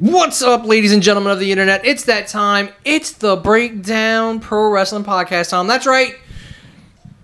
What's 0.00 0.42
up, 0.42 0.66
ladies 0.66 0.92
and 0.92 1.00
gentlemen 1.00 1.30
of 1.30 1.38
the 1.38 1.52
internet? 1.52 1.86
It's 1.86 2.06
that 2.06 2.26
time. 2.26 2.70
It's 2.84 3.12
the 3.12 3.36
Breakdown 3.36 4.40
Pro 4.40 4.68
Wrestling 4.68 5.04
Podcast 5.04 5.50
time. 5.50 5.68
That's 5.68 5.86
right. 5.86 6.16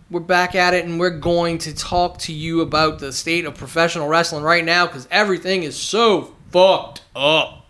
We're 0.09 0.21
back 0.21 0.54
at 0.54 0.72
it, 0.72 0.85
and 0.85 1.01
we're 1.01 1.11
going 1.11 1.59
to 1.59 1.75
talk 1.75 2.19
to 2.19 2.33
you 2.33 2.61
about 2.61 3.01
the 3.01 3.12
state 3.12 3.45
of 3.45 3.56
professional 3.56 4.06
wrestling 4.06 4.45
right 4.45 4.64
now 4.64 4.87
because 4.87 5.09
everything 5.11 5.64
is 5.64 5.77
so 5.77 6.33
fucked 6.53 7.03
up 7.17 7.66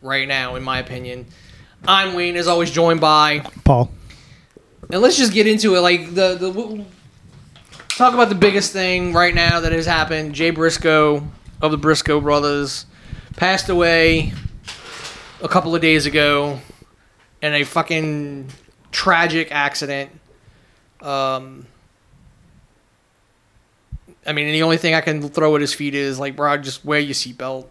right 0.00 0.26
now, 0.26 0.54
in 0.54 0.62
my 0.62 0.78
opinion. 0.78 1.26
I'm 1.86 2.14
Wayne, 2.14 2.36
as 2.36 2.48
always, 2.48 2.70
joined 2.70 3.02
by. 3.02 3.40
Paul. 3.64 3.90
And 4.88 5.02
let's 5.02 5.18
just 5.18 5.34
get 5.34 5.46
into 5.46 5.76
it. 5.76 5.80
Like 5.80 6.14
the 6.14 6.36
the 6.36 6.50
we'll 6.50 6.86
talk 7.90 8.14
about 8.14 8.30
the 8.30 8.34
biggest 8.34 8.72
thing 8.72 9.12
right 9.12 9.34
now 9.34 9.60
that 9.60 9.72
has 9.72 9.84
happened. 9.84 10.34
Jay 10.34 10.48
Briscoe 10.48 11.22
of 11.60 11.70
the 11.70 11.76
Briscoe 11.76 12.18
brothers 12.18 12.86
passed 13.36 13.68
away 13.68 14.32
a 15.42 15.48
couple 15.48 15.74
of 15.74 15.80
days 15.82 16.06
ago 16.06 16.58
in 17.42 17.54
a 17.54 17.64
fucking 17.64 18.48
tragic 18.92 19.48
accident. 19.52 20.10
Um, 21.02 21.66
I 24.26 24.32
mean, 24.32 24.50
the 24.52 24.62
only 24.62 24.76
thing 24.78 24.94
I 24.94 25.00
can 25.00 25.28
throw 25.28 25.54
at 25.54 25.60
his 25.60 25.72
feet 25.72 25.94
is 25.94 26.18
like, 26.18 26.34
bro, 26.34 26.56
just 26.56 26.84
wear 26.84 26.98
your 26.98 27.14
seatbelt. 27.14 27.66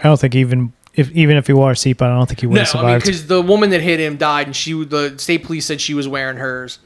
I 0.00 0.04
don't 0.04 0.18
think 0.18 0.34
even 0.34 0.72
if 0.94 1.10
even 1.10 1.36
if 1.36 1.46
he 1.46 1.52
wore 1.52 1.72
a 1.72 1.74
seatbelt, 1.74 2.02
I 2.02 2.16
don't 2.16 2.26
think 2.26 2.40
he 2.40 2.46
would 2.46 2.54
No, 2.54 2.62
have 2.62 2.74
I 2.76 2.90
mean, 2.90 2.98
because 2.98 3.26
the 3.26 3.42
woman 3.42 3.70
that 3.70 3.80
hit 3.80 4.00
him 4.00 4.16
died, 4.16 4.46
and 4.46 4.56
she 4.56 4.72
the 4.84 5.18
state 5.18 5.44
police 5.44 5.66
said 5.66 5.80
she 5.80 5.94
was 5.94 6.08
wearing 6.08 6.36
hers. 6.36 6.78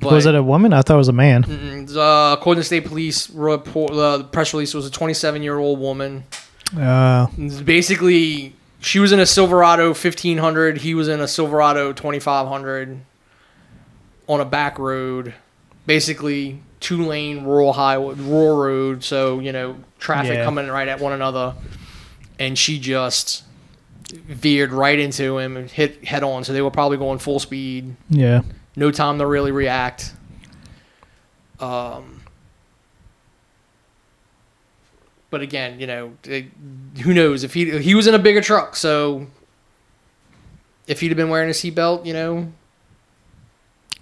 But, 0.00 0.12
was 0.12 0.26
it 0.26 0.34
a 0.36 0.42
woman? 0.42 0.72
I 0.72 0.82
thought 0.82 0.94
it 0.94 0.98
was 0.98 1.08
a 1.08 1.12
man. 1.12 1.44
Uh, 1.90 2.36
according 2.38 2.60
to 2.60 2.64
state 2.64 2.84
police 2.84 3.28
report, 3.30 3.90
uh, 3.90 4.18
the 4.18 4.24
press 4.24 4.54
release 4.54 4.72
was 4.72 4.86
a 4.86 4.90
27 4.90 5.42
year 5.42 5.58
old 5.58 5.80
woman. 5.80 6.24
Uh, 6.76 7.26
Basically, 7.64 8.54
she 8.80 8.98
was 8.98 9.12
in 9.12 9.20
a 9.20 9.26
Silverado 9.26 9.88
1500. 9.88 10.78
He 10.78 10.94
was 10.94 11.08
in 11.08 11.20
a 11.20 11.28
Silverado 11.28 11.92
2500 11.92 13.00
on 14.28 14.40
a 14.40 14.44
back 14.44 14.78
road. 14.78 15.34
Basically, 15.86 16.60
two 16.80 17.04
lane 17.06 17.44
rural 17.44 17.72
highway, 17.72 18.14
rural 18.16 18.58
road. 18.58 19.02
So 19.04 19.40
you 19.40 19.52
know, 19.52 19.76
traffic 19.98 20.34
Yeah. 20.34 20.44
coming 20.44 20.68
right 20.68 20.88
at 20.88 21.00
one 21.00 21.12
another, 21.12 21.54
and 22.38 22.58
she 22.58 22.78
just 22.78 23.44
veered 24.12 24.72
right 24.72 24.98
into 24.98 25.38
him 25.38 25.56
and 25.56 25.70
hit 25.70 26.04
head 26.04 26.22
on. 26.22 26.44
So 26.44 26.52
they 26.52 26.62
were 26.62 26.70
probably 26.70 26.96
going 26.98 27.18
full 27.18 27.38
speed 27.40 27.94
yeah. 28.08 28.40
no 28.76 28.90
time 28.90 29.18
to 29.18 29.26
really 29.26 29.52
react. 29.52 30.12
Um, 31.60 32.17
but 35.30 35.40
again, 35.40 35.78
you 35.80 35.86
know, 35.86 36.12
it, 36.24 36.46
who 37.02 37.12
knows 37.14 37.44
if 37.44 37.54
he 37.54 37.78
he 37.80 37.94
was 37.94 38.06
in 38.06 38.14
a 38.14 38.18
bigger 38.18 38.40
truck, 38.40 38.76
so 38.76 39.26
if 40.86 41.00
he'd 41.00 41.08
have 41.08 41.16
been 41.16 41.28
wearing 41.28 41.50
a 41.50 41.52
seatbelt, 41.52 42.06
you 42.06 42.12
know, 42.12 42.52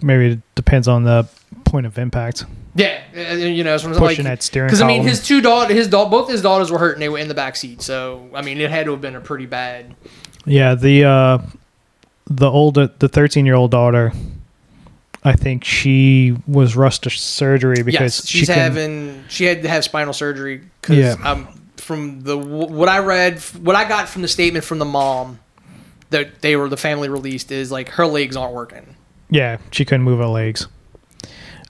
Maybe 0.01 0.33
it 0.33 0.39
depends 0.55 0.87
on 0.87 1.03
the 1.03 1.27
point 1.65 1.85
of 1.85 1.97
impact. 1.97 2.45
yeah, 2.75 3.01
uh, 3.15 3.33
you 3.33 3.63
know, 3.63 3.75
so 3.77 3.87
Pushing 3.89 4.01
like, 4.01 4.17
that 4.17 4.43
steering 4.43 4.67
because 4.67 4.81
I 4.81 4.87
mean, 4.87 5.03
his 5.03 5.25
two 5.25 5.41
daughters, 5.41 5.75
his 5.75 5.87
da- 5.87 6.07
both 6.07 6.29
his 6.29 6.41
daughters 6.41 6.71
were 6.71 6.77
hurt 6.77 6.93
and 6.93 7.01
they 7.01 7.09
were 7.09 7.17
in 7.17 7.27
the 7.27 7.33
back 7.33 7.55
seat, 7.55 7.81
so 7.81 8.29
I 8.33 8.41
mean, 8.41 8.61
it 8.61 8.69
had 8.69 8.85
to 8.85 8.91
have 8.91 9.01
been 9.01 9.15
a 9.15 9.21
pretty 9.21 9.47
bad. 9.47 9.95
Yeah, 10.45 10.75
the 10.75 11.03
uh, 11.03 11.37
the 12.27 12.49
older 12.49 12.89
the 12.99 13.09
thirteen 13.09 13.45
year 13.45 13.55
old 13.55 13.71
daughter, 13.71 14.13
I 15.27 15.33
think 15.35 15.63
she 15.63 16.35
was 16.47 16.75
rushed 16.75 17.03
to 17.03 17.09
surgery 17.09 17.83
because 17.83 18.19
yes, 18.19 18.27
she 18.27 18.39
she's 18.39 18.47
couldn't- 18.47 18.63
having 18.63 19.23
she 19.27 19.43
had 19.45 19.61
to 19.63 19.69
have 19.69 19.83
spinal 19.83 20.13
surgery 20.13 20.61
because 20.81 20.97
Yeah. 20.97 21.15
um, 21.23 21.47
from 21.77 22.21
the 22.21 22.37
what 22.37 22.87
I 22.89 22.99
read, 22.99 23.39
what 23.61 23.75
I 23.75 23.87
got 23.87 24.07
from 24.09 24.21
the 24.21 24.27
statement 24.27 24.63
from 24.65 24.79
the 24.79 24.85
mom 24.85 25.39
that 26.09 26.41
they 26.41 26.55
were 26.55 26.69
the 26.69 26.77
family 26.77 27.09
released 27.09 27.51
is 27.51 27.71
like 27.71 27.89
her 27.89 28.07
legs 28.07 28.37
aren't 28.37 28.53
working. 28.53 28.95
Yeah, 29.29 29.57
she 29.71 29.83
couldn't 29.83 30.03
move 30.03 30.19
her 30.19 30.25
legs. 30.27 30.67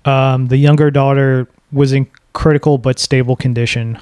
Um, 0.06 0.48
the 0.48 0.58
younger 0.58 0.92
daughter 0.92 1.48
was 1.72 1.92
in 1.94 2.08
critical 2.34 2.78
but 2.78 3.00
stable 3.00 3.36
condition. 3.36 3.98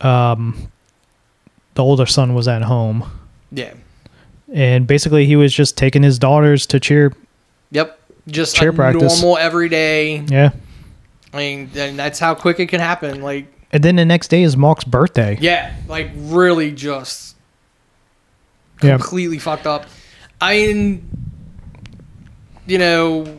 Um, 0.00 0.68
the 1.74 1.82
older 1.84 2.06
son 2.06 2.34
was 2.34 2.48
at 2.48 2.62
home, 2.62 3.04
Yeah. 3.52 3.72
and 4.52 4.86
basically 4.86 5.24
he 5.26 5.36
was 5.36 5.54
just 5.54 5.76
taking 5.78 6.02
his 6.02 6.18
daughters 6.18 6.66
to 6.66 6.80
cheer. 6.80 7.12
Yep. 7.70 7.98
Just 8.26 8.56
Cheer 8.56 8.70
a 8.70 8.72
practice. 8.72 9.20
normal 9.22 9.38
everyday. 9.38 10.18
Yeah, 10.20 10.50
I 11.32 11.36
mean, 11.36 11.70
and 11.76 11.98
that's 11.98 12.18
how 12.18 12.34
quick 12.34 12.58
it 12.60 12.66
can 12.68 12.80
happen. 12.80 13.20
Like, 13.22 13.46
and 13.72 13.82
then 13.82 13.96
the 13.96 14.04
next 14.04 14.28
day 14.28 14.42
is 14.42 14.56
Mark's 14.56 14.84
birthday. 14.84 15.36
yeah, 15.40 15.74
like 15.88 16.10
really 16.16 16.72
just 16.72 17.36
Yeah, 18.82 18.96
completely 18.96 19.38
fucked 19.38 19.66
up. 19.66 19.86
I 20.40 20.56
mean, 20.56 21.08
you 22.66 22.78
know, 22.78 23.38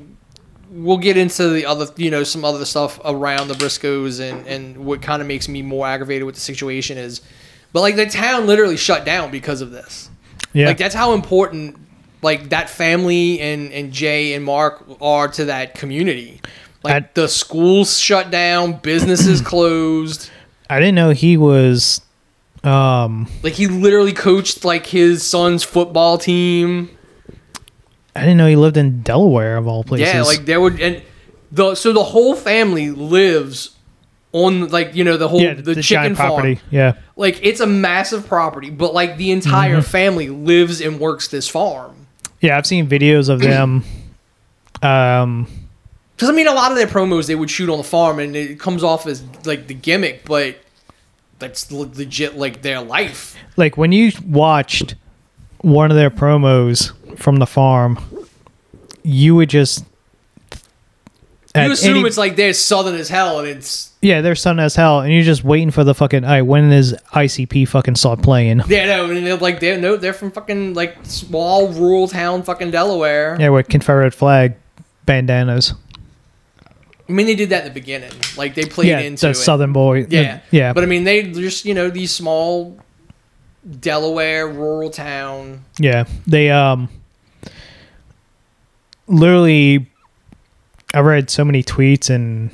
we'll 0.70 0.98
get 0.98 1.18
into 1.18 1.50
the 1.50 1.66
other, 1.66 1.88
you 1.98 2.12
know, 2.12 2.24
some 2.24 2.46
other 2.46 2.64
stuff 2.66 3.00
around 3.04 3.48
the 3.48 3.54
Briscoes 3.56 4.20
and 4.20 4.46
and 4.48 4.78
what 4.86 5.02
kind 5.02 5.22
of 5.22 5.28
makes 5.28 5.48
me 5.48 5.62
more 5.62 5.88
aggravated 5.88 6.26
with 6.26 6.36
the 6.36 6.42
situation 6.42 6.98
is, 6.98 7.22
but 7.74 7.82
like 7.82 7.96
the 7.96 8.06
town 8.06 8.46
literally 8.46 8.78
shut 8.78 9.04
down 9.06 9.32
because 9.32 9.62
of 9.62 9.72
this. 9.72 10.10
yeah, 10.54 10.68
Like 10.68 10.78
that's 10.78 10.96
how 10.96 11.14
important 11.14 11.80
like 12.26 12.50
that 12.50 12.70
family 12.70 13.40
and 13.40 13.72
and 13.72 13.94
Jay 13.94 14.34
and 14.34 14.44
Mark 14.44 14.84
are 15.00 15.28
to 15.30 15.46
that 15.46 15.76
community. 15.76 16.42
Like 16.84 17.04
I- 17.04 17.10
the 17.14 17.28
schools 17.28 17.98
shut 18.00 18.32
down, 18.32 18.74
businesses 18.82 19.40
closed. 19.54 20.30
I 20.70 20.80
didn't 20.80 20.96
know 20.96 21.12
he 21.12 21.38
was. 21.38 22.02
Um, 22.64 23.28
Like 23.44 23.54
he 23.54 23.68
literally 23.68 24.14
coached 24.14 24.66
like 24.66 24.88
his 24.88 25.22
son's 25.24 25.64
football 25.64 26.18
team. 26.18 26.90
I 28.16 28.22
didn't 28.22 28.38
know 28.38 28.48
he 28.48 28.56
lived 28.56 28.78
in 28.78 29.02
Delaware 29.02 29.58
of 29.58 29.68
all 29.68 29.84
places. 29.84 30.08
Yeah, 30.14 30.24
like 30.24 30.46
there 30.46 30.60
would 30.62 30.80
and 30.82 31.04
the 31.52 31.76
so 31.76 31.94
the 31.94 32.04
whole 32.04 32.34
family 32.36 32.90
lives 32.90 33.76
on 34.32 34.70
like 34.70 34.96
you 34.96 35.04
know 35.04 35.18
the 35.18 35.28
whole 35.28 35.42
yeah, 35.42 35.54
the, 35.54 35.62
the 35.62 35.76
chicken 35.84 36.16
giant 36.16 36.16
property. 36.18 36.56
farm. 36.56 36.68
Yeah, 36.72 36.94
Like 37.16 37.40
it's 37.44 37.60
a 37.60 37.68
massive 37.68 38.26
property, 38.28 38.70
but 38.72 38.94
like 38.94 39.18
the 39.18 39.32
entire 39.32 39.78
Mm-hmm. 39.82 39.92
family 39.92 40.30
lives 40.30 40.82
and 40.82 41.00
works 41.00 41.28
this 41.28 41.48
farm. 41.48 42.05
Yeah. 42.42 42.58
I've 42.58 42.66
seen 42.66 42.88
videos 42.88 43.30
of 43.30 43.40
them. 43.40 43.84
Um, 44.82 45.48
Because 46.16 46.30
I 46.30 46.34
mean, 46.34 46.48
a 46.48 46.54
lot 46.54 46.70
of 46.72 46.78
their 46.78 46.86
promos 46.86 47.28
they 47.28 47.34
would 47.36 47.50
shoot 47.50 47.70
on 47.70 47.78
the 47.78 47.84
farm, 47.84 48.20
and 48.20 48.36
it 48.36 48.60
comes 48.60 48.84
off 48.84 49.08
as 49.08 49.24
like 49.46 49.68
the 49.68 49.74
gimmick, 49.74 50.26
but 50.26 50.58
that's 51.40 51.72
legit 51.72 52.38
like 52.38 52.62
their 52.62 52.82
life. 52.82 53.36
like 53.58 53.78
when 53.78 53.92
you 53.94 54.12
watched 54.28 54.96
one 55.62 55.90
of 55.92 55.98
their 55.98 56.12
promos 56.12 56.92
from 57.18 57.38
the 57.38 57.48
farm, 57.48 57.98
you 59.02 59.34
would 59.36 59.50
just 59.50 59.86
You 61.56 61.72
assume 61.72 61.98
any- 61.98 62.08
it's 62.08 62.18
like 62.18 62.36
they're 62.36 62.54
southern 62.54 62.96
as 62.96 63.08
hell, 63.10 63.40
and 63.40 63.48
it's 63.48 63.92
yeah, 64.02 64.22
they're 64.22 64.36
southern 64.36 64.60
as 64.60 64.76
hell, 64.76 65.00
and 65.00 65.14
you're 65.14 65.24
just 65.24 65.44
waiting 65.44 65.72
for 65.72 65.84
the 65.84 65.94
fucking. 65.96 66.24
All 66.24 66.30
right, 66.30 66.42
when 66.42 66.72
is 66.72 66.94
ICP 67.14 67.68
fucking 67.68 67.96
start 67.96 68.22
playing? 68.22 68.62
yeah, 68.68 68.86
no, 68.88 69.10
and 69.10 69.26
they're 69.26 69.38
like 69.38 69.60
they're 69.60 69.80
no, 69.80 69.96
they're 69.96 70.14
from 70.14 70.32
fucking 70.32 70.74
like 70.74 70.98
small 71.04 71.70
rural 71.70 72.08
town, 72.08 72.44
fucking 72.44 72.72
Delaware. 72.72 73.38
Yeah, 73.40 73.50
with 73.50 73.68
Confederate 73.70 74.14
flag 74.14 74.56
bandanas. 75.06 75.74
I 77.08 77.12
mean, 77.12 77.28
they 77.28 77.36
did 77.36 77.50
that 77.50 77.62
in 77.66 77.68
the 77.68 77.74
beginning, 77.74 78.12
like 78.36 78.56
they 78.56 78.66
played 78.66 78.88
yeah, 78.88 79.00
into 79.00 79.28
the 79.28 79.30
it. 79.32 79.36
Southern 79.36 79.74
boy. 79.74 80.08
Yeah, 80.10 80.40
yeah, 80.50 80.74
But 80.74 80.84
I 80.84 80.88
mean, 80.88 81.04
they 81.04 81.24
just 81.32 81.64
you 81.64 81.74
know 81.76 81.90
these 81.90 82.12
small 82.12 82.78
Delaware 83.80 84.48
rural 84.48 84.90
town. 84.90 85.64
Yeah, 85.80 86.06
they 86.28 86.50
um 86.50 86.90
literally 89.08 89.88
I 90.96 91.02
read 91.02 91.30
so 91.30 91.44
many 91.46 91.62
tweets 91.62 92.10
and 92.10 92.50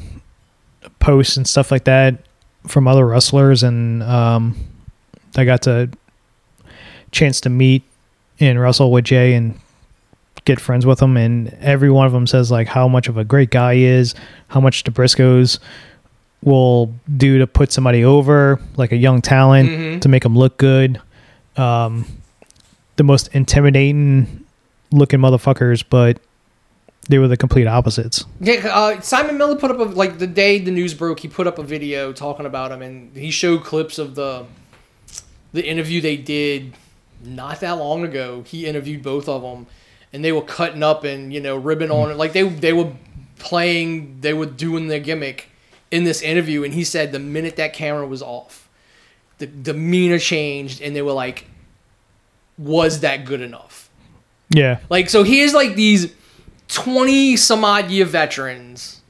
posts 0.99 1.37
and 1.37 1.47
stuff 1.47 1.71
like 1.71 1.83
that 1.85 2.15
from 2.67 2.87
other 2.87 3.05
wrestlers 3.07 3.63
and 3.63 4.01
um 4.03 4.55
I 5.37 5.45
got 5.45 5.61
to 5.63 5.89
chance 7.11 7.39
to 7.41 7.49
meet 7.49 7.83
and 8.39 8.59
wrestle 8.59 8.91
with 8.91 9.05
Jay 9.05 9.33
and 9.33 9.57
get 10.45 10.59
friends 10.59 10.85
with 10.85 11.01
him 11.01 11.17
and 11.17 11.49
every 11.61 11.89
one 11.91 12.07
of 12.07 12.13
them 12.13 12.25
says 12.27 12.49
like 12.51 12.67
how 12.67 12.87
much 12.87 13.07
of 13.07 13.17
a 13.17 13.23
great 13.23 13.51
guy 13.51 13.75
he 13.75 13.83
is, 13.85 14.15
how 14.47 14.59
much 14.59 14.83
the 14.83 14.91
Briscoes 14.91 15.59
will 16.43 16.91
do 17.17 17.37
to 17.37 17.45
put 17.45 17.71
somebody 17.71 18.03
over 18.03 18.59
like 18.75 18.91
a 18.91 18.97
young 18.97 19.21
talent 19.21 19.69
Mhm. 19.69 20.01
to 20.01 20.09
make 20.09 20.23
them 20.23 20.35
look 20.35 20.57
good. 20.57 20.99
Um, 21.57 22.05
the 22.95 23.03
most 23.03 23.29
intimidating 23.33 24.43
looking 24.91 25.19
motherfuckers, 25.19 25.83
but 25.87 26.17
they 27.11 27.19
were 27.19 27.27
the 27.27 27.35
complete 27.35 27.67
opposites. 27.67 28.25
Yeah, 28.39 28.65
uh, 28.71 29.01
Simon 29.01 29.37
Miller 29.37 29.57
put 29.57 29.69
up 29.69 29.79
a 29.79 29.83
like 29.83 30.17
the 30.17 30.27
day 30.27 30.59
the 30.59 30.71
news 30.71 30.93
broke. 30.93 31.19
He 31.19 31.27
put 31.27 31.45
up 31.45 31.59
a 31.59 31.63
video 31.63 32.13
talking 32.13 32.45
about 32.45 32.71
him, 32.71 32.81
and 32.81 33.15
he 33.15 33.31
showed 33.31 33.65
clips 33.65 33.99
of 33.99 34.15
the 34.15 34.45
the 35.51 35.63
interview 35.67 35.99
they 35.99 36.15
did 36.15 36.73
not 37.21 37.59
that 37.59 37.73
long 37.73 38.05
ago. 38.05 38.43
He 38.47 38.65
interviewed 38.65 39.03
both 39.03 39.27
of 39.27 39.41
them, 39.41 39.67
and 40.13 40.23
they 40.23 40.31
were 40.31 40.41
cutting 40.41 40.83
up 40.83 41.03
and 41.03 41.33
you 41.33 41.41
know 41.41 41.57
ribbon 41.57 41.91
on 41.91 42.11
it 42.11 42.15
like 42.15 42.31
they 42.31 42.43
they 42.43 42.71
were 42.71 42.93
playing, 43.39 44.21
they 44.21 44.33
were 44.33 44.45
doing 44.45 44.87
their 44.87 45.01
gimmick 45.01 45.49
in 45.91 46.05
this 46.05 46.21
interview, 46.21 46.63
and 46.63 46.73
he 46.73 46.85
said 46.85 47.11
the 47.11 47.19
minute 47.19 47.57
that 47.57 47.73
camera 47.73 48.07
was 48.07 48.21
off, 48.21 48.69
the 49.37 49.47
demeanor 49.47 50.17
changed, 50.17 50.81
and 50.81 50.95
they 50.95 51.01
were 51.01 51.11
like, 51.11 51.45
"Was 52.57 53.01
that 53.01 53.25
good 53.25 53.41
enough?" 53.41 53.89
Yeah. 54.49 54.79
Like, 54.89 55.09
so 55.09 55.23
here's 55.23 55.53
like 55.53 55.75
these 55.75 56.13
twenty 56.71 57.37
some 57.37 57.63
odd 57.63 57.91
year 57.91 58.05
veterans, 58.05 59.01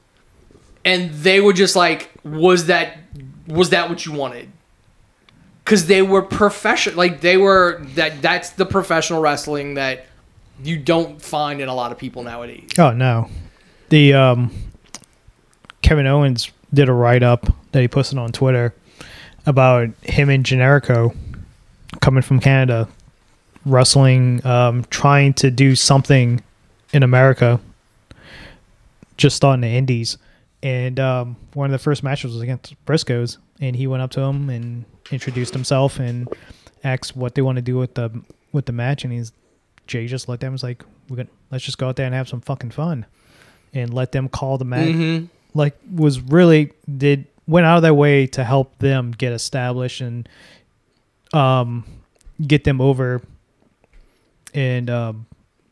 and 0.84 1.10
they 1.10 1.40
were 1.40 1.52
just 1.52 1.74
like, 1.76 2.10
"Was 2.24 2.66
that 2.66 2.98
was 3.46 3.70
that 3.70 3.88
what 3.88 4.04
you 4.04 4.12
wanted?" 4.12 4.50
Because 5.64 5.86
they 5.86 6.02
were 6.02 6.22
professional, 6.22 6.96
like 6.96 7.20
they 7.20 7.36
were 7.36 7.80
that. 7.94 8.20
That's 8.20 8.50
the 8.50 8.66
professional 8.66 9.22
wrestling 9.22 9.74
that 9.74 10.06
you 10.62 10.76
don't 10.76 11.22
find 11.22 11.60
in 11.60 11.68
a 11.68 11.74
lot 11.74 11.92
of 11.92 11.98
people 11.98 12.22
nowadays. 12.22 12.68
Oh 12.78 12.92
no. 12.92 13.30
The 13.88 14.14
um 14.14 14.50
Kevin 15.82 16.06
Owens 16.06 16.50
did 16.74 16.88
a 16.88 16.92
write 16.92 17.22
up 17.22 17.46
that 17.72 17.80
he 17.80 17.88
posted 17.88 18.18
on 18.18 18.32
Twitter 18.32 18.74
about 19.46 19.88
him 20.02 20.30
and 20.30 20.44
Generico 20.44 21.14
coming 22.00 22.22
from 22.22 22.40
Canada, 22.40 22.88
wrestling, 23.66 24.44
um, 24.46 24.84
trying 24.90 25.34
to 25.34 25.50
do 25.50 25.74
something 25.74 26.42
in 26.92 27.02
America, 27.02 27.60
just 29.16 29.36
starting 29.36 29.60
the 29.62 29.68
indies. 29.68 30.18
And 30.62 31.00
um, 31.00 31.36
one 31.54 31.66
of 31.66 31.72
the 31.72 31.78
first 31.78 32.02
matches 32.02 32.32
was 32.32 32.42
against 32.42 32.74
Briscoes, 32.86 33.38
and 33.60 33.74
he 33.74 33.86
went 33.86 34.02
up 34.02 34.10
to 34.12 34.20
him 34.20 34.48
and 34.48 34.84
introduced 35.10 35.52
himself 35.52 35.98
and 35.98 36.28
asked 36.84 37.16
what 37.16 37.34
they 37.34 37.42
want 37.42 37.56
to 37.56 37.62
do 37.62 37.76
with 37.76 37.94
the 37.94 38.10
with 38.52 38.66
the 38.66 38.72
match. 38.72 39.04
And 39.04 39.12
he's 39.12 39.32
Jay 39.86 40.06
just 40.06 40.28
let 40.28 40.40
them 40.40 40.52
was 40.52 40.62
like, 40.62 40.84
"We're 41.08 41.16
gonna 41.16 41.28
let's 41.50 41.64
just 41.64 41.78
go 41.78 41.88
out 41.88 41.96
there 41.96 42.06
and 42.06 42.14
have 42.14 42.28
some 42.28 42.40
fucking 42.40 42.70
fun," 42.70 43.06
and 43.74 43.92
let 43.92 44.12
them 44.12 44.28
call 44.28 44.58
the 44.58 44.64
match. 44.64 44.88
Mm-hmm. 44.88 45.26
Like 45.54 45.76
was 45.90 46.20
really 46.20 46.72
did 46.96 47.26
went 47.46 47.66
out 47.66 47.76
of 47.76 47.82
their 47.82 47.94
way 47.94 48.28
to 48.28 48.44
help 48.44 48.78
them 48.78 49.10
get 49.10 49.32
established 49.32 50.00
and 50.00 50.28
um 51.32 51.84
get 52.46 52.62
them 52.62 52.80
over. 52.80 53.20
And 54.54 54.88
um 54.88 55.26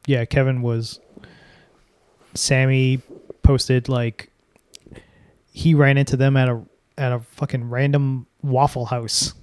yeah, 0.07 0.25
Kevin 0.25 0.63
was 0.63 0.99
Sammy 2.35 3.01
posted 3.43 3.89
like 3.89 4.31
he 5.53 5.75
ran 5.75 5.99
into 5.99 6.17
them 6.17 6.37
at 6.37 6.49
a 6.49 6.63
at 6.97 7.13
a 7.13 7.21
fucking 7.21 7.69
random 7.71 8.27
Waffle 8.43 8.87
House 8.87 9.35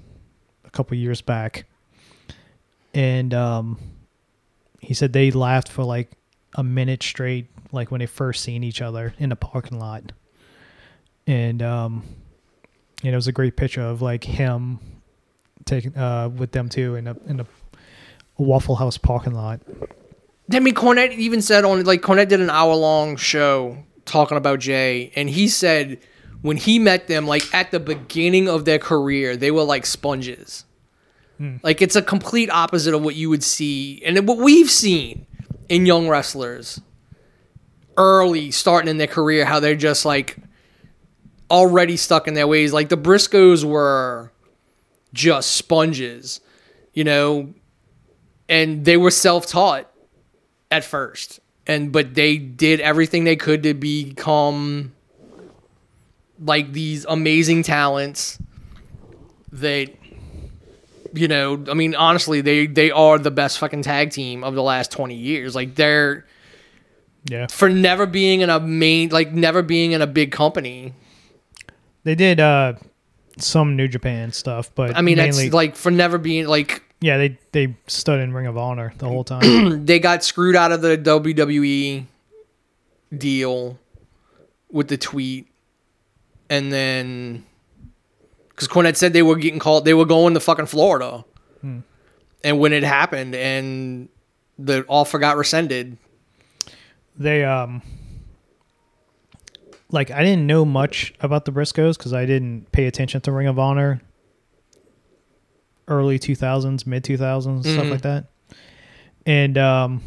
a 0.65 0.69
couple 0.69 0.95
years 0.97 1.21
back, 1.21 1.65
and 2.93 3.33
um, 3.33 3.79
he 4.79 4.93
said 4.93 5.13
they 5.13 5.31
laughed 5.31 5.69
for 5.69 5.83
like 5.83 6.11
a 6.55 6.63
minute 6.63 7.03
straight, 7.03 7.47
like 7.71 7.91
when 7.91 7.99
they 7.99 8.05
first 8.05 8.43
seen 8.43 8.63
each 8.63 8.81
other 8.81 9.13
in 9.19 9.29
the 9.29 9.35
parking 9.35 9.79
lot, 9.79 10.11
and 11.25 11.61
um, 11.61 12.03
and 13.03 13.13
it 13.13 13.15
was 13.15 13.27
a 13.27 13.31
great 13.31 13.55
picture 13.55 13.81
of 13.81 14.01
like 14.01 14.23
him 14.23 14.79
taking 15.65 15.95
uh 15.97 16.29
with 16.29 16.51
them 16.51 16.69
too 16.69 16.95
in 16.95 17.07
a 17.07 17.17
in 17.27 17.39
a 17.39 17.45
Waffle 18.37 18.75
House 18.75 18.97
parking 18.97 19.33
lot. 19.33 19.59
I 20.51 20.59
mean, 20.59 20.75
Cornette 20.75 21.13
even 21.13 21.41
said 21.41 21.65
on 21.65 21.83
like 21.83 22.01
Cornette 22.01 22.29
did 22.29 22.39
an 22.39 22.49
hour 22.49 22.75
long 22.75 23.17
show 23.17 23.83
talking 24.05 24.37
about 24.37 24.59
Jay, 24.59 25.11
and 25.15 25.29
he 25.29 25.47
said 25.47 25.99
when 26.41 26.57
he 26.57 26.79
met 26.79 27.07
them, 27.07 27.27
like 27.27 27.53
at 27.53 27.71
the 27.71 27.79
beginning 27.79 28.47
of 28.47 28.65
their 28.65 28.79
career, 28.79 29.35
they 29.35 29.51
were 29.51 29.63
like 29.63 29.85
sponges. 29.85 30.65
Hmm. 31.37 31.57
Like 31.63 31.81
it's 31.81 31.95
a 31.95 32.01
complete 32.01 32.49
opposite 32.49 32.93
of 32.93 33.01
what 33.01 33.15
you 33.15 33.29
would 33.29 33.43
see, 33.43 34.01
and 34.05 34.27
what 34.27 34.37
we've 34.37 34.71
seen 34.71 35.25
in 35.69 35.85
young 35.85 36.07
wrestlers 36.07 36.79
early 37.97 38.51
starting 38.51 38.89
in 38.89 38.97
their 38.97 39.07
career, 39.07 39.43
how 39.43 39.59
they're 39.59 39.75
just 39.75 40.05
like 40.05 40.37
already 41.49 41.97
stuck 41.97 42.27
in 42.27 42.35
their 42.35 42.47
ways. 42.47 42.71
Like 42.71 42.89
the 42.89 42.97
Briscoes 42.97 43.65
were 43.65 44.31
just 45.13 45.51
sponges, 45.51 46.39
you 46.93 47.03
know, 47.03 47.53
and 48.47 48.85
they 48.85 48.95
were 48.95 49.11
self 49.11 49.45
taught 49.45 49.91
at 50.71 50.83
first. 50.83 51.39
And 51.65 51.91
but 51.91 52.13
they 52.13 52.37
did 52.37 52.79
everything 52.79 53.23
they 53.23 53.35
could 53.35 53.63
to 53.63 53.73
become 53.73 54.93
like 56.39 56.71
these 56.71 57.05
amazing 57.05 57.63
talents 57.63 58.39
that 59.51 59.89
you 61.13 61.27
know 61.27 61.63
i 61.69 61.73
mean 61.73 61.95
honestly 61.95 62.41
they 62.41 62.67
they 62.67 62.91
are 62.91 63.17
the 63.17 63.31
best 63.31 63.57
fucking 63.57 63.81
tag 63.81 64.11
team 64.11 64.43
of 64.43 64.53
the 64.55 64.63
last 64.63 64.91
20 64.91 65.15
years. 65.15 65.55
Like 65.55 65.75
they're 65.75 66.25
Yeah, 67.25 67.47
for 67.47 67.69
never 67.69 68.05
being 68.05 68.41
in 68.41 68.49
a 68.49 68.59
main 68.59 69.09
like 69.09 69.31
never 69.33 69.61
being 69.61 69.91
in 69.91 70.01
a 70.01 70.07
big 70.07 70.31
company. 70.31 70.93
They 72.03 72.15
did 72.15 72.39
uh 72.39 72.73
some 73.39 73.75
New 73.75 73.87
Japan 73.87 74.31
stuff, 74.31 74.73
but 74.73 74.95
i 74.95 75.01
mean 75.01 75.17
mainly, 75.17 75.43
that's 75.43 75.53
like 75.53 75.75
for 75.75 75.91
never 75.91 76.17
being 76.17 76.47
like 76.47 76.83
yeah, 76.99 77.17
they 77.17 77.37
they 77.51 77.75
stood 77.87 78.19
in 78.19 78.33
Ring 78.33 78.47
of 78.47 78.57
Honor 78.57 78.93
the 78.97 79.07
whole 79.07 79.23
time. 79.23 79.85
they 79.85 79.99
got 79.99 80.23
screwed 80.23 80.55
out 80.55 80.71
of 80.71 80.81
the 80.81 80.97
WWE 80.97 82.05
deal 83.15 83.77
with 84.71 84.87
the 84.87 84.97
tweet, 84.97 85.47
and 86.49 86.71
then 86.71 87.45
because 88.49 88.67
Cornette 88.67 88.95
said 88.95 89.13
they 89.13 89.21
were 89.21 89.35
getting 89.35 89.59
called, 89.59 89.85
they 89.85 89.93
were 89.93 90.05
going 90.05 90.33
to 90.33 90.39
fucking 90.39 90.65
Florida, 90.65 91.23
and 92.43 92.59
when 92.59 92.73
it 92.73 92.83
happened, 92.83 93.35
and 93.35 94.09
the 94.57 94.83
offer 94.87 95.19
got 95.19 95.37
rescinded. 95.37 95.97
they 97.15 97.43
um 97.43 97.81
like 99.91 100.11
I 100.11 100.23
didn't 100.23 100.47
know 100.47 100.65
much 100.65 101.13
about 101.21 101.45
the 101.45 101.51
Briscoes 101.51 101.97
because 101.97 102.13
I 102.13 102.25
didn't 102.25 102.71
pay 102.71 102.87
attention 102.87 103.21
to 103.21 103.31
Ring 103.31 103.47
of 103.47 103.59
Honor 103.59 104.01
early 105.87 106.19
2000s, 106.19 106.85
mid 106.85 107.03
2000s, 107.03 107.61
stuff 107.65 107.85
Mhm. 107.85 107.91
like 107.91 108.01
that. 108.01 108.25
And 109.25 109.57
um 109.57 110.01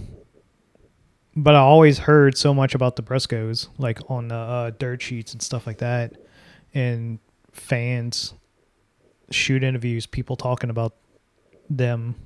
but 1.37 1.55
I 1.55 1.61
always 1.61 1.99
heard 1.99 2.37
so 2.37 2.53
much 2.53 2.75
about 2.75 2.97
the 2.97 3.03
Briscoes 3.03 3.69
like 3.79 3.99
on 4.11 4.29
the 4.29 4.35
uh, 4.35 4.71
dirt 4.79 5.01
sheets 5.01 5.33
and 5.33 5.41
stuff 5.41 5.67
like 5.67 5.79
that 5.79 6.15
and 6.75 7.19
fans 7.53 8.35
shoot 9.31 9.63
interviews, 9.63 10.07
people 10.07 10.37
talking 10.37 10.71
about 10.71 10.95
them 11.69 12.17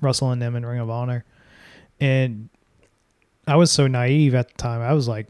wrestling 0.00 0.38
them 0.38 0.54
in 0.56 0.64
Ring 0.64 0.78
of 0.80 0.88
Honor. 0.90 1.24
And 2.00 2.48
I 3.48 3.56
was 3.56 3.70
so 3.72 3.88
naive 3.88 4.34
at 4.34 4.48
the 4.48 4.54
time. 4.54 4.80
I 4.80 4.92
was 4.92 5.08
like, 5.08 5.26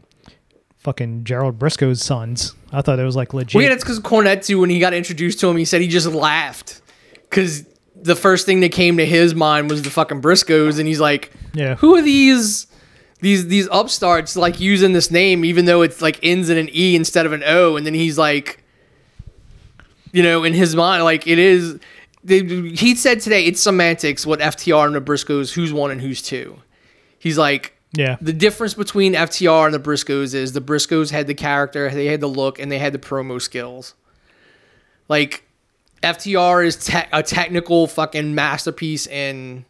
fucking 0.77 1.23
Gerald 1.23 1.57
Brisco's 1.57 2.01
sons. 2.03 2.53
I 2.71 2.81
thought 2.81 2.99
it 2.99 3.03
was 3.03 3.15
like 3.15 3.33
legit. 3.33 3.55
Well, 3.55 3.63
yeah, 3.63 3.69
that's 3.69 3.83
because 3.83 3.99
Cornette 3.99 4.45
too. 4.45 4.59
When 4.59 4.69
he 4.69 4.79
got 4.79 4.93
introduced 4.93 5.39
to 5.39 5.49
him, 5.49 5.57
he 5.57 5.65
said 5.65 5.81
he 5.81 5.87
just 5.87 6.07
laughed 6.07 6.81
because 7.29 7.65
the 8.03 8.15
first 8.15 8.45
thing 8.45 8.59
that 8.61 8.71
came 8.71 8.97
to 8.97 9.05
his 9.05 9.33
mind 9.33 9.69
was 9.69 9.81
the 9.81 9.89
fucking 9.89 10.21
Briscoes, 10.21 10.77
and 10.79 10.87
he's 10.87 10.99
like, 10.99 11.31
yeah. 11.53 11.75
who 11.75 11.95
are 11.95 12.01
these 12.01 12.67
these 13.21 13.47
these 13.47 13.67
upstarts 13.71 14.35
like 14.35 14.59
using 14.59 14.91
this 14.91 15.09
name 15.09 15.45
even 15.45 15.63
though 15.63 15.81
it's 15.81 16.01
like 16.01 16.19
ends 16.23 16.49
in 16.49 16.57
an 16.57 16.67
e 16.73 16.93
instead 16.93 17.25
of 17.25 17.31
an 17.31 17.41
o 17.45 17.77
and 17.77 17.85
then 17.85 17.93
he's 17.93 18.17
like 18.17 18.61
you 20.11 20.21
know 20.21 20.43
in 20.43 20.53
his 20.53 20.75
mind 20.75 21.05
like 21.05 21.25
it 21.25 21.39
is 21.39 21.79
they, 22.25 22.39
he 22.43 22.93
said 22.95 23.21
today 23.21 23.45
it's 23.45 23.61
semantics 23.61 24.25
what 24.25 24.41
ftr 24.41 24.85
and 24.87 24.93
the 24.95 24.99
briscoes 24.99 25.53
who's 25.53 25.71
one 25.71 25.89
and 25.89 26.01
who's 26.01 26.21
two 26.21 26.59
he's 27.17 27.37
like 27.37 27.77
Yeah. 27.93 28.17
the 28.19 28.33
difference 28.33 28.73
between 28.73 29.13
ftr 29.13 29.65
and 29.67 29.73
the 29.73 29.79
briscoes 29.79 30.33
is 30.33 30.51
the 30.51 30.59
briscoes 30.59 31.11
had 31.11 31.25
the 31.27 31.33
character 31.33 31.89
they 31.89 32.07
had 32.07 32.19
the 32.19 32.27
look 32.27 32.59
and 32.59 32.69
they 32.69 32.79
had 32.79 32.91
the 32.91 32.99
promo 32.99 33.41
skills 33.41 33.93
like 35.07 35.45
ftr 36.03 36.65
is 36.65 36.75
te- 36.75 37.07
a 37.11 37.23
technical 37.23 37.87
fucking 37.87 38.35
masterpiece 38.35 39.07
in 39.07 39.65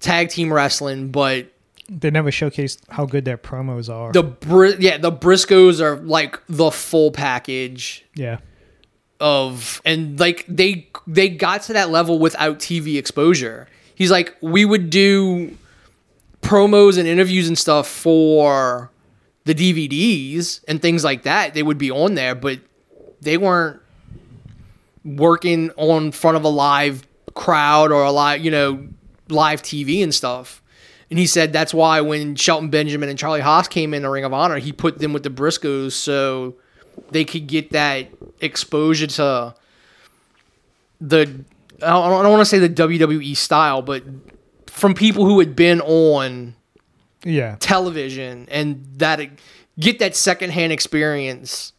tag 0.00 0.28
team 0.30 0.52
wrestling 0.52 1.10
but 1.10 1.52
They 1.88 2.10
never 2.10 2.30
showcased 2.30 2.78
how 2.88 3.04
good 3.06 3.24
their 3.24 3.36
promos 3.38 3.92
are. 3.92 4.12
the 4.12 4.22
Bri- 4.22 4.76
yeah 4.78 4.96
the 4.98 5.10
Briscoes 5.12 5.80
are 5.80 5.96
like 5.96 6.40
the 6.48 6.70
full 6.70 7.10
package 7.10 8.04
yeah. 8.14 8.38
of 9.20 9.82
and 9.84 10.18
like 10.20 10.44
they 10.48 10.88
they 11.06 11.28
got 11.28 11.62
to 11.62 11.72
that 11.72 11.90
level 11.90 12.18
without 12.18 12.58
TV 12.60 12.96
exposure. 12.98 13.66
He's 13.94 14.10
like 14.12 14.36
we 14.40 14.64
would 14.64 14.90
do 14.90 15.56
promos 16.42 16.98
and 16.98 17.08
interviews 17.08 17.48
and 17.48 17.58
stuff 17.58 17.88
for 17.88 18.90
the 19.44 19.54
DVDs 19.54 20.62
and 20.68 20.80
things 20.80 21.02
like 21.02 21.24
that. 21.24 21.54
They 21.54 21.62
would 21.64 21.78
be 21.78 21.90
on 21.90 22.14
there, 22.14 22.34
but 22.36 22.60
they 23.20 23.36
weren't 23.38 23.80
working 25.04 25.70
on 25.76 26.12
front 26.12 26.36
of 26.36 26.44
a 26.44 26.48
live 26.48 27.06
crowd 27.34 27.92
or 27.92 28.02
a 28.04 28.10
live, 28.12 28.44
you 28.44 28.50
know, 28.50 28.86
live 29.28 29.62
TV 29.62 30.02
and 30.02 30.14
stuff. 30.14 30.62
And 31.10 31.18
he 31.18 31.26
said 31.26 31.52
that's 31.52 31.72
why 31.72 32.00
when 32.00 32.34
Shelton 32.36 32.68
Benjamin 32.68 33.08
and 33.08 33.18
Charlie 33.18 33.40
Haas 33.40 33.68
came 33.68 33.94
in 33.94 34.02
the 34.02 34.10
Ring 34.10 34.24
of 34.24 34.32
Honor, 34.34 34.58
he 34.58 34.72
put 34.72 34.98
them 34.98 35.12
with 35.12 35.22
the 35.22 35.30
Briscoes 35.30 35.92
so 35.92 36.56
they 37.10 37.24
could 37.24 37.46
get 37.46 37.70
that 37.70 38.08
exposure 38.40 39.06
to 39.06 39.54
the 41.00 41.44
I 41.82 41.90
don't, 41.90 42.22
don't 42.24 42.32
want 42.32 42.40
to 42.40 42.44
say 42.44 42.58
the 42.58 42.68
WWE 42.68 43.36
style, 43.36 43.82
but 43.82 44.02
from 44.66 44.94
people 44.94 45.24
who 45.24 45.38
had 45.38 45.54
been 45.54 45.80
on 45.80 46.54
Yeah. 47.24 47.56
television 47.60 48.46
and 48.50 48.84
that 48.96 49.20
get 49.78 50.00
that 50.00 50.16
secondhand 50.16 50.72
experience 50.72 51.72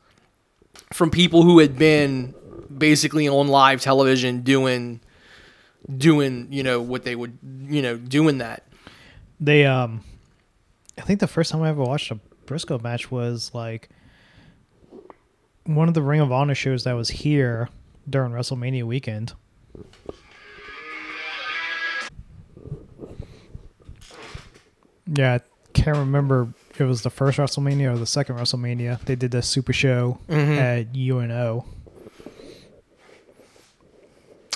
from 0.94 1.12
people 1.12 1.44
who 1.44 1.60
had 1.60 1.78
been 1.78 2.34
basically 2.80 3.28
on 3.28 3.48
live 3.48 3.82
television 3.82 4.42
doing 4.42 5.02
doing 5.98 6.48
you 6.52 6.64
know 6.64 6.82
what 6.82 7.04
they 7.04 7.16
would 7.16 7.38
you 7.68 7.82
know 7.82 7.98
doing 7.98 8.40
that. 8.40 8.64
They 9.40 9.66
um, 9.66 10.04
I 10.98 11.02
think 11.02 11.20
the 11.20 11.28
first 11.28 11.52
time 11.52 11.62
I 11.62 11.70
ever 11.70 11.84
watched 11.84 12.12
a 12.12 12.20
Briscoe 12.46 12.80
match 12.80 13.12
was 13.12 13.52
like 13.54 13.90
one 15.66 15.88
of 15.88 15.94
the 15.94 16.02
Ring 16.02 16.20
of 16.20 16.32
Honor 16.32 16.56
shows 16.56 16.84
that 16.86 16.94
was 16.94 17.10
here 17.10 17.70
during 18.10 18.32
WrestleMania 18.32 18.84
weekend. 18.84 19.34
Yeah, 25.12 25.36
I 25.36 25.40
can't 25.74 25.98
remember 25.98 26.54
if 26.72 26.82
it 26.82 26.86
was 26.86 27.02
the 27.02 27.10
first 27.10 27.38
WrestleMania 27.38 27.94
or 27.94 27.98
the 27.98 28.06
second 28.06 28.38
WrestleMania. 28.38 29.00
They 29.02 29.16
did 29.16 29.32
the 29.32 29.42
Super 29.42 29.74
Show 29.74 30.20
at 30.30 30.96
UNO. 30.96 31.66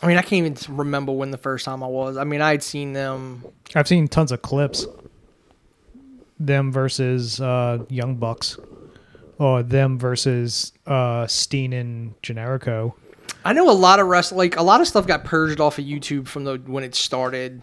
I 0.04 0.08
mean, 0.08 0.18
I 0.18 0.22
can't 0.22 0.46
even 0.46 0.76
remember 0.76 1.14
when 1.14 1.32
the 1.32 1.38
first 1.38 1.64
time 1.64 1.82
I 1.82 1.88
was. 1.88 2.18
I 2.18 2.26
mean, 2.26 2.42
I 2.42 2.52
had 2.52 2.62
seen 2.62 2.92
them. 2.92 3.46
I've 3.74 3.88
seen 3.88 4.10
tons 4.10 4.34
of 4.34 4.42
clips. 4.42 4.86
Them 6.38 6.74
versus 6.74 7.40
uh, 7.40 7.86
Young 7.88 8.18
Bucks, 8.18 8.58
or 9.38 9.64
them 9.64 9.98
versus 9.98 10.74
uh, 10.86 11.26
Steen 11.28 11.72
and 11.72 12.22
Generico. 12.22 12.94
I 13.46 13.54
know 13.54 13.70
a 13.70 13.72
lot 13.72 14.02
of 14.02 14.08
rest 14.08 14.34
like 14.34 14.58
a 14.58 14.64
lot 14.64 14.82
of 14.82 14.88
stuff 14.88 15.08
got 15.08 15.24
purged 15.24 15.62
off 15.62 15.80
of 15.80 15.86
YouTube 15.86 16.28
from 16.28 16.44
the 16.44 16.58
when 16.66 16.84
it 16.84 16.96
started, 16.96 17.62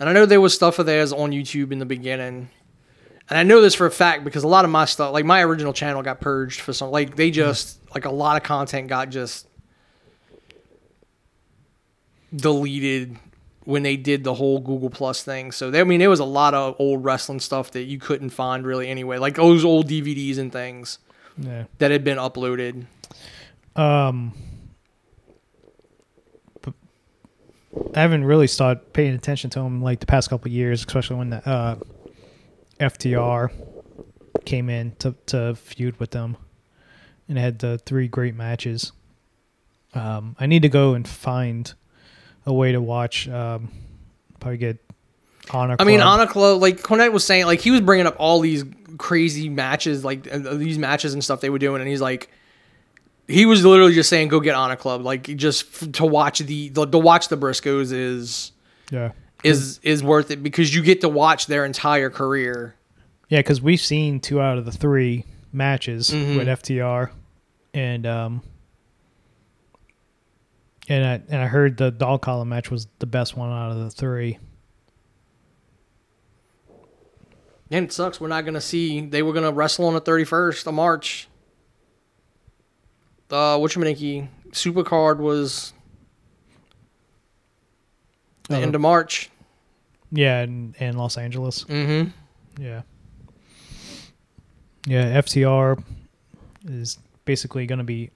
and 0.00 0.08
I 0.08 0.12
know 0.12 0.26
there 0.26 0.40
was 0.40 0.52
stuff 0.54 0.80
of 0.80 0.86
theirs 0.86 1.12
on 1.12 1.30
YouTube 1.30 1.70
in 1.70 1.78
the 1.78 1.86
beginning, 1.86 2.50
and 3.28 3.38
I 3.38 3.44
know 3.44 3.60
this 3.60 3.76
for 3.76 3.86
a 3.86 3.92
fact 3.92 4.24
because 4.24 4.42
a 4.42 4.48
lot 4.48 4.64
of 4.64 4.72
my 4.72 4.86
stuff, 4.86 5.12
like 5.12 5.24
my 5.24 5.42
original 5.42 5.72
channel, 5.72 6.02
got 6.02 6.20
purged 6.20 6.60
for 6.62 6.72
some 6.72 6.90
like 6.90 7.14
they 7.14 7.30
just 7.30 7.78
like 7.94 8.06
a 8.06 8.10
lot 8.10 8.36
of 8.36 8.42
content 8.42 8.88
got 8.88 9.10
just 9.10 9.46
deleted 12.34 13.16
when 13.64 13.82
they 13.82 13.96
did 13.96 14.24
the 14.24 14.34
whole 14.34 14.58
Google 14.60 14.90
Plus 14.90 15.22
thing. 15.22 15.52
So 15.52 15.70
there, 15.70 15.82
I 15.82 15.84
mean, 15.84 16.00
there 16.00 16.10
was 16.10 16.20
a 16.20 16.24
lot 16.24 16.54
of 16.54 16.76
old 16.78 17.04
wrestling 17.04 17.40
stuff 17.40 17.70
that 17.72 17.82
you 17.84 17.98
couldn't 17.98 18.30
find 18.30 18.66
really 18.66 18.88
anyway, 18.88 19.18
like 19.18 19.36
those 19.36 19.64
old 19.64 19.88
DVDs 19.88 20.38
and 20.38 20.52
things 20.52 20.98
Yeah. 21.38 21.64
that 21.78 21.90
had 21.90 22.02
been 22.04 22.18
uploaded. 22.18 22.86
Um, 23.76 24.32
I 27.94 28.00
haven't 28.00 28.24
really 28.24 28.46
started 28.46 28.92
paying 28.92 29.14
attention 29.14 29.50
to 29.50 29.60
him 29.60 29.82
like 29.82 30.00
the 30.00 30.06
past 30.06 30.28
couple 30.30 30.48
of 30.48 30.52
years, 30.52 30.80
especially 30.80 31.16
when 31.16 31.30
the 31.30 31.48
uh, 31.48 31.76
FTR 32.80 33.50
came 34.44 34.68
in 34.68 34.92
to 34.98 35.14
to 35.26 35.54
feud 35.54 35.98
with 36.00 36.10
them, 36.10 36.36
and 37.28 37.38
had 37.38 37.58
the 37.60 37.78
three 37.78 38.08
great 38.08 38.34
matches. 38.34 38.92
Um, 39.94 40.36
I 40.38 40.46
need 40.46 40.62
to 40.62 40.68
go 40.68 40.94
and 40.94 41.06
find 41.06 41.72
a 42.50 42.52
way 42.54 42.72
to 42.72 42.80
watch. 42.80 43.26
Um, 43.28 43.70
probably 44.38 44.58
get 44.58 44.76
Honor. 45.50 45.76
I 45.78 45.84
mean. 45.84 46.00
Honor 46.00 46.26
Club, 46.26 46.60
like 46.60 46.82
Cornette 46.82 47.12
was 47.12 47.24
saying, 47.24 47.46
like 47.46 47.60
he 47.60 47.70
was 47.70 47.80
bringing 47.80 48.06
up 48.06 48.16
all 48.18 48.40
these 48.40 48.64
crazy 48.98 49.48
matches, 49.48 50.04
like 50.04 50.30
uh, 50.32 50.38
these 50.54 50.78
matches 50.78 51.14
and 51.14 51.24
stuff 51.24 51.40
they 51.40 51.50
were 51.50 51.58
doing, 51.58 51.80
and 51.80 51.88
he's 51.88 52.00
like, 52.02 52.28
he 53.26 53.46
was 53.46 53.64
literally 53.64 53.94
just 53.94 54.08
saying, 54.10 54.28
"Go 54.28 54.40
get 54.40 54.54
Honor 54.54 54.76
Club." 54.76 55.00
Like 55.02 55.22
just 55.36 55.82
f- 55.82 55.92
to 55.92 56.04
watch 56.06 56.40
the, 56.40 56.68
the 56.68 56.86
to 56.86 56.98
watch 56.98 57.28
the 57.28 57.36
Briscoes 57.36 57.92
is 57.92 58.52
yeah, 58.90 59.12
is 59.42 59.80
is 59.82 60.02
worth 60.02 60.30
it 60.30 60.42
because 60.42 60.74
you 60.74 60.82
get 60.82 61.00
to 61.00 61.08
watch 61.08 61.46
their 61.46 61.64
entire 61.64 62.10
career. 62.10 62.74
Yeah, 63.28 63.38
because 63.38 63.60
we've 63.62 63.80
seen 63.80 64.18
two 64.20 64.40
out 64.40 64.58
of 64.58 64.64
the 64.64 64.72
three 64.72 65.24
matches 65.52 66.10
Mhm. 66.10 66.36
with 66.36 66.48
FTR, 66.48 67.10
and 67.72 68.04
um, 68.06 68.42
and 70.90 71.04
I 71.06 71.22
and 71.32 71.40
I 71.42 71.46
heard 71.46 71.76
the 71.78 71.90
dog 71.90 72.20
collar 72.20 72.44
match 72.44 72.70
was 72.70 72.86
the 72.98 73.06
best 73.06 73.36
one 73.36 73.50
out 73.50 73.70
of 73.72 73.78
the 73.78 73.90
three. 73.90 74.38
And 77.70 77.84
it 77.84 77.92
sucks. 77.92 78.20
We're 78.20 78.28
not 78.28 78.44
gonna 78.44 78.60
see. 78.60 79.00
They 79.06 79.22
were 79.22 79.32
gonna 79.32 79.52
wrestle 79.52 79.86
on 79.86 79.94
the 79.94 80.00
thirty 80.00 80.24
first 80.24 80.66
of 80.66 80.74
March. 80.74 81.28
Uh, 83.30 83.56
Whatchamanicky 83.58 84.26
Super 84.52 84.82
Card 84.82 85.20
was 85.20 85.72
the 88.48 88.56
Uh, 88.56 88.60
end 88.60 88.74
of 88.74 88.80
March. 88.80 89.30
Yeah, 90.10 90.42
in, 90.42 90.74
in 90.80 90.96
Los 90.96 91.16
Angeles. 91.16 91.62
Mm-hmm. 91.66 92.10
Yeah, 92.60 92.82
yeah. 94.86 95.20
FTR 95.20 95.80
is 96.64 96.98
basically 97.24 97.66
going 97.66 97.78
to 97.78 97.84
be 97.84 98.10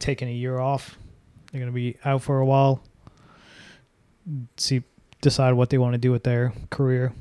taking 0.00 0.26
a 0.28 0.32
year 0.32 0.58
off. 0.58 0.98
They're 1.52 1.60
going 1.60 1.70
to 1.70 1.74
be 1.74 1.98
out 2.04 2.22
for 2.22 2.38
a 2.38 2.46
while. 2.46 2.82
See, 4.56 4.82
decide 5.20 5.52
what 5.52 5.70
they 5.70 5.78
want 5.78 5.92
to 5.92 5.98
do 5.98 6.10
with 6.10 6.24
their 6.24 6.52
career. 6.70 7.12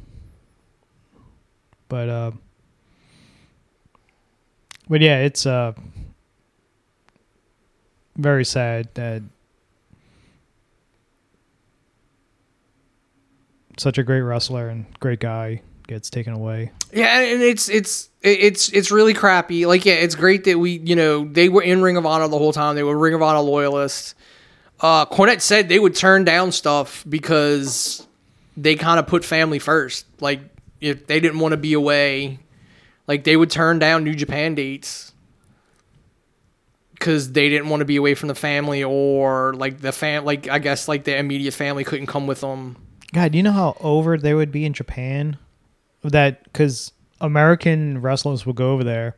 But 1.89 2.09
uh, 2.09 2.31
but 4.88 5.01
yeah, 5.01 5.19
it's 5.19 5.45
uh 5.45 5.73
very 8.15 8.45
sad 8.45 8.88
that 8.93 9.21
such 13.77 13.97
a 13.97 14.03
great 14.03 14.21
wrestler 14.21 14.69
and 14.69 14.85
great 15.00 15.19
guy 15.19 15.61
gets 15.88 16.09
taken 16.09 16.33
away. 16.33 16.71
Yeah, 16.93 17.19
and 17.19 17.41
it's 17.41 17.67
it's 17.67 18.09
it's 18.21 18.69
it's 18.69 18.91
really 18.91 19.13
crappy. 19.13 19.65
Like, 19.65 19.85
yeah, 19.85 19.95
it's 19.95 20.15
great 20.15 20.43
that 20.45 20.57
we, 20.57 20.77
you 20.79 20.95
know, 20.95 21.25
they 21.25 21.50
were 21.50 21.63
in 21.63 21.81
Ring 21.81 21.97
of 21.97 22.05
Honor 22.05 22.27
the 22.27 22.38
whole 22.38 22.53
time. 22.53 22.75
They 22.75 22.83
were 22.83 22.97
Ring 22.97 23.13
of 23.13 23.21
Honor 23.21 23.39
loyalists. 23.39 24.15
Uh, 24.81 25.05
Cornette 25.05 25.41
said 25.41 25.69
they 25.69 25.79
would 25.79 25.95
turn 25.95 26.25
down 26.25 26.51
stuff 26.51 27.05
because 27.07 28.05
they 28.57 28.75
kind 28.75 29.00
of 29.00 29.07
put 29.07 29.23
family 29.23 29.59
first. 29.59 30.05
Like, 30.19 30.41
if 30.79 31.05
they 31.05 31.19
didn't 31.19 31.39
want 31.39 31.51
to 31.51 31.57
be 31.57 31.73
away, 31.73 32.39
like 33.07 33.23
they 33.23 33.38
would 33.38 33.51
turn 33.51 33.77
down 33.79 34.03
New 34.03 34.15
Japan 34.15 34.55
dates 34.55 35.13
because 36.93 37.31
they 37.31 37.50
didn't 37.50 37.69
want 37.69 37.81
to 37.81 37.85
be 37.85 37.95
away 37.95 38.15
from 38.15 38.27
the 38.27 38.35
family 38.35 38.83
or 38.83 39.53
like 39.53 39.79
the 39.79 39.91
fam, 39.91 40.25
like 40.25 40.47
I 40.47 40.59
guess 40.59 40.88
like 40.88 41.03
the 41.03 41.17
immediate 41.17 41.53
family 41.53 41.83
couldn't 41.83 42.07
come 42.07 42.27
with 42.27 42.41
them. 42.41 42.77
God, 43.13 43.31
do 43.31 43.38
you 43.38 43.43
know 43.43 43.51
how 43.51 43.75
over 43.79 44.17
they 44.17 44.33
would 44.33 44.51
be 44.51 44.65
in 44.65 44.73
Japan? 44.73 45.38
That 46.03 46.43
because 46.43 46.91
American 47.19 48.01
wrestlers 48.01 48.45
would 48.45 48.55
go 48.55 48.71
over 48.71 48.83
there, 48.83 49.17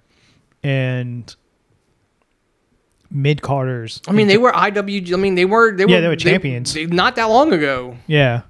and 0.63 1.33
mid 3.13 3.41
carders. 3.41 4.01
I 4.07 4.11
mean, 4.11 4.27
they 4.27 4.37
were 4.37 4.51
IW. 4.51 5.13
I 5.13 5.15
mean, 5.17 5.35
they 5.35 5.45
were 5.45 5.71
they 5.75 5.85
were 5.85 5.91
Yeah, 5.91 6.01
they 6.01 6.07
were 6.09 6.15
champions. 6.17 6.73
they- 6.73 6.87
not 6.87 7.15
that 7.15 7.25
long 7.29 7.53
ago. 7.53 7.95
yeah. 8.07 8.41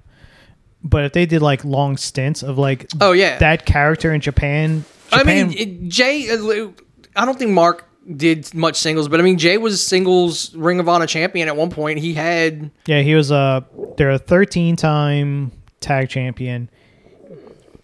But 0.86 1.06
if 1.06 1.14
they 1.14 1.26
did 1.26 1.42
like 1.42 1.64
long 1.64 1.96
stints 1.98 2.44
of 2.44 2.58
like 2.58 2.88
Oh 3.00 3.12
yeah, 3.14 3.38
that 3.40 3.66
character 3.66 4.12
in 4.14 4.20
Japan, 4.22 4.84
I 5.14 5.24
mean, 5.24 5.54
it, 5.54 5.88
Jay. 5.90 6.30
uh, 6.30 6.68
I 7.16 7.24
don't 7.26 7.38
think 7.40 7.52
Mark 7.52 7.88
did 8.18 8.54
much 8.54 8.76
singles, 8.76 9.08
but 9.08 9.22
I 9.22 9.24
mean, 9.24 9.38
Jay 9.38 9.58
was 9.58 9.82
singles 9.86 10.54
Ring 10.56 10.80
of 10.82 10.90
Honor 10.90 11.08
champion 11.08 11.48
at 11.48 11.56
one 11.56 11.70
point. 11.70 12.00
He 12.00 12.14
had 12.16 12.70
yeah, 12.86 13.02
he 13.02 13.16
was 13.16 13.32
a 13.32 13.66
they're 13.96 14.12
a 14.12 14.18
thirteen 14.18 14.76
time 14.76 15.52
tag 15.80 16.10
champion. 16.10 16.70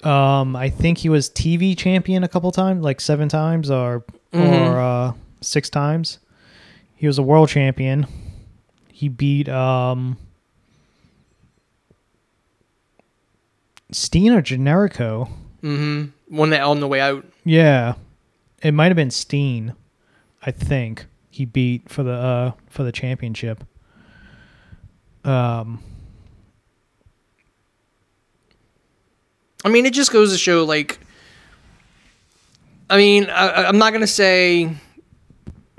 Um, 0.03 0.55
I 0.55 0.69
think 0.69 0.97
he 0.97 1.09
was 1.09 1.29
TV 1.29 1.77
champion 1.77 2.23
a 2.23 2.27
couple 2.27 2.51
times, 2.51 2.83
like 2.83 3.01
seven 3.01 3.27
times 3.29 3.69
or 3.69 4.03
Mhm. 4.33 4.69
or 4.71 4.79
uh, 4.79 5.11
six 5.41 5.69
times. 5.69 6.19
He 6.99 7.07
was 7.07 7.17
a 7.17 7.23
world 7.23 7.47
champion. 7.47 8.07
He 8.91 9.07
beat 9.07 9.47
um 9.47 10.17
Steen 13.89 14.33
or 14.33 14.41
Generico. 14.41 15.29
mm 15.63 16.11
one 16.27 16.49
that 16.49 16.61
on 16.61 16.81
the 16.81 16.87
way 16.89 16.99
out. 16.99 17.25
Yeah, 17.45 17.93
it 18.61 18.73
might 18.73 18.87
have 18.87 18.97
been 18.97 19.11
Steen. 19.11 19.75
I 20.45 20.51
think 20.51 21.05
he 21.31 21.45
beat 21.45 21.89
for 21.89 22.03
the 22.03 22.11
uh 22.11 22.51
for 22.67 22.83
the 22.83 22.91
championship. 22.91 23.63
Um, 25.23 25.81
I 29.63 29.69
mean, 29.69 29.85
it 29.85 29.93
just 29.93 30.11
goes 30.11 30.33
to 30.33 30.37
show, 30.37 30.65
like, 30.65 30.99
I 32.89 32.97
mean, 32.97 33.29
I, 33.29 33.65
I'm 33.65 33.77
not 33.77 33.93
gonna 33.93 34.05
say, 34.05 34.75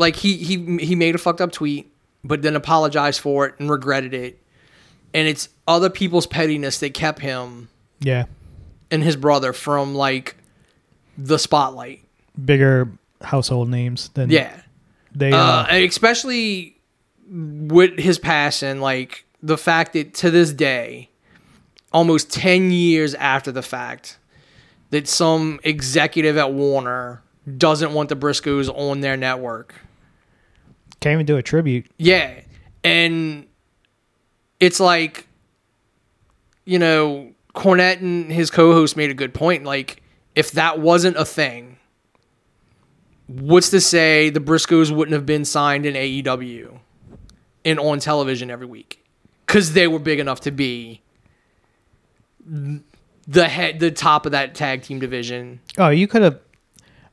like, 0.01 0.17
he 0.17 0.37
he 0.37 0.79
he 0.79 0.95
made 0.97 1.15
a 1.15 1.19
fucked 1.19 1.41
up 1.41 1.53
tweet, 1.53 1.93
but 2.25 2.43
then 2.43 2.57
apologized 2.57 3.21
for 3.21 3.47
it 3.47 3.55
and 3.59 3.71
regretted 3.71 4.15
it, 4.15 4.43
and 5.15 5.29
it's 5.29 5.49
other 5.69 5.89
people's 5.91 6.27
pettiness 6.27 6.79
that 6.81 6.95
kept 6.95 7.21
him 7.21 7.69
yeah, 8.01 8.25
and 8.91 9.03
his 9.05 9.15
brother 9.17 9.53
from 9.53 9.95
like 9.95 10.37
the 11.19 11.39
spotlight. 11.39 12.03
bigger 12.45 12.89
household 13.23 13.69
names 13.69 14.09
than 14.15 14.31
Yeah. 14.31 14.61
they. 15.15 15.33
uh, 15.33 15.37
Uh, 15.37 15.67
and 15.71 15.85
especially 15.85 16.77
with 17.29 17.99
his 17.99 18.19
passing, 18.19 18.81
like 18.81 19.25
the 19.43 19.59
fact 19.59 19.93
that 19.93 20.15
to 20.15 20.31
this 20.31 20.53
day, 20.53 21.11
almost 21.93 22.31
10 22.33 22.71
years 22.73 23.15
after 23.15 23.53
the 23.53 23.63
fact, 23.63 24.19
that 24.91 25.07
some 25.07 25.61
executive 25.63 26.37
at 26.39 26.53
Warner 26.53 27.23
doesn't 27.59 27.93
want 27.93 28.09
the 28.09 28.17
Briscoes 28.17 28.69
on 28.75 29.01
their 29.01 29.17
network 29.17 29.75
Can't 31.01 31.15
even 31.15 31.27
do 31.27 31.37
a 31.37 31.43
tribute. 31.43 31.87
Yeah. 31.99 32.41
And 32.85 33.47
it's 34.59 34.81
like, 34.81 35.27
you 36.65 36.79
know, 36.79 37.33
Cornette 37.55 38.01
and 38.01 38.31
his 38.31 38.51
co 38.51 38.73
host 38.73 38.97
made 38.97 39.11
a 39.11 39.15
good 39.15 39.35
point. 39.35 39.65
Like, 39.65 40.03
if 40.35 40.53
that 40.53 40.79
wasn't 40.79 41.17
a 41.17 41.25
thing, 41.25 41.79
what's 43.27 43.71
to 43.71 43.81
say 43.81 44.31
the 44.31 44.41
Briscoes 44.41 44.95
wouldn't 44.95 45.15
have 45.15 45.27
been 45.27 45.45
signed 45.45 45.87
in 45.87 45.95
AEW 45.95 46.79
and 47.65 47.79
on 47.81 47.99
television 47.99 48.51
every 48.51 48.67
week? 48.67 49.05
Because 49.47 49.73
they 49.73 49.89
were 49.89 49.99
big 49.99 50.21
enough 50.21 50.41
to 50.43 50.51
be 50.51 51.01
the 53.27 53.49
head, 53.49 53.81
the 53.81 53.91
top 53.91 54.27
of 54.27 54.33
that 54.33 54.55
tag 54.55 54.83
team 54.83 54.99
division. 54.99 55.61
Oh, 55.79 55.89
you 55.89 56.07
could 56.07 56.23
have. 56.23 56.39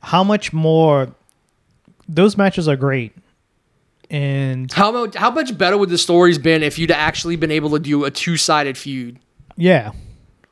How 0.00 0.22
much 0.22 0.52
more? 0.52 1.14
Those 2.08 2.36
matches 2.36 2.68
are 2.68 2.76
great, 2.76 3.12
and 4.10 4.72
How 4.72 4.90
much, 4.90 5.14
how 5.14 5.30
much 5.30 5.56
better 5.58 5.76
would 5.76 5.90
the 5.90 5.98
stories 5.98 6.38
been 6.38 6.62
if 6.62 6.78
you'd 6.78 6.90
actually 6.90 7.36
been 7.36 7.50
able 7.50 7.70
to 7.70 7.78
do 7.78 8.04
a 8.04 8.10
two 8.10 8.36
sided 8.36 8.76
feud? 8.78 9.18
yeah, 9.56 9.92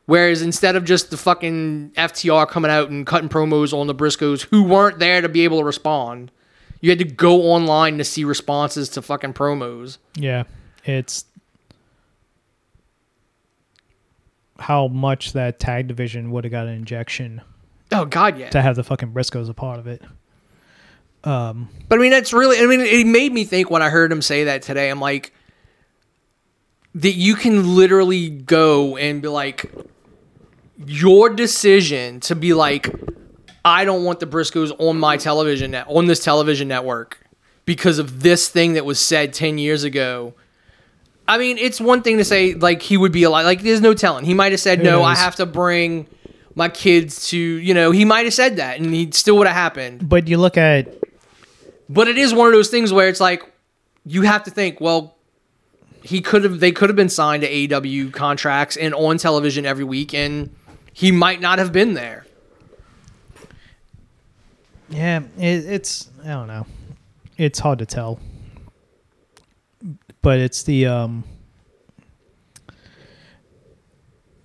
Whereas 0.07 0.41
instead 0.41 0.77
of 0.77 0.85
just 0.85 1.11
the 1.11 1.17
fucking 1.17 1.91
FTR 1.97 2.47
coming 2.49 2.71
out 2.71 2.91
and 2.91 3.05
cutting 3.05 3.29
promos 3.29 3.73
on 3.73 3.89
the 3.89 3.95
Briscoes 3.95 4.43
who 4.43 4.63
weren't 4.63 5.01
there 5.01 5.21
to 5.21 5.29
be 5.29 5.43
able 5.43 5.59
to 5.59 5.65
respond, 5.65 6.31
you 6.81 6.91
had 6.91 6.99
to 7.01 7.05
go 7.05 7.43
online 7.53 7.99
to 7.99 8.05
see 8.05 8.23
responses 8.25 8.89
to 8.91 9.03
fucking 9.03 9.33
promos. 9.35 9.99
yeah, 10.15 10.45
it's 10.85 11.25
how 14.59 14.89
much 14.89 15.33
that 15.33 15.59
tag 15.59 15.87
division 15.89 16.31
would 16.31 16.45
have 16.45 16.51
got 16.51 16.67
an 16.67 16.75
injection 16.75 17.43
Oh 17.93 18.05
god, 18.05 18.39
yeah. 18.39 18.49
to 18.51 18.61
have 18.63 18.75
the 18.77 18.83
fucking 18.85 19.13
Briscoes 19.13 19.49
a 19.49 19.55
part 19.55 19.79
of 19.79 19.87
it. 19.87 20.03
Um, 21.26 21.68
But 21.88 21.99
I 21.99 22.02
mean, 22.02 22.11
that's 22.12 22.33
really. 22.33 22.59
I 22.59 22.66
mean, 22.66 22.80
it 22.80 23.06
made 23.06 23.33
me 23.33 23.45
think 23.45 23.71
when 23.71 23.83
I 23.83 23.90
heard 23.90 24.11
him 24.11 24.23
say 24.23 24.45
that 24.45 24.62
today. 24.62 24.88
I'm 24.90 25.00
like, 25.00 25.33
that 26.95 27.12
you 27.14 27.35
can 27.35 27.76
literally 27.76 28.30
go 28.30 28.97
and 28.97 29.21
be 29.21 29.28
like, 29.28 29.71
your 30.87 31.28
decision 31.28 32.21
to 32.21 32.35
be 32.37 32.54
like, 32.54 32.88
I 33.64 33.85
don't 33.85 34.04
want 34.04 34.21
the 34.21 34.26
Briscoes 34.26 34.73
on 34.78 34.99
my 34.99 35.16
television 35.16 35.73
net 35.73 35.87
on 35.88 36.06
this 36.06 36.23
television 36.23 36.68
network 36.68 37.18
because 37.64 37.99
of 37.99 38.23
this 38.23 38.49
thing 38.49 38.75
that 38.75 38.85
was 38.85 39.00
said 39.00 39.33
ten 39.35 39.59
years 39.59 39.85
ago. 39.85 40.35
I 41.28 41.38
mean, 41.38 41.59
it's 41.59 41.80
one 41.80 42.02
thing 42.02 42.18
to 42.18 42.25
say 42.25 42.54
like 42.54 42.83
he 42.83 42.97
would 42.97 43.11
be 43.11 43.25
alive. 43.25 43.45
Like, 43.45 43.62
there's 43.62 43.80
no 43.80 43.95
telling. 43.95 44.25
He 44.25 44.35
might 44.35 44.52
have 44.52 44.61
said, 44.61 44.80
"No, 44.83 45.02
I 45.02 45.16
have 45.16 45.35
to 45.37 45.47
bring 45.47 46.06
my 46.54 46.68
kids 46.68 47.28
to." 47.30 47.37
You 47.37 47.75
know, 47.75 47.90
he 47.90 48.04
might 48.04 48.26
have 48.26 48.35
said 48.35 48.56
that, 48.59 48.78
and 48.78 48.95
he 48.95 49.11
still 49.11 49.37
would 49.38 49.49
have 49.49 49.56
happened. 49.56 50.09
but 50.09 50.28
you 50.28 50.38
look 50.38 50.56
at 50.56 50.87
But 51.88 52.09
it 52.09 52.19
is 52.19 52.35
one 52.35 52.49
of 52.49 52.52
those 52.52 52.69
things 52.69 52.93
where 52.93 53.09
it's 53.09 53.21
like 53.21 53.43
you 54.05 54.23
have 54.23 54.45
to 54.45 54.50
think, 54.50 54.81
well, 54.81 55.16
he 56.02 56.21
could 56.21 56.45
have 56.45 56.61
they 56.61 56.73
could 56.73 56.88
have 56.88 56.97
been 56.97 57.09
signed 57.09 57.43
to 57.43 57.50
AEW 57.50 58.12
contracts 58.12 58.76
and 58.76 58.95
on 58.95 59.19
television 59.19 59.66
every 59.66 59.85
week 59.85 60.14
and 60.14 60.55
he 60.93 61.11
might 61.11 61.40
not 61.40 61.59
have 61.59 61.73
been 61.73 61.95
there. 61.95 62.26
Yeah, 64.88 65.23
it, 65.37 65.64
it's 65.66 66.09
I 66.25 66.28
don't 66.28 66.47
know. 66.47 66.66
It's 67.37 67.59
hard 67.59 67.81
to 67.81 67.87
tell. 67.87 68.21
But 70.23 70.38
it's 70.38 70.62
the 70.62 70.87
um 70.87 71.25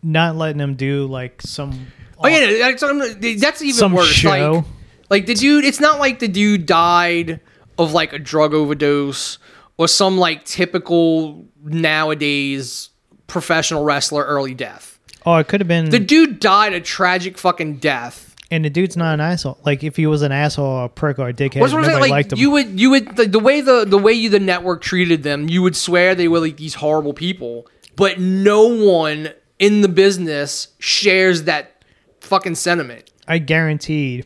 not 0.04 0.36
letting 0.36 0.58
them 0.58 0.76
do 0.76 1.06
like 1.06 1.42
some 1.42 1.88
Oh 2.24 2.28
yeah, 2.28 2.72
that's, 2.72 3.42
that's 3.42 3.62
even 3.62 3.74
some 3.74 3.94
worse. 3.94 4.08
show. 4.08 4.30
Like, 4.30 4.66
like 5.12 5.28
the 5.28 5.36
dude, 5.36 5.64
it's 5.66 5.80
not 5.80 6.00
like 6.00 6.18
the 6.18 6.28
dude 6.28 6.66
died 6.66 7.40
of 7.78 7.94
like 7.94 8.14
a 8.14 8.20
drug 8.20 8.54
overdose 8.56 9.38
or 9.78 9.88
some 9.88 10.18
like 10.18 10.44
typical 10.46 11.46
nowadays 11.64 12.90
professional 13.28 13.84
wrestler 13.84 14.24
early 14.24 14.54
death. 14.54 15.00
Oh, 15.26 15.36
it 15.36 15.48
could 15.48 15.62
have 15.62 15.68
been 15.68 15.90
The 15.90 16.00
dude 16.00 16.40
died 16.40 16.74
a 16.74 16.82
tragic 16.82 17.38
fucking 17.38 17.78
death. 17.78 18.36
and 18.50 18.66
the 18.66 18.70
dude's 18.70 18.98
not 18.98 19.14
an 19.14 19.22
asshole. 19.22 19.60
Like 19.64 19.84
if 19.84 19.96
he 19.96 20.08
was 20.08 20.22
an 20.24 20.32
asshole 20.32 20.66
or 20.66 20.86
a 20.86 20.90
prick 20.90 21.20
or 21.20 21.30
a 21.30 21.34
dickhead, 21.34 21.62
What's 21.62 21.74
nobody 21.74 21.90
saying? 21.92 22.00
liked 22.10 22.12
Like 22.12 22.32
him. 22.34 22.40
you 22.40 22.52
would, 22.52 22.80
you 22.80 22.90
would 22.90 23.16
the, 23.16 23.26
the 23.28 23.40
way 23.40 23.62
the 23.62 23.86
the 23.86 23.98
way 24.00 24.14
you 24.14 24.30
the 24.30 24.40
network 24.40 24.82
treated 24.82 25.24
them, 25.24 25.48
you 25.48 25.62
would 25.62 25.76
swear 25.76 26.16
they 26.16 26.28
were 26.28 26.40
like 26.40 26.58
these 26.58 26.74
horrible 26.76 27.14
people, 27.14 27.68
but 27.96 28.20
no 28.20 28.68
one 28.68 29.30
in 29.60 29.82
the 29.82 29.88
business 29.90 30.70
shares 30.80 31.44
that 31.44 31.84
fucking 32.22 32.56
sentiment. 32.56 33.10
I 33.28 33.38
guaranteed 33.38 34.26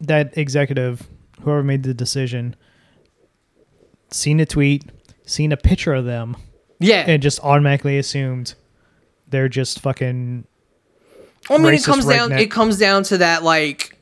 that 0.00 0.36
executive, 0.36 1.08
whoever 1.42 1.62
made 1.62 1.82
the 1.82 1.94
decision, 1.94 2.56
seen 4.10 4.40
a 4.40 4.46
tweet, 4.46 4.84
seen 5.24 5.52
a 5.52 5.56
picture 5.56 5.94
of 5.94 6.04
them, 6.04 6.36
Yeah, 6.78 7.04
and 7.06 7.22
just 7.22 7.40
automatically 7.40 7.98
assumed 7.98 8.54
they're 9.28 9.48
just 9.48 9.80
fucking 9.80 10.46
I 11.50 11.58
mean, 11.58 11.74
it 11.74 11.84
comes 11.84 12.06
down. 12.06 12.32
It 12.32 12.50
comes 12.50 12.78
down 12.78 13.02
to 13.04 13.18
that 13.18 13.42
like 13.42 13.98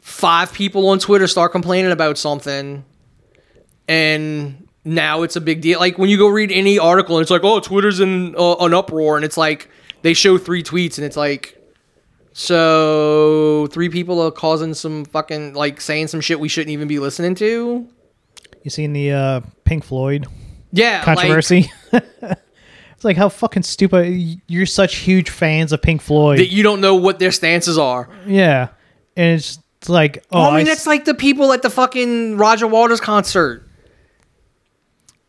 five 0.00 0.52
people 0.52 0.88
on 0.88 0.98
Twitter 0.98 1.26
start 1.26 1.52
complaining 1.52 1.92
about 1.92 2.18
something, 2.18 2.84
and 3.88 4.68
now 4.84 5.22
it's 5.22 5.36
a 5.36 5.40
big 5.40 5.60
deal. 5.60 5.78
Like 5.80 5.98
when 5.98 6.10
you 6.10 6.18
go 6.18 6.28
read 6.28 6.52
any 6.52 6.78
article, 6.78 7.16
and 7.16 7.22
it's 7.22 7.30
like, 7.30 7.44
oh, 7.44 7.60
Twitter's 7.60 8.00
in 8.00 8.34
uh, 8.36 8.56
an 8.56 8.74
uproar, 8.74 9.16
and 9.16 9.24
it's 9.24 9.36
like 9.36 9.68
they 10.02 10.14
show 10.14 10.38
three 10.38 10.62
tweets, 10.62 10.98
and 10.98 11.04
it's 11.04 11.16
like. 11.16 11.58
So 12.32 13.66
three 13.72 13.88
people 13.88 14.20
are 14.20 14.30
causing 14.30 14.74
some 14.74 15.04
fucking 15.04 15.54
like 15.54 15.80
saying 15.80 16.08
some 16.08 16.20
shit 16.20 16.40
we 16.40 16.48
shouldn't 16.48 16.70
even 16.70 16.88
be 16.88 16.98
listening 16.98 17.34
to. 17.36 17.88
You 18.62 18.70
seen 18.70 18.92
the 18.92 19.12
uh, 19.12 19.40
Pink 19.64 19.84
Floyd 19.84 20.26
Yeah, 20.70 21.02
controversy? 21.02 21.70
it's 21.92 23.04
like 23.04 23.16
how 23.16 23.28
fucking 23.28 23.64
stupid. 23.64 24.40
You're 24.46 24.66
such 24.66 24.96
huge 24.96 25.30
fans 25.30 25.72
of 25.72 25.82
Pink 25.82 26.00
Floyd. 26.00 26.38
That 26.38 26.52
you 26.52 26.62
don't 26.62 26.80
know 26.80 26.94
what 26.94 27.18
their 27.18 27.32
stances 27.32 27.76
are. 27.76 28.08
yeah, 28.26 28.68
and 29.16 29.34
it's 29.38 29.58
like, 29.88 30.24
oh, 30.30 30.40
Well, 30.40 30.50
I 30.50 30.58
mean, 30.58 30.66
I 30.66 30.70
that's 30.70 30.86
like 30.86 31.04
the 31.04 31.14
people 31.14 31.52
at 31.52 31.62
the 31.62 31.70
fucking 31.70 32.36
Roger 32.38 32.66
Waters 32.66 33.00
concert 33.00 33.68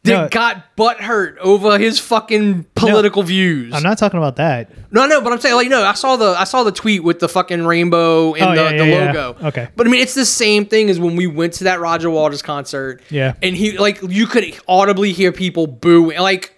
that 0.03 0.11
No. 0.11 0.27
got 0.29 0.75
butt 0.75 0.99
hurt 0.99 1.37
over 1.39 1.77
his 1.79 1.97
fucking 1.99 2.65
political 2.75 3.23
views. 3.23 3.73
I'm 3.73 3.83
not 3.83 3.97
talking 3.97 4.17
about 4.17 4.35
that. 4.35 4.69
no, 4.91 5.05
no, 5.05 5.21
but 5.21 5.31
I'm 5.31 5.39
saying 5.39 5.55
like 5.55 5.69
no, 5.69 5.83
I 5.83 5.93
saw 5.93 6.15
the 6.17 6.35
I 6.37 6.43
saw 6.43 6.63
the 6.63 6.71
tweet 6.73 7.03
with 7.03 7.19
the 7.19 7.29
fucking 7.29 7.65
rainbow 7.65 8.33
and 8.33 8.43
Oh, 8.43 8.49
the, 8.55 8.61
yeah, 8.75 8.77
the 8.83 8.87
yeah, 8.89 9.13
yeah. 9.13 9.21
logo. 9.23 9.47
Okay. 9.47 9.67
but 9.75 9.87
I 9.87 9.89
mean, 9.89 10.01
it's 10.01 10.13
the 10.13 10.25
same 10.25 10.65
thing 10.65 10.89
as 10.89 10.99
when 10.99 11.15
we 11.15 11.25
went 11.27 11.53
to 11.53 11.63
that 11.65 11.79
Roger 11.79 12.09
Waters 12.09 12.41
concert. 12.41 13.01
Yeah. 13.09 13.33
and 13.41 13.55
he 13.55 13.77
like 13.77 13.99
you 14.01 14.27
could 14.27 14.45
audibly 14.67 15.13
hear 15.13 15.31
people 15.31 15.67
booing. 15.67 16.19
Like, 16.19 16.53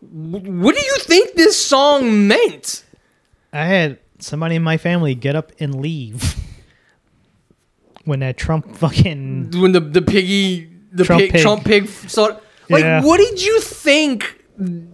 what 0.00 0.74
do 0.74 0.80
you 0.80 0.96
think 1.00 1.34
this 1.34 1.62
song 1.62 2.26
meant? 2.28 2.84
I 3.52 3.66
had 3.66 3.98
somebody 4.20 4.54
in 4.56 4.62
my 4.62 4.78
family 4.78 5.14
get 5.14 5.36
up 5.36 5.52
and 5.60 5.74
leave 5.74 6.34
when 8.04 8.20
that 8.20 8.36
Trump 8.38 8.74
fucking 8.76 9.50
when 9.60 9.72
the 9.72 9.80
the 9.80 10.00
piggy 10.02 10.71
the 10.92 11.04
Trump 11.04 11.20
pig, 11.22 11.32
pig. 11.32 11.42
Trump 11.42 11.64
pig 11.64 11.88
sort 11.88 12.42
like 12.68 12.84
Yeah. 12.84 13.02
what 13.02 13.18
did 13.18 13.42
you 13.42 13.60
think 13.60 14.42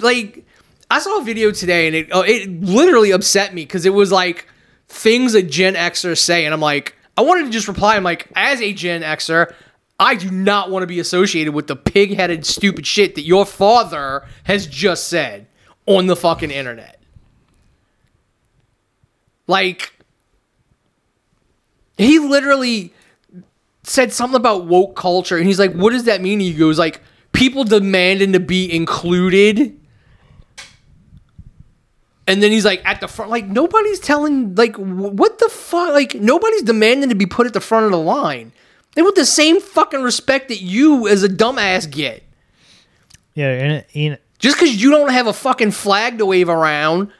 like 0.01 0.45
I 0.91 1.01
saw 1.01 1.19
a 1.21 1.25
video 1.25 1.51
today 1.51 1.87
and 1.87 1.97
it 1.97 2.13
uh, 2.15 2.23
it 2.27 2.49
literally 2.63 3.11
upset 3.11 3.53
me 3.53 3.63
because 3.63 3.85
it 3.85 3.93
was 3.93 4.11
like 4.13 4.47
things 4.89 5.35
a 5.35 5.43
Gen 5.43 5.75
Xer 5.75 6.17
say 6.17 6.45
and 6.45 6.55
I'm 6.55 6.61
like 6.61 6.97
I 7.17 7.23
wanted 7.23 7.45
to 7.47 7.51
just 7.51 7.69
reply 7.69 7.97
I'm 7.97 8.05
like 8.05 8.29
as 8.37 8.61
a 8.61 8.73
Gen 8.73 9.03
Xer 9.03 9.53
I 10.01 10.15
do 10.15 10.31
not 10.31 10.71
want 10.71 10.85
to 10.85 10.87
be 10.87 11.01
associated 11.01 11.53
with 11.55 11.67
the 11.67 11.75
pig-headed 11.75 12.47
stupid 12.47 12.87
shit 12.87 13.17
that 13.17 13.23
your 13.23 13.45
father 13.45 14.25
has 14.45 14.67
just 14.67 15.09
said 15.09 15.49
on 15.87 16.07
the 16.07 16.15
fucking 16.15 16.51
internet 16.53 17.01
like 19.47 19.93
he 21.97 22.19
literally 22.19 22.93
said 23.89 24.13
something 24.13 24.37
about 24.37 24.67
woke 24.67 24.95
culture 24.97 25.37
and 25.37 25.47
he's 25.47 25.59
like 25.59 25.73
what 25.73 25.91
does 25.91 26.05
that 26.05 26.21
mean? 26.21 26.41
He 26.41 26.53
goes 26.53 26.79
like 26.79 27.01
people 27.33 27.65
demanding 27.65 28.33
to 28.33 28.41
be 28.41 28.73
included. 28.73 29.75
And 32.27 32.43
then 32.43 32.53
he's 32.53 32.65
like 32.65 32.83
at 32.85 33.01
the 33.01 33.09
front 33.09 33.31
like 33.31 33.47
nobody's 33.47 34.01
telling 34.01 34.55
like 34.55 34.77
what 34.77 35.39
the 35.39 35.49
fuck? 35.49 35.91
Like 35.91 36.15
nobody's 36.15 36.63
demanding 36.63 37.09
to 37.09 37.15
be 37.15 37.27
put 37.27 37.47
at 37.47 37.55
the 37.55 37.61
front 37.61 37.87
of 37.87 37.93
the 37.93 37.99
line. 37.99 38.53
They 38.95 39.03
want 39.03 39.15
the 39.17 39.25
same 39.25 39.61
fucking 39.61 40.03
respect 40.03 40.49
that 40.49 40.61
you 40.61 41.09
as 41.09 41.23
a 41.23 41.29
dumbass 41.29 41.91
get. 41.91 42.23
Yeah, 43.35 43.51
and, 43.51 43.85
and 43.95 44.19
just 44.39 44.59
because 44.59 44.83
you 44.83 44.91
don't 44.91 45.11
have 45.11 45.27
a 45.29 45.33
fucking 45.33 45.71
flag 45.71 46.19
to 46.19 46.27
wave 46.27 46.49
around. 46.49 47.13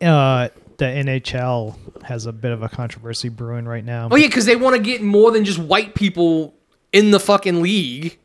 uh, 0.00 0.48
the 0.78 0.84
NHL 0.86 1.76
has 2.04 2.26
a 2.26 2.32
bit 2.32 2.52
of 2.52 2.62
a 2.62 2.68
controversy 2.68 3.28
brewing 3.28 3.66
right 3.66 3.84
now. 3.84 4.08
oh 4.10 4.16
yeah 4.16 4.26
because 4.26 4.44
they 4.46 4.56
want 4.56 4.76
to 4.76 4.82
get 4.82 5.02
more 5.02 5.30
than 5.30 5.44
just 5.44 5.58
white 5.58 5.94
people 5.94 6.54
in 6.92 7.10
the 7.10 7.20
fucking 7.20 7.62
league 7.62 8.18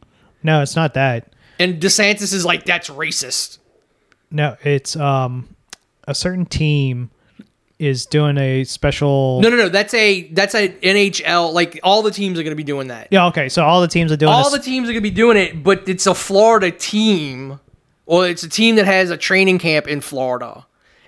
No, 0.44 0.62
it's 0.62 0.76
not 0.76 0.94
that. 0.96 1.34
and 1.60 1.82
desantis 1.82 2.34
is 2.34 2.46
like 2.46 2.66
that's 2.66 2.90
racist 2.90 3.58
No, 4.32 4.56
it's 4.64 4.96
um 4.96 5.56
a 6.08 6.14
certain 6.16 6.46
team 6.46 7.12
is 7.78 8.06
doing 8.08 8.38
a 8.38 8.66
special. 8.66 9.40
No, 9.42 9.48
no, 9.50 9.56
no. 9.56 9.70
That's 9.70 9.94
a 9.94 10.24
that's 10.34 10.54
a 10.54 10.68
NHL. 10.68 11.54
Like 11.54 11.80
all 11.82 12.02
the 12.02 12.12
teams 12.12 12.38
are 12.38 12.44
going 12.44 12.52
to 12.52 12.58
be 12.58 12.64
doing 12.66 12.90
that. 12.90 13.08
Yeah, 13.10 13.28
okay. 13.28 13.48
So 13.48 13.64
all 13.64 13.80
the 13.80 13.88
teams 13.88 14.12
are 14.12 14.18
doing 14.18 14.34
all 14.34 14.50
this- 14.50 14.60
the 14.60 14.66
teams 14.66 14.90
are 14.90 14.92
going 14.92 15.02
to 15.04 15.10
be 15.10 15.16
doing 15.16 15.38
it, 15.38 15.64
but 15.64 15.88
it's 15.88 16.06
a 16.06 16.14
Florida 16.14 16.72
team. 16.72 17.60
Well, 18.06 18.24
it's 18.24 18.44
a 18.44 18.50
team 18.50 18.76
that 18.76 18.86
has 18.86 19.12
a 19.12 19.18
training 19.18 19.60
camp 19.60 19.88
in 19.88 20.02
Florida, 20.02 20.66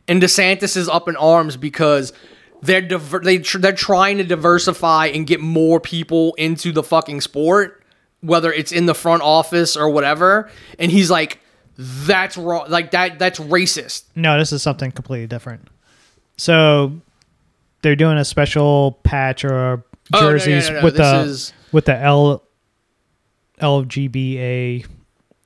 and 0.07 0.21
DeSantis 0.21 0.77
is 0.77 0.87
up 0.87 1.09
in 1.09 1.17
arms 1.17 1.57
because 1.57 2.13
they're 2.61 2.81
diver- 2.81 3.19
they 3.19 3.39
tr- 3.39 3.57
they're 3.59 3.71
trying 3.73 4.17
to 4.17 4.23
diversify 4.23 5.07
and 5.07 5.25
get 5.27 5.39
more 5.39 5.79
people 5.79 6.33
into 6.35 6.71
the 6.71 6.83
fucking 6.83 7.21
sport, 7.21 7.83
whether 8.21 8.51
it's 8.51 8.71
in 8.71 8.85
the 8.85 8.95
front 8.95 9.21
office 9.23 9.75
or 9.75 9.89
whatever. 9.89 10.49
And 10.79 10.91
he's 10.91 11.09
like, 11.11 11.39
"That's 11.77 12.37
wrong. 12.37 12.65
Like 12.69 12.91
that. 12.91 13.19
That's 13.19 13.39
racist." 13.39 14.03
No, 14.15 14.37
this 14.37 14.51
is 14.51 14.61
something 14.61 14.91
completely 14.91 15.27
different. 15.27 15.67
So 16.37 16.93
they're 17.81 17.95
doing 17.95 18.17
a 18.17 18.25
special 18.25 18.99
patch 19.03 19.43
or 19.45 19.83
Oh, 20.13 20.19
no, 20.19 20.21
no, 20.21 20.31
jerseys 20.37 20.69
no, 20.69 20.75
no, 20.79 20.83
with 20.83 20.97
this 20.97 21.07
the 21.07 21.19
is- 21.21 21.53
with 21.71 21.85
the 21.85 21.95
L 21.97 22.43
LGBA 23.59 24.85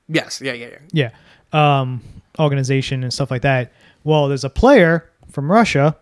Yes. 0.08 0.40
Yeah. 0.40 0.52
Yeah. 0.52 0.68
Yeah. 0.92 1.10
yeah 1.52 1.80
um 1.80 2.02
organization 2.38 3.02
and 3.02 3.12
stuff 3.12 3.30
like 3.30 3.42
that. 3.42 3.72
Well, 4.04 4.28
there's 4.28 4.44
a 4.44 4.50
player 4.50 5.08
from 5.30 5.50
Russia. 5.50 5.96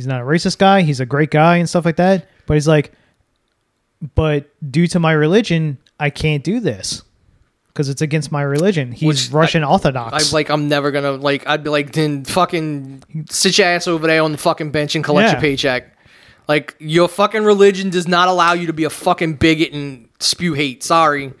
He's 0.00 0.06
not 0.06 0.22
a 0.22 0.24
racist 0.24 0.56
guy. 0.56 0.80
He's 0.80 0.98
a 0.98 1.04
great 1.04 1.30
guy 1.30 1.58
and 1.58 1.68
stuff 1.68 1.84
like 1.84 1.96
that. 1.96 2.26
But 2.46 2.54
he's 2.54 2.66
like, 2.66 2.90
but 4.14 4.48
due 4.72 4.86
to 4.86 4.98
my 4.98 5.12
religion, 5.12 5.76
I 5.98 6.08
can't 6.08 6.42
do 6.42 6.58
this 6.58 7.02
because 7.68 7.90
it's 7.90 8.00
against 8.00 8.32
my 8.32 8.40
religion. 8.40 8.92
He's 8.92 9.06
Which 9.06 9.30
Russian 9.30 9.62
Orthodox. 9.62 10.30
I'm 10.30 10.32
like, 10.34 10.48
I'm 10.48 10.68
never 10.70 10.90
gonna 10.90 11.12
like. 11.12 11.46
I'd 11.46 11.62
be 11.62 11.68
like, 11.68 11.92
then 11.92 12.24
fucking 12.24 13.02
sit 13.28 13.58
your 13.58 13.66
ass 13.66 13.86
over 13.86 14.06
there 14.06 14.22
on 14.22 14.32
the 14.32 14.38
fucking 14.38 14.70
bench 14.70 14.94
and 14.94 15.04
collect 15.04 15.26
Yeah. 15.26 15.32
your 15.32 15.40
paycheck. 15.42 15.94
Like 16.48 16.74
your 16.78 17.06
fucking 17.06 17.44
religion 17.44 17.90
does 17.90 18.08
not 18.08 18.28
allow 18.28 18.54
you 18.54 18.68
to 18.68 18.72
be 18.72 18.84
a 18.84 18.90
fucking 18.90 19.34
bigot 19.34 19.74
and 19.74 20.08
spew 20.18 20.54
hate. 20.54 20.82
Sorry. 20.82 21.34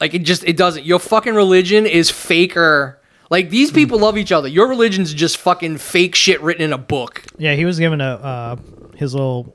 Like 0.00 0.14
it 0.14 0.24
just 0.24 0.42
it 0.42 0.56
doesn't. 0.56 0.84
Your 0.84 0.98
fucking 0.98 1.34
religion 1.36 1.86
is 1.86 2.10
faker. 2.10 3.00
Like 3.30 3.50
these 3.50 3.70
people 3.70 3.98
love 3.98 4.16
each 4.16 4.32
other. 4.32 4.48
Your 4.48 4.68
religion's 4.68 5.12
just 5.12 5.36
fucking 5.36 5.78
fake 5.78 6.14
shit 6.14 6.40
written 6.42 6.62
in 6.62 6.72
a 6.72 6.78
book. 6.78 7.24
Yeah, 7.38 7.54
he 7.54 7.64
was 7.64 7.78
given 7.78 8.00
a 8.00 8.04
uh, 8.14 8.56
his 8.94 9.14
little 9.14 9.54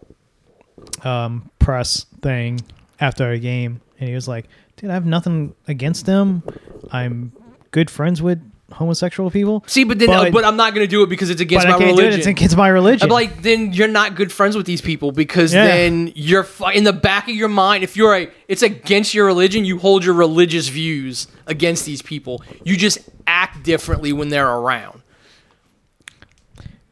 um, 1.03 1.49
press 1.60 2.05
thing 2.21 2.60
after 2.99 3.31
a 3.31 3.39
game, 3.39 3.81
and 3.99 4.10
he 4.10 4.15
was 4.15 4.27
like, 4.27 4.47
"Dude, 4.75 4.89
I 4.89 4.93
have 4.93 5.05
nothing 5.05 5.55
against 5.67 6.05
them. 6.05 6.43
I'm 6.91 7.31
good 7.71 7.89
friends 7.89 8.21
with 8.21 8.41
homosexual 8.71 9.29
people. 9.31 9.63
See, 9.67 9.84
but 9.84 9.99
then, 9.99 10.07
But- 10.10 10.31
but, 10.31 10.45
I'm 10.45 10.55
not 10.57 10.73
gonna 10.73 10.88
do 10.88 11.03
it 11.03 11.10
because 11.10 11.29
it's 11.29 11.41
against 11.41 11.65
but 11.67 11.69
I 11.73 11.77
my 11.77 11.79
can't 11.79 11.91
religion. 11.91 12.12
do 12.12 12.15
it. 12.15 12.19
It's 12.19 12.27
against 12.27 12.57
my 12.57 12.67
religion." 12.67 13.03
I'm 13.03 13.10
like, 13.13 13.41
then 13.41 13.73
you're 13.73 13.88
not 13.88 14.15
good 14.15 14.31
friends 14.31 14.55
with 14.55 14.65
these 14.65 14.81
people 14.81 15.12
because 15.12 15.53
Yeah. 15.53 15.65
then 15.67 16.12
you're 16.15 16.47
in 16.73 16.84
the 16.84 16.93
back 16.93 17.27
of 17.29 17.36
your 17.36 17.49
mind. 17.49 17.84
If 17.84 17.95
you're 17.97 18.15
a, 18.15 18.27
it's 18.47 18.62
against 18.63 19.13
your 19.13 19.25
religion. 19.25 19.65
You 19.65 19.77
hold 19.79 20.03
your 20.05 20.13
religious 20.15 20.67
views 20.69 21.27
against 21.47 21.86
these 21.86 22.01
people. 22.01 22.41
You 22.63 22.75
just 22.77 22.99
act 23.27 23.63
differently 23.63 24.13
when 24.13 24.29
they're 24.29 24.49
around. 24.49 25.01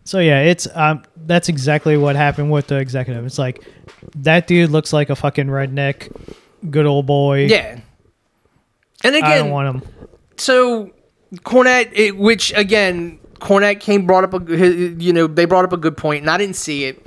So 0.03 0.19
yeah, 0.19 0.41
it's 0.41 0.67
um 0.73 1.03
that's 1.27 1.49
exactly 1.49 1.95
what 1.97 2.15
happened 2.15 2.51
with 2.51 2.67
the 2.67 2.77
executive. 2.77 3.25
It's 3.25 3.37
like 3.37 3.63
that 4.17 4.47
dude 4.47 4.71
looks 4.71 4.91
like 4.91 5.09
a 5.09 5.15
fucking 5.15 5.47
redneck, 5.47 6.11
good 6.69 6.85
old 6.87 7.05
boy. 7.05 7.45
Yeah. 7.45 7.79
And 9.03 9.15
again, 9.15 9.23
I 9.31 9.37
don't 9.37 9.51
want 9.51 9.75
him. 9.83 9.89
so 10.37 10.91
Cornette, 11.37 11.91
it, 11.93 12.17
which 12.17 12.53
again, 12.55 13.19
Cornette 13.39 13.79
came 13.79 14.05
brought 14.05 14.23
up 14.23 14.33
a 14.33 14.53
you 14.53 15.13
know 15.13 15.27
they 15.27 15.45
brought 15.45 15.65
up 15.65 15.73
a 15.73 15.77
good 15.77 15.95
point, 15.97 16.21
and 16.21 16.29
I 16.29 16.37
didn't 16.37 16.55
see 16.55 16.85
it, 16.85 17.05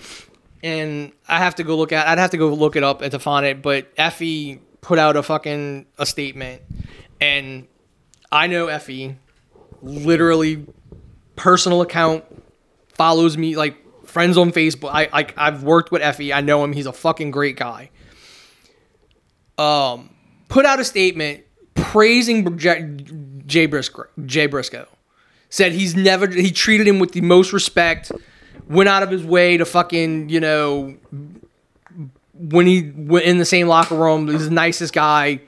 and 0.63 1.13
I 1.29 1.39
have 1.39 1.57
to 1.57 1.65
go 1.65 1.77
look 1.77 1.93
at 1.93 2.07
I'd 2.07 2.19
have 2.19 2.31
to 2.31 2.37
go 2.37 2.49
look 2.53 2.77
it 2.77 2.85
up 2.85 3.03
and 3.03 3.11
to 3.11 3.19
find 3.19 3.45
it, 3.47 3.63
but 3.63 3.95
Effy 3.97 4.61
put 4.81 4.99
out 4.99 5.17
a 5.17 5.23
fucking 5.23 5.87
a 5.99 6.07
statement, 6.07 6.63
and 7.21 7.67
I 8.31 8.47
know 8.47 8.67
Effy, 8.67 9.17
literally, 9.83 10.67
personal 11.37 11.83
account 11.83 12.25
follows 12.95 13.37
me 13.37 13.57
like 13.57 13.77
friends 14.07 14.37
on 14.39 14.53
Facebook. 14.53 14.91
I 14.93 15.09
like 15.13 15.35
I've 15.37 15.65
worked 15.65 15.91
with 15.91 16.03
Effy. 16.03 16.35
I 16.35 16.41
know 16.41 16.63
him. 16.63 16.73
He's 16.73 16.87
a 16.87 16.93
fucking 16.93 17.31
great 17.33 17.57
guy. 17.57 17.91
Um, 19.59 20.11
put 20.49 20.65
out 20.65 20.81
a 20.81 20.85
statement 20.85 21.45
praising 21.75 22.57
J- 22.57 22.97
Jay 23.53 23.67
Briscoe. 23.67 24.07
Jay 24.25 24.47
Briscoe 24.47 24.87
said 25.51 25.73
he's 25.73 25.95
never 25.95 26.27
he 26.27 26.51
treated 26.51 26.89
him 26.89 26.99
with 26.99 27.13
the 27.13 27.21
most 27.21 27.53
respect. 27.53 28.11
Went 28.69 28.89
out 28.89 29.03
of 29.03 29.11
his 29.11 29.23
way 29.25 29.59
to 29.59 29.67
fucking 29.67 30.31
you 30.31 30.41
know 30.41 30.97
when 32.35 32.67
he 32.67 32.91
went 32.97 33.27
in 33.27 33.37
the 33.37 33.45
same 33.45 33.69
locker 33.69 33.95
room. 33.95 34.29
He's 34.29 34.49
the 34.49 34.55
nicest 34.55 34.95
guy. 34.95 35.41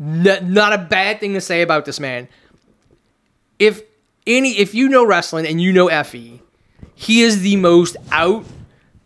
N- 0.00 0.52
not 0.52 0.72
a 0.72 0.78
bad 0.78 1.20
thing 1.20 1.34
to 1.34 1.40
say 1.40 1.62
about 1.62 1.84
this 1.84 2.00
man. 2.00 2.26
If 3.60 3.82
any, 4.26 4.58
if 4.58 4.74
you 4.74 4.88
know 4.88 5.06
wrestling 5.06 5.46
and 5.46 5.60
you 5.60 5.72
know 5.72 5.86
Effy, 5.86 6.40
he 6.96 7.22
is 7.22 7.42
the 7.42 7.54
most 7.54 7.96
out 8.10 8.44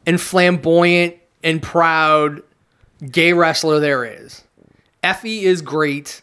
and 0.06 0.18
flamboyant 0.18 1.16
and 1.42 1.62
proud 1.62 2.42
gay 3.10 3.34
wrestler 3.34 3.80
there 3.80 4.06
is. 4.06 4.42
Effy 5.04 5.42
is 5.42 5.60
great. 5.60 6.22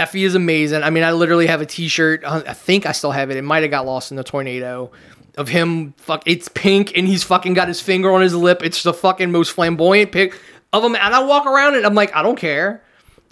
Effy 0.00 0.24
is 0.24 0.34
amazing. 0.34 0.82
I 0.82 0.90
mean, 0.90 1.04
I 1.04 1.12
literally 1.12 1.46
have 1.46 1.60
a 1.60 1.66
T-shirt. 1.66 2.24
uh, 2.24 2.42
I 2.46 2.54
think 2.54 2.86
I 2.86 2.92
still 2.92 3.10
have 3.12 3.30
it. 3.30 3.36
It 3.36 3.42
might 3.42 3.62
have 3.62 3.70
got 3.70 3.86
lost 3.86 4.10
in 4.10 4.16
the 4.16 4.24
tornado. 4.24 4.90
Of 5.36 5.48
him, 5.48 5.92
fuck, 5.98 6.22
it's 6.26 6.48
pink, 6.48 6.96
and 6.96 7.06
he's 7.06 7.22
fucking 7.22 7.54
got 7.54 7.68
his 7.68 7.80
finger 7.80 8.10
on 8.12 8.20
his 8.20 8.34
lip. 8.34 8.62
It's 8.64 8.82
the 8.82 8.92
fucking 8.92 9.30
most 9.30 9.52
flamboyant 9.52 10.10
pic 10.12 10.34
of 10.72 10.82
him. 10.82 10.94
And 10.96 11.14
I 11.14 11.22
walk 11.22 11.46
around 11.46 11.76
and 11.76 11.86
I'm 11.86 11.94
like, 11.94 12.14
I 12.14 12.22
don't 12.22 12.36
care. 12.36 12.82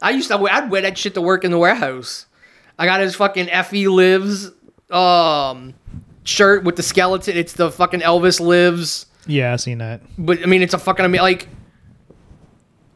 I 0.00 0.11
used 0.11 0.28
to, 0.28 0.37
I'd 0.38 0.70
wear 0.70 0.83
that 0.83 0.96
shit 0.96 1.14
to 1.14 1.20
work 1.20 1.44
in 1.44 1.50
the 1.50 1.59
warehouse. 1.59 2.26
I 2.78 2.87
got 2.87 3.00
his 3.00 3.16
fucking 3.16 3.46
Effy 3.48 3.88
lives 3.92 4.52
um 4.90 5.74
shirt 6.24 6.62
with 6.64 6.76
the 6.76 6.83
skeleton. 6.85 7.37
It's 7.37 7.54
the 7.54 7.70
fucking 7.70 8.00
Elvis 8.00 8.38
lives 8.40 9.07
Yeah, 9.26 9.52
I 9.52 9.57
seen 9.57 9.78
that. 9.78 10.00
but 10.16 10.40
I 10.42 10.46
mean, 10.46 10.62
it's 10.62 10.74
a 10.74 10.78
fucking 10.78 11.04
I 11.04 11.09
mean, 11.09 11.20
like, 11.20 11.48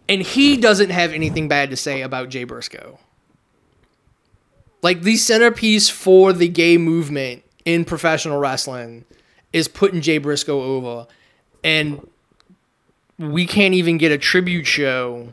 and 0.08 0.22
he 0.22 0.56
doesn't 0.56 0.90
have 0.90 1.12
anything 1.12 1.48
bad 1.48 1.70
to 1.70 1.76
say 1.76 2.02
about 2.02 2.28
Jay 2.28 2.44
Briscoe. 2.44 2.98
Like 4.82 5.02
the 5.02 5.16
centerpiece 5.16 5.88
for 5.88 6.32
the 6.32 6.48
gay 6.48 6.76
movement 6.76 7.44
in 7.64 7.84
professional 7.84 8.38
wrestling 8.38 9.04
is 9.52 9.68
putting 9.68 10.00
Jay 10.00 10.18
Briscoe 10.18 10.60
over, 10.60 11.06
and 11.62 12.06
we 13.18 13.46
can't 13.46 13.74
even 13.74 13.98
get 13.98 14.10
a 14.10 14.18
tribute 14.18 14.66
show 14.66 15.32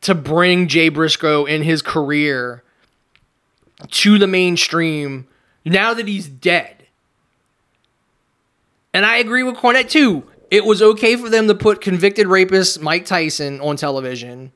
to 0.00 0.14
bring 0.14 0.66
Jay 0.66 0.88
Briscoe 0.88 1.44
in 1.44 1.62
his 1.62 1.80
career 1.80 2.64
to 3.88 4.18
the 4.18 4.26
mainstream 4.26 5.28
now 5.64 5.94
that 5.94 6.08
he's 6.08 6.28
dead. 6.28 6.86
And 8.92 9.06
I 9.06 9.18
agree 9.18 9.42
with 9.42 9.56
Cornette 9.56 9.88
too. 9.88 10.24
It 10.50 10.64
was 10.64 10.82
okay 10.82 11.16
for 11.16 11.30
them 11.30 11.48
to 11.48 11.54
put 11.54 11.80
convicted 11.80 12.26
rapist 12.26 12.80
Mike 12.80 13.06
Tyson 13.06 13.60
on 13.60 13.76
television. 13.76 14.52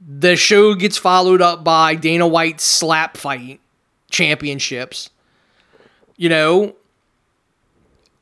The 0.00 0.34
show 0.36 0.74
gets 0.74 0.96
followed 0.96 1.42
up 1.42 1.62
by 1.62 1.94
Dana 1.94 2.26
White's 2.26 2.64
slap 2.64 3.16
fight 3.16 3.60
championships. 4.10 5.10
You 6.16 6.28
know, 6.28 6.74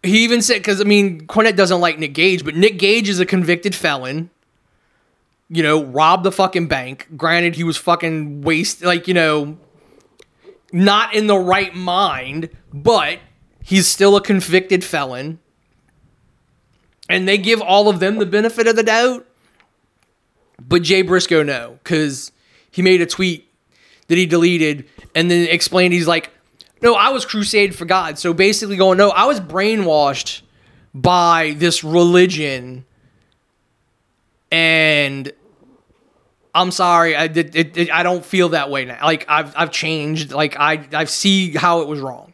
he 0.02 0.24
even 0.24 0.42
said 0.42 0.58
because 0.58 0.80
I 0.80 0.84
mean 0.84 1.26
Cornette 1.26 1.56
doesn't 1.56 1.80
like 1.80 1.98
Nick 1.98 2.14
Gage, 2.14 2.44
but 2.44 2.54
Nick 2.56 2.78
Gage 2.78 3.08
is 3.08 3.20
a 3.20 3.26
convicted 3.26 3.74
felon. 3.74 4.30
You 5.48 5.62
know, 5.62 5.82
robbed 5.84 6.24
the 6.24 6.32
fucking 6.32 6.68
bank. 6.68 7.08
Granted, 7.16 7.54
he 7.54 7.64
was 7.64 7.76
fucking 7.76 8.42
waste 8.42 8.82
like 8.82 9.08
you 9.08 9.14
know, 9.14 9.56
not 10.72 11.14
in 11.14 11.26
the 11.26 11.38
right 11.38 11.74
mind, 11.74 12.50
but 12.72 13.18
he's 13.62 13.86
still 13.86 14.16
a 14.16 14.20
convicted 14.20 14.84
felon. 14.84 15.38
And 17.08 17.26
they 17.26 17.38
give 17.38 17.62
all 17.62 17.88
of 17.88 18.00
them 18.00 18.18
the 18.18 18.26
benefit 18.26 18.66
of 18.66 18.76
the 18.76 18.82
doubt. 18.82 19.26
But 20.61 20.83
Jay 20.83 21.03
Briscoe, 21.03 21.42
no, 21.42 21.79
because 21.83 22.33
he 22.71 22.83
made 22.83 23.01
a 23.01 23.07
tweet 23.07 23.51
that 24.09 24.18
he 24.18 24.27
deleted 24.27 24.88
and 25.14 25.31
then 25.31 25.49
explained 25.49 25.94
he's 25.94 26.09
like, 26.09 26.31
no, 26.83 26.94
I 26.94 27.11
was 27.11 27.25
crusade 27.25 27.75
for 27.75 27.85
God. 27.85 28.18
So 28.18 28.33
basically 28.33 28.77
going, 28.77 28.99
no, 28.99 29.11
I 29.11 29.25
was 29.27 29.40
brainwashed 29.40 30.42
by 30.94 31.55
this 31.57 31.83
religion 31.85 32.85
and 34.51 35.33
I'm 36.55 36.71
sorry, 36.71 37.14
I 37.14 37.25
it, 37.25 37.77
it, 37.77 37.90
I 37.90 38.03
don't 38.03 38.25
feel 38.25 38.51
that 38.51 38.71
way 38.71 38.85
now. 38.85 38.99
Like 39.03 39.27
I've 39.29 39.55
I've 39.57 39.71
changed. 39.71 40.33
Like 40.33 40.57
I 40.59 40.88
I 40.92 41.05
see 41.05 41.53
how 41.53 41.83
it 41.83 41.88
was 41.88 42.01
wrong, 42.01 42.33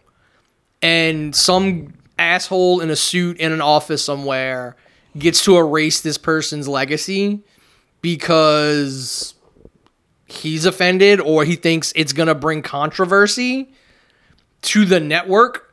and 0.81 1.35
some 1.35 1.95
asshole 2.19 2.81
in 2.81 2.91
a 2.91 2.97
suit 2.97 3.39
in 3.39 3.53
an 3.53 3.61
office 3.61 4.05
somewhere 4.05 4.77
gets 5.19 5.45
to 5.45 5.59
erase 5.59 6.01
this 6.01 6.17
person's 6.17 6.69
legacy 6.69 7.43
because 8.05 9.33
he's 10.27 10.67
offended 10.67 11.21
or 11.21 11.43
he 11.43 11.57
thinks 11.57 11.91
it's 11.97 12.13
gonna 12.13 12.35
bring 12.35 12.61
controversy 12.61 13.73
to 14.61 14.85
the 14.85 15.01
network. 15.01 15.73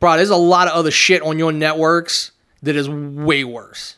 bro, 0.00 0.16
there's 0.16 0.30
a 0.30 0.36
lot 0.36 0.68
of 0.68 0.72
other 0.72 0.90
shit 0.90 1.20
on 1.20 1.38
your 1.38 1.52
networks 1.52 2.32
that 2.62 2.76
is 2.76 2.88
way 2.88 3.44
worse. 3.44 3.96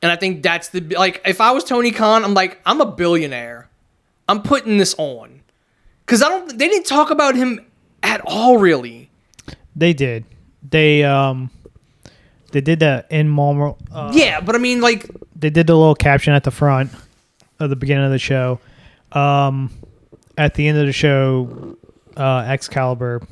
And 0.00 0.10
I 0.10 0.16
think 0.16 0.42
that's 0.42 0.70
the 0.70 0.80
like 0.80 1.20
if 1.26 1.38
I 1.42 1.50
was 1.50 1.62
Tony 1.62 1.90
Khan, 1.90 2.24
I'm 2.24 2.32
like, 2.32 2.58
I'm 2.64 2.80
a 2.80 2.86
billionaire. 2.86 3.68
I'm 4.30 4.40
putting 4.40 4.78
this 4.78 4.94
on. 4.96 5.42
Cause 6.06 6.22
I 6.22 6.30
don't 6.30 6.58
they 6.58 6.68
didn't 6.68 6.86
talk 6.86 7.10
about 7.10 7.34
him 7.34 7.66
at 8.02 8.22
all 8.24 8.56
really. 8.56 9.10
They 9.76 9.92
did. 9.92 10.24
They 10.62 11.04
um 11.04 11.50
they 12.52 12.60
did 12.60 12.80
the 12.80 13.04
in 13.10 13.28
moment 13.28 13.76
uh, 13.92 14.10
yeah, 14.14 14.40
but 14.40 14.54
I 14.54 14.58
mean 14.58 14.80
like 14.80 15.10
they 15.34 15.50
did 15.50 15.66
the 15.66 15.74
little 15.74 15.94
caption 15.94 16.32
at 16.32 16.44
the 16.44 16.50
front 16.50 16.90
of 17.58 17.70
the 17.70 17.76
beginning 17.76 18.04
of 18.04 18.10
the 18.12 18.18
show. 18.18 18.60
Um 19.12 19.70
at 20.38 20.54
the 20.54 20.66
end 20.68 20.78
of 20.78 20.86
the 20.86 20.92
show, 20.92 21.76
uh 22.16 22.44
Excalibur 22.48 23.26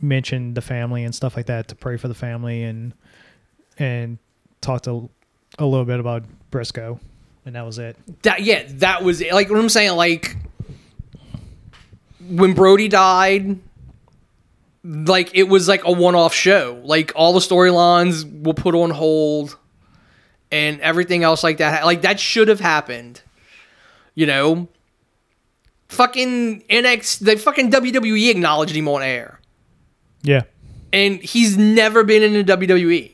mentioned 0.00 0.54
the 0.54 0.60
family 0.60 1.04
and 1.04 1.14
stuff 1.14 1.36
like 1.36 1.46
that 1.46 1.68
to 1.68 1.74
pray 1.74 1.96
for 1.96 2.08
the 2.08 2.14
family 2.14 2.62
and 2.62 2.92
and 3.78 4.18
talked 4.60 4.86
a, 4.86 5.08
a 5.58 5.64
little 5.64 5.84
bit 5.84 5.98
about 5.98 6.24
Briscoe 6.50 7.00
and 7.46 7.54
that 7.56 7.64
was 7.64 7.78
it. 7.78 7.96
that 8.22 8.42
yeah, 8.42 8.64
that 8.66 9.02
was 9.02 9.20
it. 9.20 9.32
like 9.32 9.50
what 9.50 9.58
I'm 9.58 9.68
saying 9.68 9.92
like 9.96 10.36
when 12.28 12.54
Brodie 12.54 12.88
died 12.88 13.58
like 14.84 15.30
it 15.34 15.44
was 15.44 15.66
like 15.66 15.84
a 15.84 15.90
one-off 15.92 16.34
show. 16.34 16.80
Like 16.84 17.12
all 17.16 17.32
the 17.32 17.40
storylines 17.40 18.44
were 18.44 18.54
put 18.54 18.74
on 18.74 18.90
hold 18.90 19.58
and 20.52 20.80
everything 20.80 21.22
else 21.24 21.42
like 21.42 21.58
that. 21.58 21.84
Like 21.84 22.02
that 22.02 22.20
should 22.20 22.48
have 22.48 22.60
happened. 22.60 23.22
You 24.14 24.26
know, 24.26 24.68
fucking 25.88 26.62
NX, 26.62 27.24
the 27.24 27.36
fucking 27.36 27.70
WWE 27.70 28.30
acknowledged 28.30 28.76
him 28.76 28.88
on 28.88 29.02
air, 29.02 29.40
Yeah. 30.22 30.42
and 30.92 31.20
he's 31.20 31.56
never 31.56 32.04
been 32.04 32.22
in 32.22 32.32
the 32.32 32.44
WWE. 32.44 33.12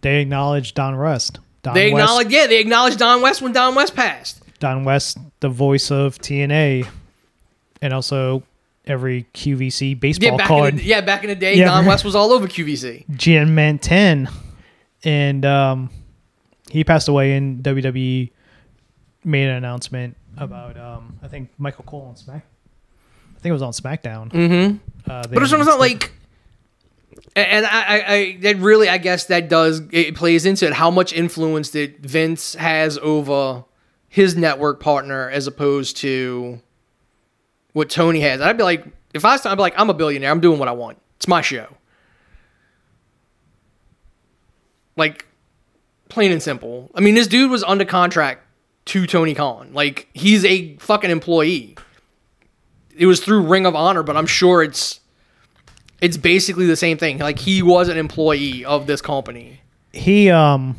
They 0.00 0.20
acknowledged 0.20 0.74
Don 0.74 0.96
West. 0.98 1.38
Don 1.62 1.74
They 1.74 1.92
West, 1.92 2.02
acknowledged, 2.02 2.30
yeah, 2.32 2.46
they 2.46 2.58
acknowledged 2.60 2.98
Don 2.98 3.20
West 3.22 3.42
when 3.42 3.52
Don 3.52 3.74
West 3.74 3.94
passed. 3.94 4.40
Don 4.58 4.84
West, 4.84 5.18
the 5.40 5.48
voice 5.48 5.90
of 5.90 6.18
TNA, 6.18 6.86
and 7.82 7.92
also 7.92 8.42
every 8.90 9.26
QVC 9.34 9.90
Yeah, 9.90 9.94
baseball 9.94 10.38
back 10.38 10.48
card. 10.48 10.70
in 10.70 10.76
the, 10.78 10.84
yeah, 10.84 11.00
back 11.00 11.22
in 11.22 11.28
the 11.30 11.34
day, 11.36 11.54
Yeah. 11.56 11.66
Don 11.66 11.86
West 11.86 12.04
was 12.04 12.14
all 12.14 12.32
over 12.32 12.46
QVC. 12.46 13.48
Man 13.48 13.78
10. 13.78 14.28
And 15.04 15.44
um, 15.44 15.90
he 16.70 16.84
passed 16.84 17.08
away 17.08 17.32
and 17.34 17.62
WWE, 17.62 18.30
made 19.24 19.44
an 19.48 19.56
announcement 19.56 20.16
about, 20.36 20.76
um, 20.76 21.18
I 21.22 21.28
think, 21.28 21.48
Michael 21.58 21.84
Cole 21.84 22.06
on 22.08 22.16
Smack. 22.16 22.44
I 23.36 23.40
think 23.40 23.50
it 23.50 23.54
was 23.54 23.62
on 23.62 23.72
SmackDown. 23.72 24.30
Mm-hmm. 24.30 25.10
Uh, 25.10 25.22
But 25.32 25.42
it's 25.42 25.50
not 25.52 25.78
like, 25.80 26.12
and 27.34 27.64
I, 27.64 27.70
I, 27.70 28.14
I, 28.14 28.36
that 28.42 28.56
really, 28.58 28.88
I 28.88 28.98
guess 28.98 29.26
that 29.26 29.48
does 29.48 29.82
it 29.92 30.14
plays 30.14 30.44
into 30.44 30.66
it. 30.66 30.74
How 30.74 30.90
much 30.90 31.12
influence 31.12 31.70
that 31.70 32.00
Vince 32.00 32.54
has 32.54 32.98
over 32.98 33.64
his 34.08 34.36
network 34.36 34.80
partner 34.80 35.30
as 35.30 35.46
opposed 35.46 35.96
to 35.98 36.60
what 37.72 37.90
Tony 37.90 38.20
has. 38.20 38.40
I'd 38.40 38.56
be 38.56 38.62
like, 38.62 38.84
if 39.14 39.24
I 39.24 39.34
I'd 39.34 39.54
be 39.54 39.60
like, 39.60 39.74
I'm 39.76 39.90
a 39.90 39.94
billionaire. 39.94 40.30
I'm 40.30 40.40
doing 40.40 40.58
what 40.58 40.68
I 40.68 40.72
want. 40.72 40.98
It's 41.16 41.28
my 41.28 41.40
show. 41.40 41.66
Like, 44.96 45.26
plain 46.08 46.32
and 46.32 46.42
simple. 46.42 46.90
I 46.94 47.00
mean, 47.00 47.14
this 47.14 47.26
dude 47.26 47.50
was 47.50 47.64
under 47.64 47.84
contract 47.84 48.42
to 48.86 49.06
Tony 49.06 49.34
Khan. 49.34 49.72
Like, 49.72 50.08
he's 50.12 50.44
a 50.44 50.76
fucking 50.76 51.10
employee. 51.10 51.76
It 52.96 53.06
was 53.06 53.20
through 53.20 53.42
Ring 53.46 53.66
of 53.66 53.74
Honor, 53.74 54.02
but 54.02 54.16
I'm 54.16 54.26
sure 54.26 54.62
it's 54.62 55.00
it's 56.00 56.16
basically 56.16 56.66
the 56.66 56.76
same 56.76 56.96
thing. 56.96 57.18
Like 57.18 57.38
he 57.38 57.62
was 57.62 57.88
an 57.88 57.96
employee 57.96 58.64
of 58.64 58.86
this 58.86 59.00
company. 59.00 59.60
he 59.92 60.30
um 60.30 60.76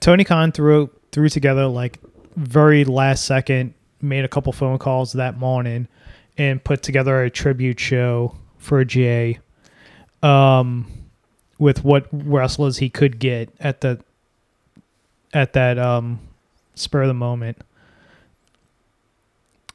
Tony 0.00 0.24
Khan 0.24 0.52
threw 0.52 0.90
threw 1.12 1.28
together 1.28 1.66
like 1.66 1.98
very 2.36 2.84
last 2.84 3.24
second, 3.24 3.74
made 4.00 4.24
a 4.24 4.28
couple 4.28 4.52
phone 4.52 4.78
calls 4.78 5.12
that 5.14 5.38
morning, 5.38 5.88
and 6.36 6.62
put 6.62 6.82
together 6.82 7.22
a 7.22 7.30
tribute 7.30 7.80
show 7.80 8.36
for 8.58 8.84
Jay, 8.84 9.38
um, 10.22 10.86
with 11.58 11.84
what 11.84 12.06
wrestlers 12.12 12.78
he 12.78 12.88
could 12.88 13.18
get 13.18 13.50
at 13.60 13.80
the 13.80 14.00
at 15.34 15.52
that 15.52 15.78
um 15.78 16.20
spur 16.74 17.02
of 17.02 17.08
the 17.08 17.14
moment, 17.14 17.58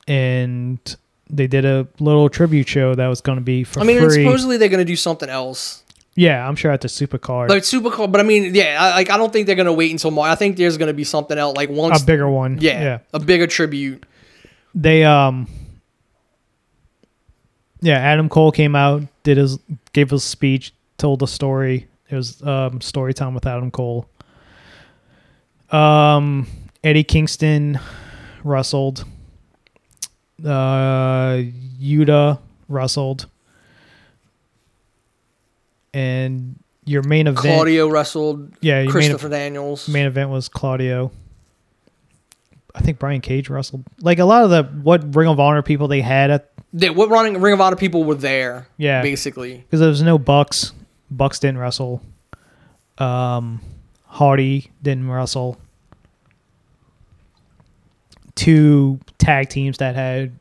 and 0.08 0.96
they 1.30 1.48
did 1.48 1.66
a 1.66 1.88
little 2.00 2.30
tribute 2.30 2.68
show 2.68 2.96
that 2.96 3.08
was 3.08 3.22
going 3.22 3.38
to 3.38 3.44
be 3.44 3.64
for 3.64 3.80
I 3.80 3.84
mean, 3.84 4.00
free. 4.00 4.24
supposedly 4.24 4.58
they're 4.58 4.70
gonna 4.70 4.86
do 4.86 4.96
something 4.96 5.30
else. 5.30 5.84
yeah, 6.16 6.48
I'm 6.48 6.56
sure 6.56 6.72
at 6.72 6.82
the 6.82 6.88
Supercard, 6.88 7.50
Like 7.50 7.64
super 7.64 7.90
cool, 7.90 8.08
but 8.08 8.20
I 8.22 8.24
mean, 8.24 8.54
yeah, 8.54 8.78
I, 8.80 8.92
like 8.96 9.10
I 9.10 9.18
don't 9.18 9.34
think 9.34 9.48
they're 9.48 9.56
gonna 9.56 9.74
wait 9.74 9.92
until 9.92 10.12
March. 10.12 10.30
I 10.30 10.36
think 10.36 10.58
there's 10.58 10.78
gonna 10.78 10.94
be 10.94 11.04
something 11.04 11.38
else. 11.38 11.56
Like 11.56 11.70
once, 11.70 12.04
a 12.04 12.06
bigger 12.06 12.30
one. 12.30 12.58
yeah, 12.62 12.82
yeah. 12.82 13.00
a 13.14 13.20
bigger 13.20 13.48
tribute. 13.48 14.06
They 14.76 15.04
um 15.04 15.48
yeah 17.82 17.98
adam 17.98 18.30
cole 18.30 18.52
came 18.52 18.76
out 18.76 19.04
did 19.24 19.38
his 19.38 19.58
gave 19.94 20.10
his 20.10 20.24
speech 20.24 20.74
told 20.98 21.22
a 21.22 21.28
story. 21.28 21.88
It 22.10 22.16
was 22.16 22.42
um 22.44 22.82
story 22.82 23.14
time 23.14 23.34
with 23.34 23.46
adam 23.46 23.72
cole. 23.72 24.08
Um 25.70 26.48
eddie 26.84 27.04
kingston 27.04 27.80
wrestled. 28.44 29.06
Uh 30.44 31.44
yuta 31.82 32.40
wrestled. 32.68 33.28
And 35.94 36.58
your 36.86 37.04
main 37.04 37.28
event 37.28 37.46
Claudio 37.46 37.88
wrestled. 37.88 38.54
Yeah 38.62 38.76
your 38.82 38.84
main, 38.84 38.92
Christopher 38.92 39.30
Daniels. 39.30 39.88
main 39.88 40.06
event 40.06 40.30
was 40.30 40.48
claudio 40.50 41.12
i 42.76 42.82
think 42.82 43.00
brian 43.00 43.22
cage 43.22 43.50
wrestled 43.50 43.84
like 44.02 44.20
a 44.20 44.26
lot 44.26 44.44
of 44.44 44.50
the 44.50 44.64
what 44.82 45.16
ring 45.16 45.28
of 45.28 45.40
honor 45.40 45.62
people 45.62 45.88
they 45.88 46.02
had 46.02 46.32
at 46.32 46.50
Yeah, 46.76 46.90
what 46.90 47.10
running 47.10 47.40
Ring 47.40 47.54
of 47.54 47.62
Honor 47.62 47.76
people 47.76 48.04
were 48.04 48.16
there? 48.16 48.68
Yeah. 48.78 49.04
basically. 49.04 49.58
because 49.58 49.80
there 49.80 49.90
was 49.90 50.02
no 50.02 50.18
Bucks. 50.18 50.74
Bucks 51.12 51.38
didn't 51.38 51.60
wrestle. 51.60 52.02
Um, 52.98 53.62
Hardy 54.06 54.72
didn't 54.82 55.08
wrestle. 55.10 55.60
Two 58.36 59.00
tag 59.20 59.50
teams 59.50 59.78
that 59.78 59.94
had 59.96 60.38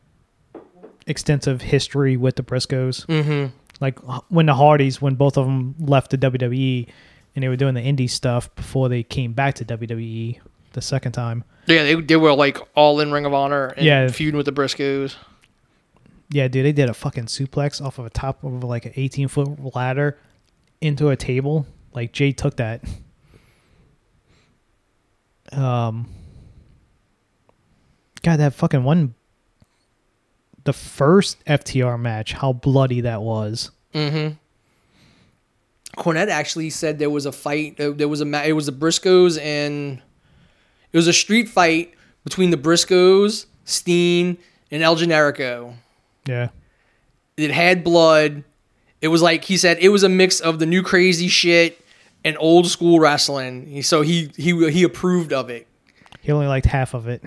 extensive 1.07 1.61
history 1.61 2.17
with 2.17 2.37
the 2.37 2.43
Briscoes. 2.43 3.05
Mm-hmm. 3.07 3.55
Like 3.81 3.99
when 4.31 4.47
the 4.47 4.55
Hardys, 4.55 5.03
when 5.03 5.17
both 5.17 5.37
of 5.37 5.45
them 5.45 5.75
left 5.79 6.11
the 6.11 6.19
WWE, 6.19 6.89
and 7.35 7.43
they 7.43 7.49
were 7.49 7.57
doing 7.57 7.75
the 7.75 7.81
indie 7.81 8.09
stuff 8.09 8.55
before 8.55 8.89
they 8.89 9.03
came 9.03 9.33
back 9.33 9.55
to 9.57 9.65
WWE 9.65 10.41
the 10.73 10.81
second 10.81 11.13
time. 11.13 11.45
Yeah, 11.67 11.83
they, 11.85 11.95
they 11.95 12.17
were 12.17 12.33
like 12.35 12.59
all 12.75 12.99
in 13.01 13.13
Ring 13.13 13.25
of 13.25 13.33
Honor 13.35 13.67
and 13.69 13.85
Yeah. 13.87 14.09
feuding 14.09 14.37
with 14.37 14.47
the 14.47 14.53
Briscoes. 14.53 15.15
Yeah, 16.31 16.49
dude, 16.49 16.65
they 16.65 16.73
did 16.73 16.89
a 16.89 16.95
fucking 16.95 17.27
suplex 17.27 17.81
off 17.85 17.99
of 17.99 18.07
a 18.07 18.11
top 18.11 18.43
of 18.43 18.65
like 18.65 18.87
an 18.87 18.93
18 18.97 19.29
foot 19.29 19.75
ladder 19.75 20.19
into 20.81 21.11
a 21.11 21.17
table. 21.17 21.67
Like 21.95 22.13
Jay 22.13 22.33
took 22.33 22.57
that. 22.57 22.83
Um, 25.53 26.09
God, 28.23 28.39
that 28.39 28.55
fucking 28.55 28.83
one. 28.85 29.15
The 30.65 30.73
first 30.73 31.45
FTR 31.45 32.01
match, 32.01 32.33
how 32.33 32.53
bloody 32.53 33.01
that 33.03 33.21
was. 33.23 33.71
Mm-hmm. 33.95 34.35
Cornette 36.01 36.29
actually 36.29 36.71
said 36.71 36.99
there 36.99 37.11
was 37.11 37.27
a 37.27 37.33
fight. 37.33 37.79
uh, 37.81 37.91
There 37.91 38.09
was 38.09 38.21
a 38.21 38.25
ma- 38.25 38.43
it 38.45 38.53
was 38.53 38.67
the 38.67 38.73
Briscoes 38.73 39.39
and 39.41 40.01
it 40.93 40.97
was 40.97 41.07
a 41.09 41.13
street 41.13 41.49
fight 41.49 41.95
between 42.25 42.51
the 42.51 42.57
Briscoes, 42.57 43.47
Steen, 43.65 44.39
and 44.71 44.83
El 44.83 44.97
Generico. 44.97 45.75
Yeah, 46.27 46.49
It 47.37 47.51
had 47.51 47.83
blood. 47.83 48.45
It 49.01 49.09
was 49.09 49.21
like 49.23 49.45
he 49.45 49.57
said 49.57 49.79
it 49.81 49.89
was 49.89 50.03
a 50.05 50.09
mix 50.09 50.39
of 50.41 50.59
the 50.61 50.67
new 50.67 50.83
crazy 50.83 51.27
shit 51.29 51.81
and 52.25 52.37
old 52.39 52.69
school 52.69 53.01
wrestling. 53.01 53.83
So 53.83 54.03
he 54.03 54.31
he 54.37 54.71
he 54.71 54.85
approved 54.85 55.33
of 55.33 55.51
it. 55.51 55.67
he 56.21 56.31
only 56.31 56.47
liked 56.47 56.67
half 56.67 56.95
of 56.95 57.09
it. 57.09 57.23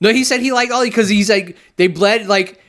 No, 0.00 0.12
he 0.12 0.22
said 0.24 0.40
he 0.40 0.52
liked 0.52 0.70
all 0.70 0.84
because 0.84 1.08
he's 1.08 1.28
like 1.28 1.56
they 1.76 1.88
bled 1.88 2.26
like 2.28 2.60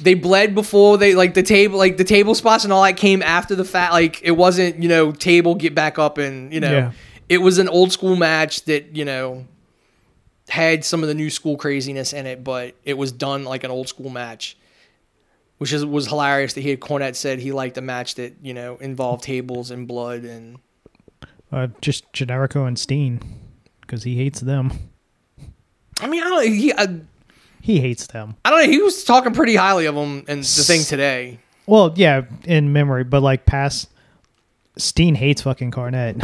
they 0.00 0.14
bled 0.14 0.54
before 0.54 0.96
they 0.96 1.16
like 1.16 1.34
the 1.34 1.42
table 1.42 1.76
like 1.76 1.96
the 1.96 2.04
table 2.04 2.36
spots 2.36 2.62
and 2.62 2.72
all 2.72 2.84
that 2.84 2.96
came 2.96 3.20
after 3.22 3.56
the 3.56 3.64
fact. 3.64 3.92
Like 3.92 4.22
it 4.22 4.30
wasn't 4.36 4.80
you 4.80 4.88
know 4.88 5.10
table 5.10 5.56
get 5.56 5.74
back 5.74 5.98
up 5.98 6.18
and 6.18 6.52
you 6.52 6.60
know 6.60 6.70
Yeah. 6.70 6.92
it 7.28 7.38
was 7.38 7.58
an 7.58 7.68
old 7.68 7.90
school 7.90 8.14
match 8.14 8.64
that 8.66 8.94
you 8.94 9.04
know 9.04 9.44
had 10.48 10.84
some 10.84 11.02
of 11.02 11.08
the 11.08 11.14
new 11.14 11.30
school 11.30 11.56
craziness 11.56 12.12
in 12.12 12.26
it, 12.26 12.42
but 12.42 12.74
it 12.84 12.96
was 12.96 13.12
done 13.12 13.44
like 13.44 13.64
an 13.64 13.70
old 13.70 13.88
school 13.88 14.10
match. 14.10 14.56
Which 15.58 15.72
is 15.72 15.84
was 15.84 16.06
hilarious 16.06 16.52
that 16.52 16.60
he 16.60 16.70
had 16.70 16.78
Cornette 16.78 17.16
said 17.16 17.40
he 17.40 17.50
liked 17.50 17.76
a 17.78 17.80
match 17.80 18.14
that 18.14 18.34
you 18.42 18.54
know 18.54 18.76
involved 18.76 19.24
tables 19.24 19.72
and 19.72 19.88
blood 19.88 20.22
and 20.22 20.58
Uh, 21.50 21.66
just 21.80 22.12
Generico 22.12 22.66
and 22.68 22.78
Steen, 22.78 23.20
because 23.80 24.04
he 24.04 24.16
hates 24.16 24.38
them. 24.40 24.70
I 26.00 26.06
mean 26.06 26.22
I 26.22 26.28
don't 26.28 26.52
he 26.52 26.72
I, 26.72 27.00
he 27.60 27.80
hates 27.80 28.06
them. 28.06 28.36
I 28.44 28.50
don't 28.50 28.66
know. 28.66 28.70
He 28.70 28.80
was 28.80 29.02
talking 29.02 29.32
pretty 29.34 29.56
highly 29.56 29.86
of 29.86 29.96
them 29.96 30.24
in 30.28 30.38
the 30.40 30.44
thing 30.44 30.82
today. 30.84 31.40
Well, 31.66 31.92
yeah, 31.96 32.22
in 32.44 32.72
memory, 32.72 33.02
but 33.02 33.22
like 33.22 33.44
past, 33.44 33.90
Steen 34.76 35.16
hates 35.16 35.42
fucking 35.42 35.72
Cornette. 35.72 36.22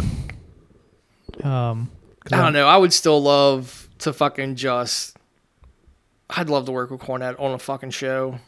Um, 1.43 1.91
I 2.31 2.41
don't 2.41 2.53
know. 2.53 2.67
I 2.67 2.77
would 2.77 2.93
still 2.93 3.21
love 3.21 3.84
to 3.99 4.13
fucking 4.13 4.55
just. 4.55 5.17
I'd 6.29 6.49
love 6.49 6.65
to 6.65 6.71
work 6.71 6.89
with 6.89 7.01
Cornette 7.01 7.39
on 7.39 7.51
a 7.51 7.59
fucking 7.59 7.91
show. 7.91 8.39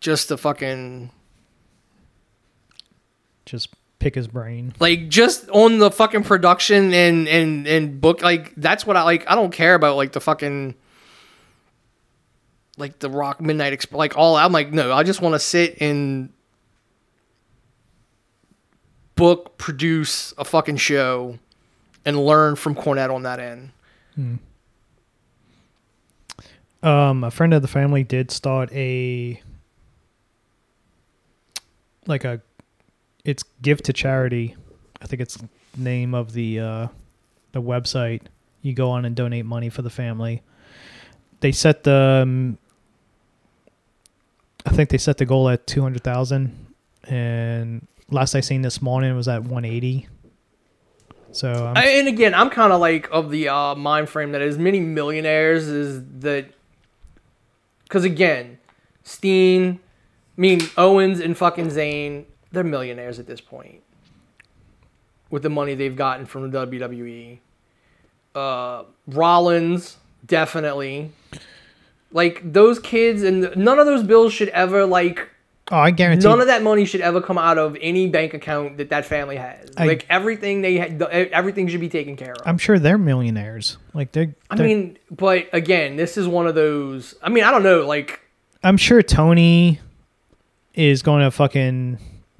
Just 0.00 0.28
to 0.28 0.36
fucking 0.36 1.10
Just 3.44 3.74
pick 3.98 4.14
his 4.14 4.28
brain. 4.28 4.72
like 4.80 5.08
just 5.10 5.48
on 5.50 5.78
the 5.78 5.90
fucking 5.90 6.22
production 6.22 6.94
and 6.94 7.28
and 7.28 7.66
and 7.66 8.00
book 8.00 8.22
like 8.22 8.54
that's 8.56 8.86
what 8.86 8.96
I 8.96 9.02
like. 9.02 9.30
I 9.30 9.34
don't 9.34 9.52
care 9.52 9.74
about 9.74 9.96
like 9.96 10.12
the 10.12 10.20
fucking 10.20 10.74
like 12.78 12.98
the 13.00 13.10
Rock 13.10 13.42
Midnight 13.42 13.74
Express 13.74 13.98
like 13.98 14.16
all. 14.16 14.36
I'm 14.36 14.52
like 14.52 14.72
no, 14.72 14.92
I 14.92 15.02
just 15.02 15.20
want 15.20 15.34
to 15.34 15.38
sit 15.38 15.82
and 15.82 16.32
book 19.16 19.58
produce 19.58 20.32
a 20.38 20.46
fucking 20.46 20.78
show 20.78 21.38
and 22.04 22.24
learn 22.24 22.56
from 22.56 22.74
Cornette 22.74 23.12
on 23.12 23.22
that 23.24 23.40
end. 23.40 23.70
Um, 26.82 27.24
a 27.24 27.30
friend 27.30 27.52
of 27.52 27.62
the 27.62 27.68
family 27.68 28.04
did 28.04 28.30
start 28.30 28.72
a 28.72 29.40
like 32.06 32.24
a 32.24 32.40
it's 33.24 33.42
give 33.62 33.82
to 33.82 33.92
charity. 33.92 34.56
I 35.02 35.06
think 35.06 35.20
it's 35.20 35.38
name 35.76 36.14
of 36.14 36.32
the 36.32 36.60
uh 36.60 36.88
the 37.52 37.62
website. 37.62 38.22
You 38.62 38.72
go 38.74 38.90
on 38.90 39.04
and 39.04 39.14
donate 39.14 39.44
money 39.44 39.68
for 39.68 39.82
the 39.82 39.90
family. 39.90 40.42
They 41.40 41.52
set 41.52 41.84
the 41.84 42.20
um, 42.22 42.58
I 44.66 44.70
think 44.70 44.90
they 44.90 44.98
set 44.98 45.16
the 45.18 45.24
goal 45.24 45.48
at 45.48 45.66
200,000 45.66 46.66
and 47.04 47.86
last 48.10 48.34
I 48.34 48.40
seen 48.40 48.62
this 48.62 48.82
morning 48.82 49.14
was 49.16 49.28
at 49.28 49.42
180. 49.42 50.06
So 51.32 51.72
I'm, 51.74 51.76
and 51.76 52.08
again, 52.08 52.34
I'm 52.34 52.50
kind 52.50 52.72
of 52.72 52.80
like 52.80 53.08
of 53.10 53.30
the 53.30 53.48
uh, 53.48 53.74
mind 53.74 54.08
frame 54.08 54.32
that 54.32 54.42
as 54.42 54.58
many 54.58 54.80
millionaires 54.80 55.68
is 55.68 56.02
that 56.20 56.46
because 57.84 58.04
again, 58.04 58.58
Steen, 59.04 59.80
I 60.36 60.40
mean 60.40 60.60
Owens 60.76 61.20
and 61.20 61.36
fucking 61.36 61.68
Zayn, 61.68 62.24
they're 62.52 62.64
millionaires 62.64 63.18
at 63.18 63.26
this 63.26 63.40
point 63.40 63.82
with 65.30 65.42
the 65.42 65.50
money 65.50 65.74
they've 65.74 65.96
gotten 65.96 66.26
from 66.26 66.50
the 66.50 66.66
WWE. 66.66 67.38
Uh, 68.34 68.84
Rollins 69.06 69.96
definitely. 70.26 71.12
Like 72.12 72.52
those 72.52 72.78
kids 72.78 73.22
and 73.22 73.56
none 73.56 73.78
of 73.78 73.86
those 73.86 74.02
bills 74.02 74.32
should 74.32 74.48
ever 74.48 74.84
like 74.84 75.28
oh, 75.70 75.76
I 75.78 75.90
guarantee 75.90 76.26
None 76.26 76.40
of 76.40 76.46
that 76.48 76.62
money 76.62 76.84
should 76.84 77.00
ever 77.00 77.20
come 77.20 77.38
out 77.38 77.58
of 77.58 77.76
any 77.80 78.08
bank 78.08 78.34
account 78.34 78.76
that 78.78 78.90
that 78.90 79.04
family 79.06 79.36
has. 79.36 79.70
I- 79.76 79.86
like 79.86 80.06
everything 80.10 80.62
they 80.62 80.78
ha- 80.78 81.06
everything 81.32 81.68
should 81.68 81.80
be 81.80 81.88
taken 81.88 82.16
care 82.16 82.32
of. 82.32 82.38
I'm 82.46 82.58
sure 82.58 82.78
they're 82.78 82.98
millionaires. 82.98 83.78
Like 83.94 84.12
they're, 84.12 84.34
I 84.50 84.56
they're- 84.56 84.66
mean, 84.66 84.98
but 85.10 85.48
again, 85.52 85.96
this 85.96 86.16
is 86.16 86.26
one 86.28 86.46
of 86.46 86.54
those. 86.54 87.14
I 87.22 87.28
mean, 87.28 87.44
I 87.44 87.50
don't 87.50 87.62
know. 87.62 87.86
Like, 87.86 88.20
I'm 88.62 88.76
sure 88.76 89.02
Tony 89.02 89.80
is 90.74 91.02
going 91.02 91.22
to 91.24 91.30
fucking 91.30 91.98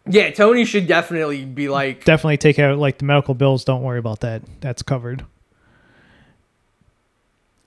yeah, 0.09 0.31
Tony 0.31 0.65
should 0.65 0.87
definitely 0.89 1.45
be 1.45 1.69
like. 1.69 2.05
definitely 2.05 2.39
take 2.39 2.59
out 2.59 2.79
like 2.79 2.99
the 2.99 3.05
medical 3.05 3.35
bills. 3.35 3.65
Don't 3.65 3.83
worry 3.83 3.99
about 3.99 4.21
that. 4.21 4.43
That's 4.61 4.83
covered. 4.83 5.25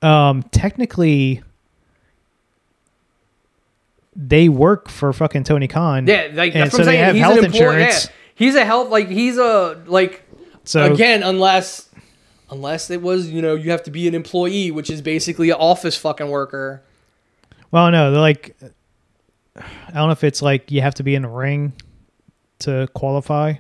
Um, 0.02 0.44
technically, 0.52 1.42
they 4.16 4.50
work 4.50 4.90
for 4.90 5.12
fucking 5.14 5.44
Tony 5.44 5.68
Khan. 5.68 6.08
Yeah, 6.08 6.30
like 6.34 6.54
And 6.54 6.64
that's 6.64 6.72
so 6.72 6.80
what 6.80 6.82
I'm 6.82 6.86
they 6.86 6.92
saying. 6.94 7.04
have 7.06 7.16
he's 7.16 7.24
health 7.24 7.38
an 7.40 7.46
employee. 7.46 7.60
insurance. 7.82 8.06
Yeah, 8.06 8.12
he's 8.36 8.56
a 8.56 8.66
health 8.66 8.90
like 8.90 9.10
he's 9.10 9.38
a 9.38 9.82
like 9.88 10.24
So 10.66 10.94
again 10.94 11.24
unless 11.24 11.90
unless 12.50 12.90
it 12.90 13.02
was 13.02 13.30
you 13.30 13.42
know 13.42 13.56
you 13.56 13.72
have 13.72 13.84
to 13.84 13.92
be 13.92 14.08
an 14.08 14.14
employee, 14.16 14.70
which 14.72 14.90
is 14.90 15.02
basically 15.02 15.50
an 15.50 15.58
office 15.60 15.96
fucking 15.98 16.30
worker. 16.30 16.84
well, 17.72 17.90
no, 17.92 18.12
they're 18.12 18.20
like, 18.22 18.56
I 19.58 19.62
don't 19.94 20.08
know 20.08 20.12
if 20.12 20.24
it's 20.24 20.42
like 20.42 20.72
you 20.72 20.82
have 20.82 20.96
to 20.96 21.04
be 21.04 21.16
in 21.16 21.24
the 21.24 21.28
ring 21.30 21.74
to 22.60 22.88
qualify, 22.94 23.54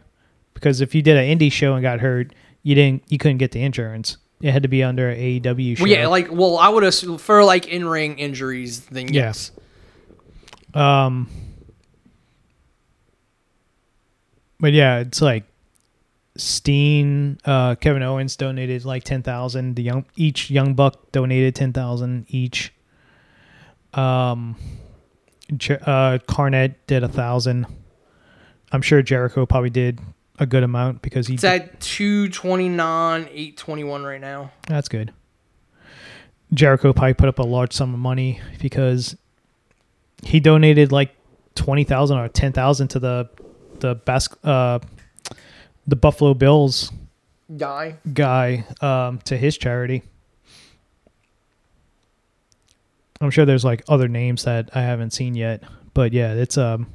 because 0.53 0.81
if 0.81 0.93
you 0.95 1.01
did 1.01 1.17
an 1.17 1.37
indie 1.37 1.51
show 1.51 1.73
and 1.73 1.81
got 1.81 1.99
hurt, 1.99 2.33
you 2.61 2.75
didn't, 2.75 3.03
you 3.09 3.17
couldn't 3.17 3.37
get 3.39 3.51
the 3.51 3.61
insurance. 3.63 4.17
It 4.41 4.51
had 4.51 4.63
to 4.63 4.69
be 4.69 4.83
under 4.83 5.09
a 5.09 5.39
AEW 5.39 5.77
show. 5.77 5.83
Well, 5.83 5.91
yeah, 5.91 6.07
like 6.07 6.27
well, 6.31 6.57
I 6.57 6.69
would 6.69 6.83
assume 6.83 7.17
for 7.17 7.43
like 7.43 7.67
in 7.67 7.85
ring 7.87 8.19
injuries, 8.19 8.81
then 8.85 9.07
Yeah. 9.13 9.23
yes. 9.25 9.51
Um, 10.73 11.29
but 14.59 14.73
yeah, 14.73 14.99
it's 14.99 15.21
like 15.21 15.45
Steen, 16.35 17.37
uh, 17.45 17.75
Kevin 17.75 18.01
Owens 18.01 18.35
donated 18.35 18.85
like 18.85 19.03
ten 19.03 19.21
thousand. 19.21 19.75
The 19.75 19.83
young 19.83 20.05
each 20.15 20.49
young 20.49 20.73
buck 20.73 21.11
donated 21.11 21.53
ten 21.55 21.73
thousand 21.73 22.25
each. 22.27 22.73
Um, 23.93 24.55
uh, 25.51 26.17
Cornette 26.27 26.75
did 26.87 27.03
a 27.03 27.07
thousand. 27.07 27.67
I'm 28.71 28.81
sure 28.81 29.03
Jericho 29.03 29.45
probably 29.45 29.69
did 29.69 29.99
a 30.39 30.47
good 30.47 30.63
amount 30.63 31.03
because 31.03 31.27
he's 31.27 31.43
at 31.43 31.79
two 31.79 32.29
twenty 32.29 32.67
nine, 32.67 33.27
eight 33.31 33.57
twenty 33.57 33.83
one 33.83 34.03
right 34.03 34.21
now. 34.21 34.51
That's 34.67 34.89
good. 34.89 35.13
Jericho 36.51 36.93
probably 36.93 37.13
put 37.13 37.29
up 37.29 37.39
a 37.39 37.43
large 37.43 37.73
sum 37.73 37.93
of 37.93 37.99
money 37.99 38.39
because 38.59 39.15
he 40.23 40.39
donated 40.39 40.91
like 40.91 41.15
twenty 41.55 41.83
thousand 41.83 42.17
or 42.17 42.27
ten 42.29 42.51
thousand 42.51 42.89
to 42.89 42.99
the 42.99 43.29
the 43.79 43.95
bas- 43.95 44.29
uh 44.43 44.79
the 45.87 45.95
Buffalo 45.95 46.33
Bills 46.33 46.91
Guy. 47.57 47.97
guy 48.13 48.65
um 48.81 49.19
to 49.25 49.37
his 49.37 49.57
charity. 49.57 50.03
I'm 53.21 53.29
sure 53.31 53.45
there's 53.45 53.65
like 53.65 53.83
other 53.87 54.07
names 54.07 54.43
that 54.43 54.69
I 54.73 54.81
haven't 54.81 55.11
seen 55.11 55.35
yet, 55.35 55.63
but 55.93 56.13
yeah, 56.13 56.33
it's 56.33 56.57
um 56.57 56.87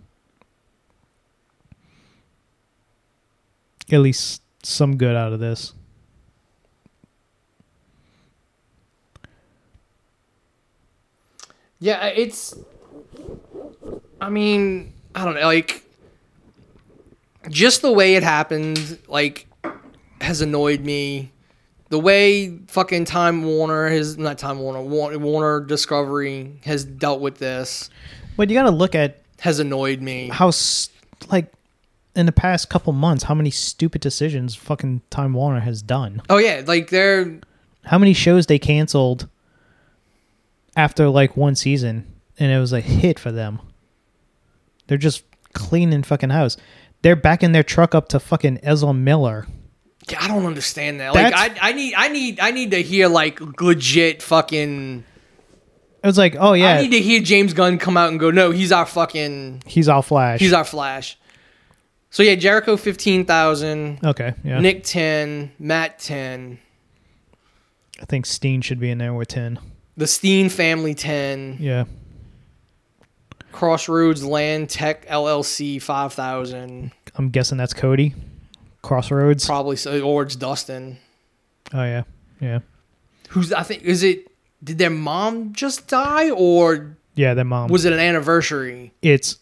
at 3.91 4.01
least 4.01 4.43
some 4.63 4.97
good 4.97 5.17
out 5.17 5.33
of 5.33 5.41
this. 5.41 5.73
Yeah, 11.81 12.07
it's. 12.07 12.57
I 14.21 14.31
mean, 14.31 14.93
I 15.15 15.25
don't 15.25 15.35
know. 15.35 15.43
Like, 15.43 15.85
just 17.51 17.83
the 17.83 17.93
way 17.93 18.15
it 18.17 18.23
happened, 18.23 18.99
like, 19.09 19.47
has 20.21 20.41
annoyed 20.41 20.81
me. 20.81 21.33
The 21.91 21.99
way 21.99 22.59
fucking 22.67 23.07
Time 23.07 23.45
Warner 23.45 23.89
has 23.89 24.19
not 24.19 24.37
Time 24.37 24.59
Warner 24.59 24.83
Warner, 24.83 25.61
Discovery 25.61 26.61
has 26.65 26.85
dealt 26.85 27.21
with 27.21 27.39
this 27.39 27.89
But 28.37 28.51
you 28.51 28.55
got 28.57 28.65
to 28.65 28.71
look 28.71 28.95
at 28.95 29.23
has 29.41 29.59
annoyed 29.59 30.03
me. 30.03 30.29
how 30.29 30.49
s- 30.49 30.91
like 31.31 31.51
in 32.15 32.27
the 32.27 32.33
past 32.33 32.69
couple 32.69 32.93
months 32.93 33.25
how 33.25 33.35
many 33.35 33.51
stupid 33.51 34.03
decisions 34.03 34.55
fucking 34.55 35.01
Time 35.09 35.33
Warner 35.33 35.61
has 35.61 35.81
done. 35.81 36.21
Oh 36.29 36.37
yeah, 36.37 36.63
like 36.67 36.91
they're 36.91 37.39
How 37.85 37.97
many 37.97 38.13
shows 38.13 38.45
they 38.49 38.59
canceled 38.59 39.27
after 40.77 41.09
like 41.09 41.39
one 41.39 41.55
season 41.55 42.07
and 42.39 42.53
it 42.53 42.59
was 42.59 42.75
a 42.75 42.83
hit 42.83 43.19
for 43.19 43.33
them. 43.33 43.61
They're 44.89 44.99
just 44.99 45.23
cleaning 45.55 46.03
fucking 46.03 46.31
house. 46.31 46.57
They're 47.03 47.17
backing 47.17 47.53
their 47.53 47.63
truck 47.63 47.95
up 47.95 48.09
to 48.09 48.19
fucking 48.21 48.59
Ezra 48.65 48.93
Miller. 48.93 49.47
I 50.19 50.27
don't 50.27 50.47
understand 50.47 50.99
that. 51.01 51.15
Like 51.15 51.27
I, 51.35 51.49
That's- 51.49 51.59
I 51.63 51.73
need 51.73 51.95
I 51.95 52.09
need 52.09 52.41
I 52.41 52.51
need 52.51 52.71
to 52.73 52.83
hear 52.83 53.07
like 53.09 53.41
legit 53.61 54.23
fucking. 54.23 55.05
It 56.03 56.07
was 56.07 56.17
like, 56.17 56.37
oh 56.39 56.53
yeah, 56.55 56.75
I 56.75 56.81
need 56.83 56.93
to 56.93 57.01
hear 57.01 57.21
James 57.21 57.53
Gunn 57.53 57.77
come 57.79 57.97
out 57.97 58.11
and 58.11 58.19
go, 58.21 58.31
no, 58.31 58.51
he's 58.51 58.73
our 58.73 58.87
fucking 58.87 59.63
he's 59.67 59.89
all 59.89 60.01
Flash. 60.03 60.41
he's 60.41 60.53
our 60.53 60.65
Flash. 60.65 61.19
So 62.11 62.23
yeah, 62.23 62.37
Jericho 62.37 62.77
fifteen 62.77 63.27
thousand. 63.27 63.99
okay, 64.03 64.33
yeah. 64.43 64.61
Nick 64.61 64.85
10, 64.85 65.53
Matt 65.59 65.99
10, 65.99 66.59
I 68.01 68.05
think 68.07 68.25
Steen 68.27 68.63
should 68.63 68.79
be 68.81 68.91
in 68.91 68.99
there 68.99 69.13
with 69.13 69.29
ten. 69.29 69.59
the 69.97 70.07
Steen 70.07 70.49
family 70.49 70.95
10, 70.95 71.59
Yeah, 71.61 71.85
Crossroads 73.59 74.25
Land 74.25 74.71
Tech 74.71 75.05
LLC 75.09 75.83
5,000, 75.83 76.93
I'm 77.17 77.31
guessing 77.31 77.59
that's 77.59 77.75
Cody. 77.75 78.15
Crossroads. 78.83 79.47
probably 79.47 79.75
so, 79.75 80.01
or 80.01 80.23
it's 80.23 80.37
Dustin. 80.37 80.99
oh 81.75 81.83
yeah, 81.83 82.05
yeah, 82.41 82.61
Who's, 83.31 83.53
I 83.53 83.65
think, 83.65 83.83
is 83.83 84.05
it, 84.05 84.31
did 84.63 84.79
their 84.79 84.91
mom 84.91 85.53
just 85.55 85.89
die 85.89 86.31
or 86.31 86.97
yeah. 87.17 87.35
Their 87.35 87.45
mom. 87.45 87.69
was 87.69 87.85
it 87.85 87.93
an 87.93 87.99
anniversary? 87.99 88.93
it's 89.03 89.39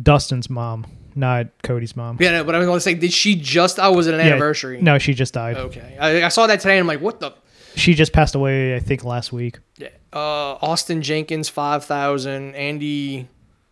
Dustin's 0.00 0.48
mom, 0.48 0.86
not 1.16 1.48
Cody's 1.64 1.96
mom. 1.96 2.18
Yeah, 2.20 2.30
no, 2.30 2.44
but 2.44 2.54
I 2.54 2.58
was 2.58 2.66
going 2.68 2.76
to 2.76 2.80
say, 2.80 2.94
did 2.94 3.12
she 3.12 3.34
just, 3.34 3.80
oh, 3.80 3.92
was 3.92 4.06
it 4.06 4.14
an 4.14 4.20
Yeah, 4.20 4.26
anniversary? 4.26 4.80
No, 4.80 4.98
she 4.98 5.12
just 5.12 5.34
died. 5.34 5.56
Okay. 5.56 5.96
I, 5.98 6.22
I 6.24 6.28
saw 6.28 6.46
that 6.46 6.60
today 6.60 6.78
and 6.78 6.82
I'm 6.82 6.86
like, 6.86 7.00
what 7.00 7.18
the? 7.18 7.34
She 7.74 7.94
just 7.94 8.12
passed 8.12 8.36
away, 8.36 8.76
I 8.76 8.78
think, 8.78 9.02
last 9.02 9.32
week. 9.32 9.58
Yeah. 9.76 9.88
Uh, 10.12 10.54
Austin 10.62 11.02
Jenkins 11.02 11.48
five 11.48 11.84
thousand. 11.84 12.54
Andy 12.54 13.26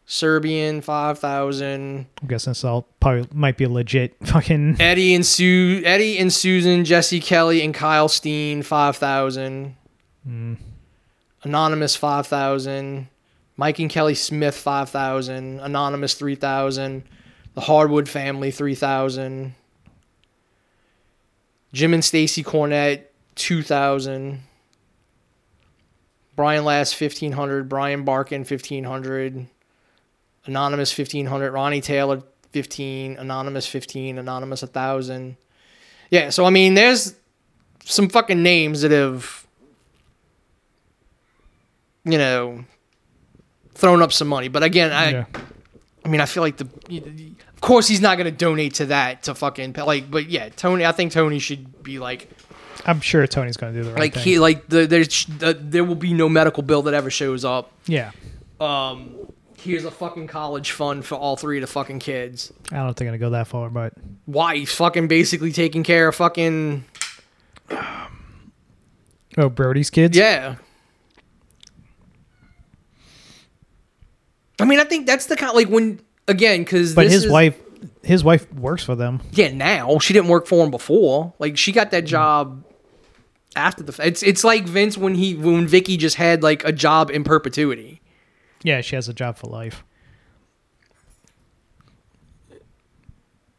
Serbian 0.07 0.80
five 0.80 1.18
thousand. 1.18 2.07
I'm 2.20 2.28
guessing 2.28 2.50
this 2.50 2.64
all 2.64 2.82
probably 3.00 3.26
might 3.32 3.57
be 3.57 3.66
legit. 3.66 4.14
Fucking 4.24 4.76
Eddie 4.80 5.14
and 5.14 5.24
Sue, 5.24 5.82
Eddie 5.84 6.18
and 6.18 6.32
Susan, 6.32 6.84
Jesse 6.84 7.20
Kelly 7.20 7.62
and 7.62 7.72
Kyle 7.74 8.09
Steen 8.09 8.62
five 8.62 8.96
thousand. 8.96 9.76
mm, 10.28 10.59
Anonymous 11.42 11.96
five 11.96 12.26
thousand. 12.26 13.09
Mike 13.57 13.78
and 13.78 13.88
Kelly 13.88 14.14
Smith 14.14 14.57
five 14.57 14.90
thousand. 14.90 15.61
Anonymous 15.61 16.14
three 16.14 16.34
thousand. 16.34 17.05
The 17.55 17.62
Hardwood 17.62 18.09
family 18.09 18.50
three 18.50 18.74
thousand. 18.74 19.55
Jim 21.72 21.94
and 21.94 22.05
Stacy 22.05 22.42
Cornette 22.44 23.05
two 23.36 23.62
thousand. 23.62 24.42
Brian 26.36 26.64
Last 26.64 26.94
fifteen 26.94 27.32
hundred. 27.32 27.68
Brian 27.68 28.05
Barkin 28.05 28.44
fifteen 28.44 28.84
hundred. 28.84 29.46
Anonymous 30.47 30.92
fifteen 30.92 31.26
hundred. 31.26 31.53
Ronnie 31.53 31.80
Taylor 31.80 32.22
fifteen. 32.53 33.16
Anonymous 33.16 33.66
fifteen. 33.66 34.18
Anonymous 34.18 34.62
a 34.62 34.66
thousand. 34.66 35.36
Yeah, 36.11 36.30
so 36.30 36.45
I 36.45 36.51
mean, 36.51 36.74
there's 36.74 37.14
some 37.84 38.09
fucking 38.09 38.42
names 38.42 38.82
that 38.82 38.90
have, 38.90 39.47
you 42.05 42.18
know, 42.18 42.64
thrown 43.74 44.03
up 44.03 44.12
some 44.12 44.28
money. 44.28 44.49
But 44.49 44.62
again, 44.62 44.92
I, 44.92 45.11
yeah. 45.11 45.24
I 46.05 46.09
mean, 46.09 46.20
I 46.20 46.26
feel 46.26 46.42
like 46.42 46.59
the, 46.59 46.64
of 47.55 47.61
course, 47.61 47.88
he's 47.88 48.01
not 48.01 48.16
going 48.18 48.26
to 48.26 48.36
donate 48.36 48.74
to 48.74 48.86
that 48.86 49.22
to 49.24 49.34
fucking 49.34 49.72
like. 49.72 50.11
But 50.11 50.28
yeah, 50.28 50.51
Tony, 50.51 50.84
I 50.84 50.92
think 50.92 51.12
Tony 51.12 51.38
should 51.38 51.82
be 51.82 51.99
like, 51.99 52.28
I'm 52.84 53.01
sure 53.01 53.26
Tony's 53.26 53.57
gonna 53.57 53.72
do 53.72 53.82
the 53.82 53.90
right 53.92 53.99
like 54.01 54.14
thing. 54.14 54.22
he, 54.22 54.38
like 54.38 54.68
the 54.68 54.86
there's 54.86 55.24
the, 55.26 55.55
there 55.59 55.84
will 55.84 55.95
be 55.95 56.12
no 56.12 56.28
medical 56.28 56.62
bill 56.62 56.82
that 56.82 56.92
ever 56.95 57.09
shows 57.11 57.45
up. 57.45 57.72
yeah, 57.86 58.11
Um, 58.61 59.14
here's 59.64 59.84
a 59.84 59.90
fucking 59.90 60.26
college 60.26 60.70
fund 60.70 61.04
for 61.04 61.16
all 61.16 61.36
three 61.36 61.58
of 61.58 61.62
the 61.62 61.66
fucking 61.66 61.98
kids. 61.98 62.52
I 62.70 62.76
don't 62.76 62.94
think 62.94 63.08
I'm 63.08 63.18
gonna 63.18 63.18
go 63.18 63.30
that 63.30 63.48
far, 63.48 63.70
but 63.70 63.94
Why 64.26 64.56
he's 64.56 64.72
fucking 64.72 65.08
basically 65.08 65.52
taking 65.52 65.82
care 65.82 66.08
of 66.08 66.14
fucking 66.14 66.84
oh, 67.70 69.48
Brodie's 69.48 69.90
kids. 69.90 70.16
yeah. 70.16 70.56
I 74.60 74.66
mean, 74.66 74.78
I 74.78 74.84
think 74.84 75.06
that's 75.06 75.26
the 75.26 75.36
kind 75.36 75.54
like 75.54 75.68
when 75.68 76.00
again 76.28 76.60
because 76.60 76.94
but 76.94 77.10
his 77.10 77.28
wife, 77.28 77.58
his 78.02 78.22
wife 78.22 78.52
works 78.52 78.84
for 78.84 78.94
them. 78.94 79.20
Yeah, 79.32 79.52
now 79.52 79.98
she 79.98 80.12
didn't 80.12 80.28
work 80.28 80.46
for 80.46 80.62
him 80.62 80.70
before. 80.70 81.32
Like 81.38 81.58
she 81.58 81.72
got 81.72 81.90
that 81.90 82.04
mm. 82.04 82.08
job 82.08 82.64
after 83.56 83.82
the. 83.82 84.06
It's 84.06 84.22
it's 84.22 84.44
like 84.44 84.64
Vince 84.64 84.96
when 84.96 85.16
he 85.16 85.34
when 85.34 85.66
Vickie 85.66 85.98
just 85.98 86.16
had 86.16 86.42
like 86.42 86.64
a 86.64 86.70
job 86.70 87.10
in 87.10 87.24
perpetuity. 87.24 88.00
Yeah, 88.64 88.80
she 88.80 88.96
has 88.96 89.08
a 89.08 89.14
job 89.14 89.36
for 89.36 89.46
life. 89.46 89.84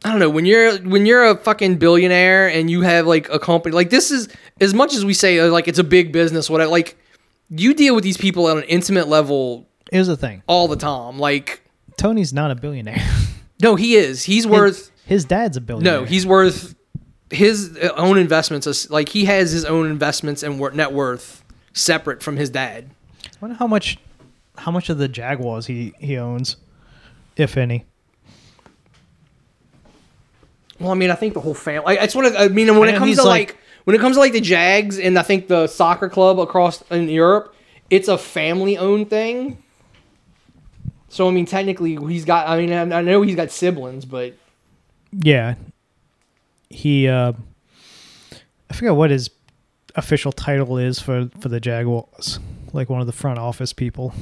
I 0.04 0.10
don't 0.10 0.18
know 0.20 0.30
when 0.30 0.44
you're 0.46 0.76
when 0.78 1.04
you're 1.06 1.24
a 1.24 1.36
fucking 1.36 1.78
billionaire 1.78 2.48
and 2.48 2.70
you 2.70 2.82
have 2.82 3.06
like 3.06 3.28
a 3.28 3.38
company 3.38 3.74
like 3.74 3.90
this 3.90 4.10
is 4.10 4.28
as 4.60 4.72
much 4.74 4.94
as 4.94 5.04
we 5.04 5.14
say 5.14 5.38
uh, 5.40 5.48
like 5.48 5.66
it's 5.68 5.78
a 5.80 5.84
big 5.84 6.12
business 6.12 6.48
whatever 6.48 6.70
like 6.70 6.96
you 7.48 7.74
deal 7.74 7.94
with 7.94 8.04
these 8.04 8.16
people 8.18 8.46
on 8.46 8.58
an 8.58 8.64
intimate 8.64 9.08
level 9.08 9.66
Here's 9.90 10.06
the 10.06 10.16
thing: 10.16 10.42
all 10.46 10.68
the 10.68 10.76
time 10.76 11.18
like 11.18 11.62
Tony's 11.96 12.32
not 12.32 12.50
a 12.50 12.54
billionaire. 12.54 13.02
no 13.62 13.74
he 13.74 13.96
is 13.96 14.22
he's 14.22 14.46
worth 14.46 14.92
his 15.06 15.24
dad's 15.24 15.56
a 15.56 15.60
billionaire. 15.60 16.00
no 16.00 16.04
he's 16.04 16.26
worth 16.26 16.76
his 17.30 17.76
own 17.96 18.16
investments 18.18 18.66
is- 18.68 18.88
like 18.90 19.08
he 19.08 19.24
has 19.24 19.50
his 19.50 19.64
own 19.64 19.90
investments 19.90 20.42
and 20.44 20.60
wor- 20.60 20.70
net 20.72 20.92
worth 20.92 21.42
separate 21.72 22.22
from 22.22 22.36
his 22.36 22.50
dad 22.50 22.90
I 23.24 23.28
wonder 23.40 23.56
how 23.56 23.66
much, 23.66 23.98
how 24.58 24.70
much 24.70 24.88
of 24.88 24.98
the 24.98 25.08
Jaguars 25.08 25.66
he 25.66 25.92
he 25.98 26.16
owns, 26.16 26.56
if 27.36 27.56
any. 27.56 27.84
Well, 30.78 30.90
I 30.90 30.94
mean, 30.94 31.10
I 31.10 31.14
think 31.14 31.34
the 31.34 31.40
whole 31.40 31.54
family. 31.54 31.96
It's 31.96 32.14
one 32.14 32.24
of. 32.26 32.34
I 32.36 32.48
mean, 32.48 32.76
when 32.78 32.88
I 32.88 32.92
it 32.92 32.98
comes 32.98 33.16
to 33.16 33.22
like- 33.22 33.48
like, 33.50 33.58
when 33.84 33.94
it 33.96 34.00
comes 34.00 34.16
to 34.16 34.20
like 34.20 34.32
the 34.32 34.40
Jags 34.40 34.98
and 34.98 35.18
I 35.18 35.22
think 35.22 35.48
the 35.48 35.66
soccer 35.68 36.08
club 36.08 36.38
across 36.40 36.82
in 36.90 37.08
Europe, 37.08 37.54
it's 37.88 38.08
a 38.08 38.18
family-owned 38.18 39.08
thing. 39.08 39.62
So 41.08 41.28
I 41.28 41.30
mean, 41.30 41.46
technically, 41.46 41.96
he's 41.96 42.24
got. 42.24 42.48
I 42.48 42.58
mean, 42.58 42.72
I 42.72 42.98
I 42.98 43.02
know 43.02 43.22
he's 43.22 43.36
got 43.36 43.50
siblings, 43.50 44.04
but 44.04 44.34
Yeah, 45.12 45.54
he. 46.68 47.08
uh 47.08 47.32
I 48.68 48.74
forget 48.74 48.96
what 48.96 49.10
his 49.10 49.30
official 49.94 50.32
title 50.32 50.76
is 50.76 50.98
for 51.00 51.30
for 51.40 51.48
the 51.48 51.60
Jaguars. 51.60 52.38
Like 52.72 52.90
one 52.90 53.00
of 53.00 53.06
the 53.06 53.12
front 53.14 53.38
office 53.38 53.72
people. 53.72 54.12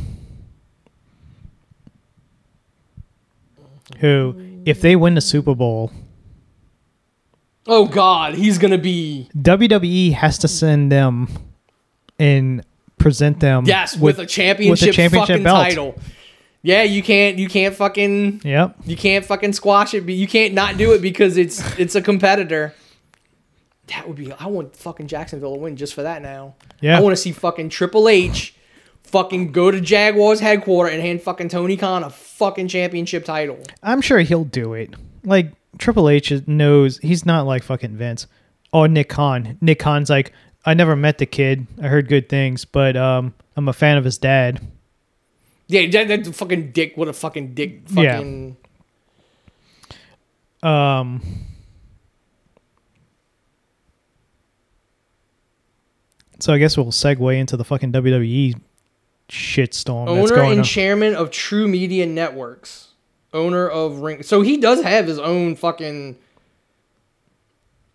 Who, 4.04 4.60
if 4.66 4.82
they 4.82 4.96
win 4.96 5.14
the 5.14 5.22
Super 5.22 5.54
Bowl, 5.54 5.90
oh 7.66 7.86
god, 7.86 8.34
he's 8.34 8.58
gonna 8.58 8.76
be 8.76 9.30
WWE 9.34 10.12
has 10.12 10.36
to 10.38 10.48
send 10.48 10.92
them 10.92 11.26
and 12.18 12.62
present 12.98 13.40
them. 13.40 13.64
yes 13.64 13.96
with, 13.96 14.18
a 14.18 14.26
championship, 14.26 14.86
with 14.88 14.90
a 14.90 14.92
championship 14.92 15.28
fucking 15.28 15.42
belt. 15.42 15.64
title. 15.64 15.94
Yeah, 16.60 16.82
you 16.82 17.02
can't 17.02 17.38
you 17.38 17.48
can't 17.48 17.74
fucking 17.74 18.42
Yep. 18.44 18.76
you 18.84 18.96
can't 18.96 19.24
fucking 19.24 19.54
squash 19.54 19.94
it. 19.94 20.02
But 20.02 20.14
you 20.14 20.26
can't 20.26 20.52
not 20.52 20.76
do 20.76 20.92
it 20.92 21.00
because 21.00 21.38
it's 21.38 21.62
it's 21.78 21.94
a 21.94 22.02
competitor. 22.02 22.74
That 23.86 24.06
would 24.06 24.16
be. 24.16 24.32
I 24.32 24.46
want 24.48 24.76
fucking 24.76 25.06
Jacksonville 25.08 25.54
to 25.54 25.60
win 25.60 25.76
just 25.76 25.94
for 25.94 26.02
that 26.02 26.20
now. 26.20 26.56
Yeah. 26.82 26.98
I 26.98 27.00
want 27.00 27.12
to 27.16 27.20
see 27.20 27.32
fucking 27.32 27.70
Triple 27.70 28.08
H 28.08 28.54
fucking 29.14 29.52
go 29.52 29.70
to 29.70 29.80
Jaguars 29.80 30.40
headquarters 30.40 30.92
and 30.92 31.00
hand 31.00 31.22
fucking 31.22 31.48
Tony 31.48 31.76
Khan 31.76 32.02
a 32.02 32.10
fucking 32.10 32.66
championship 32.66 33.24
title. 33.24 33.60
I'm 33.80 34.00
sure 34.00 34.18
he'll 34.18 34.42
do 34.42 34.74
it. 34.74 34.92
Like 35.22 35.52
Triple 35.78 36.08
H 36.08 36.32
knows 36.48 36.98
he's 36.98 37.24
not 37.24 37.46
like 37.46 37.62
fucking 37.62 37.96
Vince 37.96 38.26
or 38.72 38.88
Nick 38.88 39.08
Khan. 39.08 39.56
Nick 39.60 39.78
Khan's 39.78 40.10
like, 40.10 40.32
I 40.66 40.74
never 40.74 40.96
met 40.96 41.18
the 41.18 41.26
kid. 41.26 41.68
I 41.80 41.86
heard 41.86 42.08
good 42.08 42.28
things, 42.28 42.64
but 42.64 42.96
um, 42.96 43.34
I'm 43.56 43.68
a 43.68 43.72
fan 43.72 43.98
of 43.98 44.04
his 44.04 44.18
dad. 44.18 44.60
Yeah, 45.68 45.86
that, 45.92 46.24
that 46.24 46.34
fucking 46.34 46.72
dick. 46.72 46.96
What 46.96 47.06
a 47.06 47.12
fucking 47.12 47.54
dick. 47.54 47.82
Yeah. 47.90 48.16
Fucking. 48.16 48.56
Um, 50.64 51.22
so 56.40 56.52
I 56.52 56.58
guess 56.58 56.76
we'll 56.76 56.86
segue 56.86 57.38
into 57.38 57.56
the 57.56 57.64
fucking 57.64 57.92
WWE 57.92 58.60
shitstorm 59.34 60.06
that's 60.06 60.30
Owner 60.30 60.34
going 60.40 60.50
and 60.52 60.58
on. 60.60 60.64
chairman 60.64 61.14
of 61.14 61.30
TruMedia 61.30 62.08
Networks. 62.08 62.88
Owner 63.32 63.68
of 63.68 63.98
Ring. 63.98 64.22
So 64.22 64.42
he 64.42 64.56
does 64.58 64.82
have 64.82 65.06
his 65.08 65.18
own 65.18 65.56
fucking 65.56 66.16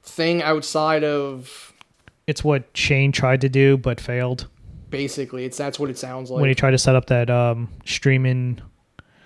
thing 0.03 0.41
outside 0.43 1.03
of. 1.03 1.73
it's 2.27 2.43
what 2.43 2.65
Shane 2.73 3.11
tried 3.11 3.41
to 3.41 3.49
do 3.49 3.77
but 3.77 3.99
failed 3.99 4.47
Basically, 4.89 5.45
it's 5.45 5.55
that's 5.57 5.79
what 5.79 5.89
it 5.91 5.97
sounds 5.99 6.31
like. 6.31 6.41
when 6.41 6.49
he 6.49 6.55
tried 6.55 6.71
to 6.71 6.77
set 6.79 6.95
up 6.95 7.05
that 7.07 7.29
um 7.29 7.69
streaming 7.85 8.59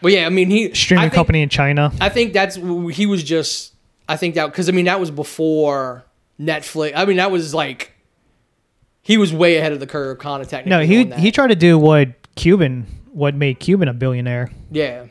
well, 0.01 0.14
yeah, 0.14 0.26
I 0.26 0.30
mean 0.30 0.49
he 0.49 0.74
streaming 0.74 1.03
think- 1.03 1.14
company 1.14 1.41
in 1.41 1.47
China. 1.49 1.91
I 2.01 2.09
think 2.09 2.34
that's 2.34 2.55
he 2.57 3.05
was 3.05 3.24
just. 3.24 3.74
I 4.09 4.18
think 4.18 4.36
that 4.36 4.47
because 4.47 4.68
I 4.68 4.74
mean 4.74 4.86
that 4.86 4.99
was 4.99 5.09
before 5.09 6.03
Netflix. 6.38 6.91
I 6.95 7.05
mean 7.05 7.16
that 7.18 7.32
was 7.32 7.53
like 7.53 7.93
he 9.04 9.18
was 9.18 9.32
way 9.34 9.58
ahead 9.58 9.72
of 9.74 9.80
the 9.80 9.88
curve, 9.88 10.18
kind 10.20 10.41
of 10.41 10.47
technically. 10.47 10.70
No, 11.06 11.16
he 11.16 11.22
he 11.22 11.32
tried 11.32 11.47
to 11.47 11.56
do 11.56 11.78
what 11.78 12.10
Cuban, 12.36 12.88
what 13.12 13.36
made 13.36 13.60
Cuban 13.60 13.88
a 13.88 13.93
billionaire. 13.93 14.49
yeah, 14.72 15.06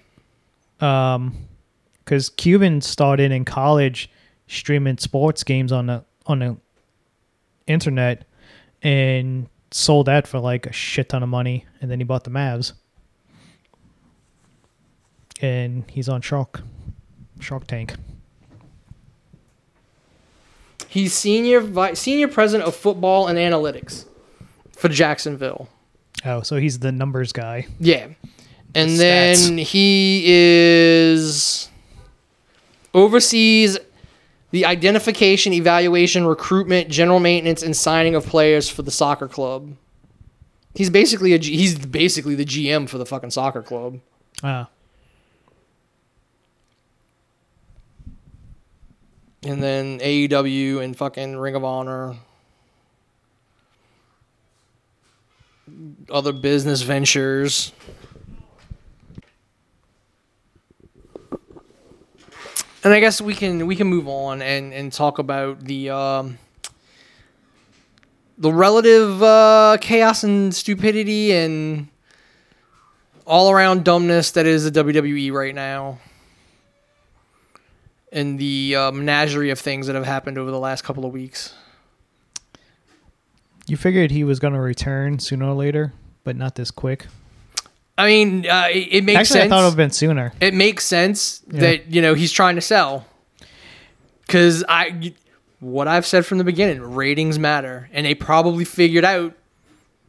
Um, 0.81 1.37
because 2.05 2.29
Cuban 2.31 2.81
started 2.81 3.31
in 3.31 3.45
college 3.45 4.11
streaming 4.49 4.99
sports 4.99 5.45
games 5.45 5.71
on 5.73 5.87
the 5.87 6.05
on 6.27 6.39
the 6.41 6.57
internet, 7.67 8.27
and 8.83 9.49
sold 9.71 10.07
that 10.07 10.27
for 10.27 10.39
like 10.41 10.67
a 10.67 10.73
shit 10.73 11.09
ton 11.11 11.23
of 11.23 11.29
money, 11.29 11.65
and 11.81 11.91
then 11.91 12.01
he 12.01 12.05
bought 12.05 12.25
the 12.25 12.31
Mavs, 12.31 12.73
and 15.41 15.85
he's 15.91 16.09
on 16.09 16.21
Shark, 16.21 16.63
Shark 17.41 17.67
Tank. 17.67 17.95
He's 20.93 21.15
senior 21.15 21.61
vi- 21.61 21.95
senior 21.95 22.29
president 22.29 22.69
of 22.69 22.77
football 22.77 23.27
and 23.27 23.39
analytics 23.39 24.05
for 24.77 24.89
Jacksonville. 24.89 25.69
Oh, 26.25 26.43
so 26.43 26.57
he's 26.57 26.79
the 26.81 26.93
numbers 26.93 27.33
guy. 27.33 27.67
Yeah, 27.81 28.09
and 28.75 28.91
The 28.91 28.97
then 28.99 29.59
he 29.59 30.25
is 30.27 31.69
oversees 32.95 33.79
the 34.51 34.67
identification, 34.67 35.53
evaluation, 35.55 36.27
recruitment, 36.27 36.89
general 36.91 37.21
maintenance, 37.21 37.63
and 37.63 37.75
signing 37.77 38.15
of 38.15 38.27
players 38.27 38.69
for 38.69 38.83
the 38.83 38.91
soccer 38.91 39.27
club. 39.29 39.75
He's 40.75 40.91
basically 40.91 41.33
a 41.33 41.39
G- 41.39 41.57
he's 41.57 41.79
basically 41.79 42.35
the 42.35 42.45
GM 42.45 42.89
for 42.89 42.99
the 42.99 43.07
fucking 43.07 43.31
soccer 43.31 43.63
club. 43.63 44.01
Ah, 44.43 44.69
and 49.45 49.63
then 49.63 49.99
AEW 49.99 50.83
and 50.83 50.97
fucking 50.97 51.37
Ring 51.37 51.55
of 51.55 51.65
Honor. 51.65 52.17
other 56.11 56.33
business 56.33 56.83
ventures. 56.83 57.73
And 62.85 62.93
I 62.93 63.01
guess 63.01 63.21
we 63.21 63.35
can 63.35 63.67
we 63.67 63.77
can 63.77 63.87
move 63.87 64.09
on 64.09 64.43
and, 64.43 64.73
and 64.73 64.93
talk 64.93 65.19
about 65.19 65.61
the 65.61 65.91
um, 65.91 66.39
the 68.39 68.53
relative 68.53 69.23
uh, 69.23 69.77
chaos 69.81 70.25
and 70.25 70.53
stupidity 70.53 71.33
and 71.33 71.89
all 73.25 73.53
around 73.53 73.85
dumbness 73.85 74.33
that 74.33 74.47
is 74.47 74.65
the 74.65 74.83
WWE 74.83 75.33
right 75.33 75.55
now, 75.55 76.01
and 78.13 78.39
the 78.39 78.77
uh, 78.77 78.93
menagerie 78.93 79.51
of 79.51 79.59
things 79.59 79.87
that 79.87 79.95
have 79.97 80.05
happened 80.05 80.39
over 80.39 80.51
the 80.51 80.59
last 80.59 80.85
couple 80.85 81.05
of 81.05 81.13
weeks. 81.13 81.55
You 83.67 83.77
figured 83.77 84.11
he 84.11 84.25
was 84.25 84.39
going 84.39 84.55
to 84.55 84.61
return 84.61 85.19
sooner 85.19 85.47
or 85.47 85.55
later, 85.55 85.93
but 86.25 86.37
not 86.37 86.57
this 86.57 86.71
quick. 86.71 87.07
I 87.97 88.07
mean, 88.07 88.47
uh, 88.49 88.69
it, 88.71 88.89
it 88.91 89.05
makes 89.05 89.21
Actually, 89.21 89.41
sense. 89.41 89.45
I 89.45 89.49
thought 89.49 89.61
it 89.61 89.65
would 89.65 89.71
have 89.71 89.77
been 89.77 89.91
sooner. 89.91 90.33
it 90.41 90.55
makes 90.55 90.85
sense 90.85 91.43
Yeah. 91.51 91.61
that 91.61 91.91
you 91.93 92.03
know 92.03 92.15
he's 92.15 92.33
trying 92.33 92.57
to 92.57 92.61
sell 92.63 93.07
because 94.27 94.65
i 94.69 95.13
what 95.61 95.87
i've 95.89 96.07
said 96.07 96.25
from 96.25 96.39
the 96.39 96.45
beginning 96.45 96.81
ratings 96.95 97.39
matter 97.39 97.89
and 97.93 98.07
they 98.07 98.15
probably 98.15 98.65
figured 98.65 99.05
out 99.05 99.35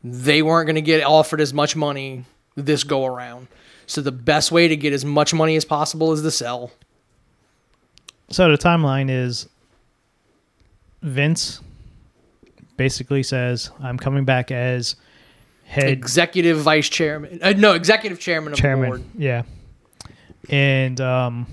they 0.03 0.41
weren't 0.41 0.65
going 0.65 0.75
to 0.75 0.81
get 0.81 1.03
offered 1.03 1.41
as 1.41 1.53
much 1.53 1.75
money 1.75 2.23
this 2.55 2.83
go 2.85 3.05
around 3.05 3.47
so 3.85 4.01
the 4.01 4.11
best 4.13 4.51
way 4.51 4.67
to 4.67 4.77
get 4.77 4.93
as 4.93 5.03
much 5.03 5.33
money 5.33 5.55
as 5.57 5.65
possible 5.65 6.13
is 6.13 6.21
to 6.21 6.31
sell 6.31 6.71
So 8.33 8.49
the 8.49 8.57
timeline 8.57 9.11
is 9.11 9.47
Vince 11.03 11.61
basically 12.77 13.21
says, 13.21 13.69
I'm 13.79 13.99
coming 13.99 14.25
back 14.25 14.49
as 14.49 14.95
head 15.65 15.89
executive 15.89 16.57
vice 16.57 16.89
chairman 16.89 17.39
uh, 17.43 17.53
no 17.55 17.73
executive 17.73 18.19
chairman 18.19 18.51
of 18.53 18.59
chairman. 18.59 18.89
the 18.91 18.97
board 18.97 19.03
Yeah. 19.17 19.43
And 20.49 20.99
um 20.99 21.47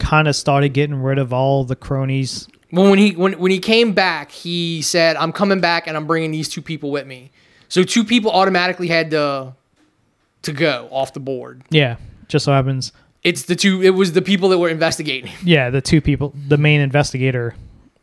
kind 0.00 0.28
of 0.28 0.34
started 0.34 0.70
getting 0.70 0.96
rid 0.96 1.18
of 1.18 1.32
all 1.34 1.64
the 1.64 1.76
cronies. 1.76 2.48
well 2.72 2.88
when 2.90 2.98
he 2.98 3.10
when, 3.12 3.38
when 3.38 3.50
he 3.50 3.58
came 3.58 3.92
back 3.92 4.30
he 4.32 4.82
said 4.82 5.14
i'm 5.16 5.30
coming 5.30 5.60
back 5.60 5.86
and 5.86 5.96
i'm 5.96 6.06
bringing 6.06 6.32
these 6.32 6.48
two 6.48 6.60
people 6.60 6.90
with 6.90 7.06
me 7.06 7.30
so 7.68 7.84
two 7.84 8.02
people 8.02 8.30
automatically 8.32 8.88
had 8.88 9.10
to 9.12 9.54
to 10.42 10.52
go 10.52 10.88
off 10.90 11.12
the 11.12 11.20
board 11.20 11.62
Yeah. 11.70 11.96
Just 12.26 12.46
so 12.46 12.52
happens 12.52 12.90
It's 13.24 13.42
the 13.44 13.56
two. 13.56 13.82
It 13.82 13.90
was 13.90 14.12
the 14.12 14.22
people 14.22 14.50
that 14.50 14.58
were 14.58 14.68
investigating. 14.68 15.32
yeah, 15.42 15.70
the 15.70 15.80
two 15.80 16.00
people 16.00 16.34
the 16.48 16.58
main 16.58 16.80
investigator 16.80 17.54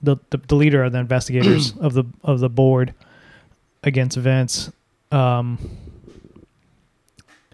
the 0.01 0.17
the, 0.31 0.37
the 0.47 0.55
leader 0.55 0.83
of 0.83 0.91
the 0.91 0.97
investigators 0.99 1.73
of 1.79 1.93
the 1.93 2.03
of 2.23 2.39
the 2.39 2.49
board 2.49 2.93
against 3.83 4.17
Vince. 4.17 4.71
Um 5.11 5.57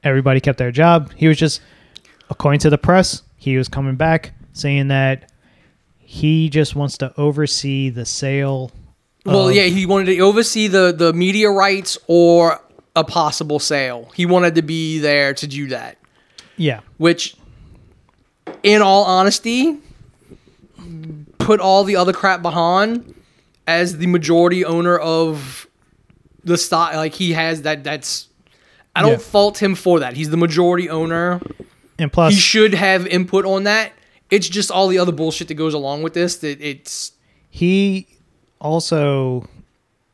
everybody 0.04 0.40
kept 0.40 0.58
their 0.58 0.72
job. 0.72 1.12
He 1.16 1.28
was 1.28 1.38
just 1.38 1.62
according 2.30 2.60
to 2.62 2.70
the 2.70 2.78
press, 2.78 3.24
he 3.38 3.58
was 3.58 3.68
coming 3.68 3.96
back 3.96 4.34
saying 4.54 4.88
that 4.90 5.32
he 6.00 6.50
just 6.50 6.76
wants 6.76 6.98
to 7.00 7.14
oversee 7.20 7.90
the 7.90 8.06
sale 8.06 8.72
Well, 9.26 9.50
of- 9.50 9.56
yeah, 9.56 9.64
he 9.64 9.86
wanted 9.86 10.06
to 10.16 10.20
oversee 10.22 10.68
the 10.68 10.94
the 10.96 11.14
media 11.14 11.50
rights 11.50 11.98
or 12.08 12.62
a 12.96 13.04
possible 13.04 13.60
sale. 13.60 14.10
He 14.16 14.26
wanted 14.26 14.56
to 14.56 14.62
be 14.62 15.00
there 15.00 15.34
to 15.36 15.46
do 15.48 15.68
that. 15.68 15.98
Yeah. 16.56 16.80
Which, 16.98 17.36
in 18.64 18.82
all 18.82 19.04
honesty, 19.04 19.78
put 21.38 21.60
all 21.60 21.84
the 21.84 21.96
other 21.96 22.14
crap 22.14 22.42
behind. 22.42 23.14
As 23.66 23.98
the 23.98 24.08
majority 24.08 24.64
owner 24.64 24.98
of 24.98 25.68
the 26.46 26.58
stock, 26.58 26.94
like 26.94 27.14
he 27.14 27.34
has 27.34 27.64
that. 27.64 27.84
That's 27.84 28.28
I 28.96 29.02
don't 29.02 29.12
Yeah. 29.12 29.18
fault 29.18 29.62
him 29.62 29.76
for 29.76 30.00
that. 30.00 30.16
He's 30.16 30.30
the 30.30 30.38
majority 30.38 30.90
owner. 30.90 31.42
And 32.00 32.12
plus 32.12 32.34
he 32.34 32.40
should 32.40 32.74
have 32.74 33.06
input 33.08 33.46
on 33.46 33.64
that. 33.66 33.92
It's 34.32 34.48
just 34.48 34.72
all 34.72 34.88
the 34.88 34.98
other 35.00 35.12
bullshit 35.12 35.50
that 35.50 35.56
goes 35.56 35.74
along 35.74 36.02
with 36.04 36.14
this 36.14 36.38
that 36.38 36.62
it's 36.62 37.12
He 37.50 38.08
also, 38.62 39.48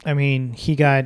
I 0.06 0.14
mean, 0.16 0.54
he 0.54 0.76
got 0.76 1.06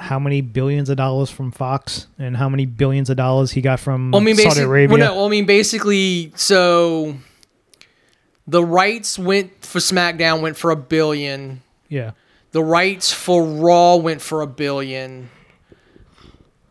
how 0.00 0.18
many 0.18 0.40
billions 0.40 0.88
of 0.88 0.96
dollars 0.96 1.30
from 1.30 1.52
Fox 1.52 2.06
and 2.18 2.36
how 2.36 2.48
many 2.48 2.66
billions 2.66 3.10
of 3.10 3.16
dollars 3.16 3.52
he 3.52 3.60
got 3.60 3.78
from 3.78 4.10
Well, 4.10 4.22
I 4.22 4.24
mean, 4.24 4.36
Saudi 4.36 4.60
Arabia. 4.62 4.96
well, 4.96 5.06
no, 5.06 5.16
well, 5.16 5.26
I 5.26 5.28
mean, 5.28 5.46
basically, 5.46 6.32
so 6.34 7.16
the 8.46 8.64
rights 8.64 9.18
went 9.18 9.64
for 9.64 9.78
SmackDown 9.78 10.40
went 10.40 10.56
for 10.56 10.70
a 10.70 10.76
billion. 10.76 11.62
Yeah. 11.88 12.12
The 12.52 12.64
rights 12.64 13.12
for 13.12 13.44
Raw 13.44 13.96
went 13.96 14.20
for 14.20 14.42
a 14.42 14.46
billion. 14.46 15.30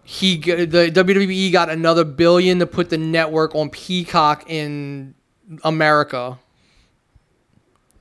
He 0.03 0.38
the 0.38 0.91
WWE 0.91 1.51
got 1.51 1.69
another 1.69 2.03
billion 2.03 2.59
to 2.59 2.65
put 2.65 2.89
the 2.89 2.97
network 2.97 3.53
on 3.53 3.69
Peacock 3.69 4.49
in 4.49 5.13
America. 5.63 6.39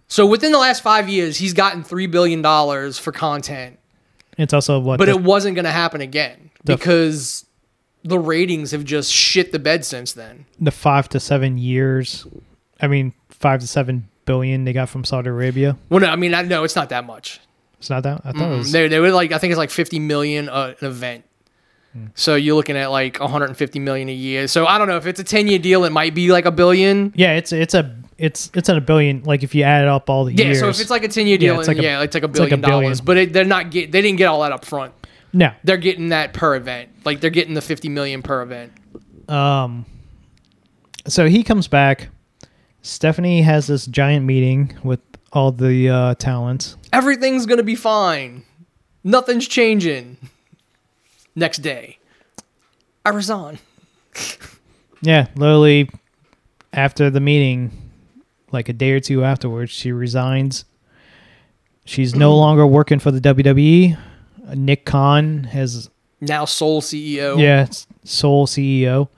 So 0.09 0.24
within 0.26 0.53
the 0.53 0.59
last 0.59 0.83
five 0.83 1.09
years, 1.09 1.37
he's 1.37 1.53
gotten 1.53 1.85
three 1.85 2.07
billion 2.07 2.41
dollars 2.41 2.99
for 2.99 3.12
content, 3.12 3.78
It's 4.39 4.55
also 4.55 4.78
what 4.80 4.99
but 4.99 5.07
the, 5.07 5.12
it 5.12 5.20
wasn't 5.22 5.55
going 5.57 5.64
to 5.66 5.70
happen 5.70 6.01
again 6.01 6.51
The- 6.64 6.76
because 6.76 7.45
the 8.05 8.18
ratings 8.18 8.70
have 8.70 8.84
just 8.84 9.12
shit 9.12 9.53
the 9.53 9.59
bed 9.59 9.84
since 9.84 10.12
then. 10.12 10.47
the 10.61 10.70
five 10.70 11.09
to 11.11 11.20
seven 11.20 11.59
years. 11.59 12.26
I 12.80 12.86
mean, 12.86 13.12
five 13.28 13.61
to 13.61 13.66
seven 13.66 14.09
billion 14.24 14.64
they 14.64 14.72
got 14.72 14.89
from 14.89 15.05
Saudi 15.05 15.28
Arabia. 15.28 15.76
Well, 15.91 16.01
no, 16.01 16.07
I 16.09 16.16
mean, 16.16 16.32
I 16.32 16.43
know 16.43 16.62
it's 16.64 16.76
not 16.76 16.89
that 16.91 17.05
much. 17.05 17.41
It's 17.78 17.91
not 17.91 18.03
that. 18.05 18.22
I 18.24 18.32
thought 18.32 18.53
it 18.53 18.57
was. 18.59 18.72
They 18.72 18.89
they 18.89 19.01
were 19.01 19.11
like 19.11 19.32
I 19.32 19.39
think 19.39 19.51
it's 19.53 19.59
like 19.59 19.70
50 19.70 19.99
million 19.99 20.49
uh, 20.49 20.74
an 20.80 20.86
event. 20.86 21.24
Hmm. 21.93 22.07
So 22.14 22.34
you're 22.34 22.55
looking 22.57 22.76
at 22.76 22.91
like 22.91 23.18
150 23.20 23.78
million 23.78 24.09
a 24.09 24.12
year. 24.12 24.47
So 24.49 24.66
I 24.66 24.78
don't 24.78 24.89
know 24.89 24.97
if 24.97 25.07
it's 25.07 25.20
a 25.20 25.24
10 25.24 25.47
year 25.49 25.59
deal, 25.59 25.84
it 25.84 25.91
might 25.93 26.14
be 26.14 26.30
like 26.32 26.45
a 26.45 26.51
billion. 26.53 27.12
Yeah, 27.16 27.34
it's 27.34 27.53
it's 27.53 27.74
a 27.74 27.95
it's 28.19 28.51
it's 28.55 28.69
at 28.69 28.77
a 28.77 28.81
billion. 28.81 29.23
Like 29.23 29.43
if 29.43 29.55
you 29.55 29.62
added 29.62 29.89
up 29.89 30.11
all 30.11 30.25
the 30.25 30.33
Yeah. 30.35 30.47
years. 30.47 30.61
So 30.61 30.69
if 30.69 30.81
it's 30.81 30.91
like 30.91 31.05
a 31.05 31.09
10 31.09 31.27
year 31.27 31.39
deal, 31.39 31.55
Yeah, 31.55 31.61
it's 31.61 31.69
and 31.69 31.77
like 31.79 31.85
a- 31.85 31.89
yeah, 31.89 32.03
it's 32.03 32.14
like 32.14 32.25
a 32.25 32.27
it's 32.27 32.39
like 32.39 32.53
a 32.53 32.57
billion 32.57 32.61
dollars. 32.83 33.01
billion. 33.01 33.05
But 33.05 33.16
it, 33.16 33.33
they're 33.33 33.45
not 33.45 33.71
get 33.71 33.93
they 33.93 34.03
didn't 34.03 34.19
get 34.19 34.27
all 34.27 34.43
that 34.43 34.53
up 34.53 34.64
front. 34.64 34.93
no, 35.33 35.53
They're 35.64 35.77
getting 35.77 36.09
that 36.11 36.33
per 36.33 36.57
event. 36.57 36.91
Like 37.05 37.21
they're 37.21 37.31
getting 37.31 37.55
the 37.55 37.61
50 37.62 37.89
million 37.89 38.23
per 38.23 38.43
event. 38.43 38.73
Um, 39.29 39.87
so 41.07 41.27
he 41.29 41.43
comes 41.43 41.69
back. 41.69 42.09
Stephanie 42.83 43.43
has 43.43 43.66
this 43.66 43.87
giant 43.87 44.25
meeting 44.25 44.77
with 44.83 45.01
all 45.33 45.53
the 45.53 45.89
uh, 45.91 46.14
talents. 46.14 46.77
Everything's 46.93 47.45
gonna 47.47 47.62
be 47.62 47.75
fine. 47.75 48.43
Nothing's 49.05 49.47
changing. 49.47 50.16
Next 51.37 51.59
day, 51.59 51.99
I 53.05 53.11
resign. 53.11 53.59
Yeah, 55.01 55.29
literally 55.37 55.89
after 56.73 57.09
the 57.09 57.21
meeting, 57.21 57.71
like 58.53 58.69
a 58.69 58.73
day 58.73 58.93
or 58.93 59.01
two 59.01 59.25
afterwards, 59.25 59.71
she 59.71 59.93
resigns. 59.93 60.65
She's 61.85 62.15
no 62.15 62.37
longer 62.37 62.67
working 62.67 62.99
for 62.99 63.11
the 63.11 63.21
WWE. 63.21 63.99
Nick 64.55 64.85
Khan 64.85 65.45
has 65.45 65.91
Now 66.21 66.45
sole 66.45 66.81
CEO. 66.81 67.39
yeah, 67.41 67.67
sole 68.05 68.47
CEO. 68.47 69.09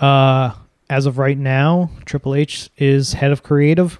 Uh, 0.00 0.54
as 0.90 1.06
of 1.06 1.18
right 1.18 1.38
now, 1.38 1.90
Triple 2.04 2.34
H 2.34 2.68
is 2.76 3.12
head 3.14 3.30
of 3.32 3.42
creative. 3.42 3.98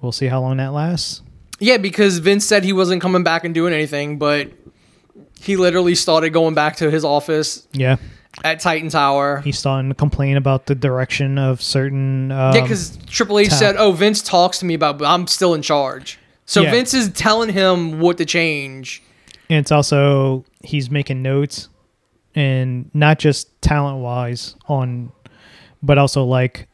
We'll 0.00 0.12
see 0.12 0.26
how 0.26 0.40
long 0.40 0.56
that 0.58 0.72
lasts. 0.72 1.22
Yeah, 1.60 1.76
because 1.76 2.18
Vince 2.18 2.44
said 2.46 2.62
he 2.64 2.72
wasn't 2.72 3.02
coming 3.02 3.24
back 3.24 3.44
and 3.44 3.52
doing 3.52 3.72
anything, 3.74 4.18
but 4.18 4.52
he 5.40 5.56
literally 5.56 5.96
started 5.96 6.30
going 6.30 6.54
back 6.54 6.76
to 6.76 6.90
his 6.90 7.04
office 7.04 7.66
Yeah, 7.72 7.96
at 8.44 8.60
Titan 8.60 8.88
Tower. 8.88 9.40
he's 9.44 9.58
starting 9.58 9.88
to 9.88 9.94
complain 9.94 10.36
about 10.36 10.66
the 10.66 10.74
direction 10.74 11.38
of 11.38 11.60
certain. 11.62 12.30
Um, 12.32 12.54
yeah, 12.54 12.62
because 12.62 12.96
Triple 13.06 13.38
H 13.38 13.48
ta- 13.50 13.54
said, 13.56 13.76
"Oh, 13.78 13.92
Vince 13.92 14.22
talks 14.22 14.58
to 14.60 14.64
me 14.66 14.74
about, 14.74 14.98
but 14.98 15.06
I'm 15.06 15.26
still 15.26 15.54
in 15.54 15.62
charge." 15.62 16.18
So 16.46 16.62
Yeah. 16.62 16.70
Vince 16.70 16.94
is 16.94 17.10
telling 17.10 17.50
him 17.52 18.00
what 18.00 18.16
to 18.18 18.24
change. 18.24 19.02
and 19.50 19.58
it's 19.60 19.72
also 19.72 20.44
he's 20.62 20.90
making 20.90 21.22
notes, 21.22 21.68
and 22.34 22.90
not 22.94 23.18
just 23.18 23.60
talent 23.62 23.98
wise 23.98 24.54
on, 24.68 25.10
but 25.82 25.98
also 25.98 26.24
like 26.24 26.68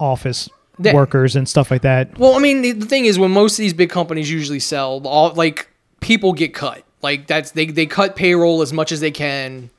office 0.00 0.48
Yeah. 0.80 0.94
workers 0.94 1.36
and 1.36 1.48
stuff 1.48 1.70
like 1.70 1.82
that. 1.82 2.18
Well, 2.18 2.34
I 2.34 2.38
mean, 2.38 2.62
the, 2.62 2.72
the 2.72 2.86
thing 2.86 3.04
is, 3.04 3.18
when 3.18 3.30
most 3.30 3.52
of 3.54 3.58
these 3.58 3.72
big 3.74 3.90
companies 3.90 4.30
usually 4.30 4.58
sell, 4.60 5.00
all 5.06 5.32
like 5.34 5.68
people 6.00 6.32
get 6.32 6.54
cut. 6.54 6.82
Like 7.02 7.26
that's 7.26 7.50
they 7.52 7.66
they 7.66 7.86
cut 7.86 8.16
payroll 8.16 8.62
as 8.62 8.72
much 8.72 8.90
as 8.90 9.00
they 9.00 9.10
can, 9.10 9.70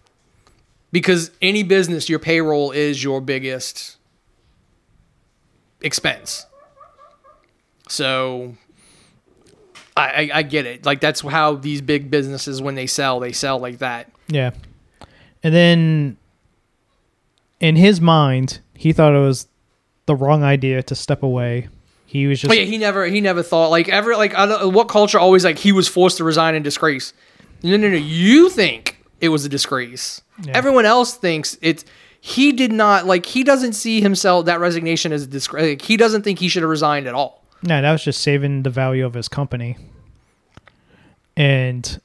because 0.95 1.29
any 1.41 1.61
business, 1.61 2.07
your 2.07 2.19
payroll 2.19 2.71
is 2.71 3.03
your 3.03 3.19
biggest 3.19 3.97
expense. 5.81 6.45
So, 7.89 8.55
I, 9.97 10.07
I 10.07 10.29
I 10.35 10.43
get 10.43 10.65
it. 10.65 10.85
Like 10.85 11.01
that's 11.01 11.19
how 11.19 11.55
these 11.55 11.81
big 11.81 12.09
businesses, 12.09 12.61
when 12.61 12.75
they 12.75 12.87
sell, 12.87 13.19
they 13.19 13.33
sell 13.33 13.59
like 13.59 13.79
that. 13.79 14.09
Yeah, 14.29 14.51
and 15.43 15.53
then 15.53 16.15
in 17.59 17.75
his 17.75 17.99
mind, 17.99 18.59
he 18.73 18.93
thought 18.93 19.13
it 19.13 19.19
was 19.19 19.47
the 20.05 20.15
wrong 20.15 20.43
idea 20.43 20.81
to 20.83 20.95
step 20.95 21.23
away 21.23 21.67
He 22.05 22.25
was 22.27 22.39
just 22.39 22.47
But 22.47 22.57
yeah, 22.57 22.63
he 22.63 22.77
never 22.77 23.05
he 23.07 23.19
never 23.19 23.43
thought 23.43 23.67
like 23.69 23.89
ever 23.89 24.15
like 24.15 24.33
I 24.33 24.45
don't- 24.45 24.73
what 24.73 24.87
culture 24.87 25.19
always 25.19 25.43
like 25.43 25.59
he 25.59 25.73
was 25.73 25.89
forced 25.89 26.17
to 26.19 26.23
resign 26.23 26.55
in 26.55 26.63
disgrace. 26.63 27.11
No, 27.63 27.75
no, 27.75 27.89
no. 27.89 27.97
You 27.97 28.49
think 28.49 28.94
it 29.21 29.29
was 29.29 29.45
a 29.45 29.49
disgrace. 29.49 30.21
Yeah. 30.43 30.53
Everyone 30.55 30.85
else 30.85 31.15
thinks 31.15 31.57
it's. 31.61 31.85
He 32.19 32.51
did 32.51 32.71
not 32.71 33.05
like. 33.05 33.25
He 33.25 33.43
doesn't 33.43 33.73
see 33.73 34.01
himself 34.01 34.45
that 34.47 34.59
resignation 34.59 35.11
as 35.13 35.23
a 35.23 35.27
disgrace. 35.27 35.69
Like, 35.69 35.81
he 35.81 35.95
doesn't 35.95 36.23
think 36.23 36.39
he 36.39 36.47
should 36.47 36.63
have 36.63 36.69
resigned 36.69 37.07
at 37.07 37.13
all. 37.13 37.43
no, 37.61 37.81
that 37.81 37.91
was 37.91 38.03
just 38.03 38.21
saving 38.21 38.63
the 38.63 38.69
value 38.71 39.05
of 39.05 39.13
his 39.13 39.27
company. 39.27 39.77
And 41.37 41.99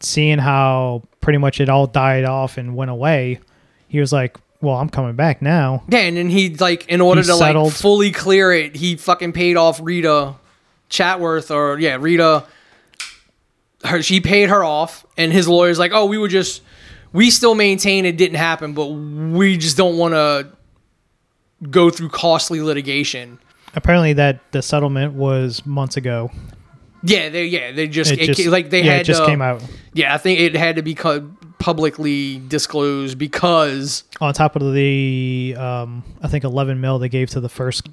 seeing 0.00 0.38
how 0.38 1.02
pretty 1.20 1.38
much 1.38 1.60
it 1.60 1.68
all 1.68 1.86
died 1.86 2.24
off 2.24 2.58
and 2.58 2.74
went 2.74 2.90
away, 2.90 3.40
he 3.88 4.00
was 4.00 4.12
like, 4.12 4.38
"Well, 4.60 4.76
I'm 4.76 4.88
coming 4.88 5.14
back 5.14 5.40
now." 5.40 5.84
Yeah, 5.88 6.00
and 6.00 6.16
then 6.16 6.28
he 6.30 6.54
like 6.56 6.86
in 6.88 7.00
order 7.00 7.20
He 7.20 7.28
to 7.28 7.36
like 7.36 7.72
fully 7.72 8.10
clear 8.10 8.52
it, 8.52 8.76
he 8.76 8.96
fucking 8.96 9.32
paid 9.32 9.56
off 9.56 9.78
Rita 9.82 10.34
Chatterton 10.88 11.56
or 11.56 11.78
yeah 11.78 11.96
Rita. 12.00 12.44
Her 13.84 14.02
she 14.02 14.20
paid 14.20 14.50
her 14.50 14.62
off, 14.62 15.06
and 15.16 15.32
his 15.32 15.48
lawyer's 15.48 15.78
like, 15.78 15.92
oh, 15.94 16.06
we 16.06 16.18
were 16.18 16.28
just 16.28 16.62
we 17.12 17.30
still 17.30 17.54
maintain 17.54 18.04
it 18.06 18.16
didn't 18.16 18.36
happen, 18.36 18.72
but 18.74 18.86
we 18.86 19.56
just 19.56 19.76
don't 19.76 19.96
want 19.96 20.14
to 20.14 20.48
go 21.70 21.90
through 21.90 22.08
costly 22.10 22.60
litigation. 22.60 23.38
Apparently, 23.74 24.12
that 24.14 24.40
the 24.52 24.62
settlement 24.62 25.14
was 25.14 25.64
months 25.64 25.96
ago. 25.96 26.30
Yeah, 27.02 27.30
they 27.30 27.46
yeah 27.46 27.72
they 27.72 27.88
just, 27.88 28.12
It 28.12 28.20
it 28.20 28.34
just 28.34 28.48
like 28.48 28.68
they 28.70 28.82
yeah, 28.82 28.92
had 28.92 29.00
it 29.02 29.04
just 29.04 29.22
to- 29.22 29.26
came 29.26 29.40
out 29.40 29.62
Yeah, 29.94 30.14
I 30.14 30.18
think 30.18 30.38
it 30.40 30.54
had 30.54 30.76
to 30.76 30.82
be 30.82 30.94
publicly 31.58 32.38
disclosed 32.48 33.16
because 33.16 34.04
on 34.20 34.34
top 34.34 34.56
of 34.56 34.74
the 34.74 35.54
um, 35.58 36.04
I 36.22 36.28
think 36.28 36.44
11 36.44 36.80
mil 36.80 36.98
they 36.98 37.08
gave 37.08 37.30
to 37.30 37.40
the 37.40 37.48
first. 37.48 37.88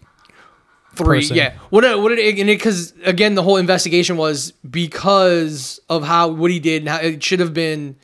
Three. 0.97 1.19
person. 1.21 1.35
Yeah, 1.37 1.53
what 1.69 1.81
did- 1.81 1.95
what 2.01 2.11
it? 2.11 2.37
And 2.39 2.47
because 2.47 2.93
again, 3.03 3.35
the 3.35 3.43
whole 3.43 3.57
investigation 3.57 4.17
was 4.17 4.51
because 4.69 5.79
of 5.89 6.03
how 6.03 6.27
what 6.29 6.51
he 6.51 6.59
did 6.59 6.81
and 6.83 6.89
how 6.89 6.97
it 6.97 7.23
should 7.23 7.39
have 7.39 7.53
been 7.53 7.95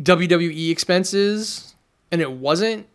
WWE 0.00 0.70
expenses, 0.70 1.74
and 2.10 2.20
it 2.20 2.32
wasn't. 2.32 2.86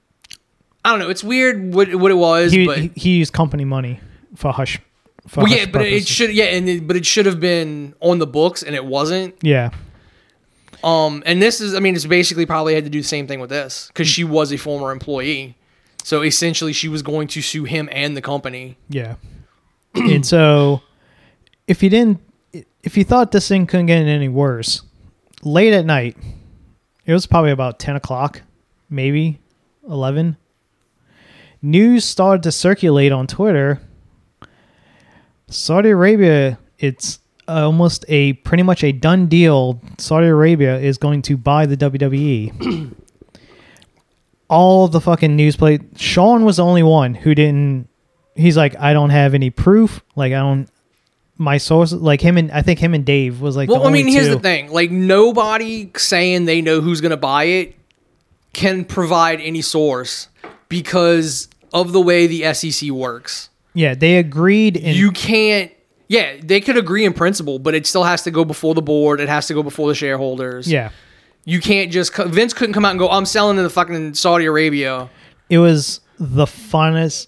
I 0.84 0.92
don't 0.92 1.00
know. 1.00 1.10
It's 1.10 1.24
weird 1.24 1.74
what 1.74 1.94
what 1.96 2.12
it 2.12 2.16
was, 2.16 2.52
He, 2.52 2.66
but 2.66 2.78
he, 2.78 2.92
he 2.96 3.10
used 3.18 3.34
company 3.34 3.66
money 3.66 4.00
for 4.36 4.52
hush. 4.52 4.80
For 5.28 5.42
well, 5.42 5.48
hush 5.50 5.60
yeah, 5.60 5.66
but 5.72 5.82
it 5.84 6.08
should 6.08 6.34
yeah, 6.34 6.46
and 6.46 6.68
it, 6.68 6.88
but 6.88 6.96
it 6.96 7.06
should 7.06 7.26
have 7.26 7.40
been 7.40 7.94
on 8.00 8.20
the 8.20 8.28
books, 8.28 8.64
and 8.64 8.76
it 8.76 8.84
wasn't. 8.86 9.36
yeah, 9.42 9.70
Um, 10.84 11.22
and 11.26 11.42
this 11.42 11.62
is, 11.62 11.76
I 11.76 11.80
mean, 11.80 11.96
it's 11.96 12.06
basically 12.06 12.46
probably 12.46 12.74
had 12.74 12.86
to 12.86 12.90
do 12.90 13.02
the 13.02 13.08
same 13.08 13.28
thing 13.28 13.40
with 13.40 13.50
this 13.50 13.88
because 13.88 14.08
she 14.08 14.24
was 14.24 14.52
a 14.52 14.58
former 14.58 14.92
employee. 14.92 15.56
So 16.10 16.24
essentially, 16.24 16.74
she 16.74 16.88
was 16.88 17.04
going 17.04 17.28
to 17.28 17.42
sue 17.44 17.66
him 17.66 17.88
and 17.92 18.18
the 18.18 18.22
company. 18.24 18.78
yeah. 18.90 19.18
and 19.94 20.26
so, 20.26 20.82
if 21.68 21.84
you 21.84 21.92
didn't, 21.92 22.20
if 22.82 22.98
you 22.98 23.04
thought 23.04 23.32
this 23.32 23.48
thing 23.48 23.68
couldn't 23.68 23.86
get 23.86 24.08
any 24.08 24.28
worse, 24.28 24.82
late 25.44 25.72
at 25.72 25.86
night, 25.86 26.18
it 27.06 27.14
was 27.14 27.28
probably 27.28 27.52
about 27.52 27.78
10 27.78 27.96
o'clock, 27.96 28.42
maybe 28.90 29.40
11. 29.88 30.36
News 31.62 32.06
started 32.06 32.42
to 32.42 32.52
circulate 32.52 33.12
on 33.12 33.28
Twitter. 33.28 33.80
Saudi 35.48 35.90
Arabia, 35.90 36.58
it's 36.80 37.20
almost 37.48 38.04
a 38.08 38.34
pretty 38.34 38.64
much 38.64 38.84
a 38.84 38.92
done 38.92 39.28
deal. 39.28 39.80
Saudi 40.00 40.26
Arabia 40.26 40.80
is 40.80 40.98
going 40.98 41.22
to 41.22 41.38
buy 41.38 41.68
the 41.68 41.78
WWE. 41.78 42.96
All 44.50 44.88
the 44.88 45.00
fucking 45.00 45.36
news 45.36 45.56
play. 45.56 45.80
Sean 45.96 46.44
was 46.44 46.58
the 46.58 46.66
only 46.66 46.84
one 46.84 47.14
who 47.14 47.36
didn't. 47.36 47.88
He's 48.36 48.58
like, 48.58 48.76
I 48.80 48.94
don't 48.94 49.12
have 49.12 49.34
any 49.34 49.50
proof. 49.50 50.04
Like, 50.16 50.34
I 50.34 50.38
don't. 50.40 50.68
My 51.38 51.58
source, 51.58 51.94
like 51.94 52.20
him 52.20 52.38
and 52.38 52.52
I 52.52 52.62
think 52.62 52.80
him 52.80 52.94
and 52.94 53.06
Dave 53.06 53.40
was 53.40 53.56
like. 53.56 53.70
Well, 53.70 53.88
I 53.88 53.92
mean, 53.92 54.08
here's 54.08 54.28
two. 54.28 54.36
the 54.36 54.40
thing: 54.42 54.72
like 54.72 54.92
nobody 54.92 55.90
saying 55.96 56.46
they 56.46 56.62
know 56.62 56.82
who's 56.82 57.00
going 57.00 57.12
to 57.12 57.18
buy 57.18 57.46
it 57.46 57.76
can 58.52 58.84
provide 58.84 59.40
any 59.40 59.62
source 59.62 60.28
because 60.68 61.48
of 61.74 61.92
the 61.94 62.02
way 62.02 62.28
the 62.28 62.54
SEC 62.54 62.90
works. 62.90 63.50
Yeah, 63.74 63.94
they 63.96 64.18
agreed. 64.18 64.78
And 64.78 64.96
you 64.96 65.12
can't. 65.12 65.72
Yeah, 66.08 66.38
they 66.44 66.60
could 66.60 66.76
agree 66.76 67.06
in 67.06 67.14
principle, 67.14 67.60
but 67.60 67.76
it 67.76 67.86
still 67.86 68.04
has 68.04 68.24
to 68.24 68.32
go 68.32 68.44
before 68.44 68.74
the 68.74 68.82
board. 68.82 69.20
It 69.20 69.30
has 69.30 69.46
to 69.48 69.54
go 69.54 69.62
before 69.62 69.88
the 69.88 69.96
shareholders. 69.96 70.70
yeah, 70.70 70.90
you 71.46 71.60
can't 71.60 71.92
just 71.92 72.16
Vince 72.16 72.54
couldn't 72.54 72.74
come 72.74 72.86
out 72.86 72.92
and 72.92 73.00
go, 73.00 73.10
"I'm 73.10 73.26
selling 73.26 73.58
to 73.58 73.64
the 73.64 73.70
fucking 73.70 74.14
Saudi 74.14 74.46
Arabia." 74.46 75.10
it 75.50 75.58
was 75.58 76.00
the 76.20 76.46
funnest, 76.46 77.28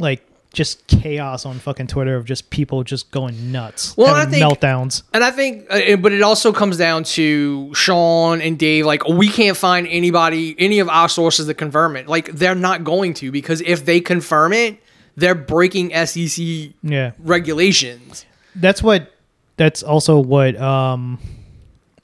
like 0.00 0.26
just 0.52 0.86
chaos 0.86 1.46
on 1.46 1.58
fucking 1.58 1.86
Twitter 1.86 2.14
of 2.16 2.24
just 2.26 2.50
people 2.50 2.82
just 2.84 3.10
going 3.10 3.52
nuts, 3.52 3.96
Well, 3.96 4.14
having 4.14 4.34
I 4.42 4.48
think- 4.48 4.60
meltdowns. 4.60 5.02
And 5.14 5.24
I 5.24 5.30
think, 5.30 5.66
uh, 5.70 5.96
but 5.96 6.12
it 6.12 6.20
also 6.20 6.52
comes 6.52 6.76
down 6.76 7.04
to 7.04 7.72
Sean 7.74 8.42
and 8.42 8.58
Dave. 8.58 8.84
Like, 8.84 9.06
we 9.08 9.28
can't 9.28 9.56
find 9.56 9.86
anybody, 9.86 10.54
any 10.58 10.78
of 10.80 10.90
our 10.90 11.08
sources 11.08 11.46
that 11.46 11.54
confirm 11.54 11.96
it. 11.96 12.06
Like, 12.06 12.32
they're 12.32 12.54
not 12.54 12.84
going 12.84 13.14
to 13.14 13.30
because 13.32 13.62
if 13.62 13.86
they 13.86 13.98
confirm 14.00 14.52
it, 14.52 14.78
they're 15.16 15.34
breaking 15.34 15.92
SEC 15.94 16.72
Yeah, 16.82 17.12
regulations. 17.20 18.26
that's 18.56 18.82
what. 18.82 19.10
That's 19.58 19.82
also 19.82 20.18
what 20.18 20.56
um, 20.60 21.18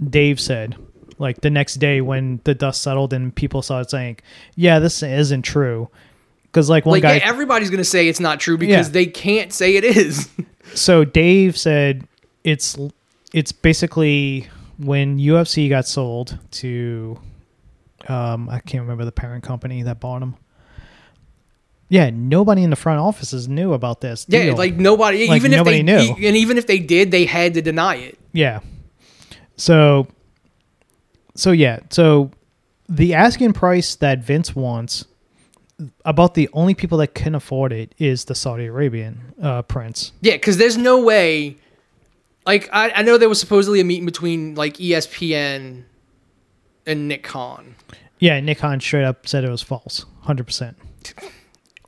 Dave 0.09 0.39
said. 0.41 0.77
Like 1.19 1.41
the 1.41 1.51
next 1.51 1.75
day 1.75 2.01
when 2.01 2.41
the 2.45 2.55
dust 2.55 2.83
settled 2.83 3.13
and 3.13 3.35
people 3.35 3.63
started 3.63 3.91
saying, 3.91 4.19
"Yeah, 4.57 4.79
this 4.79 5.03
isn't 5.03 5.43
true," 5.43 5.89
because 6.45 6.71
like 6.71 6.87
one 6.87 6.95
Like, 6.95 7.03
guy. 7.03 7.17
yeah, 7.17 7.23
everybody's 7.29 7.71
going 7.71 7.79
to 7.79 7.85
say 7.85 8.09
it's 8.09 8.21
not 8.21 8.39
true 8.41 8.57
because 8.57 8.89
Yeah. 8.89 8.93
they 8.93 9.07
can't 9.07 9.53
say 9.53 9.77
it 9.77 9.85
is. 9.85 10.29
so 10.75 11.05
Dave 11.05 11.57
said 11.59 12.07
it's 12.45 12.79
it's 13.33 13.53
basically 13.53 14.49
when 14.79 15.19
UFC 15.19 15.69
got 15.69 15.87
sold 15.89 16.39
to 16.53 17.19
um 18.07 18.49
I 18.49 18.61
can't 18.61 18.83
remember 18.83 19.05
the 19.05 19.13
parent 19.13 19.43
company 19.43 19.83
that 19.83 19.99
bought 20.01 20.21
them. 20.21 20.37
Yeah, 21.91 22.11
nobody 22.11 22.63
in 22.63 22.71
the 22.71 22.77
front 22.77 23.01
offices 23.01 23.49
knew 23.49 23.73
about 23.73 24.03
this. 24.03 24.27
yeah, 24.29 24.53
like 24.53 24.75
nobody, 24.77 25.27
Like, 25.27 25.37
even 25.39 25.51
nobody 25.53 25.79
if 25.81 25.87
they, 25.87 26.15
knew. 26.15 26.27
and 26.29 26.37
even 26.37 26.59
if 26.59 26.67
they 26.67 26.79
did, 26.79 27.11
they 27.11 27.25
had 27.25 27.55
to 27.55 27.63
deny 27.63 27.97
it. 27.97 28.19
yeah. 28.33 28.61
So 29.57 30.07
so 31.39 31.53
yeah, 31.53 31.81
so 31.91 32.31
the 32.89 33.15
asking 33.15 33.53
price 33.53 33.95
that 33.97 34.19
Vince 34.25 34.57
wants 34.57 35.05
about 36.05 36.35
the 36.35 36.49
only 36.53 36.75
people 36.75 36.99
that 36.99 37.15
can 37.15 37.35
afford 37.37 37.73
it 37.73 37.95
is 37.99 38.25
the 38.25 38.35
Saudi 38.35 38.67
Arabian 38.67 39.35
uh, 39.41 39.63
prince. 39.63 40.11
Yeah, 40.21 40.33
because 40.35 40.57
there's 40.57 40.77
no 40.77 41.01
way. 41.05 41.57
Like 42.45 42.69
I, 42.73 42.91
I 42.91 43.03
know 43.03 43.19
there 43.19 43.29
was 43.29 43.39
supposedly 43.39 43.79
a 43.81 43.85
meeting 43.85 44.05
between 44.07 44.55
like 44.57 44.75
ESPN 44.79 45.85
and 46.87 47.09
Nick 47.09 47.23
Khan. 47.23 47.77
Yeah, 48.19 48.41
Nick 48.41 48.59
Khan 48.59 48.81
straight 48.81 49.05
up 49.05 49.29
said 49.29 49.45
it 49.45 49.51
was 49.51 49.63
false, 49.63 50.05
hundred 50.23 50.47
percent. 50.47 50.77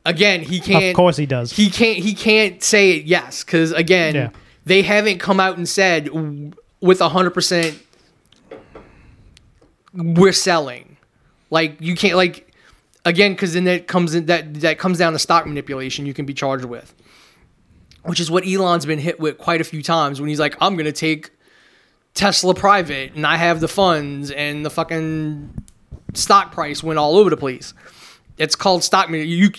Again, 0.06 0.42
he 0.42 0.60
can't. 0.60 0.84
Of 0.84 0.94
course 0.94 1.16
he 1.16 1.26
does. 1.26 1.52
he 1.52 1.70
can't. 1.70 1.98
He 1.98 2.14
can't 2.14 2.62
say 2.62 2.92
it 2.92 3.04
yes 3.06 3.42
because 3.42 3.72
again, 3.72 4.14
Yeah. 4.14 4.30
they 4.64 4.82
haven't 4.82 5.18
come 5.18 5.40
out 5.40 5.56
and 5.56 5.68
said 5.68 6.08
with 6.80 7.00
hundred 7.00 7.30
percent 7.32 7.78
we're 9.94 10.32
selling. 10.32 10.96
Like 11.50 11.80
you 11.80 11.96
can't 11.96 12.16
like 12.16 12.52
again 13.04 13.32
because 13.32 13.54
then 13.54 13.64
that 13.64 13.86
comes 13.86 14.14
in 14.14 14.26
that 14.26 14.54
that 14.60 14.78
comes 14.78 14.98
down 14.98 15.12
to 15.12 15.18
stock 15.18 15.46
manipulation. 15.46 16.06
You 16.06 16.14
can 16.14 16.26
be 16.26 16.34
charged 16.34 16.64
with, 16.64 16.94
which 18.04 18.20
is 18.20 18.30
what 18.30 18.46
Elon's 18.46 18.86
been 18.86 18.98
hit 18.98 19.18
with 19.18 19.38
quite 19.38 19.60
a 19.60 19.64
few 19.64 19.82
times 19.82 20.20
when 20.20 20.28
he's 20.28 20.40
like, 20.40 20.56
I'm 20.60 20.76
gonna 20.76 20.92
take 20.92 21.30
Tesla 22.14 22.54
private 22.54 23.14
and 23.14 23.26
I 23.26 23.36
have 23.36 23.60
the 23.60 23.68
funds 23.68 24.30
and 24.30 24.64
the 24.64 24.70
fucking 24.70 25.54
stock 26.14 26.52
price 26.52 26.82
went 26.82 26.98
all 26.98 27.16
over 27.16 27.30
the 27.30 27.36
place. 27.36 27.74
It's 28.38 28.56
called 28.56 28.84
stock 28.84 29.10
you 29.10 29.50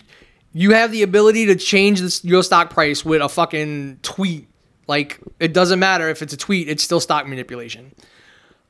you 0.53 0.71
have 0.71 0.91
the 0.91 1.03
ability 1.03 1.45
to 1.45 1.55
change 1.55 2.01
this, 2.01 2.23
your 2.25 2.43
stock 2.43 2.69
price 2.69 3.05
with 3.05 3.21
a 3.21 3.29
fucking 3.29 3.99
tweet. 4.01 4.47
Like 4.87 5.19
it 5.39 5.53
doesn't 5.53 5.79
matter 5.79 6.09
if 6.09 6.21
it's 6.21 6.33
a 6.33 6.37
tweet, 6.37 6.67
it's 6.69 6.83
still 6.83 6.99
stock 6.99 7.27
manipulation. 7.27 7.93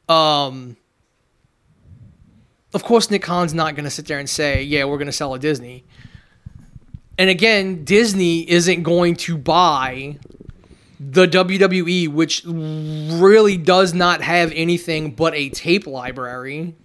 Um 0.10 0.78
of 2.74 2.84
course 2.84 3.10
Nick 3.10 3.24
Khan's 3.24 3.54
not 3.54 3.76
going 3.76 3.86
to 3.86 3.92
sit 3.92 4.08
there 4.08 4.20
and 4.20 4.30
say, 4.30 4.64
"Yeah, 4.64 4.86
we're 4.86 4.98
going 4.98 5.08
to 5.08 5.12
sell 5.12 5.34
a 5.34 5.40
Disney." 5.40 5.84
And 7.18 7.30
again, 7.30 7.84
Disney 7.84 8.50
isn't 8.50 8.84
going 8.84 9.16
to 9.18 9.38
buy 9.38 10.18
the 11.00 11.28
WWE, 11.28 12.10
which 12.10 12.44
really 12.46 13.58
does 13.58 13.94
not 13.94 14.22
have 14.22 14.52
anything 14.56 15.12
but 15.12 15.34
a 15.34 15.50
tape 15.50 15.88
library 15.88 16.76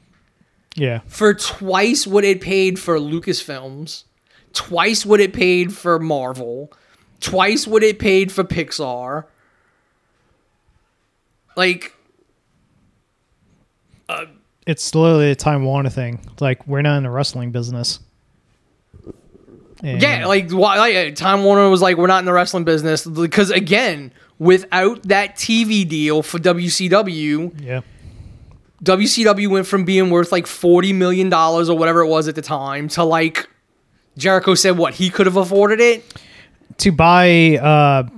yeah. 0.74 1.01
for 1.07 1.34
twice 1.34 2.07
what 2.07 2.24
it 2.24 2.41
paid 2.41 2.78
for 2.78 2.99
Lucasfilms, 2.99 4.05
twice 4.53 5.05
what 5.05 5.20
it 5.20 5.32
paid 5.32 5.74
for 5.74 5.99
Marvel, 5.99 6.72
twice 7.20 7.66
what 7.66 7.82
it 7.82 7.99
paid 7.99 8.32
for 8.32 8.45
Pixar. 8.45 9.24
Like, 11.57 11.95
uh, 14.09 14.26
It's 14.67 14.95
literally 14.95 15.31
a 15.31 15.35
Time 15.37 15.64
Warner 15.64 15.91
thing. 15.91 16.21
Like 16.41 16.67
we're 16.67 16.83
not 16.83 16.97
in 16.97 17.03
the 17.05 17.11
wrestling 17.11 17.53
business. 17.53 18.01
And 19.83 20.01
Yeah, 20.01 20.27
like 20.27 20.51
why? 20.51 20.79
Like, 20.79 21.14
Time 21.14 21.45
Warner 21.45 21.69
was 21.69 21.83
like, 21.83 21.97
we're 21.97 22.07
not 22.07 22.21
in 22.21 22.25
the 22.25 22.33
wrestling 22.33 22.64
business 22.64 23.07
because 23.07 23.51
again, 23.51 24.11
without 24.39 25.03
that 25.05 25.37
TV 25.37 25.87
deal 25.89 26.23
for 26.23 26.39
WCW, 26.39 27.62
yeah, 27.62 27.83
WCW 28.83 29.49
went 29.49 29.67
from 29.67 29.85
being 29.85 30.11
worth 30.11 30.33
like 30.33 30.47
forty 30.47 30.93
million 30.93 31.29
dollars 31.29 31.69
or 31.69 31.79
whatever 31.79 32.01
it 32.01 32.09
was 32.09 32.27
at 32.27 32.35
the 32.35 32.43
time 32.43 32.89
to 32.89 33.05
like 33.05 33.49
Jericho 34.17 34.55
said 34.55 34.79
what 34.79 34.95
he 34.95 35.11
could 35.11 35.27
have 35.27 35.37
afforded 35.37 35.81
it. 35.81 36.21
to 36.79 36.91
buy. 36.91 37.57
uh 37.59 38.09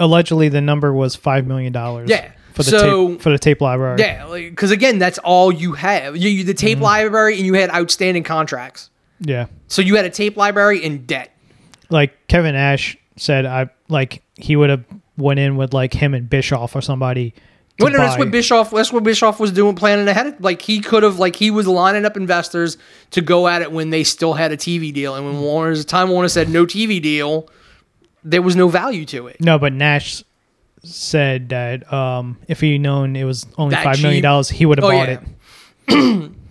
Allegedly, 0.00 0.48
the 0.48 0.60
number 0.60 0.92
was 0.92 1.16
five 1.16 1.44
million 1.46 1.72
dollars. 1.72 2.08
Yeah, 2.08 2.30
for 2.64 2.70
the 2.70 2.78
so- 2.78 3.08
tape 3.12 3.20
for 3.22 3.30
the 3.30 3.38
tape 3.38 3.60
library. 3.60 3.96
Yeah, 4.00 4.26
because 4.32 4.70
again, 4.70 4.98
that's 4.98 5.18
all 5.18 5.50
you 5.52 5.72
have. 5.72 6.16
You, 6.16 6.28
you 6.28 6.44
the 6.44 6.54
tape 6.54 6.76
Mm-hmm. 6.76 6.84
library, 6.84 7.36
and 7.36 7.46
you 7.46 7.54
had 7.54 7.70
outstanding 7.70 8.22
contracts. 8.24 8.90
yeah. 9.20 9.46
So 9.68 9.82
you 9.82 9.96
had 9.96 10.04
a 10.04 10.10
tape 10.10 10.36
library 10.36 10.82
in 10.84 11.04
debt. 11.06 11.34
Like 11.90 12.28
Kevin 12.28 12.54
Nash 12.54 12.96
said, 13.16 13.46
I 13.46 13.70
like 13.88 14.22
he 14.36 14.54
would 14.56 14.70
have 14.70 14.84
went 15.16 15.40
in 15.40 15.56
with 15.56 15.72
like 15.74 15.92
him 15.94 16.14
and 16.14 16.28
Bischoff 16.28 16.76
or 16.76 16.80
somebody. 16.80 17.34
Well, 17.80 17.90
no, 17.92 17.98
that's 17.98 18.18
what 18.18 18.30
Bischoff. 18.32 18.72
That's 18.72 18.92
what 18.92 19.04
Bischoff 19.04 19.38
was 19.38 19.52
doing, 19.52 19.76
planning 19.76 20.08
ahead. 20.08 20.26
Of, 20.26 20.40
Like 20.40 20.62
he 20.62 20.80
could 20.80 21.04
have, 21.04 21.18
like 21.20 21.36
he 21.36 21.50
was 21.52 21.68
lining 21.68 22.04
up 22.04 22.16
investors 22.16 22.76
to 23.12 23.20
go 23.20 23.46
at 23.46 23.62
it 23.62 23.70
when 23.70 23.90
they 23.90 24.02
still 24.02 24.34
had 24.34 24.50
a 24.50 24.56
TV 24.56 24.92
deal, 24.92 25.14
and 25.14 25.24
when 25.24 25.40
Warner's 25.40 25.84
Time 25.84 26.08
Warner 26.10 26.28
said 26.28 26.48
no 26.48 26.66
TV 26.66 27.00
deal, 27.00 27.48
there 28.24 28.42
was 28.42 28.56
no 28.56 28.66
value 28.68 29.04
to 29.06 29.28
it. 29.28 29.40
No, 29.40 29.58
but 29.60 29.72
Nash 29.72 30.24
said 30.94 31.48
that 31.50 31.90
um, 31.92 32.38
if 32.48 32.60
he 32.60 32.78
known 32.78 33.16
it 33.16 33.24
was 33.24 33.46
only 33.56 33.74
That 33.74 33.84
five 33.84 34.02
million 34.02 34.22
dollars, 34.22 34.48
he 34.48 34.66
would 34.66 34.78
have 34.78 34.84
Oh, 34.84 34.90
bought 34.90 35.08
yeah. 35.08 35.20
it. 35.88 36.30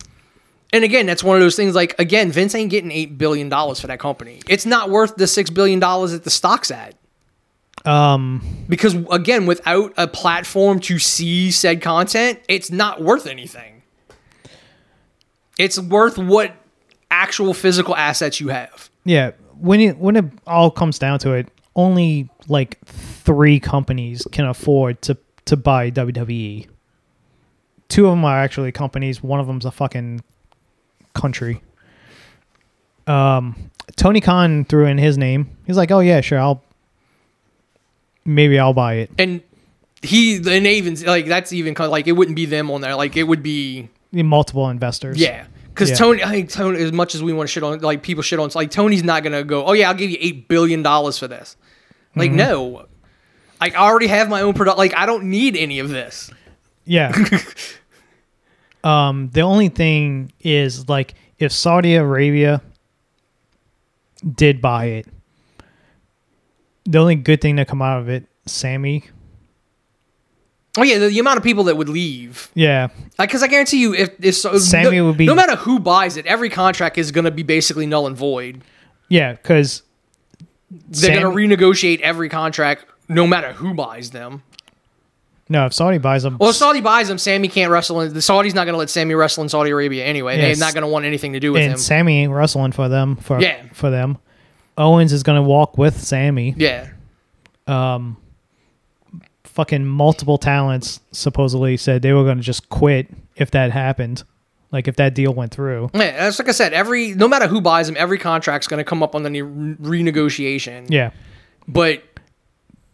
And 0.74 0.84
again, 0.84 1.06
that's 1.06 1.24
one 1.24 1.38
of 1.38 1.42
those 1.42 1.56
things. 1.56 1.74
Like 1.76 1.98
again, 1.98 2.30
Vince 2.30 2.54
ain't 2.54 2.70
getting 2.70 2.92
eight 2.92 3.18
billion 3.18 3.48
dollars 3.48 3.80
for 3.80 3.88
that 3.88 4.00
company. 4.00 4.42
It's 4.50 4.66
not 4.66 4.90
worth 4.90 5.16
the 5.16 5.26
six 5.26 5.50
billion 5.50 5.80
dollars 5.80 6.12
that 6.12 6.26
the 6.26 6.30
stock's 6.30 6.72
at. 6.72 6.94
Um, 7.86 8.42
Because 8.68 8.94
again, 9.10 9.46
without 9.46 9.94
a 9.96 10.08
platform 10.10 10.82
to 10.82 11.00
see 11.00 11.52
said 11.52 11.82
content, 11.82 12.40
it's 12.50 12.70
not 12.70 13.02
worth 13.02 13.28
anything. 13.28 13.82
It's 15.58 15.80
worth 15.80 16.18
what 16.18 16.54
actual 17.10 17.54
physical 17.54 17.96
assets 17.96 18.40
you 18.42 18.50
have. 18.50 18.90
yeah. 19.06 19.32
When 19.60 19.80
it 19.80 19.98
when 19.98 20.18
it 20.18 20.26
all 20.46 20.70
comes 20.70 21.00
down 21.00 21.18
to 21.20 21.32
it, 21.32 21.48
only 21.78 22.28
like 22.50 22.78
three 22.86 23.60
companies 23.62 24.28
can 24.34 24.46
afford 24.46 25.02
to 25.04 25.18
to 25.46 25.56
buy 25.56 25.90
WWE. 25.92 26.68
Two 27.88 28.06
of 28.08 28.12
them 28.12 28.26
are 28.26 28.38
actually 28.38 28.74
companies. 28.74 29.24
One 29.24 29.40
of 29.40 29.48
them's 29.48 29.64
a 29.64 29.72
fucking 29.72 30.22
country. 31.14 31.62
Um, 33.06 33.72
Tony 33.96 34.20
Khan 34.20 34.66
threw 34.66 34.86
in 34.86 34.98
his 34.98 35.18
name. 35.18 35.50
He's 35.66 35.78
like, 35.78 35.92
"Oh 35.92 36.00
yeah, 36.02 36.20
sure, 36.20 36.40
I'll 36.40 36.62
maybe 38.26 38.60
I'll 38.60 38.74
buy 38.74 38.96
it." 38.96 39.12
And 39.18 39.42
he 40.02 40.36
and 40.36 40.68
even 40.68 40.96
like 41.06 41.26
that's 41.28 41.54
even 41.54 41.74
kind 41.76 41.86
of 41.86 41.92
like 41.92 42.08
it 42.08 42.12
wouldn't 42.14 42.36
be 42.36 42.46
them 42.46 42.70
on 42.70 42.82
there. 42.82 42.96
Like 42.96 43.16
it 43.16 43.24
would 43.24 43.42
be 43.44 43.90
Multiple 44.12 44.70
investors. 44.70 45.18
yeah. 45.20 45.46
Because 45.70 45.92
Yeah. 45.92 45.96
Tony, 45.98 46.24
I 46.24 46.32
think 46.32 46.50
Tony, 46.50 46.82
as 46.82 46.92
much 46.92 47.14
as 47.14 47.22
we 47.22 47.34
want 47.34 47.48
to 47.50 47.52
shit 47.54 47.62
on, 47.62 47.80
like 47.82 48.02
people 48.02 48.24
shit 48.24 48.40
on, 48.40 48.50
like 48.56 48.72
Tony's 48.72 49.04
not 49.04 49.24
gonna 49.24 49.44
go. 49.44 49.64
Oh 49.66 49.74
yeah, 49.74 49.88
I'll 49.90 49.96
give 49.96 50.10
you 50.10 50.18
eight 50.20 50.48
billion 50.48 50.82
dollars 50.82 51.18
for 51.20 51.28
this. 51.28 51.56
Like 52.16 52.30
Mm-hmm. 52.32 52.38
no, 52.38 52.86
I 53.62 53.72
already 53.72 54.08
have 54.08 54.30
my 54.30 54.42
own 54.42 54.54
product. 54.54 54.78
Like 54.78 54.96
I 54.96 55.06
don't 55.06 55.26
need 55.26 55.56
any 55.56 55.80
of 55.80 55.90
this. 55.90 56.32
Yeah. 56.86 57.12
um, 58.84 59.30
the 59.34 59.42
only 59.42 59.70
thing 59.70 60.32
is 60.42 60.88
like 60.90 61.14
if 61.40 61.52
Saudi 61.52 61.96
Arabia 61.96 62.62
did 64.36 64.62
buy 64.62 64.86
it, 64.86 65.08
the 66.86 66.98
only 67.00 67.16
good 67.16 67.42
thing 67.42 67.58
that 67.58 67.68
come 67.68 67.82
out 67.82 68.00
of 68.00 68.10
it, 68.10 68.26
Sammy. 68.46 69.04
Oh 70.78 70.84
yeah, 70.84 71.00
the, 71.00 71.08
the 71.10 71.20
amount 71.20 71.38
of 71.38 71.44
people 71.44 71.64
that 71.66 71.76
would 71.76 71.90
leave. 71.90 72.50
Yeah, 72.54 72.90
Like, 73.18 73.30
because 73.30 73.42
I 73.42 73.48
guarantee 73.48 73.82
you, 73.82 73.96
if, 73.96 74.12
if 74.24 74.36
so, 74.36 74.58
Sammy 74.60 74.98
no, 74.98 75.08
would 75.08 75.18
be- 75.18 75.26
no 75.26 75.34
matter 75.34 75.56
who 75.56 75.80
buys 75.80 76.18
it, 76.18 76.26
every 76.28 76.50
contract 76.52 77.00
is 77.00 77.12
going 77.12 77.26
to 77.26 77.32
be 77.32 77.42
basically 77.42 77.88
null 77.88 78.06
and 78.06 78.16
void. 78.16 78.64
yeah, 79.10 79.32
because 79.34 79.82
They're 80.70 81.20
going 81.22 81.50
to 81.50 81.56
renegotiate 81.58 82.02
every 82.02 82.30
contract, 82.30 82.86
no 83.08 83.26
matter 83.26 83.54
who 83.54 83.74
buys 83.74 84.12
them. 84.12 84.44
no, 85.50 85.66
if 85.66 85.74
Saudi 85.74 85.98
buys 85.98 86.24
them, 86.24 86.38
Well, 86.40 86.50
if 86.50 86.56
Saudi 86.58 86.82
buys 86.82 87.08
them, 87.08 87.18
Sammy 87.18 87.48
can't 87.48 87.72
wrestle. 87.72 88.02
In, 88.02 88.14
the 88.14 88.20
Saudis 88.20 88.54
not 88.54 88.66
going 88.66 88.74
to 88.74 88.78
let 88.78 88.90
Sammy 88.90 89.14
wrestle 89.14 89.44
in 89.44 89.50
Saudi 89.50 89.70
Arabia 89.70 90.04
anyway. 90.06 90.38
Yes. 90.38 90.58
They're 90.58 90.68
not 90.68 90.74
going 90.74 90.82
to 90.84 90.88
want 90.90 91.06
anything 91.06 91.34
to 91.34 91.40
do 91.40 91.54
with 91.54 91.62
and 91.62 91.74
him. 91.74 91.78
Sammy 91.80 92.22
ain't 92.24 92.32
wrestling 92.34 92.74
for 92.74 92.90
them 92.90 93.16
for 93.16 93.40
Yeah. 93.40 93.62
for 93.74 93.90
them. 93.90 94.18
Owens 94.78 95.12
is 95.14 95.24
gonna 95.24 95.42
walk 95.42 95.76
with 95.78 96.00
Sammy. 96.00 96.54
yeah, 96.58 96.90
um, 97.66 98.18
Fucking 99.44 99.86
multiple 99.88 100.38
talents 100.38 101.00
supposedly 101.12 101.78
said 101.78 102.04
they 102.04 102.14
were 102.14 102.24
gonna 102.24 102.42
just 102.42 102.70
quit 102.70 103.08
if 103.38 103.50
that 103.52 103.72
happened, 103.72 104.24
like 104.72 104.88
if 104.88 104.96
that 104.98 105.16
deal 105.16 105.34
went 105.34 105.54
through. 105.54 105.90
yeah. 105.94 106.18
That's 106.18 106.40
like 106.40 106.50
I 106.50 106.52
said. 106.52 106.74
Every 106.74 107.14
no 107.14 107.28
matter 107.28 107.48
who 107.48 107.62
buys 107.62 107.88
them, 107.88 107.96
every 107.98 108.18
contract's 108.18 108.68
going 108.68 108.80
to 108.80 108.84
come 108.84 109.02
up 109.02 109.16
on 109.16 109.24
the 109.24 109.42
re- 109.42 110.04
renegotiation. 110.04 110.88
Yeah. 110.90 111.12
But 111.68 112.04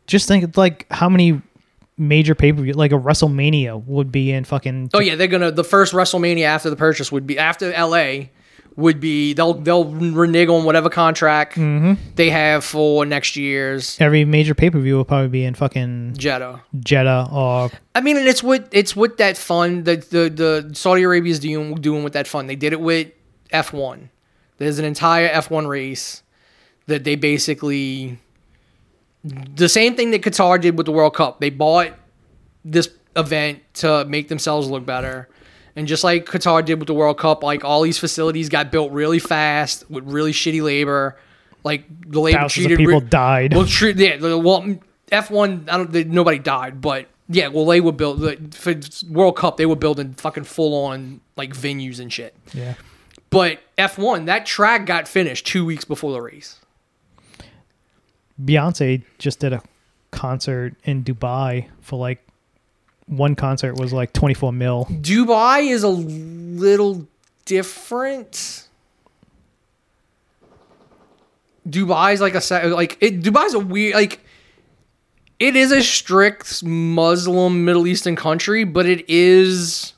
just 0.07 0.27
think 0.27 0.57
like 0.57 0.85
how 0.91 1.09
many 1.09 1.41
major 1.97 2.35
pay 2.35 2.51
per 2.51 2.61
view 2.61 2.73
like 2.73 2.91
a 2.91 2.97
WrestleMania 2.97 3.83
would 3.85 4.11
be 4.11 4.31
in 4.31 4.43
fucking 4.43 4.89
oh 4.93 4.99
yeah, 4.99 5.15
they're 5.15 5.27
gonna 5.27 5.51
the 5.51 5.63
first 5.63 5.93
WrestleMania 5.93 6.43
after 6.45 6.69
the 6.69 6.75
purchase 6.75 7.11
would 7.11 7.27
be 7.27 7.37
after 7.37 7.71
LA 7.71 8.29
would 8.75 8.99
be 8.99 9.33
they'll 9.33 9.53
they'll 9.53 9.85
renege 9.85 10.49
on 10.49 10.63
whatever 10.63 10.89
contract 10.89 11.53
mm-hmm. 11.53 11.93
they 12.15 12.29
have 12.29 12.63
for 12.63 13.05
next 13.05 13.35
year's 13.35 13.99
every 14.01 14.25
major 14.25 14.55
pay 14.55 14.69
per 14.69 14.79
view 14.79 14.95
will 14.95 15.05
probably 15.05 15.27
be 15.27 15.45
in 15.45 15.53
fucking 15.53 16.15
Jeddah. 16.17 16.61
Jeddah 16.79 17.29
or 17.31 17.69
I 17.95 18.01
mean, 18.01 18.17
and 18.17 18.27
it's 18.27 18.41
what 18.41 18.67
it's 18.71 18.95
what 18.95 19.17
that 19.17 19.37
fund 19.37 19.85
that 19.85 20.09
the 20.09 20.29
the 20.29 20.71
Saudi 20.73 21.03
Arabia 21.03 21.31
is 21.31 21.39
doing 21.39 21.75
doing 21.75 22.03
with 22.03 22.13
that 22.13 22.27
fund. 22.27 22.49
They 22.49 22.55
did 22.55 22.73
it 22.73 22.81
with 22.81 23.11
F 23.51 23.73
one. 23.73 24.09
There's 24.57 24.79
an 24.79 24.85
entire 24.85 25.27
F 25.27 25.51
one 25.51 25.67
race 25.67 26.23
that 26.87 27.03
they 27.03 27.15
basically 27.15 28.17
the 29.23 29.69
same 29.69 29.95
thing 29.95 30.11
that 30.11 30.21
Qatar 30.21 30.59
did 30.59 30.77
with 30.77 30.85
the 30.85 30.91
World 30.91 31.15
Cup. 31.15 31.39
They 31.39 31.49
bought 31.49 31.93
this 32.65 32.89
event 33.15 33.61
to 33.75 34.05
make 34.05 34.27
themselves 34.27 34.69
look 34.69 34.85
better. 34.85 35.29
And 35.75 35.87
just 35.87 36.03
like 36.03 36.25
Qatar 36.25 36.63
did 36.63 36.79
with 36.79 36.87
the 36.87 36.93
World 36.93 37.17
Cup, 37.17 37.43
like 37.43 37.63
all 37.65 37.81
these 37.81 37.97
facilities 37.97 38.49
got 38.49 38.71
built 38.71 38.91
really 38.91 39.19
fast 39.19 39.89
with 39.89 40.03
really 40.05 40.31
shitty 40.31 40.61
labor. 40.61 41.17
Like 41.63 41.85
the 42.09 42.19
labor 42.19 42.39
thousands 42.39 42.71
of 42.71 42.77
people 42.77 42.99
re- 42.99 43.07
died. 43.07 43.53
well, 43.53 43.65
true. 43.65 43.93
Yeah. 43.95 44.17
Well, 44.17 44.77
F 45.11 45.31
one. 45.31 45.67
I 45.71 45.77
don't. 45.77 45.91
They, 45.91 46.03
nobody 46.03 46.37
died, 46.37 46.81
but 46.81 47.07
yeah. 47.27 47.47
Well, 47.47 47.65
they 47.65 47.81
were 47.81 47.91
built 47.91 48.19
like, 48.19 48.53
for 48.53 48.75
World 49.09 49.37
Cup. 49.37 49.57
They 49.57 49.65
were 49.65 49.75
building 49.75 50.13
fucking 50.13 50.43
full 50.43 50.85
on 50.85 51.21
like 51.37 51.55
venues 51.55 51.99
and 51.99 52.11
shit. 52.11 52.35
yeah. 52.53 52.75
But 53.29 53.59
F 53.79 53.97
one, 53.97 54.25
that 54.25 54.45
track 54.45 54.85
got 54.85 55.07
finished 55.07 55.47
two 55.47 55.65
weeks 55.65 55.85
before 55.85 56.11
the 56.11 56.21
race. 56.21 56.59
Beyonce 58.43 59.03
just 59.17 59.39
did 59.39 59.53
a 59.53 59.61
concert 60.11 60.75
in 60.83 61.03
Dubai 61.03 61.67
for 61.81 61.97
like 61.97 62.25
one 63.17 63.35
concert 63.35 63.77
was 63.77 63.93
like 63.93 64.13
24 64.13 64.51
mil. 64.53 64.85
Dubai 64.85 65.69
is 65.69 65.83
a 65.83 65.89
little 65.89 67.07
different. 67.45 68.67
Dubai's 71.67 72.19
like 72.19 72.35
a 72.35 72.67
like 72.67 72.97
it, 72.99 73.21
Dubai's 73.21 73.53
a 73.53 73.59
weird 73.59 73.95
like 73.95 74.19
it 75.39 75.55
is 75.55 75.71
a 75.71 75.81
strict 75.81 76.63
Muslim 76.63 77.65
Middle 77.65 77.87
Eastern 77.87 78.15
country, 78.15 78.63
but 78.63 78.85
it 78.85 79.09
is 79.09 79.93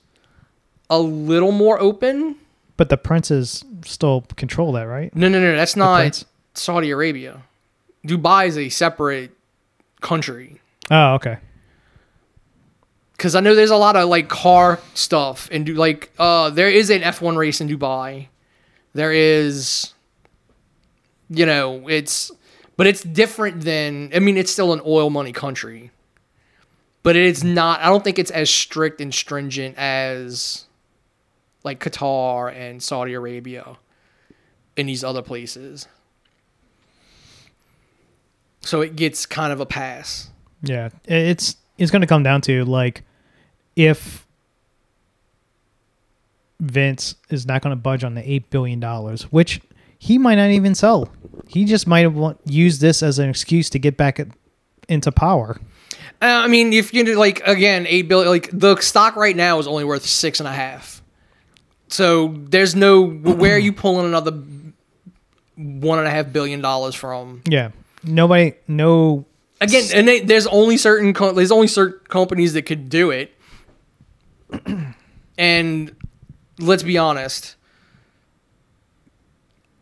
a 0.89 0.99
little 0.99 1.51
more 1.51 1.79
open. 1.79 2.35
But 2.77 2.89
the 2.89 2.97
princes 2.97 3.63
still 3.85 4.21
control 4.35 4.71
that, 4.73 4.83
right? 4.83 5.15
No, 5.15 5.27
no, 5.29 5.39
no, 5.39 5.55
that's 5.55 5.75
not? 5.75 6.23
Saudi 6.53 6.91
Arabia. 6.91 7.41
Dubai 8.05 8.47
is 8.47 8.57
a 8.57 8.69
separate 8.69 9.31
country. 10.01 10.59
Oh, 10.91 11.15
okay. 11.15 11.37
Because 13.15 13.35
I 13.35 13.39
know 13.39 13.55
there's 13.55 13.71
a 13.71 13.77
lot 13.77 13.95
of 13.95 14.09
like 14.09 14.27
car 14.27 14.79
stuff 14.93 15.47
and 15.51 15.65
do 15.65 15.73
like 15.73 16.11
uh 16.19 16.49
there 16.49 16.69
is 16.69 16.89
an 16.89 17.01
F1 17.01 17.37
race 17.37 17.61
in 17.61 17.69
Dubai. 17.69 18.27
There 18.93 19.11
is, 19.11 19.93
you 21.29 21.45
know, 21.45 21.87
it's 21.87 22.31
but 22.77 22.87
it's 22.87 23.03
different 23.03 23.61
than 23.61 24.11
I 24.13 24.19
mean 24.19 24.37
it's 24.37 24.51
still 24.51 24.73
an 24.73 24.81
oil 24.85 25.09
money 25.09 25.31
country, 25.31 25.91
but 27.03 27.15
it's 27.15 27.43
not. 27.43 27.79
I 27.81 27.85
don't 27.85 28.03
think 28.03 28.19
it's 28.19 28.31
as 28.31 28.49
strict 28.49 28.99
and 28.99 29.13
stringent 29.13 29.77
as 29.77 30.65
like 31.63 31.79
Qatar 31.79 32.53
and 32.53 32.81
Saudi 32.81 33.13
Arabia 33.13 33.77
and 34.77 34.89
these 34.89 35.03
other 35.03 35.21
places. 35.21 35.87
So 38.61 38.81
it 38.81 38.95
gets 38.95 39.25
kind 39.25 39.53
of 39.53 39.59
a 39.59 39.65
pass. 39.65 40.29
Yeah, 40.61 40.89
it's 41.05 41.55
it's 41.77 41.91
going 41.91 42.01
to 42.01 42.07
come 42.07 42.23
down 42.23 42.41
to 42.41 42.65
like 42.65 43.03
if 43.75 44.25
Vince 46.59 47.15
is 47.29 47.45
not 47.45 47.61
going 47.61 47.71
to 47.71 47.81
budge 47.81 48.03
on 48.03 48.15
the 48.15 48.29
eight 48.29 48.49
billion 48.49 48.79
dollars, 48.79 49.23
which 49.23 49.61
he 49.97 50.17
might 50.17 50.35
not 50.35 50.49
even 50.49 50.75
sell. 50.75 51.09
He 51.47 51.65
just 51.65 51.87
might 51.87 52.01
have 52.01 52.37
used 52.45 52.81
this 52.81 53.03
as 53.03 53.19
an 53.19 53.29
excuse 53.29 53.69
to 53.71 53.79
get 53.79 53.97
back 53.97 54.19
at, 54.19 54.27
into 54.87 55.11
power. 55.11 55.59
Uh, 56.21 56.25
I 56.25 56.47
mean, 56.47 56.73
if 56.73 56.93
you 56.93 57.03
do, 57.03 57.15
like 57.17 57.45
again, 57.45 57.85
eight 57.87 58.07
billion. 58.07 58.29
Like 58.29 58.49
the 58.51 58.77
stock 58.77 59.15
right 59.15 59.35
now 59.35 59.59
is 59.59 59.67
only 59.67 59.83
worth 59.83 60.05
six 60.05 60.39
and 60.39 60.47
a 60.47 60.53
half. 60.53 61.01
So 61.87 62.33
there's 62.37 62.75
no 62.75 63.05
where 63.05 63.55
are 63.55 63.59
you 63.59 63.73
pulling 63.73 64.05
another 64.05 64.31
one 65.55 65.99
and 65.99 66.07
a 66.07 66.11
half 66.11 66.31
billion 66.31 66.61
dollars 66.61 66.95
from? 66.95 67.41
Yeah, 67.47 67.71
nobody, 68.03 68.53
no. 68.67 69.25
Again, 69.61 69.85
and 69.93 70.07
they, 70.07 70.19
there's 70.21 70.47
only 70.47 70.77
certain 70.77 71.13
co- 71.13 71.31
there's 71.31 71.51
only 71.51 71.67
certain 71.67 71.99
companies 72.07 72.53
that 72.53 72.63
could 72.63 72.89
do 72.89 73.11
it. 73.11 73.33
and 75.37 75.95
let's 76.59 76.83
be 76.83 76.97
honest, 76.97 77.55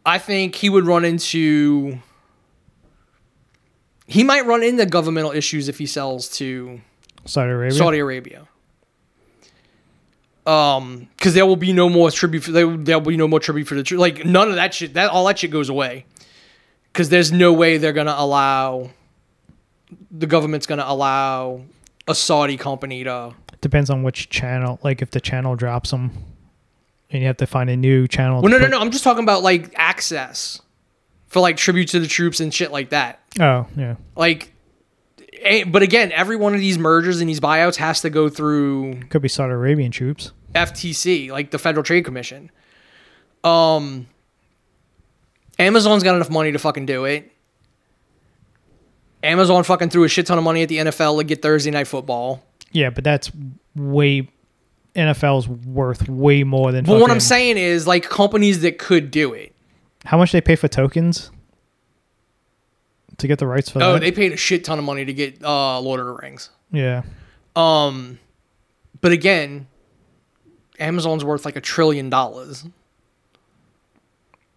I 0.06 0.18
think 0.18 0.56
he 0.56 0.70
would 0.70 0.86
run 0.86 1.06
into. 1.06 2.00
He 4.06 4.24
might 4.24 4.46
run 4.46 4.64
into 4.64 4.86
governmental 4.86 5.32
issues 5.32 5.70
if 5.70 5.78
he 5.78 5.86
sells 5.86 6.30
to 6.38 6.82
Saudi 7.26 7.52
Arabia. 7.52 7.78
Saudi 7.78 8.00
Arabia. 8.00 8.48
Um, 10.46 11.08
because 11.16 11.34
there 11.34 11.46
will 11.46 11.56
be 11.56 11.72
no 11.72 11.88
more 11.88 12.12
tribute. 12.12 12.44
For, 12.44 12.52
there 12.52 12.68
there 12.76 13.00
will 13.00 13.12
be 13.12 13.18
no 13.18 13.30
more 13.30 13.40
tribute 13.40 13.66
for 13.66 13.76
the. 13.76 13.96
Like 13.96 14.26
none 14.26 14.50
of 14.50 14.56
that 14.56 14.74
shit. 14.74 14.94
That 14.96 15.10
all 15.10 15.26
that 15.26 15.40
shit 15.40 15.52
goes 15.52 15.70
away. 15.70 16.06
Because 16.92 17.10
there's 17.10 17.32
no 17.32 17.54
way 17.54 17.78
they're 17.78 17.94
gonna 17.94 18.16
allow. 18.16 18.90
The 20.12 20.28
government's 20.28 20.66
gonna 20.66 20.86
allow 20.86 21.62
a 22.08 22.14
Saudi 22.14 22.58
company 22.58 23.06
to. 23.06 23.34
Depends 23.64 23.90
on 23.90 24.04
which 24.04 24.30
channel. 24.30 24.78
Like 24.84 25.02
if 25.02 25.12
the 25.12 25.22
channel 25.22 25.56
drops 25.56 25.92
them, 25.92 26.12
and 27.10 27.22
you 27.22 27.28
have 27.28 27.38
to 27.38 27.48
find 27.48 27.70
a 27.70 27.78
new 27.78 28.10
channel. 28.10 28.42
Well, 28.42 28.52
no, 28.52 28.58
no, 28.58 28.66
put- 28.66 28.72
no. 28.72 28.80
I'm 28.82 28.92
just 28.92 29.06
talking 29.06 29.24
about 29.24 29.42
like 29.42 29.74
access 29.78 30.62
for 31.28 31.40
like 31.40 31.56
tribute 31.56 31.88
to 31.90 32.02
the 32.02 32.08
troops 32.08 32.42
and 32.42 32.54
shit 32.54 32.74
like 32.74 32.90
that. 32.90 33.22
Oh 33.40 33.66
yeah, 33.78 33.96
Like, 34.18 34.52
eh, 35.42 35.64
but 35.66 35.82
again, 35.82 36.12
every 36.12 36.36
one 36.36 36.54
of 36.54 36.60
these 36.60 36.78
mergers 36.78 37.22
and 37.22 37.30
these 37.30 37.40
buyouts 37.40 37.78
has 37.78 38.02
to 38.02 38.10
go 38.10 38.28
through 38.28 39.00
could 39.10 39.22
be 39.22 39.30
Saudi 39.30 39.54
Arabian 39.54 39.92
troops. 39.92 40.34
FTC, 40.54 41.32
like 41.32 41.52
the 41.52 41.58
Federal 41.58 41.84
Trade 41.86 42.04
Commission. 42.04 42.52
Um, 43.46 44.08
Amazon's 45.58 46.04
got 46.04 46.16
enough 46.16 46.30
money 46.30 46.52
to 46.52 46.60
fucking 46.60 46.86
do 46.86 47.06
it. 47.06 47.32
Amazon 49.24 49.64
fucking 49.64 49.90
threw 49.90 50.04
a 50.04 50.10
shit 50.10 50.26
ton 50.26 50.38
of 50.38 50.44
money 50.44 50.64
at 50.64 50.70
the 50.70 50.80
NFL 50.80 51.20
to 51.20 51.24
get 51.24 51.42
Thursday 51.42 51.72
night 51.72 51.88
football. 51.88 52.44
Yeah, 52.74 52.90
but 52.90 53.04
that's 53.06 53.32
way 53.76 54.30
NFL's 54.96 55.48
worth 55.48 56.08
way 56.10 56.44
more 56.44 56.72
than. 56.72 56.84
But 56.86 57.00
what 57.00 57.10
I'm 57.10 57.20
saying 57.22 57.58
is, 57.58 57.88
like, 57.88 58.04
companies 58.10 58.62
that 58.62 58.78
could 58.78 59.10
do 59.12 59.34
it. 59.34 59.56
how 60.06 60.18
much 60.18 60.32
they 60.34 60.42
pay 60.42 60.56
for 60.58 60.68
Tolkien's 60.68 61.32
to 63.18 63.28
get 63.28 63.40
the 63.40 63.48
rights 63.48 63.70
for 63.70 63.82
Oh, 63.82 63.94
that? 63.94 64.02
they 64.02 64.12
paid 64.12 64.34
a 64.34 64.38
shit 64.38 64.64
ton 64.66 64.78
of 64.80 64.86
money 64.86 65.06
to 65.06 65.14
get 65.14 65.42
uh, 65.44 65.80
Lord 65.80 66.00
of 66.00 66.08
the 66.08 66.14
Rings. 66.14 66.50
yeah, 66.72 67.04
Um, 67.56 68.20
but 69.02 69.12
again, 69.12 69.68
Amazon's 70.80 71.24
worth 71.24 71.46
like 71.46 71.56
a 71.56 71.62
trillion 71.62 72.10
dollars. 72.10 72.66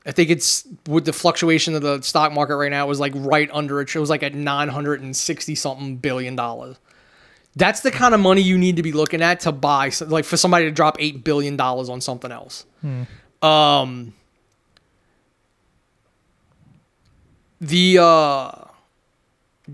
I 0.07 0.13
think 0.13 0.31
it's 0.31 0.67
with 0.89 1.05
the 1.05 1.13
fluctuation 1.13 1.75
of 1.75 1.83
the 1.83 2.01
stock 2.01 2.33
market 2.33 2.57
right 2.57 2.71
now, 2.71 2.85
it 2.85 2.89
was 2.89 3.01
like 3.01 3.13
right 3.17 3.51
under 3.53 3.81
it. 3.81 3.95
It 3.95 3.99
was 3.99 4.09
like 4.11 4.23
at 4.23 4.35
nine 4.35 4.69
hundred 4.69 5.03
and 5.03 5.15
sixty 5.17 5.55
something 5.55 5.97
billion 5.97 6.37
dollars. 6.37 6.77
That's 7.57 7.81
the 7.81 7.91
kind 7.91 8.15
of 8.15 8.21
money 8.21 8.43
you 8.43 8.59
need 8.59 8.77
to 8.77 8.83
be 8.83 8.93
looking 8.93 9.23
at 9.23 9.41
to 9.41 9.53
buy, 9.53 9.91
like 10.07 10.27
for 10.27 10.37
somebody 10.37 10.67
to 10.67 10.71
drop 10.71 10.97
eight 11.01 11.25
billion 11.25 11.57
dollars 11.57 11.89
on 11.89 12.01
something 12.03 12.31
else. 12.31 12.67
Um, 13.43 14.13
the 17.61 17.99
uh, 18.01 18.51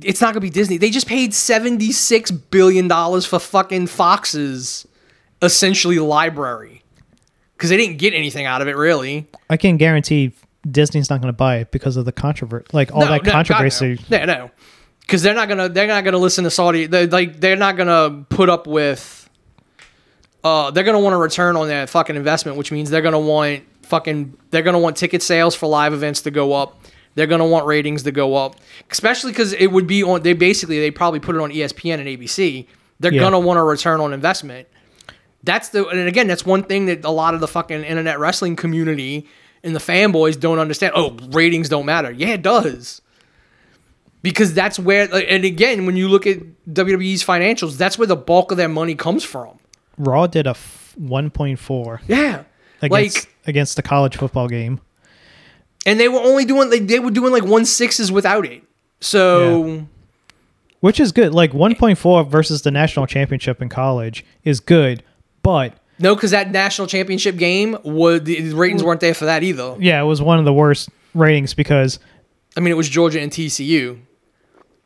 it's 0.01 0.21
not 0.21 0.29
gonna 0.33 0.41
be 0.41 0.51
Disney. 0.51 0.77
They 0.79 0.91
just 0.91 1.07
paid 1.07 1.35
seventy 1.35 1.93
six 1.93 2.31
billion 2.31 2.89
dollars 2.89 3.27
for 3.27 3.39
fucking 3.39 3.89
Fox's 3.89 4.87
essentially 5.43 5.99
library 5.99 6.83
because 7.57 7.71
they 7.71 7.77
didn't 7.77 7.99
get 7.99 8.15
anything 8.15 8.47
out 8.47 8.63
of 8.63 8.69
it 8.69 8.77
really. 8.77 9.27
I 9.51 9.57
can 9.57 9.77
guarantee 9.77 10.33
Disney's 10.71 11.11
not 11.11 11.21
going 11.21 11.33
to 11.33 11.37
buy 11.37 11.57
it 11.57 11.73
because 11.73 11.97
of 11.97 12.05
the 12.05 12.13
controversy, 12.13 12.67
like 12.73 12.93
all 12.93 13.01
No, 13.01 13.07
that 13.07 13.23
no, 13.25 13.25
God, 13.25 13.33
controversy. 13.33 13.99
no. 14.09 14.25
No, 14.25 14.51
because 15.03 15.23
they're 15.23 15.35
not 15.35 15.49
gonna 15.49 15.69
they're 15.69 15.87
not 15.87 16.05
gonna 16.05 16.19
listen 16.19 16.45
to 16.45 16.51
Saudi. 16.51 16.87
They're, 16.87 17.07
like 17.07 17.41
they're 17.41 17.57
not 17.57 17.77
gonna 17.77 18.25
put 18.29 18.49
up 18.49 18.67
with. 18.67 19.19
Uh, 20.45 20.71
they're 20.73 20.85
gonna 20.85 20.99
want 21.01 21.15
a 21.15 21.19
return 21.19 21.57
on 21.57 21.69
their 21.69 21.87
fucking 21.87 22.17
investment, 22.17 22.57
which 22.59 22.73
means 22.73 22.91
they're 22.91 23.03
gonna 23.03 23.19
want 23.21 23.63
fucking 23.83 24.37
they're 24.51 24.63
gonna 24.63 24.79
want 24.79 24.97
ticket 24.97 25.23
sales 25.23 25.55
for 25.55 25.67
live 25.69 25.93
events 25.93 26.23
to 26.23 26.31
go 26.31 26.53
up. 26.53 26.79
They're 27.15 27.27
gonna 27.27 27.47
want 27.47 27.67
ratings 27.67 28.03
to 28.05 28.13
go 28.13 28.35
up, 28.35 28.57
especially 28.91 29.33
because 29.33 29.53
it 29.53 29.69
would 29.69 29.87
be 29.87 30.03
on. 30.03 30.23
They 30.23 30.33
basically 30.33 30.81
they 30.81 30.91
probably 30.91 31.21
put 31.21 31.35
it 31.37 31.41
on 31.41 31.51
ESPN 31.53 32.01
and 32.01 32.09
ABC. 32.09 32.67
They're 32.99 33.13
Yeah. 33.13 33.21
gonna 33.21 33.39
want 33.41 33.59
a 33.59 33.63
return 33.63 34.01
on 34.01 34.13
investment. 34.13 34.67
That's 35.45 35.69
the 35.71 35.87
and 35.87 36.09
again 36.09 36.27
that's 36.27 36.47
one 36.47 36.63
thing 36.65 36.87
that 36.87 37.05
a 37.05 37.11
lot 37.11 37.35
of 37.35 37.41
the 37.41 37.49
fucking 37.49 37.85
internet 37.85 38.19
wrestling 38.19 38.57
community 38.57 39.27
and 39.63 39.77
the 39.77 39.81
fanboys 39.81 40.39
don't 40.41 40.59
understand. 40.59 40.95
Oh, 40.97 41.17
ratings 41.31 41.69
don't 41.69 41.87
matter. 41.87 42.11
Yeah, 42.11 42.29
it 42.29 42.43
does. 42.43 43.01
Because 44.23 44.55
that's 44.55 44.79
where 44.79 45.13
and 45.13 45.45
again 45.45 45.85
when 45.85 45.97
you 45.97 46.09
look 46.09 46.27
at 46.27 46.39
WWE's 46.71 47.25
financials, 47.25 47.77
that's 47.77 47.99
where 47.99 48.07
the 48.07 48.17
bulk 48.17 48.51
of 48.53 48.57
their 48.57 48.69
money 48.69 48.95
comes 48.95 49.25
from. 49.25 49.59
Raw 49.99 50.27
did 50.29 50.47
a 50.47 50.51
f- 50.51 50.95
1.4 51.01 52.01
Yeah. 52.07 52.45
against 52.83 53.17
like 53.27 53.35
against 53.47 53.77
the 53.77 53.83
college 53.83 54.17
football 54.17 54.47
game. 54.49 54.81
and 55.85 55.99
they 55.99 56.09
were 56.09 56.21
only 56.21 56.45
doing 56.45 56.71
like 56.71 56.87
they 56.87 57.01
were 57.01 57.11
doing 57.11 57.33
like 57.33 57.45
one 57.45 57.65
sixes 57.65 58.13
without 58.13 58.47
it. 58.47 58.63
So 59.01 59.87
Which 60.81 61.01
is 61.01 61.11
good. 61.13 61.35
Like 61.35 61.53
1.4 61.53 62.29
versus 62.29 62.63
the 62.63 62.71
national 62.71 63.07
championship 63.07 63.61
in 63.61 63.69
college 63.69 64.25
is 64.45 64.61
good, 64.61 65.03
but 65.43 65.75
no, 65.99 66.15
because 66.15 66.31
that 66.31 66.51
national 66.53 66.87
championship 66.89 67.37
game 67.37 67.77
would 67.85 68.25
the 68.25 68.53
ratings 68.55 68.83
weren't 68.85 69.01
there 69.01 69.15
for 69.15 69.25
that 69.27 69.43
either. 69.43 69.77
yeah, 69.81 70.01
it 70.01 70.05
was 70.05 70.23
one 70.23 70.39
of 70.39 70.45
the 70.45 70.53
worst 70.53 70.89
ratings 71.15 71.55
because 71.55 71.99
I 72.57 72.61
mean, 72.61 72.71
it 72.71 72.77
was 72.77 72.89
Georgia 72.89 73.21
and 73.21 73.33
TCU. 73.33 73.99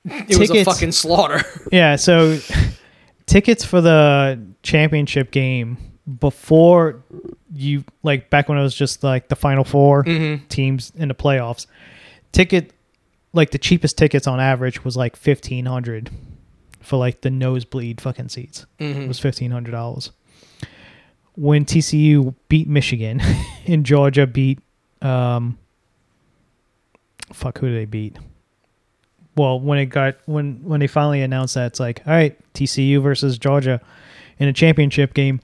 It 0.28 0.38
was 0.38 0.50
a 0.50 0.64
fucking 0.64 0.92
slaughter. 0.92 1.42
yeah, 1.72 1.96
so 1.96 2.38
tickets 3.26 3.64
for 3.64 3.80
the 3.80 4.40
championship 4.62 5.30
game 5.30 5.76
before 6.20 7.02
you 7.52 7.84
like 8.02 8.30
back 8.30 8.48
when 8.48 8.56
it 8.58 8.62
was 8.62 8.74
just 8.74 9.02
like 9.02 9.28
the 9.28 9.36
final 9.36 9.64
4 9.64 10.04
Mm-hmm. 10.04 10.46
teams 10.46 10.92
in 10.96 11.08
the 11.08 11.14
playoffs. 11.14 11.66
Ticket 12.32 12.72
like 13.32 13.50
the 13.50 13.58
cheapest 13.58 13.98
tickets 13.98 14.26
on 14.26 14.40
average 14.40 14.84
was 14.84 14.96
like 14.96 15.16
1500 15.16 16.10
for 16.80 16.96
like 16.96 17.22
the 17.22 17.30
nosebleed 17.30 18.00
fucking 18.00 18.28
seats. 18.28 18.64
Mm-hmm. 18.78 19.02
It 19.02 19.08
was 19.08 19.18
$1500. 19.20 20.10
When 21.34 21.64
TCU 21.64 22.34
beat 22.48 22.68
Michigan 22.68 23.20
and 23.66 23.84
Georgia 23.84 24.26
beat 24.26 24.60
um 25.02 25.58
fuck 27.32 27.58
who 27.58 27.68
did 27.68 27.76
they 27.76 27.84
beat? 27.84 28.16
Well, 29.36 29.60
when 29.60 29.78
it 29.78 29.86
got 29.86 30.16
when 30.26 30.60
when 30.64 30.80
they 30.80 30.86
finally 30.86 31.20
announced 31.22 31.54
that 31.54 31.66
it's 31.66 31.80
like, 31.80 32.02
all 32.06 32.12
right, 32.14 32.36
TCU 32.54 33.02
versus 33.02 33.38
Georgia 33.38 33.80
in 34.38 34.48
a 34.48 34.52
championship 34.52 35.12
game, 35.14 35.40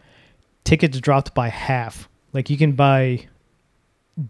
tickets 0.64 0.98
dropped 1.00 1.34
by 1.34 1.48
half. 1.48 2.08
Like 2.32 2.48
you 2.48 2.56
can 2.56 2.72
buy 2.72 3.26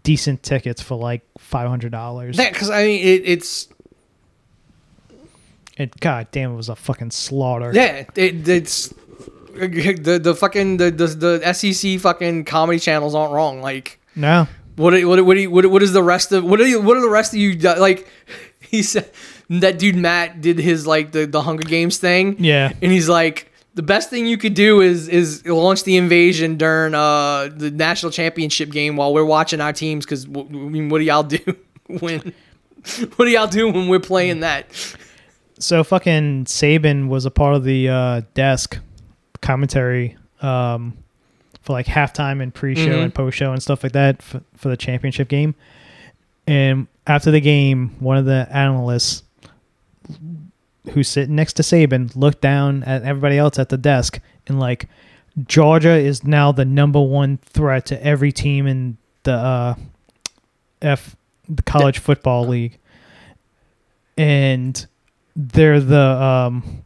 decent 0.03 0.43
tickets 0.43 0.81
for 0.81 0.95
like 0.97 1.21
five 1.37 1.69
hundred 1.69 1.91
dollars. 1.91 2.37
That 2.37 2.53
because 2.53 2.69
I 2.69 2.83
mean 2.83 3.01
it, 3.05 3.21
it's 3.25 3.69
And 5.77 5.91
god 6.01 6.27
damn, 6.31 6.51
it 6.53 6.55
was 6.55 6.69
a 6.69 6.75
fucking 6.75 7.11
slaughter. 7.11 7.71
yeah 7.73 8.05
it, 8.15 8.47
it's 8.47 8.87
the 9.55 10.19
the 10.21 10.35
fucking 10.35 10.77
the, 10.77 10.91
the 10.91 11.07
the 11.07 11.53
SEC 11.53 11.99
fucking 11.99 12.45
comedy 12.45 12.79
channels 12.79 13.15
aren't 13.15 13.33
wrong. 13.33 13.61
Like 13.61 13.99
No. 14.15 14.47
what 14.75 14.93
what 15.05 15.25
what 15.25 15.37
what 15.47 15.65
what 15.67 15.83
is 15.83 15.93
the 15.93 16.03
rest 16.03 16.31
of 16.31 16.43
what 16.43 16.59
are 16.59 16.67
you, 16.67 16.81
what 16.81 16.97
are 16.97 17.01
the 17.01 17.09
rest 17.09 17.33
of 17.33 17.39
you 17.39 17.53
like? 17.57 18.07
He 18.73 18.81
said 18.81 19.11
that 19.49 19.79
dude 19.79 19.95
Matt 19.95 20.41
did 20.41 20.57
his 20.59 20.85
like 20.87 21.11
the 21.11 21.25
the 21.25 21.41
Hunger 21.41 21.63
Games 21.67 21.97
thing. 21.97 22.35
Yeah. 22.39 22.71
and 22.81 22.91
he's 22.91 23.09
like. 23.09 23.49
The 23.75 23.81
best 23.81 24.11
thing 24.11 24.27
you 24.27 24.37
could 24.37 24.53
do 24.53 24.81
is 24.81 25.07
is 25.07 25.43
launch 25.47 25.83
the 25.83 25.97
invasion 25.97 26.57
during 26.57 26.93
uh, 26.93 27.49
the 27.51 27.71
national 27.71 28.11
championship 28.11 28.69
game 28.69 28.95
while 28.97 29.11
we're 29.15 29.25
watching 29.25 29.59
our 29.61 29.73
teams. 29.73 30.05
Because 30.05 30.25
I 30.27 30.29
mean, 30.43 30.89
what 30.89 30.99
do 30.99 31.05
y'all 31.05 31.23
do 31.23 31.39
when? 31.87 32.33
What 33.15 33.25
do 33.25 33.31
y'all 33.31 33.47
do 33.47 33.71
when 33.71 33.87
we're 33.87 33.99
playing 33.99 34.41
that? 34.41 34.67
So 35.57 35.83
fucking 35.83 36.45
Saban 36.45 37.07
was 37.07 37.25
a 37.25 37.31
part 37.31 37.55
of 37.55 37.63
the 37.63 37.89
uh, 37.89 38.21
desk 38.35 38.77
commentary 39.41 40.17
um, 40.43 40.95
for 41.63 41.73
like 41.73 41.85
halftime 41.87 42.43
and 42.43 42.53
pre-show 42.53 42.89
Mhm. 42.89 43.03
and 43.05 43.15
post-show 43.15 43.51
and 43.53 43.63
stuff 43.63 43.81
like 43.83 43.93
that 43.93 44.21
for, 44.21 44.41
for 44.55 44.69
the 44.69 44.77
championship 44.77 45.29
game. 45.29 45.55
And 46.45 46.87
after 47.07 47.31
the 47.31 47.41
game, 47.41 47.95
one 47.99 48.17
of 48.17 48.25
the 48.25 48.47
analysts 48.51 49.23
who's 50.91 51.07
sitting 51.07 51.35
next 51.35 51.53
to 51.53 51.63
Saban 51.63 52.15
looked 52.15 52.41
down 52.41 52.83
at 52.83 53.03
everybody 53.03 53.37
else 53.37 53.57
at 53.57 53.69
the 53.69 53.77
desk 53.77 54.19
and 54.47 54.59
like 54.59 54.87
Georgia 55.47 55.97
is 55.97 56.23
now 56.23 56.51
the 56.51 56.65
number 56.65 57.01
one 57.01 57.37
threat 57.37 57.85
to 57.87 58.05
every 58.05 58.31
team 58.31 58.67
in 58.67 58.97
the 59.23 59.33
uh, 59.33 59.75
F 60.81 61.15
the 61.49 61.63
college 61.63 61.99
football 61.99 62.47
league, 62.47 62.77
and 64.17 64.85
they're 65.35 65.79
the 65.79 65.99
um, 65.99 66.83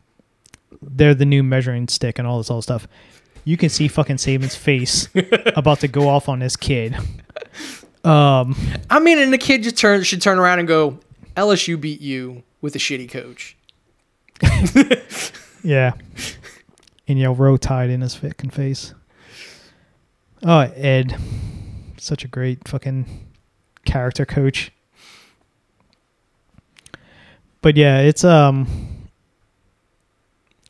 they're 0.81 1.13
the 1.13 1.25
new 1.25 1.43
measuring 1.43 1.87
stick 1.87 2.19
and 2.19 2.27
all 2.27 2.37
this 2.37 2.49
all 2.49 2.61
stuff. 2.61 2.87
You 3.43 3.57
can 3.57 3.69
see 3.69 3.87
fucking 3.87 4.17
Saban's 4.17 4.55
face 4.55 5.09
about 5.55 5.81
to 5.81 5.87
go 5.87 6.07
off 6.07 6.29
on 6.29 6.39
this 6.39 6.55
kid. 6.55 6.95
Um, 8.03 8.55
I 8.89 8.99
mean, 8.99 9.19
and 9.19 9.33
the 9.33 9.37
kid 9.37 9.63
just 9.63 9.77
turn 9.77 10.03
should 10.03 10.21
turn 10.21 10.37
around 10.39 10.59
and 10.59 10.67
go, 10.67 10.99
LSU 11.35 11.79
beat 11.79 11.99
you 11.99 12.43
with 12.61 12.75
a 12.75 12.79
shitty 12.79 13.09
coach. 13.09 13.57
yeah, 15.63 15.93
and 17.07 17.19
yell 17.19 17.35
row 17.35 17.57
tied 17.57 17.89
in 17.89 18.01
his 18.01 18.15
fucking 18.15 18.51
face. 18.51 18.93
Oh, 20.43 20.59
Ed, 20.59 21.17
such 21.97 22.23
a 22.23 22.27
great 22.27 22.67
fucking 22.67 23.27
character 23.85 24.25
coach. 24.25 24.71
But 27.61 27.75
yeah, 27.75 27.99
it's 27.99 28.23
um 28.23 28.67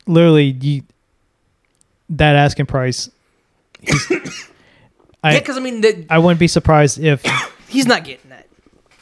literally 0.06 0.46
you 0.46 0.84
that 2.10 2.36
asking 2.36 2.68
price. 2.68 3.10
I 5.24 5.34
yeah, 5.34 5.40
because 5.40 5.58
I 5.58 5.60
mean, 5.60 5.82
the, 5.82 6.06
I 6.10 6.20
wouldn't 6.20 6.40
be 6.40 6.48
surprised 6.48 7.00
if 7.00 7.24
he's 7.68 7.86
not 7.86 8.04
getting 8.04 8.27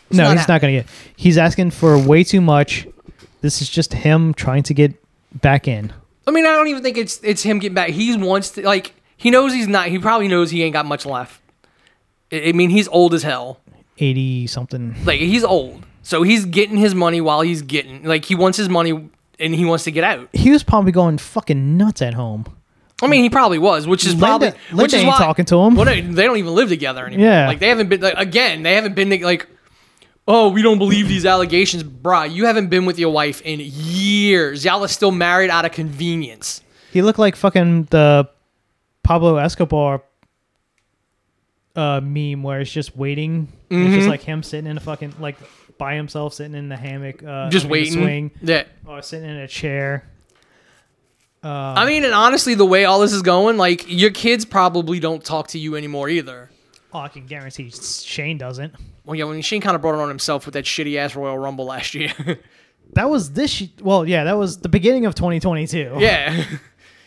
that. 0.09 0.17
no, 0.17 0.23
not 0.25 0.37
he's 0.37 0.47
not 0.47 0.61
going 0.61 0.75
to 0.75 0.81
get. 0.81 0.89
He's 1.15 1.37
asking 1.37 1.71
for 1.71 1.97
way 1.97 2.23
too 2.23 2.41
much. 2.41 2.87
This 3.41 3.61
is 3.61 3.69
just 3.69 3.93
him 3.93 4.33
trying 4.33 4.63
to 4.63 4.73
get 4.73 4.93
back 5.41 5.67
in. 5.67 5.93
I 6.27 6.31
mean, 6.31 6.45
I 6.45 6.49
don't 6.55 6.67
even 6.67 6.81
think 6.81 6.97
it's 6.97 7.19
it's 7.23 7.43
him 7.43 7.59
getting 7.59 7.75
back. 7.75 7.89
He 7.89 8.15
wants 8.17 8.51
to 8.51 8.61
like 8.61 8.93
he 9.17 9.29
knows 9.29 9.53
he's 9.53 9.67
not. 9.67 9.87
He 9.87 9.99
probably 9.99 10.27
knows 10.27 10.51
he 10.51 10.63
ain't 10.63 10.73
got 10.73 10.85
much 10.85 11.05
left. 11.05 11.41
I 12.31 12.49
I 12.49 12.51
mean, 12.53 12.69
he's 12.69 12.87
old 12.87 13.13
as 13.13 13.23
hell. 13.23 13.59
80 13.97 14.47
something. 14.47 14.95
Like 15.05 15.19
he's 15.19 15.43
old, 15.43 15.85
so 16.01 16.23
he's 16.23 16.45
getting 16.45 16.77
his 16.77 16.93
money 16.93 17.21
while 17.21 17.41
he's 17.41 17.61
getting 17.61 18.03
like 18.03 18.25
he 18.25 18.35
wants 18.35 18.57
his 18.57 18.67
money 18.67 19.09
and 19.39 19.55
he 19.55 19.65
wants 19.65 19.83
to 19.85 19.91
get 19.91 20.03
out. 20.03 20.27
He 20.33 20.51
was 20.51 20.63
probably 20.63 20.91
going 20.91 21.17
fucking 21.17 21.77
nuts 21.77 22.01
at 22.01 22.13
home. 22.13 22.45
I 23.01 23.07
mean, 23.07 23.23
he 23.23 23.29
probably 23.29 23.59
was, 23.59 23.87
which 23.87 24.05
is 24.05 24.13
Linda- 24.13 24.25
probably 24.25 24.47
Linda 24.69 24.83
which 24.83 24.93
is 24.93 24.99
ain't 25.01 25.07
why, 25.07 25.17
talking 25.17 25.45
to 25.45 25.59
him. 25.61 25.75
Well, 25.75 25.85
no, 25.85 25.93
they 25.93 26.23
don't 26.23 26.37
even 26.37 26.55
live 26.55 26.69
together 26.69 27.05
anymore. 27.05 27.25
Yeah. 27.25 27.47
like 27.47 27.59
they 27.59 27.67
haven't 27.67 27.89
been 27.89 28.01
like, 28.01 28.15
again. 28.17 28.63
They 28.63 28.73
haven't 28.75 28.95
been 28.95 29.09
like, 29.21 29.47
oh, 30.27 30.49
we 30.49 30.61
don't 30.61 30.77
believe 30.79 31.07
these 31.07 31.25
allegations, 31.25 31.83
brah. 31.83 32.31
You 32.31 32.45
haven't 32.45 32.67
been 32.69 32.85
with 32.85 32.97
your 32.99 33.11
wife 33.11 33.41
in 33.41 33.59
years. 33.61 34.65
Y'all 34.65 34.83
are 34.83 34.87
still 34.87 35.11
married 35.11 35.49
out 35.49 35.65
of 35.65 35.71
convenience. 35.71 36.61
He 36.91 37.01
looked 37.01 37.19
like 37.19 37.35
fucking 37.35 37.83
the 37.91 38.29
Pablo 39.03 39.37
Escobar 39.37 40.01
uh, 41.75 41.99
meme 42.01 42.41
where 42.43 42.61
it's 42.61 42.71
just 42.71 42.95
waiting. 42.95 43.49
It's 43.69 43.75
Mm-hmm. 43.75 43.95
just 43.95 44.07
like 44.07 44.21
him 44.21 44.43
sitting 44.43 44.69
in 44.69 44.77
a 44.77 44.79
fucking 44.79 45.15
like 45.19 45.37
by 45.77 45.95
himself, 45.95 46.33
sitting 46.33 46.55
in 46.55 46.69
the 46.69 46.77
hammock, 46.77 47.21
uh, 47.23 47.49
Just 47.49 47.65
waiting. 47.67 47.93
swing, 47.93 48.31
Yeah. 48.41 48.63
or 48.87 49.01
sitting 49.01 49.29
in 49.29 49.35
a 49.37 49.47
chair. 49.47 50.07
I 51.43 51.85
mean, 51.85 52.03
and 52.03 52.13
honestly, 52.13 52.55
the 52.55 52.65
way 52.65 52.85
all 52.85 52.99
this 53.01 53.13
is 53.13 53.21
going, 53.21 53.57
like 53.57 53.85
your 53.87 54.09
kids 54.09 54.45
probably 54.45 54.99
don't 54.99 55.23
talk 55.23 55.49
to 55.49 55.59
you 55.59 55.75
anymore 55.75 56.09
either. 56.09 56.49
Oh, 56.95 56.99
I 56.99 57.09
can 57.09 57.25
guarantee 57.25 57.69
Shane 57.71 58.37
doesn't. 58.37 58.73
Well, 59.03 59.15
yeah, 59.15 59.25
when 59.25 59.41
Shane 59.41 59.59
kind 59.59 59.75
of 59.75 59.81
brought 59.81 59.95
it 59.95 60.01
on 60.01 60.07
himself 60.07 60.45
with 60.45 60.53
that 60.53 60.63
shitty 60.63 60.95
ass 60.95 61.13
Royal 61.13 61.37
Rumble 61.37 61.65
last 61.65 61.93
year. 61.93 62.13
That 62.93 63.09
was 63.09 63.31
this. 63.31 63.63
Well, 63.81 64.07
yeah, 64.07 64.25
that 64.25 64.37
was 64.37 64.59
the 64.59 64.69
beginning 64.69 65.07
of 65.07 65.15
2022. 65.15 65.95
yeah. 65.97 66.45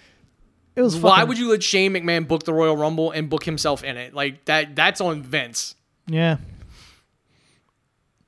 it 0.77 0.83
was. 0.83 0.99
Why 0.99 1.23
would 1.23 1.39
you 1.39 1.51
let 1.53 1.63
Shane 1.63 1.93
McMahon 1.93 2.27
book 2.27 2.43
the 2.43 2.53
Royal 2.53 2.77
Rumble 2.77 3.13
and 3.13 3.31
book 3.31 3.45
himself 3.45 3.85
in 3.85 3.97
it? 3.97 4.13
Like 4.13 4.45
that 4.47 4.75
that's 4.75 5.01
on 5.01 5.23
Vince. 5.23 5.77
Yeah, 6.09 6.39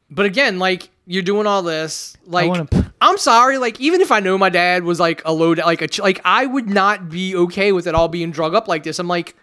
But 0.09 0.27
again, 0.27 0.61
like 0.61 0.91
you're 1.07 1.25
doing 1.25 1.49
all 1.49 1.63
this, 1.63 2.17
like 2.25 2.71
p- 2.71 2.83
I'm 3.01 3.19
sorry, 3.19 3.59
like 3.59 3.81
even 3.81 4.01
if 4.01 4.13
I 4.13 4.21
know 4.21 4.39
my 4.39 4.49
dad 4.49 4.85
was 4.85 5.01
like 5.01 5.21
a 5.25 5.33
low, 5.33 5.51
like 5.53 5.83
a 5.83 5.89
ch- 5.89 5.99
like 5.99 6.21
I 6.25 6.47
would 6.47 6.71
not 6.71 7.09
be 7.09 7.35
okay 7.35 7.73
with 7.73 7.89
it 7.89 7.97
all 7.97 8.07
being 8.07 8.31
drug 8.31 8.55
up 8.55 8.69
like 8.69 8.85
this. 8.85 9.01
I'm 9.01 9.09
like, 9.09 9.35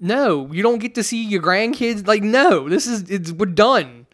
no, 0.00 0.52
you 0.52 0.62
don't 0.62 0.78
get 0.78 0.94
to 0.96 1.02
see 1.02 1.22
your 1.24 1.42
grandkids. 1.42 2.06
Like, 2.06 2.22
no, 2.22 2.68
this 2.68 2.86
is 2.86 3.10
it's 3.10 3.32
we're 3.32 3.46
done. 3.46 4.06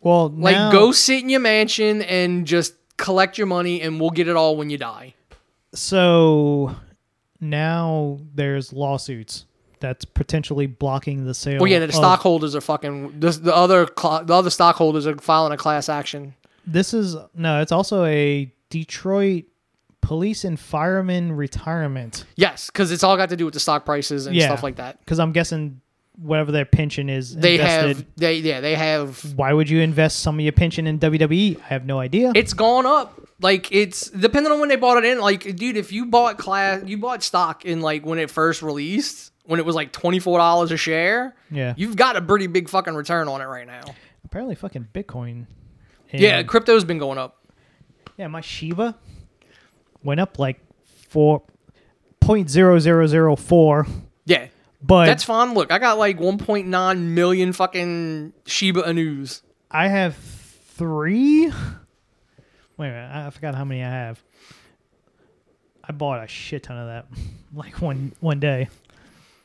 well, 0.00 0.28
Like, 0.28 0.54
now- 0.56 0.72
go 0.72 0.92
sit 0.92 1.22
in 1.22 1.28
your 1.28 1.40
mansion 1.40 2.02
and 2.02 2.46
just 2.46 2.74
collect 2.96 3.38
your 3.38 3.46
money, 3.46 3.80
and 3.80 4.00
we'll 4.00 4.10
get 4.10 4.28
it 4.28 4.36
all 4.36 4.56
when 4.56 4.70
you 4.70 4.78
die. 4.78 5.14
So 5.74 6.74
now 7.40 8.20
there's 8.34 8.72
lawsuits 8.72 9.46
that's 9.80 10.04
potentially 10.04 10.66
blocking 10.66 11.24
the 11.24 11.34
sale. 11.34 11.58
Well, 11.60 11.66
yeah, 11.70 11.80
the 11.80 11.86
of- 11.86 11.94
stockholders 11.94 12.54
are 12.54 12.60
fucking. 12.60 13.18
The, 13.20 13.30
the 13.30 13.54
other 13.54 13.88
cl- 13.98 14.24
the 14.24 14.34
other 14.34 14.50
stockholders 14.50 15.06
are 15.06 15.16
filing 15.16 15.52
a 15.52 15.56
class 15.56 15.88
action. 15.88 16.34
This 16.66 16.94
is 16.94 17.16
no. 17.34 17.60
It's 17.60 17.72
also 17.72 18.04
a 18.04 18.52
Detroit 18.70 19.44
police 20.02 20.44
and 20.44 20.60
firemen 20.60 21.32
retirement. 21.32 22.24
Yes, 22.36 22.66
because 22.66 22.92
it's 22.92 23.02
all 23.02 23.16
got 23.16 23.30
to 23.30 23.36
do 23.36 23.44
with 23.46 23.54
the 23.54 23.60
stock 23.60 23.84
prices 23.86 24.26
and 24.26 24.36
Yeah. 24.36 24.46
stuff 24.46 24.62
like 24.62 24.76
that. 24.76 25.00
Because 25.00 25.18
I'm 25.18 25.32
guessing 25.32 25.80
whatever 26.20 26.52
their 26.52 26.66
pension 26.66 27.08
is 27.08 27.34
They 27.34 27.54
invested. 27.54 27.96
have 27.96 28.06
they 28.16 28.36
yeah 28.36 28.60
they 28.60 28.74
have 28.74 29.34
Why 29.34 29.50
would 29.54 29.70
you 29.70 29.80
invest 29.80 30.18
some 30.20 30.34
of 30.38 30.42
your 30.42 30.52
pension 30.52 30.86
in 30.86 30.98
WWE? 30.98 31.58
I 31.64 31.68
have 31.68 31.86
no 31.86 31.98
idea. 31.98 32.32
it's 32.34 32.52
gone 32.52 32.84
up. 32.84 33.18
Like 33.40 33.72
it's 33.72 34.10
depending 34.10 34.52
on 34.52 34.60
when 34.60 34.68
they 34.68 34.76
bought 34.76 34.98
it 34.98 35.04
in. 35.06 35.20
Like, 35.20 35.56
dude, 35.56 35.76
if 35.78 35.90
you 35.90 36.04
bought 36.06 36.36
class, 36.36 36.82
you 36.86 36.98
bought 36.98 37.22
stock 37.22 37.64
in 37.64 37.80
like 37.80 38.04
when 38.04 38.18
it 38.18 38.30
first 38.30 38.60
released, 38.62 39.32
when 39.46 39.58
it 39.58 39.64
was 39.66 39.74
like 39.74 39.90
twenty 39.92 40.18
four 40.18 40.38
dollars 40.38 40.70
a 40.70 40.76
share. 40.76 41.34
yeah. 41.50 41.72
You've 41.76 41.96
got 41.96 42.16
a 42.16 42.22
pretty 42.22 42.46
big 42.46 42.68
fucking 42.68 42.94
return 42.94 43.26
on 43.28 43.40
it 43.40 43.46
right 43.46 43.66
now. 43.66 43.82
Apparently, 44.24 44.54
fucking 44.54 44.88
Bitcoin. 44.94 45.46
and- 46.12 46.20
Yeah, 46.20 46.42
crypto's 46.42 46.84
been 46.84 46.98
going 46.98 47.18
up. 47.18 47.38
Yeah, 48.18 48.26
my 48.28 48.42
Shiba 48.42 48.94
went 50.04 50.20
up 50.20 50.38
like 50.38 50.60
four 51.08 51.42
point 52.20 52.48
zero 52.50 52.78
zero 52.78 53.06
zero 53.06 53.36
four. 53.36 53.86
Yeah, 54.24 54.46
But 54.82 55.06
that's 55.06 55.24
fine. 55.24 55.54
Look, 55.54 55.72
I 55.72 55.78
got 55.78 55.98
like 55.98 56.20
one 56.20 56.38
point 56.38 56.68
nine 56.68 57.14
million 57.14 57.52
fucking 57.52 58.32
Shiba 58.46 58.82
Inus. 58.82 59.42
I 59.70 59.88
have 59.88 60.16
three. 60.16 61.46
Wait 61.48 62.88
a 62.88 62.90
minute, 62.90 63.10
I 63.12 63.26
I 63.26 63.30
forgot 63.30 63.54
how 63.54 63.64
many 63.64 63.82
I 63.82 63.90
have. 63.90 64.22
I 65.84 65.92
bought 65.92 66.22
a 66.22 66.28
shit 66.28 66.62
ton 66.62 66.78
of 66.78 66.86
that, 66.86 67.06
like 67.54 67.80
one 67.80 68.12
one 68.20 68.38
day. 68.40 68.68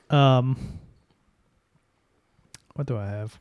Um, 0.09 0.79
what 2.75 2.85
do 2.87 2.95
I 2.97 3.07
have? 3.07 3.37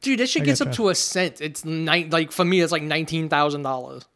Dude, 0.00 0.20
that 0.20 0.28
shit 0.28 0.42
I 0.42 0.46
gets 0.46 0.60
up 0.60 0.72
to 0.72 0.88
a 0.88 0.94
cent. 0.94 1.40
It's 1.40 1.64
nine. 1.64 2.10
Like 2.10 2.32
for 2.32 2.44
me, 2.44 2.60
it's 2.60 2.72
like 2.72 2.82
nineteen 2.82 3.28
thousand 3.28 3.62
dollars. 3.62 4.06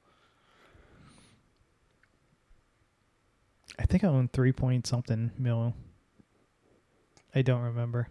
I 3.78 3.84
think 3.84 4.04
I 4.04 4.08
own 4.08 4.28
three 4.28 4.52
point 4.52 4.86
something 4.86 5.30
mil. 5.38 5.74
I 7.34 7.42
don't 7.42 7.62
remember. 7.62 8.08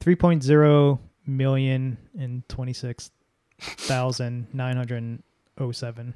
Three 0.00 0.16
point 0.16 0.42
zero 0.42 1.00
million 1.26 1.96
and 2.18 2.46
twenty 2.48 2.72
six 2.72 3.10
thousand 3.60 4.48
nine 4.52 4.76
hundred 4.76 5.22
oh 5.58 5.72
seven. 5.72 6.14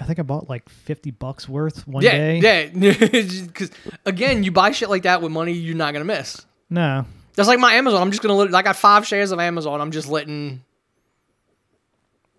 I 0.00 0.04
think 0.04 0.18
I 0.18 0.22
bought 0.22 0.48
like 0.48 0.68
fifty 0.68 1.10
bucks 1.10 1.48
worth 1.48 1.86
one 1.86 2.02
yeah, 2.02 2.12
day. 2.12 2.70
yeah. 2.72 2.92
Because 3.46 3.70
again, 4.06 4.42
you 4.42 4.50
buy 4.50 4.70
shit 4.72 4.88
like 4.88 5.02
that 5.02 5.20
with 5.22 5.30
money 5.30 5.52
you're 5.52 5.76
not 5.76 5.92
gonna 5.92 6.04
miss. 6.04 6.44
No, 6.70 7.04
That's 7.34 7.48
like 7.48 7.58
my 7.58 7.74
Amazon. 7.74 8.00
I'm 8.00 8.10
just 8.10 8.22
gonna 8.22 8.34
let. 8.34 8.54
I 8.54 8.62
got 8.62 8.76
five 8.76 9.06
shares 9.06 9.30
of 9.30 9.38
Amazon. 9.40 9.80
I'm 9.80 9.90
just 9.90 10.08
letting. 10.08 10.62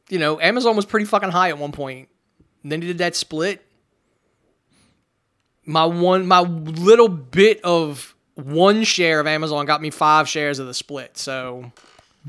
You 0.09 0.19
know, 0.19 0.39
Amazon 0.41 0.75
was 0.75 0.85
pretty 0.85 1.05
fucking 1.05 1.29
high 1.29 1.49
at 1.49 1.57
one 1.57 1.71
point. 1.71 2.09
And 2.63 2.71
then 2.71 2.79
they 2.79 2.87
did 2.87 2.97
that 2.99 3.15
split. 3.15 3.63
My 5.65 5.85
one, 5.85 6.27
my 6.27 6.41
little 6.41 7.07
bit 7.07 7.61
of 7.63 8.15
one 8.35 8.83
share 8.83 9.19
of 9.19 9.27
Amazon 9.27 9.65
got 9.65 9.81
me 9.81 9.89
five 9.89 10.27
shares 10.27 10.59
of 10.59 10.67
the 10.67 10.73
split. 10.73 11.17
So 11.17 11.71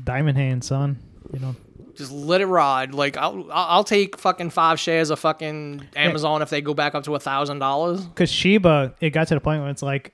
diamond 0.01 0.37
hand, 0.37 0.63
son. 0.63 0.99
You 1.33 1.39
know, 1.39 1.55
just 1.95 2.11
let 2.11 2.41
it 2.41 2.45
ride. 2.47 2.93
Like 2.93 3.17
I'll, 3.17 3.47
I'll 3.51 3.83
take 3.83 4.17
fucking 4.17 4.49
five 4.51 4.79
shares 4.79 5.09
of 5.09 5.19
fucking 5.19 5.87
Amazon 5.95 6.41
if 6.41 6.49
they 6.49 6.61
go 6.61 6.73
back 6.73 6.95
up 6.95 7.03
to 7.05 7.15
a 7.15 7.19
thousand 7.19 7.59
dollars. 7.59 8.01
because 8.05 8.31
Shiba, 8.31 8.93
it 8.99 9.11
got 9.11 9.27
to 9.29 9.33
the 9.35 9.39
point 9.41 9.61
where 9.61 9.69
it's 9.69 9.81
like, 9.83 10.13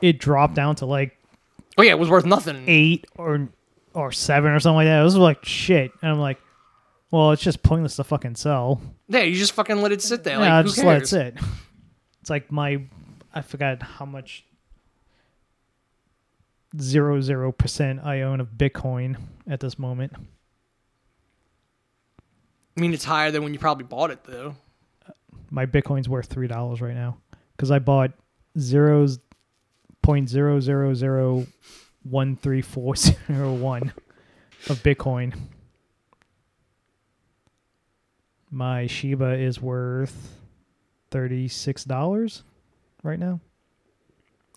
it 0.00 0.18
dropped 0.18 0.54
down 0.54 0.76
to 0.76 0.86
like 0.86 1.16
Oh 1.76 1.82
yeah, 1.82 1.90
it 1.92 1.98
was 1.98 2.08
worth 2.10 2.24
nothing. 2.26 2.64
eight 2.68 3.06
or 3.16 3.48
or 3.94 4.12
seven 4.12 4.52
or 4.52 4.60
something 4.60 4.76
like 4.76 4.86
that. 4.86 5.00
It 5.00 5.04
was 5.04 5.16
like 5.16 5.44
shit, 5.44 5.90
and 6.02 6.10
I'm 6.12 6.18
like, 6.20 6.38
well, 7.10 7.32
it's 7.32 7.42
just 7.42 7.62
pointless 7.62 7.96
to 7.96 8.04
fucking 8.04 8.36
sell. 8.36 8.80
Yeah, 9.08 9.22
you 9.22 9.34
just 9.36 9.52
fucking 9.52 9.80
let 9.82 9.92
it 9.92 10.02
sit 10.02 10.24
there. 10.24 10.38
yeah, 10.38 10.56
I'll 10.56 10.62
who 10.62 10.68
just 10.68 10.78
let 10.84 10.96
it 10.96 10.98
cares? 11.00 11.10
sit. 11.10 11.36
It's 12.20 12.30
like 12.30 12.50
my, 12.50 12.82
I 13.34 13.42
forgot 13.42 13.82
how 13.82 14.04
much 14.04 14.44
zero 16.80 17.20
zero 17.20 17.52
percent 17.52 18.00
I 18.04 18.22
own 18.22 18.40
of 18.40 18.50
Bitcoin 18.56 19.16
at 19.48 19.60
this 19.60 19.78
moment. 19.78 20.12
I 22.76 22.80
mean, 22.80 22.92
it's 22.92 23.04
higher 23.04 23.30
than 23.30 23.42
when 23.44 23.52
you 23.52 23.58
probably 23.60 23.84
bought 23.84 24.10
it 24.10 24.24
though. 24.24 24.56
My 25.50 25.66
Bitcoin's 25.66 26.08
worth 26.08 26.26
three 26.26 26.48
dollars 26.48 26.80
right 26.80 26.94
now 26.94 27.18
because 27.56 27.70
I 27.70 27.78
bought 27.78 28.12
zeros 28.58 29.18
point 30.02 30.28
zero 30.28 30.60
zero 30.60 30.94
zero 30.94 31.46
one 32.02 32.36
three 32.36 32.62
four 32.62 32.96
zero 32.96 33.52
one 33.52 33.92
of 34.68 34.82
Bitcoin. 34.82 35.34
My 38.50 38.86
Shiba 38.86 39.34
is 39.38 39.60
worth 39.60 40.36
thirty 41.10 41.48
six 41.48 41.84
dollars 41.84 42.42
right 43.02 43.18
now. 43.18 43.40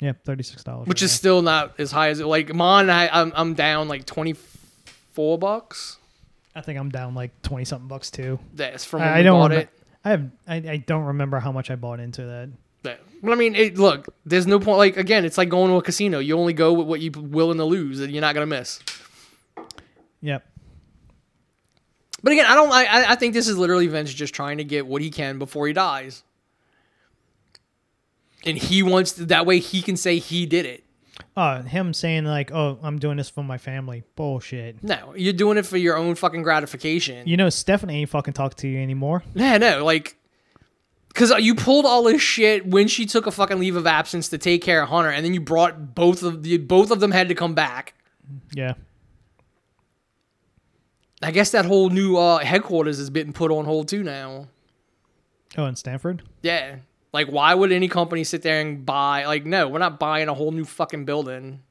Yeah, 0.02 0.14
thirty 0.24 0.44
six 0.44 0.64
dollars. 0.64 0.88
which 0.88 1.02
is 1.02 1.12
still 1.12 1.42
not 1.42 1.80
as 1.80 1.92
high 1.92 2.10
as 2.10 2.20
it. 2.20 2.26
Like 2.28 2.54
mine, 2.54 2.90
I, 2.90 3.10
I'm 3.10 3.32
I'm 3.36 3.54
down 3.56 3.88
like 3.88 4.06
twenty 4.06 4.34
four 5.14 5.38
bucks. 5.40 5.97
I 6.58 6.62
think 6.62 6.80
I'm 6.80 6.90
down 6.90 7.14
like 7.14 7.40
twenty 7.44 7.66
something 7.66 7.88
bucks 7.88 8.10
too. 8.10 8.40
That's 8.56 8.84
from 8.84 9.02
when 9.02 9.10
I, 9.10 9.20
I 9.20 9.24
don't. 9.24 9.40
bought 9.40 9.52
remem- 9.52 9.60
it. 9.62 9.70
I 10.04 10.10
have. 10.10 10.32
I, 10.48 10.56
I 10.56 10.78
don't 10.78 11.04
remember 11.06 11.40
how 11.40 11.52
much 11.52 11.70
I 11.70 11.76
bought 11.76 12.00
into 12.00 12.24
that. 12.26 12.50
But 12.82 13.32
I 13.32 13.36
mean, 13.36 13.56
it, 13.56 13.78
look, 13.78 14.08
there's 14.26 14.48
no 14.48 14.60
point. 14.60 14.78
Like 14.78 14.98
again, 14.98 15.24
it's 15.26 15.38
like 15.38 15.50
going 15.50 15.70
to 15.70 15.78
a 15.78 15.82
casino. 15.82 16.20
You 16.20 16.38
only 16.38 16.54
go 16.54 16.74
with 16.74 16.88
what 16.88 17.00
you're 17.02 17.12
willing 17.16 17.58
to 17.58 17.64
lose, 17.66 18.00
and 18.00 18.12
you're 18.12 18.22
not 18.22 18.34
gonna 18.34 18.46
miss. 18.48 18.80
Yep. 20.22 20.44
But 22.24 22.34
again, 22.34 22.46
I 22.48 22.56
don't. 22.56 22.72
I 22.72 23.12
I- 23.12 23.16
think 23.16 23.34
this 23.34 23.48
is 23.48 23.58
literally 23.58 23.88
Vince 23.88 24.14
just 24.14 24.34
trying 24.34 24.58
to 24.58 24.64
get 24.64 24.88
what 24.88 25.02
he 25.02 25.10
can 25.12 25.38
before 25.40 25.68
he 25.68 25.74
dies, 25.74 26.24
and 28.46 28.58
he 28.58 28.82
wants 28.84 29.12
that 29.14 29.46
way 29.46 29.60
he 29.60 29.82
can 29.82 29.98
say 29.98 30.18
he 30.20 30.46
did 30.46 30.66
it. 30.66 30.84
Uh, 31.36 31.62
him 31.64 31.94
saying 31.94 32.26
like, 32.26 32.52
"Oh, 32.52 32.80
I'm 32.82 33.00
doing 33.00 33.18
this 33.18 33.30
for 33.30 33.44
my 33.44 33.58
family." 33.58 34.04
Bullshit. 34.16 34.84
No, 34.84 35.14
you're 35.16 35.34
doing 35.34 35.58
it 35.58 35.66
for 35.66 35.78
your 35.78 35.98
own 35.98 36.16
fucking 36.16 36.44
gratification. 36.44 37.28
You 37.28 37.38
know, 37.38 37.50
Stephanie 37.50 38.02
ain't 38.02 38.10
fucking 38.10 38.34
talk 38.34 38.56
to 38.56 38.68
you 38.68 38.80
anymore. 38.80 39.24
Yeah, 39.34 39.58
no, 39.58 39.86
like, 39.86 40.18
because 41.10 41.32
you 41.40 41.56
pulled 41.56 41.86
all 41.86 42.04
this 42.04 42.22
shit 42.22 42.66
when 42.68 42.88
she 42.88 43.06
took 43.06 43.28
a 43.28 43.32
fucking 43.32 43.60
leave 43.60 43.76
of 43.76 43.88
absence 43.88 44.30
to 44.30 44.38
take 44.38 44.62
care 44.62 44.82
of 44.82 44.90
Hunter, 44.90 45.10
and 45.10 45.26
then 45.26 45.34
you 45.34 45.42
brought 45.42 45.96
both 45.96 46.24
of 46.24 46.44
the 46.44 46.58
both 46.58 46.92
of 46.92 47.00
them 47.00 47.12
had 47.12 47.30
to 47.30 47.36
come 47.36 47.54
back. 47.56 47.94
Yeah. 48.54 48.74
I 51.22 51.32
guess 51.32 51.52
that 51.52 51.66
whole 51.66 51.90
new 51.90 52.18
uh, 52.18 52.40
headquarters 52.40 53.00
has 53.00 53.10
been 53.10 53.34
put 53.34 53.52
on 53.52 53.66
hold 53.66 53.88
too 53.88 54.04
now. 54.04 54.48
Oh, 55.58 55.66
in 55.66 55.76
Stamford. 55.76 56.22
Yeah, 56.44 56.78
like 57.18 57.30
why 57.30 57.56
would 57.56 57.72
any 57.72 57.88
company 57.88 58.24
sit 58.24 58.44
there 58.44 58.62
and 58.62 58.86
buy? 58.86 59.26
Like, 59.26 59.44
no, 59.44 59.68
we're 59.68 59.80
not 59.80 60.00
buying 60.00 60.30
a 60.30 60.36
whole 60.36 60.52
new 60.52 60.66
fucking 60.66 61.06
building 61.06 61.64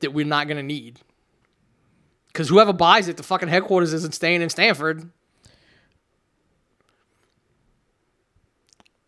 that 0.00 0.12
we're 0.12 0.26
not 0.26 0.46
gonna 0.46 0.62
need. 0.62 1.00
Because 2.26 2.50
whoever 2.50 2.74
buys 2.74 3.08
it, 3.08 3.16
the 3.16 3.22
fucking 3.22 3.48
headquarters 3.48 3.94
isn't 3.94 4.12
staying 4.12 4.42
in 4.42 4.50
Stamford. 4.50 5.10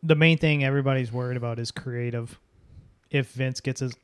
The 0.02 0.14
main 0.14 0.38
thing 0.38 0.64
everybody's 0.64 1.12
worried 1.12 1.36
about 1.36 1.58
is 1.58 1.70
creative. 1.70 2.40
If 3.10 3.32
Vince 3.32 3.60
gets 3.60 3.80
his 3.80 3.94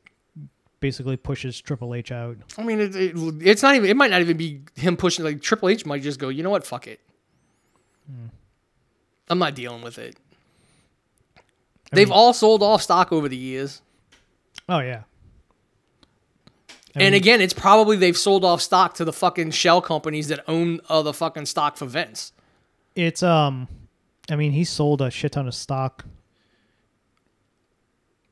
basically 0.79 1.17
pushes 1.17 1.59
Triple 1.59 1.95
H 1.95 2.11
out. 2.11 2.37
I 2.55 2.63
mean, 2.63 2.79
it, 2.79 2.95
it, 2.95 3.15
it's 3.41 3.63
not 3.63 3.73
even. 3.73 3.89
It 3.89 3.97
might 3.97 4.11
not 4.11 4.21
even 4.21 4.37
be 4.37 4.61
him 4.75 4.95
pushing. 4.95 5.25
Like 5.25 5.41
Triple 5.41 5.69
H 5.69 5.87
might 5.87 6.03
just 6.03 6.19
go, 6.19 6.29
you 6.29 6.43
know 6.43 6.51
what, 6.51 6.67
fuck 6.67 6.85
it. 6.85 6.99
Hmm. 8.05 8.27
I'm 9.27 9.39
not 9.39 9.55
dealing 9.55 9.81
with 9.81 9.97
it. 9.97 10.17
They've 11.91 12.07
mean- 12.09 12.13
all 12.17 12.33
sold 12.33 12.61
off 12.63 12.81
stock 12.81 13.11
over 13.11 13.27
the 13.29 13.37
years, 13.37 13.81
Oh 14.67 14.79
yeah. 14.79 15.03
I 16.97 17.03
and 17.03 17.11
mean, 17.11 17.13
again, 17.15 17.41
it's 17.41 17.53
probably 17.53 17.97
they've 17.97 18.17
sold 18.17 18.45
off 18.45 18.61
stock 18.61 18.93
to 18.95 19.05
the 19.05 19.11
fucking 19.13 19.51
shell 19.51 19.81
companies 19.81 20.29
that 20.29 20.43
own 20.47 20.79
other 20.89 21.11
fucking 21.13 21.45
stock 21.45 21.75
for 21.77 21.85
Vince. 21.85 22.31
it's 22.95 23.21
um, 23.21 23.67
I 24.31 24.35
mean, 24.37 24.53
he 24.53 24.63
sold 24.63 25.01
a 25.01 25.11
shit 25.11 25.33
ton 25.33 25.45
of 25.47 25.53
stock 25.53 26.05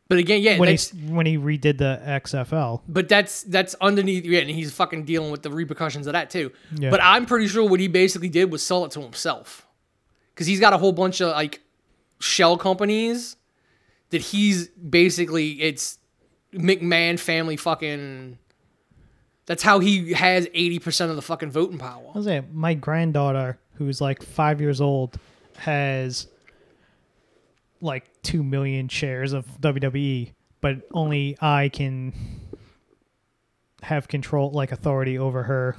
But 0.08 0.18
again, 0.20 0.42
yeah, 0.42 0.58
when 0.60 0.70
that's, 0.70 0.92
he 0.92 0.98
when 1.08 1.26
he 1.26 1.38
redid 1.38 1.78
the 1.78 2.00
XFL. 2.06 2.82
but 2.88 3.10
that's 3.10 3.44
that's 3.44 3.76
underneath. 3.82 4.26
Yeah, 4.26 4.40
and 4.40 4.50
he's 4.50 4.72
fucking 4.72 5.06
dealing 5.06 5.32
with 5.32 5.42
the 5.44 5.50
repercussions 5.52 6.08
of 6.08 6.14
that 6.14 6.30
too. 6.30 6.52
Yeah. 6.76 6.90
But 6.90 7.02
I'm 7.04 7.26
pretty 7.26 7.48
sure 7.48 7.68
what 7.68 7.80
he 7.80 7.88
basically 7.88 8.30
did 8.30 8.52
was 8.52 8.62
sell 8.64 8.86
it 8.86 8.92
to 8.92 9.02
himself, 9.02 9.66
because 10.34 10.48
he's 10.48 10.60
got 10.60 10.72
a 10.74 10.78
whole 10.78 10.92
bunch 10.94 11.22
of 11.22 11.30
like 11.32 11.62
shell 12.20 12.58
companies 12.58 13.36
that 14.14 14.22
he's 14.22 14.68
basically 14.70 15.62
it's 15.62 15.98
McMahon 16.54 17.20
family 17.20 17.58
fucking. 17.58 18.38
That's 19.46 19.64
how 19.64 19.80
he 19.80 20.14
has 20.14 20.48
eighty 20.54 20.80
percent 20.80 21.10
of 21.10 21.18
the 21.18 21.22
fucking 21.22 21.52
voting 21.52 21.80
power. 21.80 22.06
I 22.14 22.18
was 22.18 22.26
saying, 22.26 22.48
my 22.54 22.76
granddaughter, 22.76 23.60
who's 23.74 24.00
like 24.00 24.24
five 24.24 24.62
years 24.62 24.80
old, 24.80 25.18
has 25.58 26.28
like 27.82 28.06
two 28.22 28.44
million 28.44 28.88
shares 28.88 29.34
of 29.34 29.46
WWE, 29.60 30.32
but 30.62 30.78
only 30.94 31.36
I 31.42 31.70
can 31.70 32.14
have 33.82 34.08
control, 34.08 34.52
like 34.52 34.72
authority 34.72 35.18
over 35.18 35.44
her, 35.44 35.76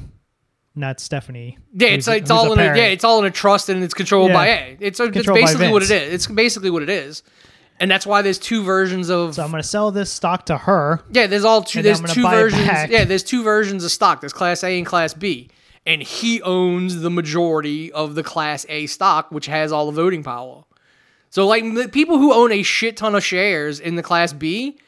not 0.75 0.99
Stephanie. 0.99 1.57
Yeah, 1.73 1.89
it's 1.89 2.09
it's 2.09 2.31
all 2.31 2.51
a 2.51 2.53
in 2.53 2.59
a, 2.59 2.77
yeah, 2.77 2.87
it's 2.87 3.05
all 3.05 3.21
in 3.21 3.25
a 3.27 3.31
trust 3.31 3.69
and 3.69 3.83
it's 3.83 3.95
controlled 3.95 4.33
by 4.33 4.49
A. 4.49 4.77
It's 4.81 4.99
it's 4.99 5.27
basically 5.27 5.71
what 5.71 5.85
it 5.85 5.91
is. 5.91 6.13
It's 6.13 6.27
basically 6.27 6.71
what 6.71 6.83
it 6.83 6.91
is, 6.91 7.23
and 7.81 7.91
that's 7.91 8.07
why 8.07 8.23
there's 8.23 8.39
two 8.39 8.63
versions 8.63 9.11
of. 9.11 9.35
So 9.35 9.43
I'm 9.45 9.51
gonna 9.51 9.63
sell 9.63 9.91
this 9.91 10.11
stock 10.11 10.47
to 10.47 10.59
her. 10.59 11.01
yeah, 11.11 11.27
there's 11.27 11.45
all 11.45 11.63
two. 11.63 11.83
There's 11.83 12.01
two 12.01 12.23
versions. 12.23 12.91
Yeah, 12.91 13.05
there's 13.05 13.25
two 13.25 13.43
versions 13.43 13.85
of 13.85 13.91
stock. 13.91 14.21
There's 14.21 14.33
Class 14.33 14.63
A 14.65 14.77
and 14.79 14.87
Class 14.87 15.15
B, 15.15 15.51
and 15.87 16.03
he 16.03 16.41
owns 16.43 17.01
the 17.01 17.11
majority 17.11 17.93
of 17.93 18.15
the 18.15 18.23
Class 18.23 18.65
A 18.69 18.87
stock, 18.87 19.31
which 19.31 19.47
has 19.47 19.73
all 19.73 19.87
the 19.87 19.93
voting 19.93 20.23
power. 20.23 20.65
So 21.31 21.47
like 21.47 21.65
the 21.75 21.89
people 21.89 22.19
who 22.19 22.33
own 22.33 22.53
a 22.53 22.63
shit 22.63 22.97
ton 22.97 23.15
of 23.15 23.25
shares 23.25 23.81
in 23.81 23.97
the 23.97 24.03
Class 24.03 24.33
B 24.33 24.79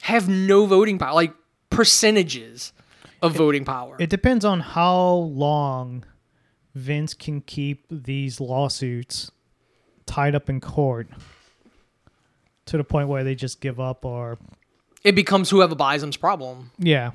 have 0.00 0.28
no 0.28 0.64
voting 0.66 0.98
power, 0.98 1.12
like 1.14 1.34
percentages 1.68 2.72
of 3.20 3.34
voting 3.36 3.64
power. 3.64 3.96
It 3.98 4.08
depends 4.10 4.44
on 4.44 4.60
how 4.60 5.12
long 5.12 6.04
Vince 6.74 7.12
can 7.12 7.40
keep 7.42 7.84
these 7.90 8.40
lawsuits 8.40 9.30
tied 10.06 10.34
up 10.34 10.48
in 10.48 10.60
court 10.60 11.08
to 12.72 12.78
the 12.78 12.84
point 12.84 13.06
where 13.08 13.22
they 13.22 13.34
just 13.34 13.60
give 13.60 13.78
up 13.78 14.02
or 14.04 14.38
it 15.04 15.14
becomes 15.14 15.50
whoever 15.50 15.74
buys 15.74 16.00
them's 16.00 16.16
problem. 16.16 16.70
yeah. 16.78 17.10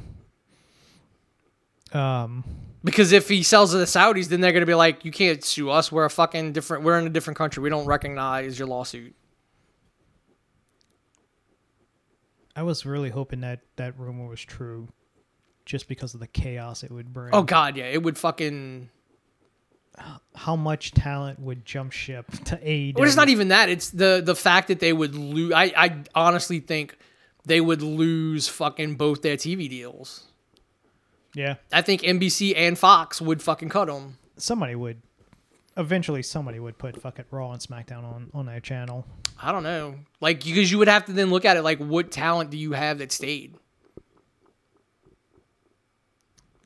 Um 1.91 2.43
Because 2.83 3.11
if 3.11 3.27
he 3.27 3.41
sells 3.41 3.71
to 3.71 3.77
the 3.77 3.85
Saudis, 3.85 4.27
then 4.27 4.39
they're 4.39 4.51
gonna 4.51 4.67
be 4.67 4.75
like, 4.75 5.03
"You 5.03 5.11
can't 5.11 5.43
sue 5.43 5.71
us. 5.71 5.91
We're 5.91 6.05
a 6.05 6.09
fucking 6.09 6.53
different. 6.53 6.83
We're 6.83 6.99
in 6.99 7.07
a 7.07 7.09
different 7.09 7.37
country. 7.37 7.63
We 7.63 7.69
don't 7.69 7.87
recognize 7.87 8.59
your 8.59 8.67
lawsuit." 8.67 9.15
I 12.55 12.61
was 12.63 12.85
really 12.85 13.09
hoping 13.09 13.41
that 13.41 13.61
that 13.77 13.97
rumor 13.99 14.27
was 14.27 14.41
true 14.41 14.89
just 15.65 15.87
because 15.87 16.13
of 16.13 16.19
the 16.19 16.27
chaos 16.27 16.83
it 16.83 16.91
would 16.91 17.11
bring. 17.13 17.33
Oh 17.33 17.41
God, 17.43 17.77
yeah, 17.77 17.85
it 17.85 18.03
would 18.03 18.17
fucking. 18.17 18.89
How 20.35 20.55
much 20.55 20.91
talent 20.91 21.39
would 21.39 21.65
jump 21.65 21.91
ship 21.91 22.29
to 22.45 22.57
AEW? 22.57 22.95
Well, 22.95 23.05
it's 23.05 23.15
not 23.15 23.29
even 23.29 23.47
that. 23.49 23.69
It's 23.69 23.89
the 23.89 24.21
the 24.23 24.35
fact 24.35 24.67
that 24.67 24.79
they 24.79 24.93
would 24.93 25.15
lose. 25.15 25.51
I 25.53 25.73
I 25.75 26.03
honestly 26.15 26.59
think 26.59 26.97
they 27.45 27.61
would 27.61 27.81
lose 27.81 28.47
fucking 28.47 28.95
both 28.95 29.21
their 29.21 29.37
TV 29.37 29.69
deals. 29.69 30.25
Yeah. 31.33 31.55
I 31.71 31.81
think 31.81 32.01
NBC 32.01 32.53
and 32.55 32.77
Fox 32.77 33.21
would 33.21 33.41
fucking 33.41 33.69
cut 33.69 33.85
them. 33.87 34.17
Somebody 34.37 34.75
would 34.75 35.01
eventually 35.77 36.23
somebody 36.23 36.59
would 36.59 36.77
put 36.77 37.01
fucking 37.01 37.25
Raw 37.31 37.51
and 37.51 37.61
SmackDown 37.61 38.03
on 38.03 38.29
on 38.33 38.45
their 38.45 38.59
channel. 38.59 39.05
I 39.41 39.51
don't 39.51 39.63
know, 39.63 39.95
like 40.19 40.43
because 40.43 40.71
you 40.71 40.79
would 40.79 40.87
have 40.87 41.05
to 41.05 41.13
then 41.13 41.29
look 41.29 41.45
at 41.45 41.57
it 41.57 41.61
like, 41.61 41.77
what 41.79 42.11
talent 42.11 42.49
do 42.49 42.57
you 42.57 42.71
have 42.71 42.97
that 42.97 43.11
stayed? 43.11 43.55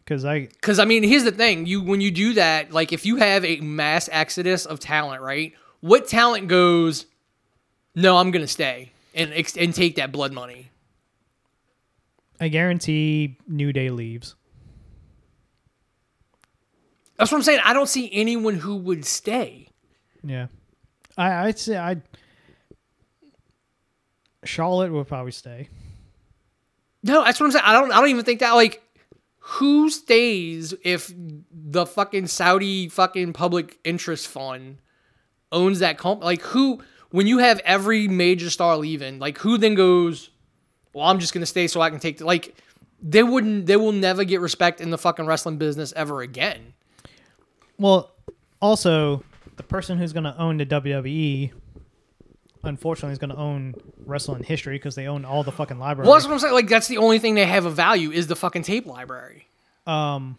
Cuz 0.06 0.26
I 0.26 0.42
Because 0.42 0.80
I 0.80 0.86
mean, 0.86 1.04
here's 1.04 1.24
the 1.24 1.32
thing: 1.32 1.66
you 1.66 1.82
when 1.82 2.02
you 2.02 2.12
do 2.12 2.34
that, 2.34 2.72
like 2.72 2.92
if 2.92 3.06
you 3.06 3.18
have 3.18 3.46
a 3.46 3.60
mass 3.62 4.10
exodus 4.12 4.66
of 4.66 4.80
talent, 4.80 5.22
right? 5.22 5.54
What 5.80 6.08
talent 6.08 6.48
goes? 6.48 7.06
No, 7.96 8.18
I'm 8.18 8.32
gonna 8.32 8.48
stay 8.48 8.92
and 9.14 9.32
and 9.34 9.74
take 9.74 9.96
that 9.96 10.12
blood 10.12 10.34
money. 10.34 10.72
I 12.40 12.48
guarantee 12.48 13.38
New 13.48 13.72
Day 13.72 13.90
leaves. 13.90 14.36
That's 17.18 17.32
what 17.32 17.38
I'm 17.38 17.44
saying. 17.44 17.60
I 17.64 17.74
don't 17.74 17.90
see 17.90 18.10
anyone 18.12 18.56
who 18.56 18.78
would 18.78 19.06
stay. 19.06 19.68
Yeah. 20.24 20.48
I 21.18 21.48
I'd 21.48 21.60
say 21.60 21.78
I 21.78 22.02
Charlotte 24.44 24.92
would 24.92 25.08
probably 25.08 25.32
stay. 25.32 25.70
No, 27.04 27.24
that's 27.24 27.40
what 27.40 27.48
I'm 27.48 27.52
saying. 27.52 27.66
I 27.66 27.74
don't. 27.74 27.92
I 27.92 28.00
don't 28.00 28.10
even 28.10 28.26
think 28.26 28.40
that. 28.40 28.54
Like, 28.54 28.82
who 29.44 29.90
stays 29.90 30.74
if 30.84 31.12
the 31.52 31.86
fucking 31.86 32.28
Saudi 32.28 32.88
fucking 32.88 33.34
public 33.34 33.80
interest 33.84 34.28
fund 34.28 34.78
owns 35.52 35.80
that 35.80 35.98
company? 35.98 36.26
Like, 36.26 36.42
who? 36.42 36.82
When 37.10 37.28
you 37.28 37.40
have 37.40 37.60
every 37.66 38.08
major 38.08 38.50
star 38.50 38.78
leaving, 38.78 39.20
like, 39.20 39.38
who 39.40 39.58
then 39.58 39.76
goes? 39.76 40.30
Well, 40.94 41.06
I'm 41.06 41.20
just 41.20 41.34
gonna 41.34 41.46
stay 41.46 41.68
so 41.68 41.82
I 41.82 41.90
can 41.90 42.00
take 42.00 42.20
the 42.20 42.26
like. 42.26 42.56
They 43.04 43.24
wouldn't. 43.24 43.66
They 43.66 43.78
will 43.78 43.92
never 43.92 44.24
get 44.24 44.42
respect 44.42 44.80
in 44.80 44.92
the 44.92 44.98
fucking 44.98 45.26
wrestling 45.26 45.58
business 45.58 45.92
ever 45.96 46.22
again. 46.22 46.74
Well, 47.80 48.12
Also, 48.62 49.24
the 49.58 49.64
person 49.64 49.98
who's 49.98 50.14
to 50.26 50.38
own 50.38 50.58
the 50.58 50.66
WWE, 50.66 51.52
unfortunately, 52.64 53.14
is 53.14 53.20
going 53.20 53.32
to 53.32 53.38
own 53.38 53.76
wrestling 54.06 54.44
history 54.44 54.76
because 54.76 54.96
they 54.96 55.08
own 55.08 55.26
all 55.26 55.44
the 55.44 55.52
fucking 55.52 55.80
library. 55.80 56.08
Well, 56.08 56.16
that's 56.16 56.26
what 56.28 56.34
I'm 56.34 56.40
saying. 56.40 56.54
Like 56.54 56.68
that's 56.68 56.88
the 56.88 56.98
only 56.98 57.20
thing 57.20 57.36
they 57.36 57.46
have 57.46 57.66
of 57.66 57.76
value 57.76 58.12
is 58.12 58.28
the 58.28 58.36
fucking 58.36 58.64
tape 58.64 58.86
library. 58.86 59.48
um, 59.88 60.38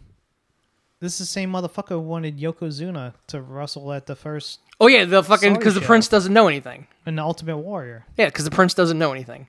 this 0.99 1.13
is 1.13 1.19
the 1.19 1.25
same 1.25 1.51
motherfucker 1.51 1.89
who 1.89 1.99
wanted 1.99 2.39
Yokozuna 2.39 3.13
to 3.27 3.41
wrestle 3.41 3.91
at 3.91 4.05
the 4.05 4.15
first 4.15 4.59
Oh 4.79 4.87
yeah, 4.87 5.03
the 5.03 5.21
fucking 5.21 5.53
because 5.53 5.73
the 5.75 5.81
Show. 5.81 5.85
prince 5.87 6.07
doesn't 6.07 6.31
know 6.33 6.47
anything. 6.47 6.87
in 7.05 7.15
the 7.17 7.21
Ultimate 7.21 7.57
Warrior. 7.57 8.05
Yeah, 8.17 8.27
because 8.27 8.45
the 8.45 8.51
prince 8.51 8.73
doesn't 8.73 8.97
know 8.97 9.11
anything. 9.11 9.47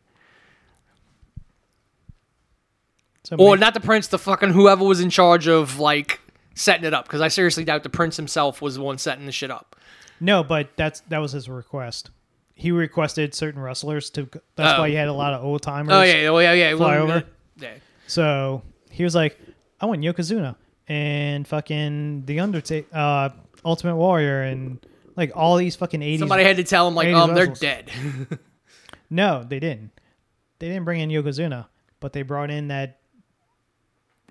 So 3.25 3.37
Or 3.37 3.51
maybe- 3.51 3.61
not 3.61 3.75
the 3.75 3.81
prince, 3.81 4.09
the 4.09 4.19
fucking 4.19 4.51
whoever 4.51 4.85
was 4.85 5.01
in 5.01 5.11
charge 5.11 5.47
of 5.49 5.79
like 5.79 6.21
setting 6.55 6.85
it 6.85 6.93
up. 6.93 7.05
Because 7.07 7.21
I 7.21 7.29
seriously 7.29 7.65
doubt 7.65 7.83
the 7.83 7.89
prince 7.89 8.17
himself 8.17 8.61
was 8.61 8.75
the 8.75 8.83
one 8.83 8.99
setting 8.99 9.27
the 9.27 9.33
shit 9.33 9.51
up. 9.51 9.77
no, 10.21 10.43
but 10.45 10.69
that's 10.77 11.01
that 11.09 11.19
was 11.19 11.33
his 11.33 11.49
request. 11.49 12.11
He 12.55 12.71
requested 12.71 13.35
certain 13.35 13.61
wrestlers 13.61 14.11
to. 14.11 14.29
That's 14.57 14.79
Oh. 14.79 14.83
why 14.83 14.87
you 14.89 14.97
had 14.97 15.09
a 15.09 15.13
lot 15.13 15.35
of 15.35 15.45
old 15.45 15.63
timers. 15.63 15.93
Oh 15.93 16.03
yeah, 16.03 16.29
oh 16.29 16.39
yeah, 16.39 16.53
yeah. 16.53 16.77
Fly 16.77 16.95
well, 16.99 17.03
over? 17.05 17.13
uh, 17.13 17.23
Yeah. 17.59 17.75
So 18.07 18.63
he 18.91 19.03
was 19.05 19.15
like, 19.15 19.39
I 19.81 19.87
want 19.87 20.01
Yokozuna 20.03 20.55
and 20.87 21.47
fucking 21.49 22.25
the 22.27 22.41
Undertaker, 22.41 22.87
uh, 22.93 23.31
Ultimate 23.65 23.97
Warrior, 23.97 24.43
and 24.43 24.85
like 25.17 25.33
all 25.35 25.57
these 25.57 25.75
fucking 25.77 26.01
eighties. 26.03 26.21
Somebody 26.21 26.45
had 26.45 26.57
to 26.59 26.65
tell 26.65 26.87
him 26.87 26.95
like, 26.95 27.09
80s 27.09 27.17
um, 27.21 27.35
they're 27.35 27.47
dead. 27.47 27.91
No, 29.11 29.45
they 29.47 29.61
didn't. 29.61 29.91
They 30.59 30.69
didn't 30.69 30.85
bring 30.85 30.99
in 31.01 31.09
Yokozuna, 31.11 31.67
but 32.01 32.13
they 32.15 32.23
brought 32.23 32.51
in 32.51 32.69
that 32.69 32.99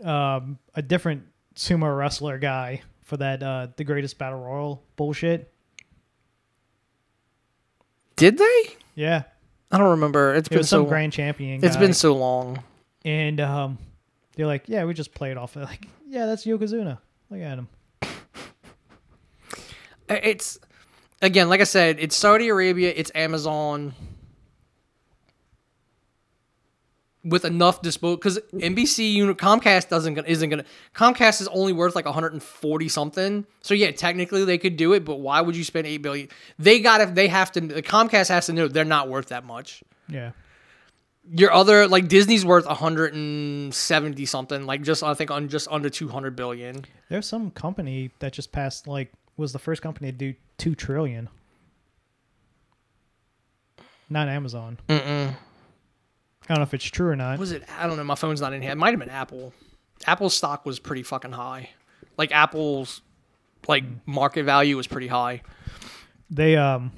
um, 0.03 0.57
a 0.75 0.81
different 0.81 1.23
sumo 1.55 1.95
wrestler 1.95 2.37
guy 2.37 2.81
for 3.03 3.17
that 3.17 3.41
uh, 3.43 3.67
the 3.77 3.83
greatest 3.83 4.17
battle 4.17 4.39
royal 4.39 4.83
bullshit. 4.95 5.52
Did 8.15 8.37
they? 8.37 8.63
Yeah, 8.95 9.23
I 9.71 9.77
don't 9.77 9.91
remember. 9.91 10.33
It's 10.35 10.47
it 10.47 10.51
been 10.51 10.57
was 10.59 10.69
so. 10.69 10.81
some 10.81 10.87
grand 10.89 11.13
champion. 11.13 11.63
it's 11.63 11.75
guy. 11.75 11.81
been 11.81 11.93
so 11.93 12.13
long. 12.15 12.63
and 13.03 13.39
um, 13.39 13.77
they're 14.35 14.47
like, 14.47 14.63
yeah, 14.67 14.85
we 14.85 14.93
just 14.93 15.13
played 15.13 15.37
off. 15.37 15.57
it. 15.57 15.61
Like, 15.61 15.87
yeah, 16.07 16.25
that's 16.25 16.45
Yokozuna. 16.45 16.99
Look 17.29 17.41
at 17.41 17.57
him. 17.57 17.67
It's 20.09 20.59
again, 21.21 21.49
like 21.49 21.61
I 21.61 21.65
said, 21.65 21.97
it's 21.99 22.15
Saudi 22.15 22.49
Arabia, 22.49 22.93
it's 22.95 23.11
Amazon. 23.15 23.93
With 27.25 27.45
enough 27.45 27.81
disposal, 27.81 28.17
because 28.17 28.37
NBC 28.53 29.15
Comcast 29.37 29.87
doesn't 29.87 30.17
isn't 30.25 30.49
gonna 30.49 30.65
Comcast 30.93 31.39
is 31.39 31.47
only 31.47 31.71
worth 31.71 31.95
like 31.95 32.03
140 32.03 32.89
something. 32.89 33.45
So 33.61 33.73
yeah, 33.73 33.91
technically 33.91 34.43
they 34.43 34.57
could 34.57 34.75
do 34.75 34.91
it, 34.91 35.05
but 35.05 35.21
why 35.21 35.39
would 35.39 35.55
you 35.55 35.63
spend 35.63 35.87
eight 35.87 36.01
billion? 36.01 36.27
They 36.59 36.81
got 36.81 36.97
to 36.97 37.05
they 37.05 37.29
have 37.29 37.49
to. 37.53 37.61
The 37.61 37.81
Comcast 37.81 38.27
has 38.27 38.47
to 38.47 38.53
know 38.53 38.67
they're 38.67 38.83
not 38.83 39.07
worth 39.07 39.27
that 39.27 39.45
much. 39.45 39.85
Yeah, 40.09 40.31
Your 41.33 41.53
other 41.53 41.87
like 41.87 42.09
Disney's 42.09 42.45
worth 42.45 42.65
170 42.65 44.25
something, 44.25 44.65
like 44.65 44.81
just 44.81 45.01
I 45.01 45.13
think 45.13 45.31
on 45.31 45.47
just 45.47 45.69
under 45.71 45.89
200 45.89 46.35
billion. 46.35 46.83
there's 47.07 47.25
some 47.25 47.51
company 47.51 48.11
that 48.19 48.33
just 48.33 48.51
passed 48.51 48.85
like 48.85 49.13
was 49.37 49.53
the 49.53 49.59
first 49.59 49.81
company 49.81 50.11
to 50.11 50.17
do 50.17 50.33
two 50.57 50.75
trillion. 50.75 51.29
Not 54.09 54.27
Amazon. 54.27 54.77
Mm-mm. 54.89 55.35
I 56.43 56.53
don't 56.53 56.57
know 56.57 56.63
if 56.63 56.73
it's 56.73 56.85
true 56.85 57.09
or 57.09 57.15
not. 57.15 57.39
was 57.39 57.51
it? 57.51 57.63
I 57.79 57.87
don't 57.87 57.97
know. 57.97 58.03
My 58.03 58.15
phone's 58.15 58.41
not 58.41 58.53
in 58.53 58.61
here. 58.61 58.71
It 58.71 58.77
might 58.77 58.91
have 58.91 58.99
been 58.99 59.09
Apple. 59.09 59.53
Apple's 60.05 60.35
stock 60.35 60.65
was 60.65 60.79
pretty 60.79 61.03
fucking 61.03 61.31
high. 61.31 61.69
Like 62.17 62.31
Apple's 62.31 63.01
like 63.67 63.83
market 64.05 64.43
value 64.43 64.75
was 64.75 64.87
pretty 64.87 65.07
high. 65.07 65.41
They 66.29 66.57
um 66.57 66.91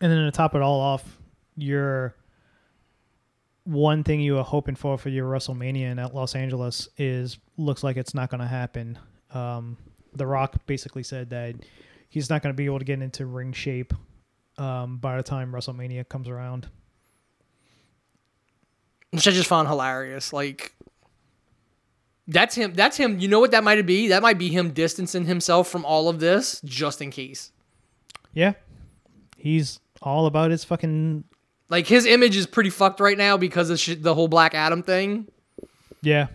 and 0.00 0.12
then 0.12 0.24
to 0.24 0.30
top 0.30 0.54
it 0.54 0.62
all 0.62 0.80
off, 0.80 1.18
your 1.56 2.14
one 3.64 4.04
thing 4.04 4.20
you 4.20 4.34
were 4.34 4.42
hoping 4.42 4.76
for 4.76 4.96
for 4.96 5.08
your 5.08 5.28
WrestleMania 5.28 5.90
in 5.90 6.14
Los 6.14 6.34
Angeles 6.34 6.88
is 6.98 7.38
looks 7.56 7.82
like 7.82 7.96
it's 7.96 8.14
not 8.14 8.30
going 8.30 8.40
to 8.40 8.46
happen. 8.46 8.98
Um, 9.32 9.76
the 10.14 10.26
Rock 10.26 10.54
basically 10.66 11.02
said 11.02 11.30
that 11.30 11.56
he's 12.08 12.30
not 12.30 12.42
going 12.42 12.52
to 12.52 12.56
be 12.56 12.66
able 12.66 12.78
to 12.78 12.84
get 12.84 13.00
into 13.02 13.26
ring 13.26 13.52
shape 13.52 13.92
um, 14.58 14.98
by 14.98 15.16
the 15.16 15.22
time 15.22 15.52
WrestleMania 15.52 16.08
comes 16.08 16.28
around. 16.28 16.68
Which 19.10 19.26
I 19.28 19.30
just 19.30 19.48
found 19.48 19.68
hilarious. 19.68 20.32
Like 20.32 20.74
that's 22.28 22.54
him 22.54 22.74
that's 22.74 22.96
him. 22.96 23.18
You 23.18 23.28
know 23.28 23.40
what 23.40 23.52
that 23.52 23.64
might 23.64 23.84
be? 23.86 24.08
That 24.08 24.22
might 24.22 24.38
be 24.38 24.48
him 24.48 24.70
distancing 24.72 25.24
himself 25.24 25.68
from 25.68 25.84
all 25.84 26.08
of 26.08 26.18
this 26.20 26.60
just 26.64 27.00
in 27.00 27.10
case. 27.10 27.52
Yeah, 28.34 28.52
he's 29.38 29.80
all 30.02 30.26
about 30.26 30.50
his 30.50 30.64
fucking 30.64 31.24
Like 31.70 31.86
his 31.86 32.04
image 32.04 32.36
is 32.36 32.46
pretty 32.46 32.70
fucked 32.70 33.00
right 33.00 33.16
now 33.16 33.36
because 33.36 33.70
of 33.70 33.78
sh- 33.78 33.94
the 33.98 34.14
whole 34.14 34.28
Black 34.28 34.54
Adam 34.54 34.82
thing. 34.82 35.28
yeah. 36.02 36.26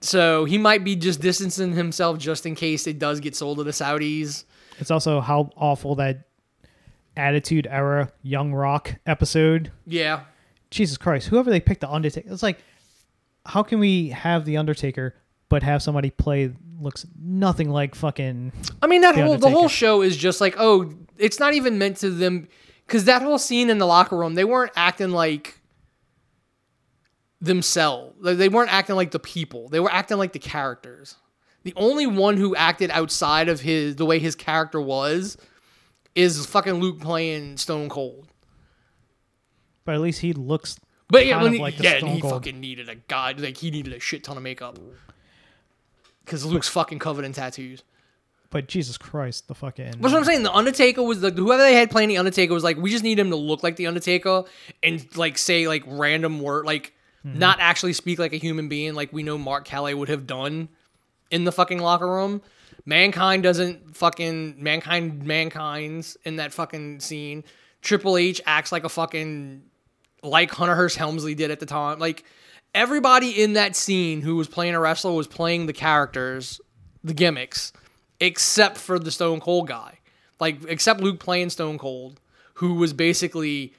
So 0.00 0.44
he 0.44 0.58
might 0.58 0.84
be 0.84 0.96
just 0.96 1.22
distancing 1.22 1.72
himself 1.72 2.18
just 2.18 2.44
in 2.44 2.54
case 2.54 2.86
it 2.86 2.98
does 2.98 3.20
get 3.20 3.34
sold 3.34 3.56
to 3.56 3.64
the 3.64 3.70
Saudis. 3.70 4.44
It's 4.78 4.90
also 4.90 5.22
how 5.22 5.48
awful 5.56 5.94
that 5.94 6.24
Attitude 7.16 7.66
Era 7.70 8.12
Young 8.22 8.52
Rock 8.52 8.96
episode 9.06 9.70
Yeah. 9.86 10.22
Jesus 10.70 10.96
Christ, 10.98 11.28
whoever 11.28 11.50
they 11.50 11.60
picked 11.60 11.82
the 11.82 11.90
Undertaker, 11.90 12.28
it's 12.32 12.42
like, 12.42 12.58
how 13.46 13.62
can 13.62 13.78
we 13.78 14.08
have 14.08 14.44
the 14.44 14.56
Undertaker 14.56 15.14
but 15.48 15.62
have 15.62 15.82
somebody 15.82 16.10
play 16.10 16.52
looks 16.80 17.06
nothing 17.22 17.70
like 17.70 17.94
fucking? 17.94 18.52
I 18.82 18.86
mean 18.88 19.02
that 19.02 19.14
The 19.14 19.22
whole 19.22 19.36
the 19.38 19.50
whole 19.50 19.68
show 19.68 20.02
is 20.02 20.16
just 20.16 20.40
like 20.40 20.56
oh 20.58 20.92
it's 21.16 21.38
not 21.38 21.54
even 21.54 21.78
meant 21.78 21.98
to 21.98 22.10
them 22.10 22.48
because 22.86 23.04
that 23.04 23.22
whole 23.22 23.38
scene 23.38 23.70
in 23.70 23.78
the 23.78 23.86
locker 23.86 24.16
room 24.16 24.34
they 24.34 24.44
weren't 24.44 24.72
acting 24.74 25.10
like 25.10 25.60
themselves 27.40 28.14
they 28.22 28.48
weren't 28.48 28.72
acting 28.72 28.96
like 28.96 29.10
the 29.10 29.18
people 29.18 29.68
they 29.68 29.80
were 29.80 29.92
acting 29.92 30.16
like 30.16 30.32
the 30.32 30.38
characters 30.38 31.16
the 31.62 31.74
only 31.76 32.06
one 32.06 32.36
who 32.36 32.56
acted 32.56 32.90
outside 32.90 33.48
of 33.48 33.60
his 33.60 33.96
the 33.96 34.06
way 34.06 34.18
his 34.18 34.34
character 34.34 34.80
was 34.80 35.36
is 36.14 36.44
fucking 36.46 36.74
Luke 36.74 37.00
playing 37.00 37.56
Stone 37.56 37.88
Cold 37.88 38.28
But 39.84 39.96
at 39.96 40.00
least 40.00 40.20
he 40.20 40.32
looks. 40.32 40.78
but 41.08 41.26
yeah, 41.26 41.38
when 41.38 41.48
of 41.48 41.52
he, 41.54 41.58
like 41.58 41.78
yeah 41.80 41.98
he 41.98 42.20
Cold. 42.20 42.32
fucking 42.32 42.60
needed 42.60 42.88
a 42.88 42.94
god 42.94 43.40
like 43.40 43.56
he 43.56 43.70
needed 43.70 43.92
a 43.92 44.00
shit 44.00 44.24
ton 44.24 44.36
of 44.36 44.42
makeup 44.42 44.78
because 46.24 46.44
Luke's 46.44 46.68
fucking 46.68 46.98
covered 46.98 47.24
in 47.24 47.32
tattoos. 47.32 47.82
But 48.50 48.68
Jesus 48.68 48.96
Christ, 48.96 49.48
the 49.48 49.54
fucking. 49.56 49.84
That's 49.84 50.00
what 50.00 50.14
I'm 50.14 50.24
saying. 50.24 50.44
The 50.44 50.52
Undertaker 50.52 51.02
was 51.02 51.20
the 51.20 51.32
whoever 51.32 51.60
they 51.60 51.74
had 51.74 51.90
playing 51.90 52.08
the 52.08 52.18
Undertaker 52.18 52.54
was 52.54 52.62
like, 52.62 52.76
we 52.76 52.88
just 52.90 53.02
need 53.02 53.18
him 53.18 53.30
to 53.30 53.36
look 53.36 53.64
like 53.64 53.74
the 53.74 53.88
Undertaker 53.88 54.44
and 54.80 55.04
like 55.16 55.38
say 55.38 55.66
like 55.66 55.82
random 55.88 56.40
word, 56.40 56.64
like 56.64 56.92
mhm. 57.26 57.34
not 57.34 57.58
actually 57.58 57.94
speak 57.94 58.20
like 58.20 58.32
a 58.32 58.36
human 58.36 58.68
being, 58.68 58.94
like 58.94 59.12
we 59.12 59.24
know 59.24 59.36
Mark 59.36 59.66
Calaway 59.66 59.94
would 59.96 60.08
have 60.08 60.28
done 60.28 60.68
in 61.32 61.42
the 61.42 61.50
fucking 61.50 61.80
locker 61.80 62.08
room. 62.08 62.42
Mankind 62.86 63.42
doesn't 63.42 63.96
fucking 63.96 64.62
mankind 64.62 65.24
mankind's 65.24 66.16
in 66.24 66.36
that 66.36 66.52
fucking 66.52 67.00
scene. 67.00 67.44
Triple 67.80 68.16
H 68.16 68.40
acts 68.44 68.72
like 68.72 68.84
a 68.84 68.88
fucking 68.88 69.62
like 70.22 70.50
Hunter 70.50 70.74
Hearst 70.74 70.96
Helmsley 70.96 71.34
did 71.34 71.50
at 71.50 71.60
the 71.60 71.66
time. 71.66 71.98
Like 71.98 72.24
everybody 72.74 73.42
in 73.42 73.54
that 73.54 73.76
scene 73.76 74.20
who 74.20 74.36
was 74.36 74.48
playing 74.48 74.74
a 74.74 74.80
wrestler 74.80 75.12
was 75.12 75.26
playing 75.26 75.66
the 75.66 75.72
characters, 75.72 76.60
the 77.02 77.14
gimmicks, 77.14 77.72
except 78.20 78.76
for 78.76 78.98
the 78.98 79.10
Stone 79.10 79.40
Cold 79.40 79.68
guy. 79.68 79.98
Like 80.40 80.64
except 80.68 81.00
Luke 81.00 81.20
playing 81.20 81.50
Stone 81.50 81.78
Cold, 81.78 82.20
who 82.54 82.74
was 82.74 82.92
basically 82.92 83.72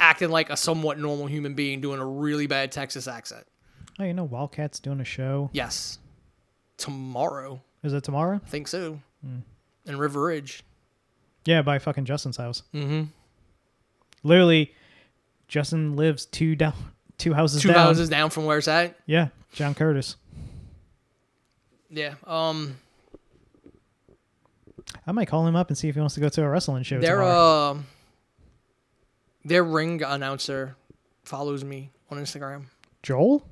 acting 0.00 0.30
like 0.30 0.50
a 0.50 0.56
somewhat 0.56 0.98
normal 0.98 1.26
human 1.26 1.54
being 1.54 1.80
doing 1.80 2.00
a 2.00 2.06
really 2.06 2.46
bad 2.46 2.72
Texas 2.72 3.06
accent. 3.06 3.46
Oh, 3.98 4.04
you 4.04 4.14
know, 4.14 4.24
Wildcats 4.24 4.80
doing 4.80 5.00
a 5.00 5.04
show. 5.04 5.50
Yes. 5.52 5.98
Tomorrow. 6.76 7.62
Is 7.82 7.92
it 7.92 8.04
tomorrow? 8.04 8.40
I 8.44 8.48
think 8.48 8.68
so. 8.68 9.00
In 9.86 9.96
River 9.98 10.22
Ridge. 10.22 10.62
Yeah, 11.44 11.62
by 11.62 11.78
fucking 11.78 12.04
Justin's 12.04 12.36
house. 12.36 12.62
Mm-hmm. 12.74 13.04
Literally, 14.22 14.72
Justin 15.48 15.96
lives 15.96 16.26
two 16.26 16.54
down, 16.54 16.74
two 17.18 17.34
houses 17.34 17.62
Two 17.62 17.68
down. 17.68 17.78
houses 17.78 18.08
down 18.08 18.30
from 18.30 18.44
where 18.44 18.58
it's 18.58 18.68
at. 18.68 18.96
Yeah, 19.06 19.28
John 19.52 19.74
Curtis. 19.74 20.16
Yeah. 21.90 22.14
Um 22.26 22.76
I 25.06 25.12
might 25.12 25.26
call 25.28 25.46
him 25.46 25.56
up 25.56 25.68
and 25.68 25.76
see 25.76 25.88
if 25.88 25.94
he 25.94 26.00
wants 26.00 26.14
to 26.14 26.20
go 26.20 26.28
to 26.28 26.42
a 26.42 26.48
wrestling 26.48 26.82
show. 26.84 27.00
their 27.00 27.16
tomorrow. 27.16 27.70
uh 27.70 27.78
their 29.44 29.64
ring 29.64 30.02
announcer 30.02 30.76
follows 31.24 31.64
me 31.64 31.90
on 32.10 32.18
Instagram. 32.18 32.64
Joel. 33.02 33.44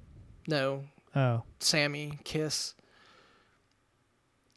No, 0.47 0.85
Oh, 1.17 1.43
Sammy, 1.59 2.19
Kiss. 2.25 2.75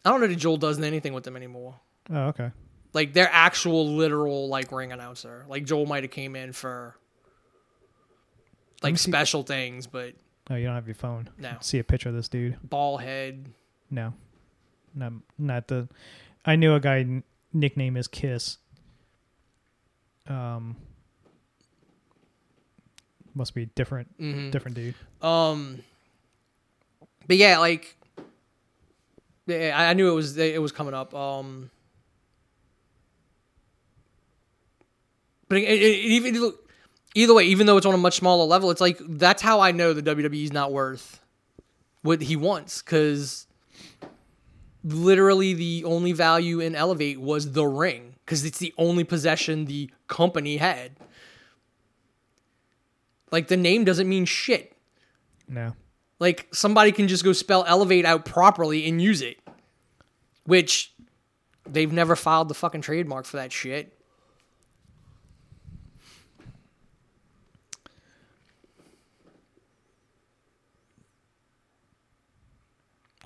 I 0.05 0.09
don't 0.09 0.21
know 0.21 0.27
that 0.27 0.35
Joel 0.35 0.57
does 0.57 0.79
anything 0.79 1.13
with 1.13 1.23
them 1.23 1.35
anymore. 1.35 1.75
oh, 2.09 2.23
okay. 2.27 2.51
Like 2.93 3.13
their 3.13 3.29
actual 3.31 3.87
literal 3.95 4.47
like 4.49 4.71
ring 4.71 4.91
announcer. 4.91 5.45
Like 5.47 5.65
Joel 5.65 5.85
might 5.85 6.03
have 6.03 6.11
came 6.11 6.35
in 6.35 6.51
for 6.53 6.95
like 8.83 8.97
special 8.97 9.43
things, 9.43 9.87
but 9.87 10.13
Oh, 10.49 10.55
you 10.55 10.65
don't 10.65 10.75
have 10.75 10.87
your 10.87 10.95
phone. 10.95 11.29
No. 11.39 11.55
See 11.61 11.79
a 11.79 11.83
picture 11.85 12.09
of 12.09 12.15
this 12.15 12.27
dude. 12.27 12.57
ball 12.69 12.97
head. 12.97 13.47
No. 13.89 14.13
Not 14.93 15.13
not 15.39 15.67
the. 15.69 15.87
I 16.45 16.55
knew 16.57 16.75
a 16.75 16.79
guy 16.79 16.99
n- 16.99 17.23
nickname 17.53 17.95
is 17.97 18.07
Kiss. 18.07 18.57
Um. 20.27 20.75
Must 23.35 23.55
be 23.55 23.65
different, 23.67 24.15
Mhm. 24.19 24.51
different 24.51 24.75
dude. 24.75 24.93
Um, 25.21 25.79
but 27.27 27.37
yeah, 27.37 27.57
like, 27.57 27.95
I 29.47 29.93
knew 29.93 30.09
it 30.09 30.15
was 30.15 30.37
it 30.37 30.61
was 30.61 30.71
coming 30.71 30.93
up. 30.93 31.13
Um, 31.13 31.69
but 35.49 35.57
it, 35.57 35.63
it, 35.63 35.81
it 35.81 35.97
even 35.97 36.53
either 37.15 37.33
way, 37.33 37.43
even 37.45 37.67
though 37.67 37.77
it's 37.77 37.85
on 37.85 37.93
a 37.93 37.97
much 37.97 38.17
smaller 38.17 38.45
level, 38.45 38.71
it's 38.71 38.81
like 38.81 38.97
that's 38.99 39.41
how 39.41 39.59
I 39.59 39.71
know 39.71 39.93
the 39.93 40.01
WWE's 40.01 40.53
not 40.53 40.71
worth 40.71 41.19
what 42.01 42.21
he 42.21 42.35
wants 42.35 42.81
because 42.81 43.47
literally 44.83 45.53
the 45.53 45.83
only 45.85 46.11
value 46.11 46.59
in 46.59 46.75
Elevate 46.75 47.19
was 47.19 47.53
the 47.53 47.65
ring 47.65 48.15
because 48.25 48.45
it's 48.45 48.57
the 48.57 48.73
only 48.77 49.03
possession 49.03 49.65
the 49.65 49.89
company 50.07 50.57
had. 50.57 50.91
Like 53.31 53.47
the 53.47 53.57
name 53.57 53.83
doesn't 53.83 54.07
mean 54.07 54.25
shit. 54.25 54.75
No. 55.47 55.73
Like 56.23 56.47
somebody 56.53 56.93
can 56.93 57.09
just 57.09 57.25
go 57.25 57.33
spell 57.33 57.65
elevate 57.67 58.05
out 58.05 58.23
properly 58.23 58.87
and 58.87 59.01
use 59.01 59.21
it. 59.21 59.37
Which 60.45 60.93
they've 61.69 61.91
never 61.91 62.15
filed 62.15 62.47
the 62.47 62.53
fucking 62.53 62.79
trademark 62.79 63.25
for 63.25 63.35
that 63.35 63.51
shit. 63.51 63.99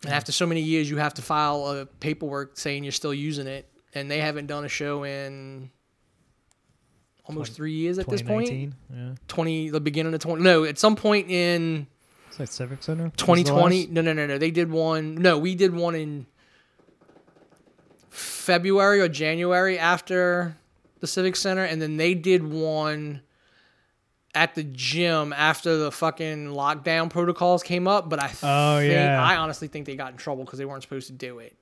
And 0.04 0.12
after 0.12 0.32
so 0.32 0.48
many 0.48 0.62
years, 0.62 0.90
you 0.90 0.98
have 0.98 1.14
to 1.16 1.22
file 1.22 1.68
a 1.68 1.86
paperwork 1.86 2.58
saying 2.58 2.84
you're 2.84 2.92
still 2.92 3.14
using 3.14 3.46
it, 3.46 3.70
and 3.94 4.10
they 4.10 4.22
haven't 4.22 4.48
done 4.48 4.66
a 4.66 4.70
show 4.70 5.04
in 5.04 5.70
almost 7.26 7.54
three 7.54 7.74
years 7.74 8.00
at 8.00 8.10
this 8.10 8.24
point. 8.24 8.74
Yeah. 8.92 9.12
Twenty, 9.28 9.70
the 9.70 9.82
beginning 9.82 10.16
of 10.16 10.20
twenty. 10.20 10.42
No, 10.42 10.64
at 10.64 10.80
some 10.80 10.96
point 10.96 11.30
in 11.30 11.86
That 12.38 12.50
Civic 12.50 12.84
Center? 12.84 13.12
2020 13.18 13.88
no 13.88 14.02
no 14.02 14.14
no 14.14 14.26
no 14.28 14.38
they 14.38 14.52
did 14.52 14.70
one 14.72 15.16
no 15.16 15.38
we 15.38 15.56
did 15.56 15.74
one 15.76 15.96
in 15.96 16.26
february 18.10 19.00
or 19.02 19.08
january 19.08 19.78
after 19.78 20.56
the 21.00 21.08
civic 21.08 21.36
center 21.36 21.64
and 21.64 21.82
then 21.82 21.98
they 21.98 22.14
did 22.14 22.44
one 22.44 23.22
at 24.34 24.56
the 24.56 24.64
gym 24.64 25.34
after 25.34 25.78
the 25.78 25.92
fucking 25.92 26.48
lockdown 26.48 27.10
protocols 27.10 27.64
came 27.64 27.88
up 27.88 28.10
but 28.10 28.20
i 28.20 28.32
Oh, 28.44 28.80
yeah. 28.80 29.22
i 29.24 29.36
honestly 29.38 29.68
think 29.68 29.86
they 29.86 29.96
got 29.96 30.12
in 30.12 30.18
trouble 30.18 30.44
because 30.46 30.60
they 30.60 30.66
weren't 30.66 30.84
supposed 30.84 31.08
to 31.08 31.14
do 31.14 31.40
it 31.40 31.56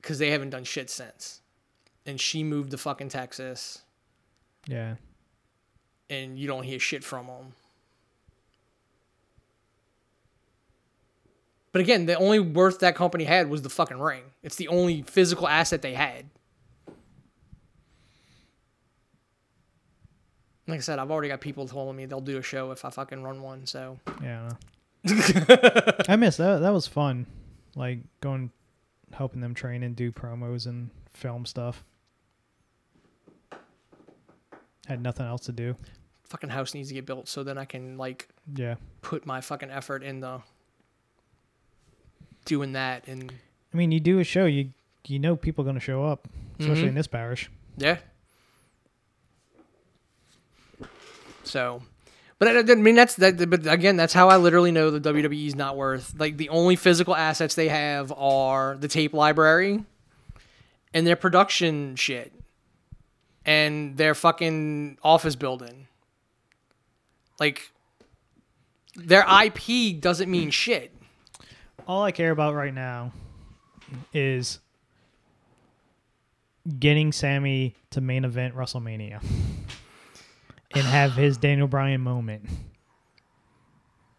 because 0.00 0.18
they 0.18 0.30
haven't 0.30 0.50
done 0.50 0.64
shit 0.64 0.90
since 0.90 1.40
and 2.06 2.20
she 2.20 2.42
moved 2.42 2.70
to 2.72 2.78
fucking 2.78 3.08
texas 3.10 3.82
Yeah. 4.66 4.96
and 6.08 6.38
you 6.38 6.46
don't 6.46 6.64
hear 6.64 6.78
shit 6.78 7.04
from 7.04 7.26
them. 7.26 7.52
But 11.72 11.80
again, 11.82 12.06
the 12.06 12.16
only 12.16 12.40
worth 12.40 12.80
that 12.80 12.96
company 12.96 13.24
had 13.24 13.48
was 13.48 13.62
the 13.62 13.70
fucking 13.70 13.98
ring. 14.00 14.22
It's 14.42 14.56
the 14.56 14.68
only 14.68 15.02
physical 15.02 15.46
asset 15.46 15.82
they 15.82 15.94
had. 15.94 16.26
Like 20.66 20.78
I 20.78 20.82
said, 20.82 20.98
I've 20.98 21.10
already 21.10 21.28
got 21.28 21.40
people 21.40 21.66
telling 21.66 21.96
me 21.96 22.06
they'll 22.06 22.20
do 22.20 22.38
a 22.38 22.42
show 22.42 22.70
if 22.70 22.84
I 22.84 22.90
fucking 22.90 23.22
run 23.22 23.42
one. 23.42 23.66
So 23.66 23.98
Yeah. 24.22 24.50
I 26.08 26.16
miss 26.18 26.36
that. 26.36 26.58
That 26.60 26.72
was 26.72 26.86
fun. 26.86 27.26
Like 27.74 28.00
going, 28.20 28.50
helping 29.12 29.40
them 29.40 29.54
train 29.54 29.82
and 29.82 29.96
do 29.96 30.12
promos 30.12 30.66
and 30.66 30.90
film 31.12 31.44
stuff. 31.46 31.84
Had 34.86 35.02
nothing 35.02 35.26
else 35.26 35.42
to 35.46 35.52
do. 35.52 35.76
fucking 36.24 36.50
house 36.50 36.74
needs 36.74 36.88
to 36.88 36.94
get 36.94 37.06
built 37.06 37.28
so 37.28 37.42
then 37.42 37.58
I 37.58 37.64
can 37.64 37.96
like 37.96 38.28
Yeah. 38.54 38.76
put 39.02 39.26
my 39.26 39.40
fucking 39.40 39.70
effort 39.70 40.02
in 40.04 40.20
the 40.20 40.40
doing 42.44 42.72
that 42.72 43.06
and 43.06 43.32
I 43.72 43.76
mean, 43.76 43.92
you 43.92 44.00
do 44.00 44.18
a 44.18 44.24
show, 44.24 44.46
you 44.46 44.70
you 45.06 45.18
know 45.18 45.36
people 45.36 45.62
going 45.64 45.74
to 45.76 45.80
show 45.80 46.04
up, 46.04 46.28
especially 46.58 46.84
Mhm. 46.84 46.88
in 46.88 46.94
this 46.94 47.06
parish. 47.06 47.50
Yeah. 47.76 47.98
So, 51.44 51.82
but 52.38 52.48
I, 52.48 52.58
I 52.60 52.74
mean 52.76 52.94
that's 52.94 53.14
that. 53.16 53.48
But 53.50 53.66
again, 53.66 53.96
that's 53.96 54.12
how 54.12 54.28
I 54.28 54.36
literally 54.36 54.72
know 54.72 54.90
the 54.90 55.00
WWE's 55.00 55.54
not 55.54 55.76
worth. 55.76 56.14
Like 56.18 56.36
the 56.36 56.48
only 56.48 56.76
physical 56.76 57.14
assets 57.14 57.54
they 57.54 57.68
have 57.68 58.12
are 58.16 58.76
the 58.78 58.88
tape 58.88 59.12
library 59.12 59.84
and 60.94 61.06
their 61.06 61.16
production 61.16 61.96
shit 61.96 62.32
and 63.44 63.96
their 63.96 64.14
fucking 64.14 64.98
office 65.02 65.34
building. 65.36 65.86
Like 67.38 67.72
their 68.96 69.24
IP 69.44 69.98
doesn't 70.00 70.30
mean 70.30 70.50
shit. 70.50 70.94
All 71.90 72.04
I 72.04 72.12
care 72.12 72.30
about 72.30 72.54
right 72.54 72.72
now 72.72 73.10
is 74.14 74.60
getting 76.78 77.10
Sami 77.10 77.74
to 77.90 78.00
main 78.00 78.24
event 78.24 78.54
WrestleMania 78.54 79.20
and 80.72 80.86
have 80.86 81.14
his 81.14 81.36
Daniel 81.38 81.66
Bryan 81.66 82.00
moment. 82.00 82.44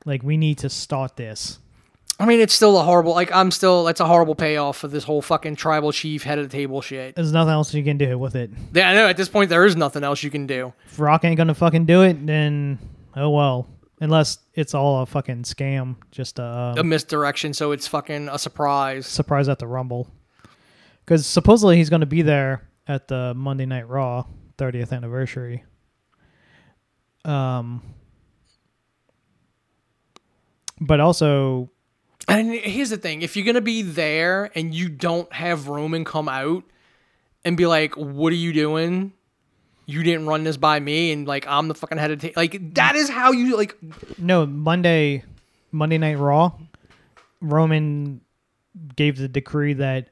Like 0.03 0.21
we 0.21 0.35
need 0.35 0.57
to 0.57 0.69
start 0.69 1.15
this. 1.15 1.59
I 2.19 2.25
mean, 2.25 2.41
it's 2.41 2.53
still 2.53 2.77
a 2.77 2.83
horrible. 2.83 3.13
Like 3.13 3.31
I'm 3.31 3.51
still. 3.51 3.85
That's 3.85 4.01
a 4.01 4.05
horrible 4.05 4.35
payoff 4.35 4.75
for 4.75 4.89
this 4.89 5.05
whole 5.05 5.21
fucking 5.21 5.55
tribal 5.55 5.93
chief 5.93 6.23
head 6.23 6.39
of 6.39 6.49
the 6.49 6.51
table 6.51 6.81
shit. 6.81 7.15
There's 7.15 7.31
nothing 7.31 7.53
else 7.53 7.73
you 7.73 7.85
can 7.85 7.97
do 7.97 8.17
with 8.17 8.35
it. 8.35 8.51
Yeah, 8.73 8.89
I 8.89 8.93
know. 8.95 9.07
At 9.07 9.15
this 9.15 9.29
point, 9.29 9.49
there 9.49 9.65
is 9.65 9.77
nothing 9.77 10.03
else 10.03 10.23
you 10.23 10.29
can 10.29 10.45
do. 10.45 10.73
If 10.87 10.99
Rock 10.99 11.23
ain't 11.23 11.37
gonna 11.37 11.55
fucking 11.55 11.85
do 11.85 12.01
it, 12.01 12.27
then 12.27 12.79
oh 13.15 13.29
well. 13.29 13.69
Unless 14.01 14.39
it's 14.55 14.73
all 14.73 15.03
a 15.03 15.05
fucking 15.05 15.43
scam, 15.43 15.95
just 16.09 16.39
a 16.39 16.43
um, 16.43 16.77
A 16.79 16.83
misdirection, 16.83 17.53
so 17.53 17.71
it's 17.71 17.87
fucking 17.87 18.27
a 18.29 18.39
surprise. 18.39 19.05
surprise 19.05 19.47
at 19.47 19.59
the 19.59 19.67
Rumble. 19.67 20.09
Because 21.05 21.25
supposedly 21.27 21.77
he's 21.77 21.89
gonna 21.89 22.05
be 22.07 22.23
there 22.23 22.67
at 22.87 23.07
the 23.07 23.33
Monday 23.35 23.65
Night 23.67 23.87
Raw 23.87 24.25
30th 24.57 24.91
anniversary. 24.91 25.63
Um, 27.25 27.83
but 30.79 30.99
also 30.99 31.69
And 32.27 32.51
here's 32.51 32.89
the 32.89 32.97
thing: 32.97 33.21
if 33.21 33.35
you're 33.35 33.45
gonna 33.45 33.61
be 33.61 33.83
there 33.83 34.49
and 34.55 34.73
you 34.73 34.89
don't 34.89 35.31
have 35.31 35.67
Roman 35.67 36.03
come 36.05 36.27
out 36.27 36.63
and 37.45 37.55
be 37.55 37.67
like, 37.67 37.95
"What 37.95 38.33
are 38.33 38.35
you 38.37 38.51
doing? 38.53 39.13
You 39.85 40.03
didn't 40.03 40.27
run 40.27 40.43
this 40.43 40.57
by 40.57 40.79
me," 40.79 41.11
and 41.11 41.27
like 41.27 41.45
I'm 41.47 41.67
the 41.67 41.75
fucking 41.75 41.97
head 41.97 42.11
of 42.11 42.19
ta-. 42.21 42.29
like 42.35 42.73
that 42.75 42.95
is 42.95 43.09
how 43.09 43.31
you 43.31 43.57
like. 43.57 43.75
no 44.17 44.45
Monday 44.45 45.23
Monday 45.71 45.97
Night 45.97 46.17
Raw. 46.17 46.53
Roman 47.41 48.21
gave 48.95 49.17
the 49.17 49.27
decree 49.27 49.73
that 49.73 50.09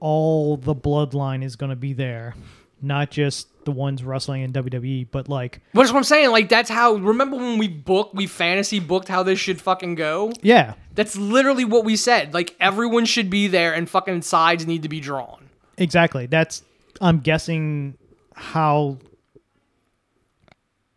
all 0.00 0.56
the 0.56 0.74
bloodline 0.74 1.44
is 1.44 1.56
gonna 1.56 1.76
be 1.76 1.92
there, 1.92 2.34
not 2.82 3.10
just 3.10 3.48
the 3.64 3.70
ones 3.70 4.02
wrestling 4.04 4.42
in 4.42 4.52
WWE, 4.52 5.06
but 5.10 5.28
like 5.28 5.60
What's 5.72 5.90
what 5.90 5.98
I'm 5.98 6.04
saying? 6.04 6.30
Like 6.30 6.48
that's 6.48 6.70
how. 6.70 6.94
Remember 6.94 7.36
when 7.36 7.58
we 7.58 7.68
booked, 7.68 8.14
we 8.14 8.26
fantasy 8.26 8.80
booked 8.80 9.08
how 9.08 9.22
this 9.22 9.38
should 9.38 9.60
fucking 9.60 9.94
go. 9.94 10.32
yeah, 10.42 10.74
That's 10.94 11.16
literally 11.16 11.64
what 11.64 11.84
we 11.84 11.96
said. 11.96 12.34
Like 12.34 12.54
everyone 12.60 13.04
should 13.04 13.30
be 13.30 13.46
there, 13.48 13.72
and 13.74 13.88
fucking 13.88 14.22
sides 14.22 14.66
need 14.66 14.82
to 14.82 14.88
be 14.88 15.00
drawn. 15.00 15.48
Exactly. 15.78 16.26
That's 16.26 16.62
I'm 17.00 17.20
guessing 17.20 17.96
how 18.34 18.98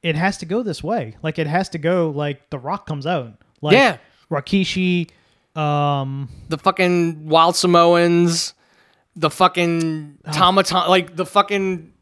it 0.03 0.15
has 0.15 0.38
to 0.39 0.45
go 0.45 0.64
this 0.64 0.84
way. 0.84 1.15
Like 1.23 1.39
it 1.39 1.47
has 1.47 1.69
to 1.69 1.77
go 1.77 2.09
like 2.09 2.49
The 2.49 2.59
Rock 2.59 2.85
comes 2.85 3.05
out. 3.07 3.34
Like 3.61 3.73
Yeah. 3.73 3.97
Rikishi, 4.30 5.09
um 5.55 6.30
the 6.49 6.57
fucking 6.57 7.27
Wild 7.27 7.55
Samoans, 7.55 8.53
the 9.15 9.30
fucking 9.30 10.19
Tama 10.31 10.64
Tonga, 10.64 10.89
like 10.89 11.15
the 11.15 11.26
fucking 11.26 11.93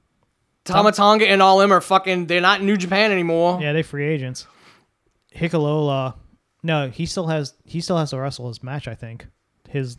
Tama 0.66 0.92
Tonga 0.92 1.28
and 1.28 1.42
all 1.42 1.60
them 1.60 1.72
are 1.72 1.80
fucking. 1.82 2.26
They're 2.28 2.42
not 2.42 2.60
in 2.60 2.66
New 2.66 2.76
Japan 2.78 3.12
anymore. 3.12 3.60
yeah, 3.62 3.72
they 3.72 3.84
free 3.84 4.06
agents. 4.08 4.48
Hikuleo. 5.36 6.16
No, 6.64 6.90
he 6.90 7.06
still 7.06 7.28
has 7.28 7.54
he 7.66 7.80
still 7.82 7.98
has 7.98 8.10
to 8.10 8.18
wrestle 8.18 8.48
his 8.48 8.64
match, 8.64 8.88
I 8.88 8.96
think. 8.96 9.28
His 9.70 9.98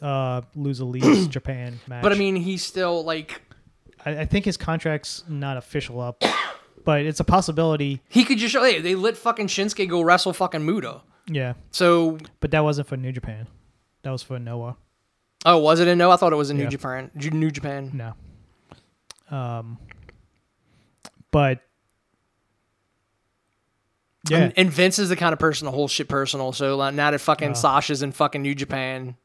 uh 0.00 0.40
lose 0.56 0.80
a 0.80 0.84
leaves 0.84 1.26
Japan 1.28 1.78
match. 1.86 2.02
But 2.02 2.12
I 2.12 2.14
mean, 2.16 2.36
he's 2.36 2.64
still 2.64 3.04
like 3.04 3.42
I, 4.04 4.20
I 4.20 4.24
think 4.26 4.44
his 4.44 4.56
contract's 4.56 5.24
not 5.28 5.56
official 5.56 6.00
up, 6.00 6.22
but 6.84 7.02
it's 7.06 7.20
a 7.20 7.24
possibility. 7.24 8.02
he 8.08 8.24
could 8.24 8.38
just 8.38 8.52
show. 8.52 8.62
Hey, 8.64 8.80
they 8.80 8.94
let 8.94 9.16
fucking 9.16 9.46
Shinsuke 9.48 9.88
go 9.88 10.02
wrestle 10.02 10.32
fucking 10.32 10.64
Muta. 10.64 11.02
Yeah. 11.28 11.54
So, 11.70 12.18
But 12.40 12.50
that 12.50 12.64
wasn't 12.64 12.88
for 12.88 12.96
New 12.96 13.12
Japan. 13.12 13.46
That 14.02 14.10
was 14.10 14.22
for 14.22 14.38
Noah. 14.38 14.76
oh, 15.46 15.58
was 15.58 15.78
it 15.80 15.86
in 15.88 15.98
no? 15.98 16.10
I 16.10 16.16
thought 16.16 16.32
it 16.32 16.36
was 16.36 16.50
in 16.50 16.56
New 16.56 16.64
Yeah. 16.64 16.68
Japan. 16.70 17.10
Ju- 17.16 17.30
New 17.30 17.50
Japan. 17.52 17.90
No. 19.30 19.36
Um, 19.36 19.78
but 21.30 21.60
Yeah. 24.28 24.38
And, 24.38 24.52
and 24.56 24.70
Vince 24.70 24.98
is 24.98 25.08
the 25.08 25.16
kind 25.16 25.32
of 25.32 25.38
person 25.38 25.66
to 25.66 25.70
hold 25.72 25.90
shit 25.90 26.08
personal. 26.08 26.52
So 26.52 26.76
like, 26.76 26.94
now 26.94 27.10
that 27.12 27.20
fucking 27.20 27.50
Oh. 27.50 27.54
Sasha's 27.54 28.02
in 28.02 28.12
fucking 28.12 28.42
New 28.42 28.54
Japan, 28.54 29.16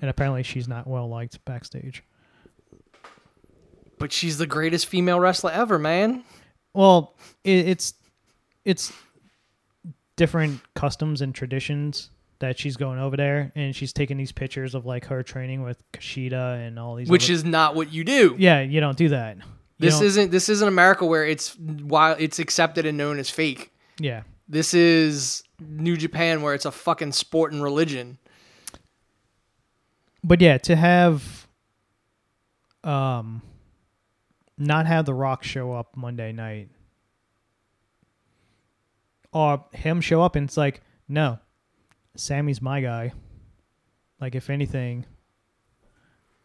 and 0.00 0.08
apparently 0.10 0.42
she's 0.44 0.68
not 0.68 0.86
well 0.86 1.08
liked 1.08 1.44
backstage. 1.44 2.02
But 3.98 4.12
she's 4.12 4.38
the 4.38 4.46
greatest 4.46 4.86
female 4.86 5.20
wrestler 5.20 5.50
ever, 5.50 5.78
man. 5.78 6.24
Well, 6.74 7.14
it, 7.44 7.68
it's 7.68 7.94
it's 8.64 8.92
different 10.16 10.60
customs 10.74 11.20
and 11.22 11.34
traditions 11.34 12.10
that 12.40 12.58
she's 12.58 12.76
going 12.76 12.98
over 13.00 13.16
there, 13.16 13.50
and 13.56 13.74
she's 13.74 13.92
taking 13.92 14.16
these 14.16 14.30
pictures 14.32 14.74
of 14.74 14.86
like 14.86 15.06
her 15.06 15.22
training 15.22 15.62
with 15.62 15.82
Kushida 15.92 16.66
and 16.66 16.78
all 16.78 16.94
these. 16.94 17.08
Which 17.08 17.24
other- 17.24 17.32
is 17.34 17.44
not 17.44 17.74
what 17.74 17.92
you 17.92 18.04
do. 18.04 18.36
yeah, 18.38 18.60
you 18.60 18.80
don't 18.80 18.96
do 18.98 19.08
that. 19.10 19.36
You 19.38 19.42
This 19.78 19.94
don't- 19.96 20.06
isn't 20.06 20.30
this 20.30 20.48
isn't 20.48 20.68
America 20.68 21.04
where 21.06 21.24
it's 21.26 21.56
while 21.56 22.14
it's 22.18 22.38
accepted 22.38 22.86
and 22.86 22.96
known 22.98 23.18
as 23.18 23.30
fake. 23.30 23.72
yeah. 23.98 24.22
This 24.50 24.72
is 24.72 25.42
New 25.60 25.94
Japan 25.96 26.40
where 26.40 26.54
it's 26.54 26.64
a 26.64 26.70
fucking 26.72 27.12
sport 27.12 27.52
and 27.52 27.62
religion. 27.62 28.16
but 30.24 30.40
yeah, 30.40 30.58
to 30.58 30.74
have 30.76 31.46
um 32.84 33.42
not 34.58 34.86
have 34.86 35.04
the 35.04 35.14
Rock 35.14 35.44
show 35.44 35.72
up 35.72 35.96
Monday 35.96 36.32
night 36.32 36.68
or 39.32 39.64
him 39.72 40.00
show 40.00 40.22
up 40.22 40.36
and 40.36 40.48
it's 40.48 40.56
like, 40.56 40.80
no, 41.08 41.38
Sami's 42.16 42.60
my 42.60 42.80
guy. 42.80 43.12
Like 44.20 44.34
if 44.34 44.50
anything, 44.50 45.06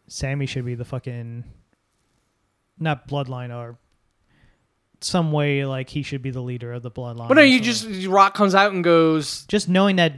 Sami 0.06 0.46
should 0.46 0.64
be 0.64 0.74
the 0.74 0.84
fucking 0.84 1.44
not 2.78 3.08
bloodline 3.08 3.54
or 3.54 3.78
some 5.00 5.32
way 5.32 5.64
like 5.64 5.88
he 5.90 6.02
should 6.02 6.22
be 6.22 6.30
the 6.30 6.40
leader 6.40 6.72
of 6.72 6.82
the 6.82 6.90
bloodline. 6.90 7.28
But 7.28 7.34
no, 7.34 7.42
you 7.42 7.60
just 7.60 8.06
Rock 8.06 8.34
comes 8.34 8.54
out 8.54 8.72
and 8.72 8.84
goes. 8.84 9.44
just 9.46 9.68
knowing 9.68 9.96
that 9.96 10.14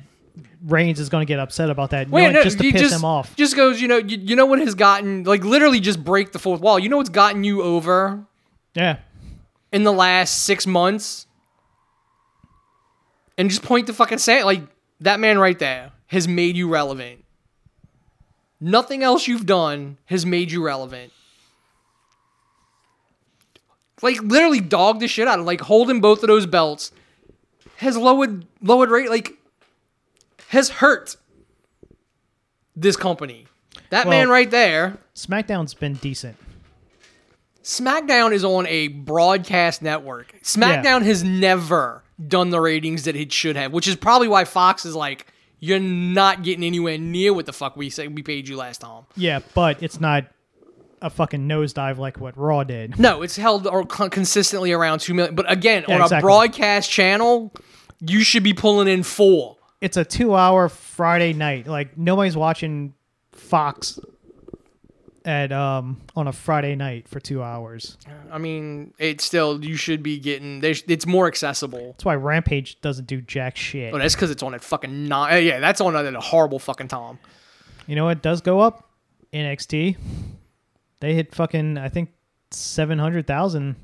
Reigns 0.64 1.00
is 1.00 1.08
going 1.08 1.24
to 1.24 1.28
get 1.30 1.38
upset 1.38 1.70
about 1.70 1.90
that, 1.90 2.10
Wait, 2.10 2.32
no, 2.32 2.42
just 2.42 2.58
to 2.58 2.70
piss 2.70 2.80
just, 2.80 2.94
him 2.94 3.04
off. 3.04 3.34
Just 3.36 3.56
goes, 3.56 3.80
you 3.80 3.88
know, 3.88 3.96
you, 3.98 4.18
you 4.18 4.36
know 4.36 4.46
what 4.46 4.58
has 4.58 4.74
gotten 4.74 5.24
like 5.24 5.44
literally 5.44 5.80
just 5.80 6.02
break 6.04 6.32
the 6.32 6.38
fourth 6.38 6.60
wall. 6.60 6.78
You 6.78 6.88
know 6.88 6.96
what's 6.98 7.08
gotten 7.08 7.44
you 7.44 7.62
over 7.62 8.24
Yeah. 8.74 8.98
in 9.72 9.84
the 9.84 9.92
last 9.92 10.42
six 10.44 10.66
months, 10.66 11.26
and 13.38 13.48
just 13.48 13.62
point 13.62 13.86
the 13.86 13.92
fucking 13.92 14.18
say 14.18 14.42
like 14.44 14.62
that 15.00 15.20
man 15.20 15.38
right 15.38 15.58
there 15.58 15.92
has 16.08 16.26
made 16.28 16.56
you 16.56 16.68
relevant. 16.68 17.24
Nothing 18.60 19.02
else 19.02 19.26
you've 19.26 19.46
done 19.46 19.98
has 20.06 20.24
made 20.26 20.50
you 20.50 20.64
relevant. 20.64 21.12
Like 24.02 24.20
literally 24.22 24.60
dog 24.60 25.00
the 25.00 25.08
shit 25.08 25.26
out 25.28 25.38
of 25.38 25.46
like 25.46 25.60
holding 25.60 26.00
both 26.00 26.22
of 26.22 26.26
those 26.28 26.46
belts 26.46 26.92
has 27.76 27.96
lowered 27.96 28.46
lowered 28.62 28.90
rate 28.90 29.08
like 29.10 29.34
has 30.48 30.68
hurt 30.68 31.16
this 32.74 32.96
company. 32.96 33.46
That 33.90 34.06
Well- 34.06 34.18
man 34.18 34.28
right 34.28 34.50
there. 34.50 34.98
SmackDown's 35.14 35.74
been 35.74 35.94
decent. 35.94 36.36
SmackDown 37.62 38.32
is 38.32 38.44
on 38.44 38.66
a 38.68 38.88
broadcast 38.88 39.82
network. 39.82 40.34
SmackDown 40.42 41.02
has 41.02 41.24
never 41.24 42.04
done 42.28 42.50
the 42.50 42.60
ratings 42.60 43.04
that 43.04 43.16
it 43.16 43.32
should 43.32 43.56
have, 43.56 43.72
which 43.72 43.88
is 43.88 43.96
probably 43.96 44.28
why 44.28 44.44
Fox 44.44 44.84
is 44.84 44.94
like, 44.94 45.26
you're 45.58 45.80
not 45.80 46.42
getting 46.42 46.62
anywhere 46.64 46.96
near 46.98 47.32
what 47.32 47.46
the 47.46 47.52
fuck 47.52 47.76
we 47.76 47.90
say 47.90 48.06
we 48.08 48.22
paid 48.22 48.46
you 48.46 48.56
last 48.56 48.82
time. 48.82 49.04
Yeah, 49.16 49.40
but 49.54 49.82
it's 49.82 50.00
not 50.00 50.26
a 51.02 51.10
fucking 51.10 51.48
nosedive 51.48 51.98
like 51.98 52.20
what 52.20 52.36
Raw 52.38 52.62
did. 52.62 52.98
No, 52.98 53.22
it's 53.22 53.36
held 53.36 53.66
or 53.66 53.84
consistently 53.84 54.72
around 54.72 55.00
two 55.00 55.14
million. 55.14 55.34
But 55.34 55.50
again, 55.50 55.84
Yeah, 55.88 56.02
on 56.02 56.12
a 56.12 56.20
broadcast 56.20 56.90
channel, 56.90 57.52
you 58.00 58.20
should 58.20 58.42
be 58.42 58.54
pulling 58.54 58.86
in 58.86 59.02
four. 59.02 59.56
It's 59.80 59.96
a 59.96 60.04
two-hour 60.04 60.68
Friday 60.68 61.32
night. 61.32 61.66
Like 61.66 61.96
nobody's 61.98 62.36
watching 62.36 62.94
Fox 63.32 63.98
at 65.26 65.50
um 65.52 66.00
on 66.14 66.28
a 66.28 66.32
Friday 66.32 66.76
night 66.76 67.08
for 67.08 67.20
two 67.20 67.42
hours. 67.42 67.98
I 68.30 68.38
mean, 68.38 68.94
it's 68.98 69.24
still 69.24 69.62
you 69.64 69.76
should 69.76 70.02
be 70.02 70.18
getting. 70.18 70.60
It's 70.62 71.06
more 71.06 71.26
accessible. 71.26 71.92
That's 71.92 72.04
why 72.04 72.14
Rampage 72.14 72.80
doesn't 72.80 73.06
do 73.06 73.20
jack 73.20 73.56
shit. 73.56 73.92
Oh, 73.92 73.98
that's 73.98 74.14
because 74.14 74.30
it's 74.30 74.42
on 74.42 74.54
at 74.54 74.62
fucking 74.62 75.08
nine. 75.08 75.44
Yeah, 75.44 75.60
that's 75.60 75.80
on 75.80 75.94
at 75.96 76.14
a 76.14 76.20
horrible 76.20 76.58
fucking 76.58 76.88
time. 76.88 77.18
You 77.86 77.96
know 77.96 78.04
what 78.04 78.22
does 78.22 78.40
go 78.40 78.60
up? 78.60 78.88
NXT. 79.32 79.96
They 81.00 81.14
hit 81.14 81.34
fucking 81.34 81.76
I 81.76 81.88
think 81.88 82.10
seven 82.50 82.98
hundred 82.98 83.26
thousand 83.26 83.76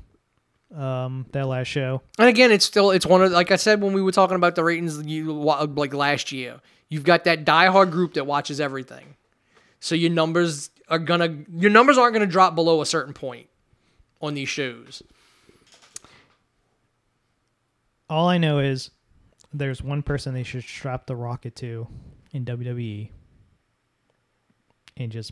um 0.73 1.25
that 1.31 1.47
last 1.47 1.67
show. 1.67 2.01
And 2.17 2.27
again, 2.29 2.51
it's 2.51 2.65
still 2.65 2.91
it's 2.91 3.05
one 3.05 3.21
of 3.23 3.31
like 3.31 3.51
I 3.51 3.55
said 3.57 3.81
when 3.81 3.93
we 3.93 4.01
were 4.01 4.11
talking 4.11 4.35
about 4.35 4.55
the 4.55 4.63
ratings 4.63 5.03
you 5.05 5.33
like 5.33 5.93
last 5.93 6.31
year. 6.31 6.59
You've 6.89 7.03
got 7.03 7.23
that 7.23 7.45
diehard 7.45 7.91
group 7.91 8.13
that 8.13 8.25
watches 8.25 8.59
everything, 8.59 9.15
so 9.79 9.95
your 9.95 10.11
numbers 10.11 10.69
are 10.89 10.99
gonna 10.99 11.43
your 11.51 11.71
numbers 11.71 11.97
aren't 11.97 12.13
gonna 12.13 12.25
drop 12.27 12.55
below 12.55 12.81
a 12.81 12.85
certain 12.85 13.13
point 13.13 13.47
on 14.21 14.33
these 14.33 14.49
shows. 14.49 15.01
All 18.09 18.27
I 18.27 18.37
know 18.37 18.59
is 18.59 18.91
there's 19.53 19.81
one 19.81 20.01
person 20.01 20.33
they 20.33 20.43
should 20.43 20.63
strap 20.63 21.05
the 21.05 21.15
rocket 21.15 21.55
to 21.57 21.87
in 22.31 22.45
WWE. 22.45 23.09
And 24.97 25.11
just 25.11 25.31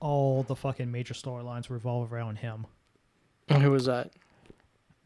all 0.00 0.42
the 0.42 0.54
fucking 0.54 0.90
major 0.90 1.14
storylines 1.14 1.70
revolve 1.70 2.12
around 2.12 2.36
him. 2.36 2.66
And 3.48 3.62
who 3.62 3.70
was 3.70 3.86
that? 3.86 4.10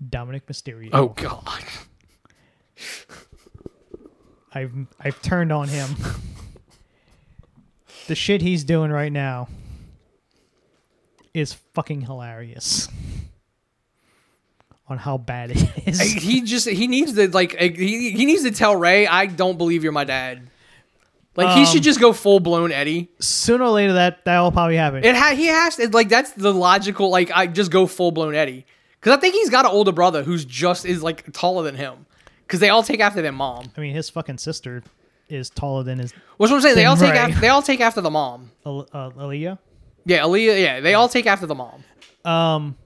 Dominic 0.08 0.46
Mysterio. 0.46 0.90
Oh 0.92 1.08
God, 1.08 1.62
I've 4.54 4.72
I've 5.00 5.20
turned 5.22 5.52
on 5.52 5.68
him. 5.68 5.90
the 8.08 8.14
shit 8.14 8.42
he's 8.42 8.64
doing 8.64 8.90
right 8.90 9.12
now 9.12 9.48
is 11.34 11.52
fucking 11.74 12.02
hilarious. 12.02 12.88
On 14.88 14.98
how 14.98 15.16
bad 15.16 15.52
it 15.52 15.86
is. 15.86 16.00
he 16.00 16.42
just 16.42 16.68
he 16.68 16.86
needs 16.86 17.14
to 17.14 17.28
like 17.28 17.56
he, 17.56 18.10
he 18.10 18.26
needs 18.26 18.42
to 18.42 18.50
tell 18.50 18.76
Rey 18.76 19.06
I 19.06 19.26
don't 19.26 19.56
believe 19.56 19.82
you're 19.84 19.92
my 19.92 20.04
dad. 20.04 20.50
Like 21.34 21.54
he 21.56 21.60
Um, 21.60 21.66
should 21.66 21.82
just 21.82 21.98
go 21.98 22.12
full 22.12 22.40
blown 22.40 22.72
Eddie. 22.72 23.10
Sooner 23.18 23.64
or 23.64 23.70
later 23.70 23.94
that 23.94 24.24
that'll 24.24 24.52
probably 24.52 24.76
happen. 24.76 25.02
It 25.04 25.16
ha- 25.16 25.34
he 25.34 25.46
has 25.46 25.76
to 25.76 25.88
like 25.88 26.08
that's 26.10 26.32
the 26.32 26.52
logical 26.52 27.08
like 27.10 27.30
I 27.34 27.46
just 27.46 27.70
go 27.70 27.86
full 27.86 28.10
blown 28.12 28.34
Eddie 28.34 28.66
because 29.00 29.16
I 29.16 29.20
think 29.20 29.34
he's 29.34 29.48
got 29.48 29.64
an 29.64 29.70
older 29.70 29.92
brother 29.92 30.22
who's 30.22 30.44
just 30.44 30.84
is 30.84 31.02
like 31.02 31.32
taller 31.32 31.62
than 31.64 31.74
him 31.76 32.04
because 32.46 32.60
they 32.60 32.68
all 32.68 32.82
take 32.82 33.00
after 33.00 33.22
their 33.22 33.32
mom. 33.32 33.70
I 33.76 33.80
mean, 33.80 33.94
his 33.94 34.10
fucking 34.10 34.38
sister 34.38 34.82
is 35.30 35.48
taller 35.48 35.82
than 35.84 35.98
his 36.00 36.12
What's 36.36 36.50
what 36.50 36.56
I'm 36.58 36.62
saying? 36.62 36.76
They 36.76 36.84
all 36.84 36.96
take 36.98 37.14
after 37.14 37.40
they 37.40 37.48
all 37.48 37.62
take 37.62 37.80
after 37.80 38.02
the 38.02 38.10
mom. 38.10 38.50
Al- 38.66 38.88
uh, 38.92 39.10
Aaliyah. 39.10 39.58
Yeah, 40.04 40.18
Aaliyah. 40.24 40.60
Yeah, 40.62 40.80
they 40.80 40.92
all 40.92 41.08
take 41.08 41.26
after 41.26 41.46
the 41.46 41.54
mom. 41.54 41.82
Um. 42.26 42.76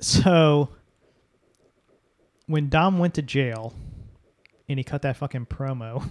So 0.00 0.68
when 2.46 2.68
Dom 2.68 2.98
went 2.98 3.14
to 3.14 3.22
jail 3.22 3.72
and 4.68 4.78
he 4.78 4.84
cut 4.84 5.02
that 5.02 5.16
fucking 5.16 5.46
promo, 5.46 6.06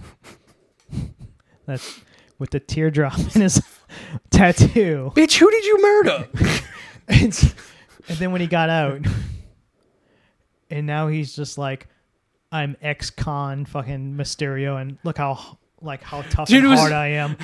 that's 1.66 2.00
with 2.38 2.50
the 2.50 2.60
teardrop 2.60 3.18
in 3.34 3.42
his 3.42 3.62
tattoo. 4.30 5.12
Bitch, 5.14 5.36
who 5.38 5.50
did 5.50 5.64
you 5.64 5.82
murder? 5.82 6.28
It's, 7.08 7.54
and 8.08 8.18
then 8.18 8.32
when 8.32 8.40
he 8.40 8.48
got 8.48 8.68
out, 8.68 9.00
and 10.70 10.86
now 10.88 11.06
he's 11.06 11.36
just 11.36 11.56
like, 11.56 11.86
I'm 12.50 12.76
ex-con 12.82 13.64
fucking 13.64 14.14
Mysterio, 14.14 14.80
and 14.80 14.98
look 15.04 15.18
how 15.18 15.58
like 15.80 16.02
how 16.02 16.22
tough 16.22 16.48
Dude, 16.48 16.62
and 16.64 16.70
was- 16.70 16.80
hard 16.80 16.92
I 16.92 17.06
am. 17.08 17.36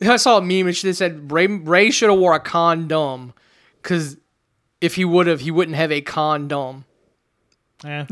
I 0.00 0.16
saw 0.16 0.38
a 0.38 0.40
meme 0.40 0.66
and 0.68 0.74
she 0.76 0.90
said 0.94 1.30
Rey 1.30 1.46
Rey 1.46 1.90
should 1.90 2.08
have 2.08 2.18
wore 2.18 2.34
a 2.34 2.40
condom 2.40 3.34
because 3.82 4.16
if 4.80 4.94
he 4.94 5.04
would 5.04 5.26
have, 5.26 5.40
he 5.40 5.50
wouldn't 5.50 5.76
have 5.76 5.92
a 5.92 6.00
condom. 6.00 6.86
Yeah. 7.84 8.06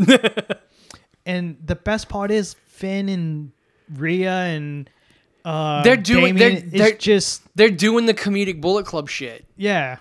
And 1.28 1.56
the 1.64 1.76
best 1.76 2.08
part 2.08 2.30
is 2.32 2.54
Finn 2.66 3.08
and 3.08 3.52
Rhea 3.94 4.32
and 4.32 4.90
uh, 5.44 5.82
They're 5.84 5.96
doing- 5.96 6.34
Damian, 6.34 6.70
they're- 6.70 6.80
they're- 6.88 6.96
just 6.96 7.42
They're 7.54 7.70
doing 7.70 8.06
the 8.06 8.14
comedic 8.14 8.60
Bullet 8.60 8.86
Club 8.86 9.08
shit. 9.08 9.44
yeah, 9.56 9.98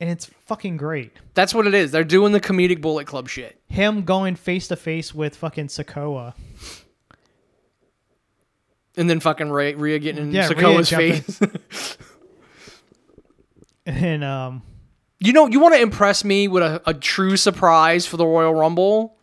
and 0.00 0.10
it's 0.10 0.26
fucking 0.46 0.76
great. 0.76 1.12
That's 1.34 1.54
what 1.54 1.66
it 1.66 1.74
is. 1.74 1.90
They're 1.92 2.02
doing 2.02 2.32
the 2.32 2.40
comedic 2.40 2.80
Bullet 2.80 3.06
Club 3.06 3.28
shit. 3.28 3.60
Him 3.68 4.02
going 4.04 4.36
face 4.36 4.66
to 4.68 4.76
face 4.76 5.14
with 5.14 5.36
fucking 5.36 5.68
Sikoa. 5.68 6.34
And 8.96 9.08
then 9.10 9.20
fucking 9.20 9.50
Ray, 9.50 9.74
Rhea 9.74 9.98
getting 9.98 10.26
in 10.28 10.32
Yeah, 10.32 10.48
Sikoa's 10.48 10.88
face. 10.90 11.96
And 13.86 14.24
um, 14.24 14.62
You 15.18 15.32
know, 15.32 15.46
you 15.46 15.60
want 15.60 15.74
to 15.74 15.80
impress 15.80 16.24
me 16.24 16.48
with 16.48 16.62
a, 16.62 16.80
a 16.86 16.94
true 16.94 17.36
surprise 17.36 18.06
for 18.06 18.16
the 18.16 18.24
Royal 18.26 18.54
Rumble? 18.54 19.16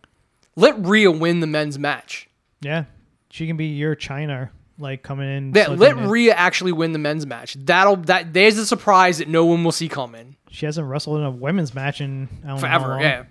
Let 0.56 0.84
Rhea 0.84 1.10
win 1.10 1.40
the 1.40 1.46
men's 1.46 1.78
match. 1.78 2.28
yeah, 2.60 2.84
she 3.30 3.46
can 3.46 3.56
be 3.56 3.66
your 3.66 3.96
Chyna 3.96 4.50
like 4.78 5.02
coming 5.02 5.28
in. 5.28 5.52
Slipping 5.54 5.78
let 5.78 5.96
in. 5.96 6.08
Rhea 6.10 6.34
actually 6.34 6.72
win 6.72 6.92
the 6.92 6.98
men's 6.98 7.26
match. 7.26 7.54
That'll 7.58 7.96
that 7.96 8.32
there's 8.32 8.58
a 8.58 8.66
surprise 8.66 9.18
that 9.18 9.28
no 9.28 9.44
one 9.46 9.64
will 9.64 9.72
see 9.72 9.88
coming 9.88 10.36
She 10.50 10.66
hasn't 10.66 10.86
wrestled 10.86 11.18
in 11.18 11.24
a 11.24 11.30
women's 11.30 11.74
match 11.74 12.00
in 12.00 12.28
I 12.44 12.48
don't 12.48 12.58
forever. 12.58 12.98
Yeah. 13.00 13.24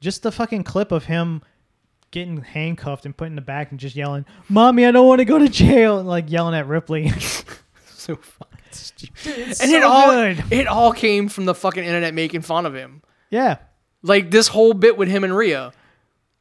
just 0.00 0.22
the 0.22 0.32
fucking 0.32 0.64
clip 0.64 0.92
of 0.92 1.04
him 1.04 1.42
getting 2.10 2.40
handcuffed 2.42 3.04
and 3.04 3.16
put 3.16 3.26
in 3.26 3.34
the 3.34 3.42
back 3.42 3.70
and 3.70 3.80
just 3.80 3.96
yelling, 3.96 4.24
"Mommy, 4.48 4.86
I 4.86 4.90
don't 4.90 5.06
want 5.06 5.18
to 5.20 5.24
go 5.24 5.38
to 5.38 5.48
jail!" 5.48 5.98
and 5.98 6.08
like 6.08 6.30
yelling 6.30 6.54
at 6.54 6.66
Ripley. 6.66 7.08
so 7.86 8.16
fucking 8.16 8.58
stupid. 8.72 9.12
It's 9.26 9.60
And 9.60 9.70
so 9.70 9.76
it 9.76 9.82
all 9.82 10.10
good. 10.10 10.44
it 10.50 10.66
all 10.66 10.92
came 10.92 11.28
from 11.28 11.44
the 11.46 11.54
fucking 11.54 11.84
internet 11.84 12.14
making 12.14 12.42
fun 12.42 12.66
of 12.66 12.74
him. 12.74 13.02
Yeah. 13.30 13.56
Like 14.06 14.30
this 14.30 14.48
whole 14.48 14.72
bit 14.72 14.96
with 14.96 15.08
him 15.08 15.24
and 15.24 15.36
Rhea. 15.36 15.72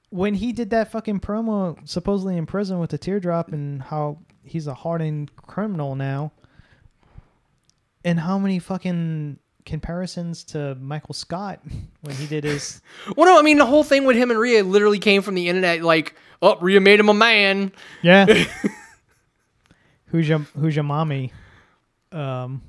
When 0.10 0.36
he 0.36 0.54
did 0.54 0.70
that 0.70 0.92
fucking 0.92 1.20
promo, 1.20 1.78
supposedly 1.88 2.38
in 2.38 2.46
prison 2.46 2.80
with 2.80 2.92
the 2.92 2.98
teardrop, 2.98 3.52
and 3.52 3.82
how 3.82 4.20
he's 4.44 4.68
a 4.68 4.74
hardened 4.74 5.36
criminal 5.36 5.96
now, 5.96 6.32
and 8.04 8.20
how 8.20 8.38
many 8.38 8.60
fucking 8.60 9.40
comparisons 9.66 10.44
to 10.44 10.76
Michael 10.76 11.16
Scott 11.16 11.60
when 12.02 12.16
he 12.16 12.28
did 12.28 12.44
his 12.44 12.82
Well, 13.18 13.26
no, 13.26 13.40
I 13.40 13.42
mean 13.42 13.58
the 13.58 13.66
whole 13.66 13.84
thing 13.84 14.06
with 14.06 14.16
him 14.16 14.30
and 14.30 14.40
Rhea 14.40 14.64
literally 14.64 15.00
came 15.00 15.22
from 15.22 15.36
the 15.36 15.50
internet. 15.50 15.82
Like, 15.82 16.16
oh, 16.42 16.58
Rhea 16.60 16.80
made 16.80 17.00
him 17.00 17.10
a 17.10 17.14
man. 17.14 17.72
Yeah. 18.04 18.26
who's 20.08 20.30
your 20.30 20.40
Who's 20.60 20.76
your 20.76 20.84
mommy? 20.84 21.34
Um. 22.12 22.62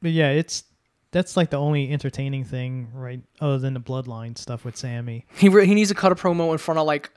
But 0.00 0.12
yeah, 0.12 0.30
it's 0.30 0.62
that's 1.10 1.36
like 1.36 1.50
the 1.50 1.56
only 1.56 1.90
entertaining 1.90 2.44
thing, 2.44 2.88
right? 2.92 3.20
Other 3.40 3.58
than 3.58 3.74
the 3.74 3.80
bloodline 3.80 4.36
stuff 4.36 4.64
with 4.64 4.76
Sami. 4.76 5.26
He 5.34 5.48
re- 5.48 5.66
he 5.66 5.74
needs 5.74 5.88
to 5.88 5.94
cut 5.94 6.12
a 6.12 6.14
promo 6.14 6.52
in 6.52 6.58
front 6.58 6.78
of 6.78 6.86
like, 6.86 7.10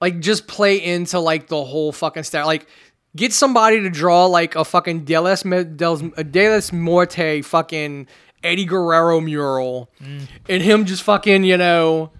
like 0.00 0.20
just 0.20 0.46
play 0.46 0.82
into 0.82 1.18
like 1.18 1.48
the 1.48 1.64
whole 1.64 1.92
fucking 1.92 2.22
style. 2.22 2.46
Like, 2.46 2.68
get 3.16 3.32
somebody 3.32 3.80
to 3.80 3.90
draw 3.90 4.26
like 4.26 4.54
a 4.54 4.64
fucking 4.64 5.04
Delis 5.04 5.76
Del 5.76 5.94
a 5.94 6.24
Delis 6.24 6.72
Morte 6.72 7.42
fucking 7.42 8.06
Eddie 8.44 8.64
Guerrero 8.64 9.20
mural, 9.20 9.90
mm. 10.00 10.22
and 10.48 10.62
him 10.62 10.84
just 10.84 11.02
fucking 11.02 11.44
you 11.44 11.56
know. 11.56 12.12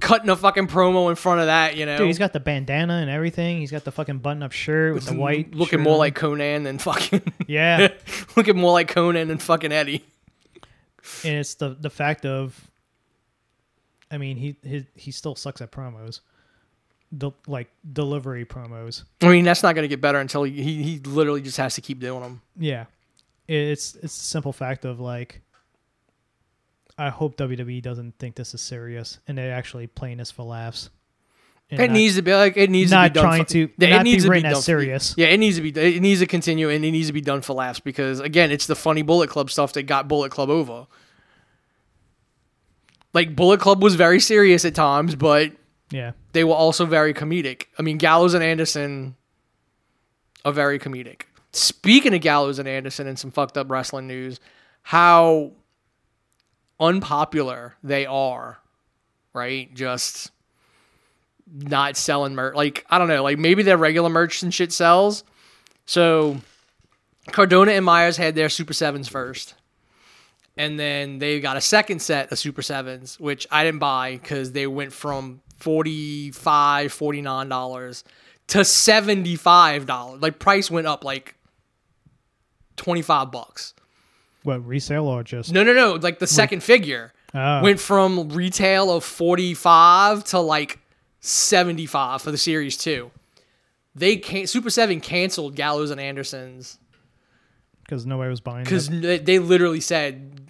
Cutting 0.00 0.30
a 0.30 0.36
fucking 0.36 0.68
promo 0.68 1.10
in 1.10 1.16
front 1.16 1.40
of 1.40 1.46
that, 1.46 1.76
you 1.76 1.86
know. 1.86 1.98
Dude, 1.98 2.06
he's 2.06 2.18
got 2.18 2.32
the 2.32 2.40
bandana 2.40 2.94
and 2.94 3.10
everything. 3.10 3.58
He's 3.58 3.70
got 3.70 3.84
the 3.84 3.92
fucking 3.92 4.18
button-up 4.18 4.52
shirt 4.52 4.94
with 4.94 5.06
the 5.06 5.14
white, 5.14 5.54
looking 5.54 5.78
shirt 5.78 5.84
more 5.84 5.96
like 5.98 6.14
Conan 6.14 6.62
than 6.62 6.78
fucking 6.78 7.22
yeah. 7.46 7.88
looking 8.36 8.56
more 8.56 8.72
like 8.72 8.88
Conan 8.88 9.28
than 9.28 9.38
fucking 9.38 9.72
Eddie. 9.72 10.04
and 11.24 11.34
it's 11.34 11.54
the 11.54 11.76
the 11.78 11.90
fact 11.90 12.24
of, 12.26 12.70
I 14.10 14.18
mean, 14.18 14.36
he 14.36 14.56
he 14.62 14.86
he 14.94 15.10
still 15.10 15.34
sucks 15.34 15.60
at 15.60 15.72
promos, 15.72 16.20
the 17.12 17.30
like 17.46 17.68
delivery 17.92 18.44
promos. 18.44 19.04
I 19.22 19.28
mean, 19.28 19.44
that's 19.44 19.62
not 19.62 19.74
going 19.74 19.84
to 19.84 19.88
get 19.88 20.00
better 20.00 20.20
until 20.20 20.44
he, 20.44 20.62
he 20.62 20.82
he 20.82 20.98
literally 21.00 21.42
just 21.42 21.56
has 21.56 21.74
to 21.74 21.80
keep 21.80 22.00
doing 22.00 22.20
them. 22.22 22.42
Yeah, 22.56 22.84
it's 23.46 23.94
it's 23.96 24.16
a 24.16 24.24
simple 24.24 24.52
fact 24.52 24.84
of 24.84 25.00
like. 25.00 25.42
I 26.98 27.10
hope 27.10 27.36
WWE 27.36 27.80
doesn't 27.80 28.18
think 28.18 28.34
this 28.34 28.52
is 28.54 28.60
serious 28.60 29.18
and 29.28 29.38
they're 29.38 29.54
actually 29.54 29.86
playing 29.86 30.18
this 30.18 30.30
for 30.32 30.42
laughs. 30.44 30.90
And 31.70 31.80
It 31.80 31.88
not- 31.88 31.92
needs 31.94 32.16
to 32.16 32.22
be 32.22 32.34
like 32.34 32.56
it 32.56 32.70
needs 32.70 32.90
to 32.90 32.96
not 32.96 33.12
be 33.12 33.14
done 33.14 33.24
trying 33.24 33.44
for, 33.44 33.50
to- 33.52 33.70
Yeah, 33.78 33.88
not 33.90 34.00
it 34.00 34.04
needs 34.04 34.24
be 34.24 34.28
to 34.30 34.34
be 34.34 34.40
done 34.42 34.54
for- 34.54 34.60
serious. 34.62 35.14
yeah, 35.18 35.26
it 35.26 35.36
needs 35.38 35.56
to 35.56 35.62
be. 35.62 35.68
It 35.96 36.00
needs 36.00 36.20
to 36.20 36.26
continue, 36.26 36.70
and 36.70 36.82
it 36.84 36.90
needs 36.90 37.06
to 37.08 37.12
be 37.12 37.20
done 37.20 37.42
for 37.42 37.52
laughs 37.52 37.78
because 37.78 38.20
again, 38.20 38.50
it's 38.50 38.66
the 38.66 38.74
funny 38.74 39.02
Bullet 39.02 39.28
Club 39.30 39.50
stuff 39.50 39.74
that 39.74 39.82
got 39.84 40.08
Bullet 40.08 40.32
Club 40.32 40.48
over. 40.50 40.86
Like 43.14 43.34
Bullet 43.34 43.60
Club 43.60 43.82
was 43.82 43.94
very 43.94 44.20
serious 44.20 44.64
at 44.64 44.74
times, 44.74 45.14
but 45.14 45.52
yeah, 45.90 46.12
they 46.32 46.44
were 46.44 46.54
also 46.54 46.84
very 46.86 47.14
comedic. 47.14 47.64
I 47.78 47.82
mean, 47.82 47.98
Gallows 47.98 48.34
and 48.34 48.44
Anderson 48.44 49.16
are 50.44 50.52
very 50.52 50.78
comedic. 50.78 51.22
Speaking 51.52 52.14
of 52.14 52.20
Gallows 52.20 52.58
and 52.58 52.68
Anderson 52.68 53.06
and 53.06 53.18
some 53.18 53.30
fucked 53.30 53.56
up 53.56 53.70
wrestling 53.70 54.06
news, 54.06 54.38
how 54.82 55.52
unpopular 56.80 57.74
they 57.82 58.06
are, 58.06 58.58
right? 59.32 59.72
Just 59.74 60.30
not 61.50 61.96
selling 61.96 62.34
merch. 62.34 62.54
Like, 62.54 62.84
I 62.90 62.98
don't 62.98 63.08
know, 63.08 63.22
like 63.22 63.38
maybe 63.38 63.62
their 63.62 63.76
regular 63.76 64.10
merch 64.10 64.42
and 64.42 64.52
shit 64.52 64.72
sells. 64.72 65.24
So 65.86 66.38
Cardona 67.32 67.72
and 67.72 67.84
Myers 67.84 68.16
had 68.16 68.34
their 68.34 68.48
Super 68.48 68.72
Sevens 68.72 69.08
first. 69.08 69.54
And 70.56 70.78
then 70.78 71.18
they 71.20 71.38
got 71.40 71.56
a 71.56 71.60
second 71.60 72.02
set 72.02 72.32
of 72.32 72.38
Super 72.38 72.62
Sevens, 72.62 73.18
which 73.20 73.46
I 73.50 73.64
didn't 73.64 73.78
buy 73.78 74.18
because 74.20 74.52
they 74.52 74.66
went 74.66 74.92
from 74.92 75.40
$45, 75.60 76.32
$49 76.32 78.02
to 78.48 78.58
$75. 78.58 80.20
Like 80.22 80.38
price 80.38 80.70
went 80.70 80.86
up 80.86 81.04
like 81.04 81.36
25 82.76 83.30
bucks. 83.30 83.74
What 84.48 84.66
resale 84.66 85.06
or 85.06 85.22
just 85.22 85.52
No, 85.52 85.62
no, 85.62 85.72
no. 85.72 85.94
Like 85.94 86.18
the 86.18 86.26
second 86.26 86.62
figure 86.64 87.12
Oh. 87.34 87.62
went 87.62 87.78
from 87.78 88.30
retail 88.30 88.90
of 88.90 89.04
45 89.04 90.24
to 90.24 90.38
like 90.40 90.78
75 91.20 92.22
for 92.22 92.30
the 92.30 92.38
series 92.38 92.76
2. 92.78 93.10
They 93.94 94.16
can 94.16 94.46
Super 94.46 94.70
7 94.70 95.00
canceled 95.00 95.54
Gallows 95.54 95.90
and 95.90 96.00
Anderson's 96.00 96.78
because 97.84 98.06
nobody 98.06 98.30
was 98.30 98.40
buying 98.40 98.60
it. 98.60 98.64
because 98.64 98.88
they 98.88 99.38
literally 99.38 99.80
said 99.80 100.40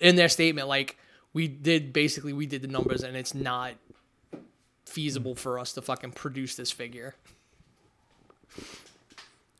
in 0.00 0.16
their 0.16 0.28
statement 0.28 0.68
like 0.68 0.96
we 1.32 1.48
did 1.48 1.92
basically 1.92 2.32
we 2.32 2.46
did 2.46 2.62
the 2.62 2.68
numbers 2.68 3.02
and 3.02 3.16
it's 3.16 3.34
not 3.34 3.74
feasible 4.84 5.34
for 5.34 5.58
us 5.58 5.72
to 5.72 5.82
fucking 5.82 6.12
produce 6.12 6.54
this 6.56 6.70
figure 6.70 7.14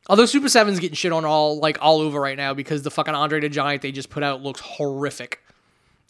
although 0.09 0.25
super 0.25 0.47
7's 0.47 0.79
getting 0.79 0.95
shit 0.95 1.11
on 1.11 1.25
all 1.25 1.59
like 1.59 1.77
all 1.81 1.99
over 1.99 2.19
right 2.19 2.37
now 2.37 2.53
because 2.53 2.83
the 2.83 2.91
fucking 2.91 3.15
andre 3.15 3.39
the 3.39 3.49
giant 3.49 3.81
they 3.81 3.91
just 3.91 4.09
put 4.09 4.23
out 4.23 4.41
looks 4.41 4.61
horrific 4.61 5.41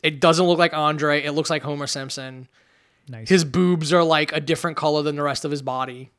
it 0.04 0.20
doesn't 0.20 0.46
look 0.46 0.60
like 0.60 0.74
andre 0.74 1.24
it 1.24 1.32
looks 1.32 1.50
like 1.50 1.64
homer 1.64 1.88
simpson 1.88 2.48
nice. 3.10 3.30
his 3.30 3.44
boobs 3.44 3.94
are 3.94 4.04
like 4.04 4.32
a 4.34 4.40
different 4.40 4.78
color 4.78 5.02
than 5.02 5.16
the 5.16 5.24
rest 5.24 5.46
of 5.46 5.52
his 5.52 5.62
body. 5.62 6.12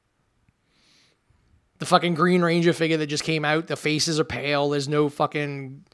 The 1.78 1.86
fucking 1.86 2.14
Green 2.14 2.42
Ranger 2.42 2.72
figure 2.72 2.96
that 2.96 3.06
just 3.06 3.22
came 3.22 3.44
out, 3.44 3.68
the 3.68 3.76
faces 3.76 4.18
are 4.18 4.24
pale. 4.24 4.70
There's 4.70 4.88
no 4.88 5.08
fucking 5.08 5.84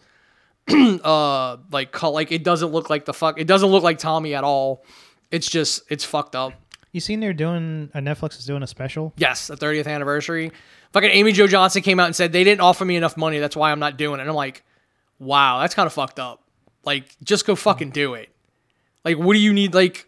uh 1.04 1.58
like 1.70 1.92
color. 1.92 2.14
Like 2.14 2.32
it 2.32 2.42
doesn't 2.42 2.72
look 2.72 2.88
like 2.88 3.04
the 3.04 3.12
fuck. 3.12 3.38
It 3.38 3.46
doesn't 3.46 3.68
look 3.68 3.82
like 3.82 3.98
Tommy 3.98 4.34
at 4.34 4.44
all. 4.44 4.84
It's 5.30 5.48
just 5.48 5.82
it's 5.90 6.04
fucked 6.04 6.34
up. 6.34 6.54
you 6.92 7.00
seen 7.00 7.20
they're 7.20 7.34
doing 7.34 7.90
a 7.92 7.98
Netflix 7.98 8.38
is 8.38 8.46
doing 8.46 8.62
a 8.62 8.66
special. 8.66 9.12
Yes, 9.16 9.48
the 9.48 9.56
30th 9.56 9.86
anniversary. 9.86 10.52
Fucking 10.94 11.10
Amy 11.10 11.32
Jo 11.32 11.46
Johnson 11.48 11.82
came 11.82 11.98
out 11.98 12.06
and 12.06 12.14
said 12.16 12.32
they 12.32 12.44
didn't 12.44 12.60
offer 12.60 12.84
me 12.84 12.94
enough 12.96 13.16
money. 13.16 13.40
That's 13.40 13.56
why 13.56 13.72
I'm 13.72 13.80
not 13.80 13.96
doing 13.96 14.20
it. 14.20 14.22
And 14.22 14.30
I'm 14.30 14.36
like, 14.36 14.62
wow, 15.18 15.60
that's 15.60 15.74
kind 15.74 15.88
of 15.88 15.92
fucked 15.92 16.20
up. 16.20 16.44
Like, 16.84 17.16
just 17.22 17.46
go 17.46 17.56
fucking 17.56 17.90
do 17.90 18.14
it. 18.14 18.28
Like, 19.04 19.18
what 19.18 19.32
do 19.34 19.40
you 19.40 19.52
need? 19.52 19.74
Like, 19.74 20.06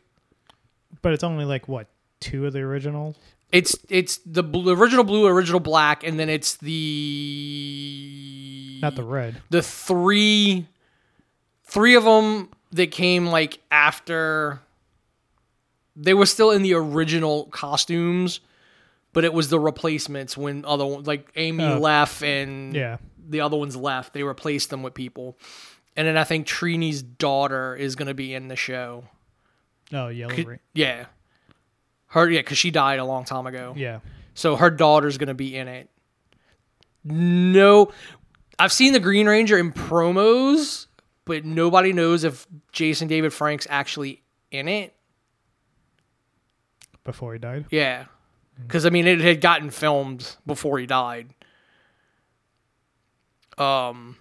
But 1.02 1.12
it's 1.12 1.24
only 1.24 1.44
like 1.44 1.66
what 1.66 1.88
two 2.20 2.46
of 2.46 2.52
the 2.52 2.60
original. 2.60 3.16
It's 3.50 3.76
it's 3.88 4.18
the 4.26 4.44
blue, 4.44 4.74
original 4.74 5.04
blue, 5.04 5.26
original 5.26 5.60
black, 5.60 6.04
and 6.04 6.20
then 6.20 6.28
it's 6.28 6.56
the 6.56 8.78
Not 8.82 8.96
the 8.96 9.04
red. 9.04 9.40
the 9.50 9.62
three 9.62 10.66
three 11.64 11.94
of 11.96 12.04
them 12.04 12.50
that 12.72 12.90
came 12.90 13.26
like 13.26 13.58
after 13.70 14.60
they 15.96 16.14
were 16.14 16.26
still 16.26 16.50
in 16.50 16.62
the 16.62 16.74
original 16.74 17.44
costumes, 17.46 18.40
but 19.16 19.24
it 19.24 19.32
was 19.32 19.48
the 19.48 19.59
replacements 19.59 20.36
when 20.36 20.62
other 20.66 20.84
like 20.84 21.30
Amy 21.36 21.64
Oh. 21.64 21.78
left 21.78 22.22
and 22.22 22.74
Yeah. 22.74 22.98
the 23.18 23.40
other 23.40 23.56
ones 23.56 23.74
left. 23.74 24.12
They 24.12 24.22
replaced 24.22 24.68
them 24.68 24.82
with 24.82 24.93
people, 24.93 25.38
and 25.97 26.06
then 26.06 26.18
I 26.18 26.24
think 26.24 26.47
Trini's 26.47 27.01
daughter 27.02 27.74
is 27.74 27.97
gonna 27.97 28.12
be 28.12 28.34
in 28.34 28.48
the 28.48 28.56
show. 28.56 29.05
Oh, 29.90 30.09
yellow. 30.09 30.34
Yeah, 30.74 31.06
her 32.09 32.28
yeah, 32.30 32.40
because 32.40 32.59
she 32.59 32.70
died 32.70 32.98
a 32.98 33.05
long 33.06 33.24
time 33.24 33.47
ago. 33.47 33.72
yeah. 33.74 34.01
So 34.34 34.55
her 34.56 34.68
daughter's 34.70 35.16
gonna 35.16 35.32
be 35.32 35.56
in 35.56 35.66
it. 35.66 35.88
No, 37.02 37.90
I've 38.59 38.72
seen 38.72 38.93
the 38.93 39.01
Green 39.01 39.26
Ranger 39.26 39.56
in 39.56 39.72
promos, 39.72 40.88
but 41.24 41.47
nobody 41.47 41.94
knows 41.94 42.22
if 42.22 42.47
Jason 42.70 43.09
David 43.09 43.32
Frank's 43.32 43.66
actually 43.70 44.22
in 44.51 44.68
it. 44.68 44.93
Before 47.05 47.32
he 47.32 47.38
died. 47.38 47.64
Yeah, 47.70 48.06
because 48.62 48.86
I 48.86 48.90
mean 48.90 49.06
it 49.06 49.20
had 49.20 49.40
gotten 49.40 49.70
filmed 49.70 50.36
before 50.46 50.78
he 50.78 50.86
died. 50.86 51.28
Um, 53.58 54.16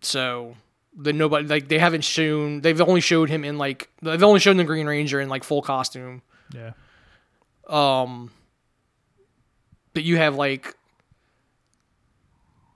so 0.00 0.56
the 0.96 1.12
nobody 1.12 1.46
like 1.46 1.68
they 1.68 1.78
haven't 1.78 2.04
shown. 2.04 2.60
They've 2.60 2.80
only 2.80 3.00
showed 3.00 3.28
him 3.28 3.44
in 3.44 3.58
like 3.58 3.88
they've 4.02 4.22
only 4.22 4.40
shown 4.40 4.56
the 4.56 4.64
Green 4.64 4.86
Ranger 4.86 5.20
in 5.20 5.28
like 5.28 5.44
full 5.44 5.62
costume. 5.62 6.22
Yeah. 6.54 6.72
um 7.68 8.30
but 9.92 10.02
you 10.02 10.16
have 10.16 10.34
like 10.36 10.74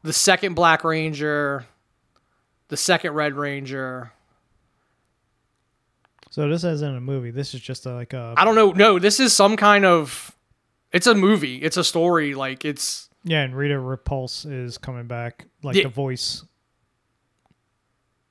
the 0.03 0.13
second 0.13 0.53
black 0.55 0.85
ranger 0.85 1.65
the 2.69 2.77
second 2.77 3.13
red 3.15 3.35
ranger 3.35 4.13
So 6.29 6.49
this 6.51 6.65
isn't 6.65 6.97
a 6.97 7.01
movie. 7.01 7.31
This 7.31 7.55
is 7.55 7.61
just 7.63 7.87
a, 7.87 7.95
like 7.95 8.13
a 8.13 8.35
i 8.37 8.45
don't 8.45 8.55
know 8.57 8.73
no 8.73 8.99
this 8.99 9.21
is 9.21 9.33
some 9.33 9.57
kind 9.57 9.87
of 9.87 10.37
it's 10.93 11.07
a 11.07 11.15
movie 11.15 11.57
it's 11.57 11.77
a 11.77 11.85
story 11.85 12.35
like 12.35 12.65
it's 12.65 13.09
yeah. 13.25 13.43
And 13.43 13.55
Rita 13.57 13.75
Repulsa 13.75 14.51
is 14.65 14.79
coming 14.79 15.07
back, 15.07 15.47
like 15.63 15.77
Yeah. 15.77 15.85
the 15.85 15.89
voice. 15.91 16.43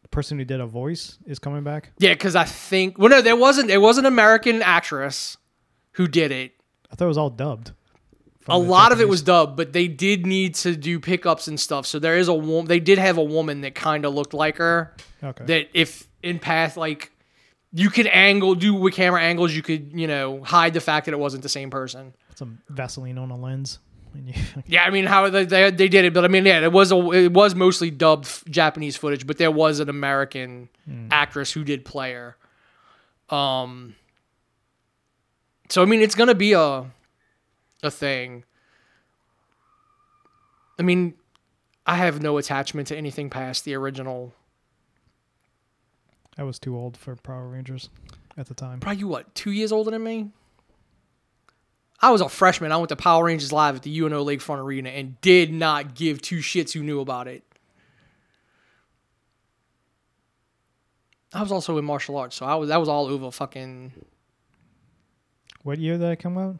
The 0.02 0.08
person 0.10 0.38
who 0.38 0.46
did 0.46 0.60
a 0.60 0.66
voice 0.66 1.18
is 1.26 1.40
coming 1.40 1.64
back. 1.64 1.92
Yeah, 1.98 2.14
because 2.14 2.36
I 2.36 2.44
think 2.44 2.98
well, 2.98 3.10
no, 3.10 3.22
there 3.22 3.36
wasn't. 3.36 3.68
There 3.70 3.80
was 3.82 3.98
an 3.98 4.06
American 4.06 4.62
actress 4.62 5.38
who 5.94 6.08
did 6.08 6.32
it. 6.32 6.54
I 6.92 6.96
thought 6.96 7.06
it 7.06 7.08
was 7.08 7.18
all 7.18 7.30
dubbed. 7.30 7.72
A 8.48 8.58
lot 8.58 8.92
of 8.92 9.00
it 9.00 9.08
was 9.08 9.22
dubbed, 9.22 9.56
but 9.56 9.72
they 9.72 9.88
did 9.88 10.26
need 10.26 10.56
to 10.56 10.76
do 10.76 11.00
pickups 11.00 11.48
and 11.48 11.58
stuff. 11.60 11.86
So 11.86 12.00
there 12.00 12.18
is 12.18 12.28
a 12.28 12.34
woman. 12.34 12.68
They 12.68 12.80
did 12.80 12.98
have 12.98 13.18
a 13.18 13.24
woman 13.24 13.62
that 13.62 13.76
kind 13.76 14.04
of 14.04 14.14
looked 14.14 14.34
like 14.34 14.58
her. 14.58 14.94
okay. 15.24 15.46
That 15.46 15.70
if 15.74 16.08
in 16.24 16.40
path 16.40 16.76
like 16.76 17.12
you 17.72 17.90
could 17.90 18.08
angle 18.08 18.56
do 18.56 18.74
with 18.74 18.94
camera 18.96 19.22
angles, 19.22 19.54
you 19.54 19.62
could 19.62 19.94
you 19.94 20.08
know 20.08 20.44
hide 20.44 20.74
the 20.74 20.82
fact 20.82 21.06
that 21.06 21.14
it 21.14 21.20
wasn't 21.20 21.44
the 21.44 21.50
same 21.50 21.70
person. 21.70 22.14
Some 22.42 22.58
Vaseline 22.70 23.20
on 23.20 23.30
a 23.30 23.38
lens. 23.38 23.78
Yeah, 24.66 24.84
I 24.84 24.90
mean 24.90 25.06
how 25.06 25.30
they 25.30 25.46
they, 25.46 25.70
they 25.70 25.88
did 25.88 26.06
it, 26.06 26.14
but 26.16 26.26
I 26.26 26.28
mean 26.28 26.44
yeah, 26.44 26.60
it 26.62 26.72
was 26.72 26.92
a 26.92 26.96
it 27.12 27.32
was 27.32 27.54
mostly 27.54 27.92
dubbed 27.92 28.26
f- 28.26 28.44
Japanese 28.50 28.98
footage, 28.98 29.28
but 29.28 29.38
there 29.38 29.52
was 29.52 29.80
an 29.80 29.90
American 29.90 30.70
actress 31.12 31.52
who 31.52 31.64
did 31.64 31.86
play 31.86 32.14
her. 32.14 32.36
Um. 33.30 33.96
So 35.70 35.84
I 35.84 35.86
mean, 35.86 36.02
it's 36.02 36.16
gonna 36.16 36.34
be 36.34 36.54
a 36.54 36.86
a 37.84 37.92
thing. 37.92 38.44
I 40.80 40.82
mean, 40.82 41.14
I 41.86 41.96
have 41.98 42.24
no 42.24 42.38
attachment 42.40 42.88
to 42.88 42.98
anything 42.98 43.30
past 43.30 43.66
the 43.66 43.76
original. 43.76 44.34
I 46.40 46.44
was 46.44 46.58
too 46.58 46.76
old 46.76 46.98
for 46.98 47.16
Power 47.16 47.48
Rangers 47.48 47.90
at 48.36 48.48
the 48.48 48.56
time. 48.56 48.80
Probably 48.80 49.00
you 49.00 49.08
what 49.08 49.36
two 49.36 49.52
years 49.52 49.72
older 49.72 49.92
than 49.92 50.04
me. 50.04 50.32
I 52.02 52.10
was 52.10 52.22
a 52.22 52.30
freshman. 52.30 52.72
I 52.72 52.78
went 52.78 52.90
to 52.90 52.96
Power 52.96 53.26
Rangers 53.26 53.54
live 53.54 53.76
at 53.76 53.84
the 53.84 54.00
UNO 54.00 54.26
Lakefront 54.26 54.58
Arena 54.58 54.90
and 54.90 55.22
did 55.22 55.54
not 55.54 55.94
give 55.94 56.22
two 56.22 56.40
shits 56.40 56.72
who 56.72 56.82
knew 56.82 57.00
about 57.00 57.28
it. 57.28 57.44
I 61.34 61.42
was 61.42 61.52
also 61.52 61.78
in 61.78 61.86
martial 61.86 62.18
arts, 62.18 62.36
so 62.36 62.46
I 62.46 62.56
was 62.56 62.70
that 62.70 62.80
was 62.80 62.90
all 62.90 63.06
over 63.06 63.32
fucking. 63.32 63.94
What 65.64 65.78
year 65.78 65.94
did 65.94 66.02
that 66.02 66.20
come 66.20 66.38
out? 66.38 66.58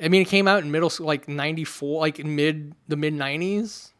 I 0.00 0.08
mean, 0.08 0.22
it 0.22 0.28
came 0.28 0.48
out 0.48 0.62
in 0.62 0.70
middle 0.70 0.88
school, 0.88 1.06
like 1.06 1.28
'94, 1.28 2.00
like 2.00 2.18
in 2.18 2.34
mid 2.34 2.74
the 2.88 2.96
mid 2.96 3.12
'90s. 3.12 3.90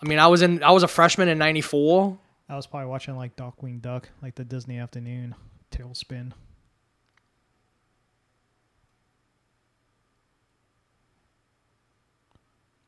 I 0.00 0.08
mean, 0.08 0.18
I 0.18 0.28
was 0.28 0.40
in 0.40 0.62
I 0.62 0.70
was 0.70 0.82
a 0.82 0.88
freshman 0.88 1.28
in 1.28 1.36
'94. 1.36 2.16
I 2.48 2.56
was 2.56 2.66
probably 2.66 2.88
watching 2.88 3.16
like 3.16 3.36
Darkwing 3.36 3.82
Duck, 3.82 4.08
like 4.22 4.36
the 4.36 4.44
Disney 4.44 4.78
afternoon 4.78 5.34
tailspin. 5.70 6.32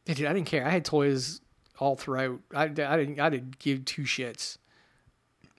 Dude, 0.04 0.26
I 0.26 0.32
didn't 0.32 0.46
care. 0.46 0.66
I 0.66 0.70
had 0.70 0.84
toys 0.84 1.40
all 1.78 1.96
throughout. 1.96 2.40
I, 2.54 2.64
I 2.64 2.68
didn't. 2.68 3.20
I 3.20 3.30
didn't 3.30 3.58
give 3.58 3.84
two 3.84 4.02
shits. 4.02 4.58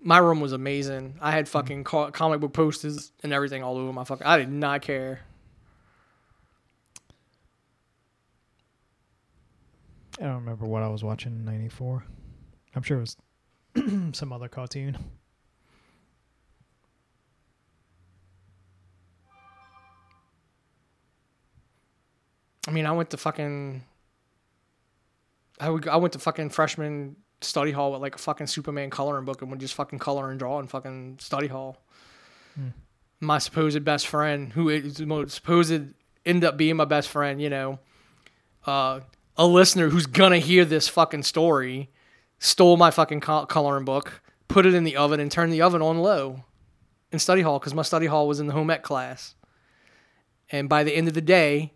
My 0.02 0.20
room 0.20 0.40
was 0.40 0.52
amazing. 0.54 1.18
I 1.20 1.32
had 1.32 1.50
fucking 1.50 1.84
co- 1.84 2.12
comic 2.12 2.40
book 2.40 2.54
posters 2.54 3.12
and 3.24 3.34
everything 3.34 3.64
all 3.64 3.78
over 3.78 3.92
my 3.92 4.04
fucking. 4.04 4.26
I 4.26 4.38
did 4.38 4.52
not 4.52 4.82
care. 4.82 5.22
I 10.20 10.24
don't 10.26 10.36
remember 10.36 10.66
what 10.66 10.84
I 10.84 10.88
was 10.88 11.04
watching 11.04 11.34
in 11.34 11.46
'94. 11.46 12.06
I'm 12.76 12.84
sure 12.84 12.98
it 12.98 13.02
was 13.02 14.14
some 14.18 14.32
other 14.32 14.48
cartoon. 14.48 14.98
I 22.68 22.72
mean, 22.72 22.86
I 22.86 22.92
went 22.92 23.10
to 23.12 23.18
fucking. 23.18 23.84
I 25.60 25.69
would. 25.69 25.88
I 25.88 25.98
went 25.98 26.14
to 26.14 26.19
fucking 26.19 26.49
freshman 26.49 27.15
study 27.41 27.72
hall 27.72 27.91
with 27.91 28.02
like 28.02 28.15
a 28.15 28.19
fucking 28.19 28.48
Superman 28.48 28.90
coloring 28.90 29.26
book 29.26 29.41
and 29.41 29.52
would 29.52 29.60
just 29.60 29.73
fucking 29.73 29.99
color 29.99 30.30
and 30.30 30.40
draw 30.40 30.60
in 30.60 30.68
fucking 30.68 31.18
study 31.19 31.48
hall. 31.48 31.77
My 33.19 33.38
supposed 33.38 33.84
best 33.84 34.07
friend, 34.07 34.52
who 34.53 34.69
is 34.69 34.98
supposed 35.27 35.94
end 36.26 36.44
up 36.44 36.57
being 36.57 36.76
my 36.76 36.86
best 36.86 37.10
friend, 37.10 37.41
you 37.41 37.49
know, 37.49 37.80
uh, 38.65 39.02
a 39.38 39.45
listener 39.45 39.90
who's 39.90 40.06
gonna 40.06 40.40
hear 40.40 40.65
this 40.65 40.88
fucking 40.88 41.23
story, 41.23 41.90
stole 42.40 42.77
my 42.77 42.91
fucking 42.91 43.22
coloring 43.22 43.86
book, 43.86 44.22
put 44.48 44.65
it 44.65 44.73
in 44.73 44.84
the 44.84 44.98
oven, 44.98 45.19
and 45.19 45.32
turned 45.32 45.53
the 45.53 45.61
oven 45.61 45.82
on 45.82 45.99
low 45.99 46.44
in 47.11 47.19
study 47.19 47.41
hall 47.41 47.60
because 47.60 47.73
my 47.73 47.82
study 47.82 48.06
hall 48.06 48.27
was 48.27 48.40
in 48.40 48.48
the 48.48 48.53
home 48.53 48.69
ec 48.69 48.84
class. 48.84 49.36
And 50.52 50.69
by 50.69 50.84
the 50.84 50.95
end 50.95 51.07
of 51.07 51.14
the 51.14 51.22
day, 51.22 51.73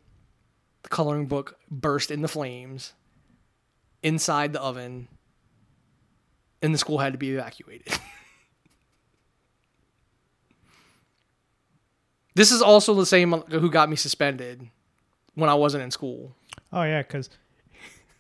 the 0.84 0.90
coloring 0.90 1.26
book 1.26 1.58
burst 1.70 2.12
into 2.12 2.28
flames 2.28 2.94
inside 4.04 4.54
the 4.54 4.62
oven, 4.62 5.08
and 6.62 6.74
the 6.74 6.78
school 6.78 7.00
had 7.00 7.14
to 7.14 7.18
be 7.20 7.32
evacuated. 7.32 7.88
this 12.36 12.52
is 12.52 12.62
also 12.62 12.94
the 12.94 13.06
same 13.06 13.32
who 13.32 13.70
got 13.70 13.90
me 13.90 13.96
suspended 13.96 14.68
when 15.36 15.50
I 15.50 15.56
wasn't 15.56 15.84
in 15.84 15.92
school. 15.92 16.36
Oh 16.72 16.84
yeah, 16.84 17.02
because 17.02 17.30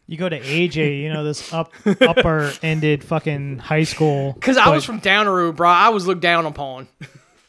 you 0.07 0.17
go 0.17 0.27
to 0.27 0.39
AJ, 0.39 1.01
you 1.01 1.13
know 1.13 1.23
this 1.23 1.53
up 1.53 1.71
upper 2.01 2.51
ended 2.61 3.03
fucking 3.03 3.59
high 3.59 3.83
school. 3.83 4.33
Because 4.33 4.57
I 4.57 4.69
was 4.69 4.83
from 4.83 4.99
down 4.99 5.25
the 5.25 5.31
road, 5.31 5.55
bro. 5.55 5.69
I 5.69 5.89
was 5.89 6.07
looked 6.07 6.21
down 6.21 6.45
upon. 6.45 6.87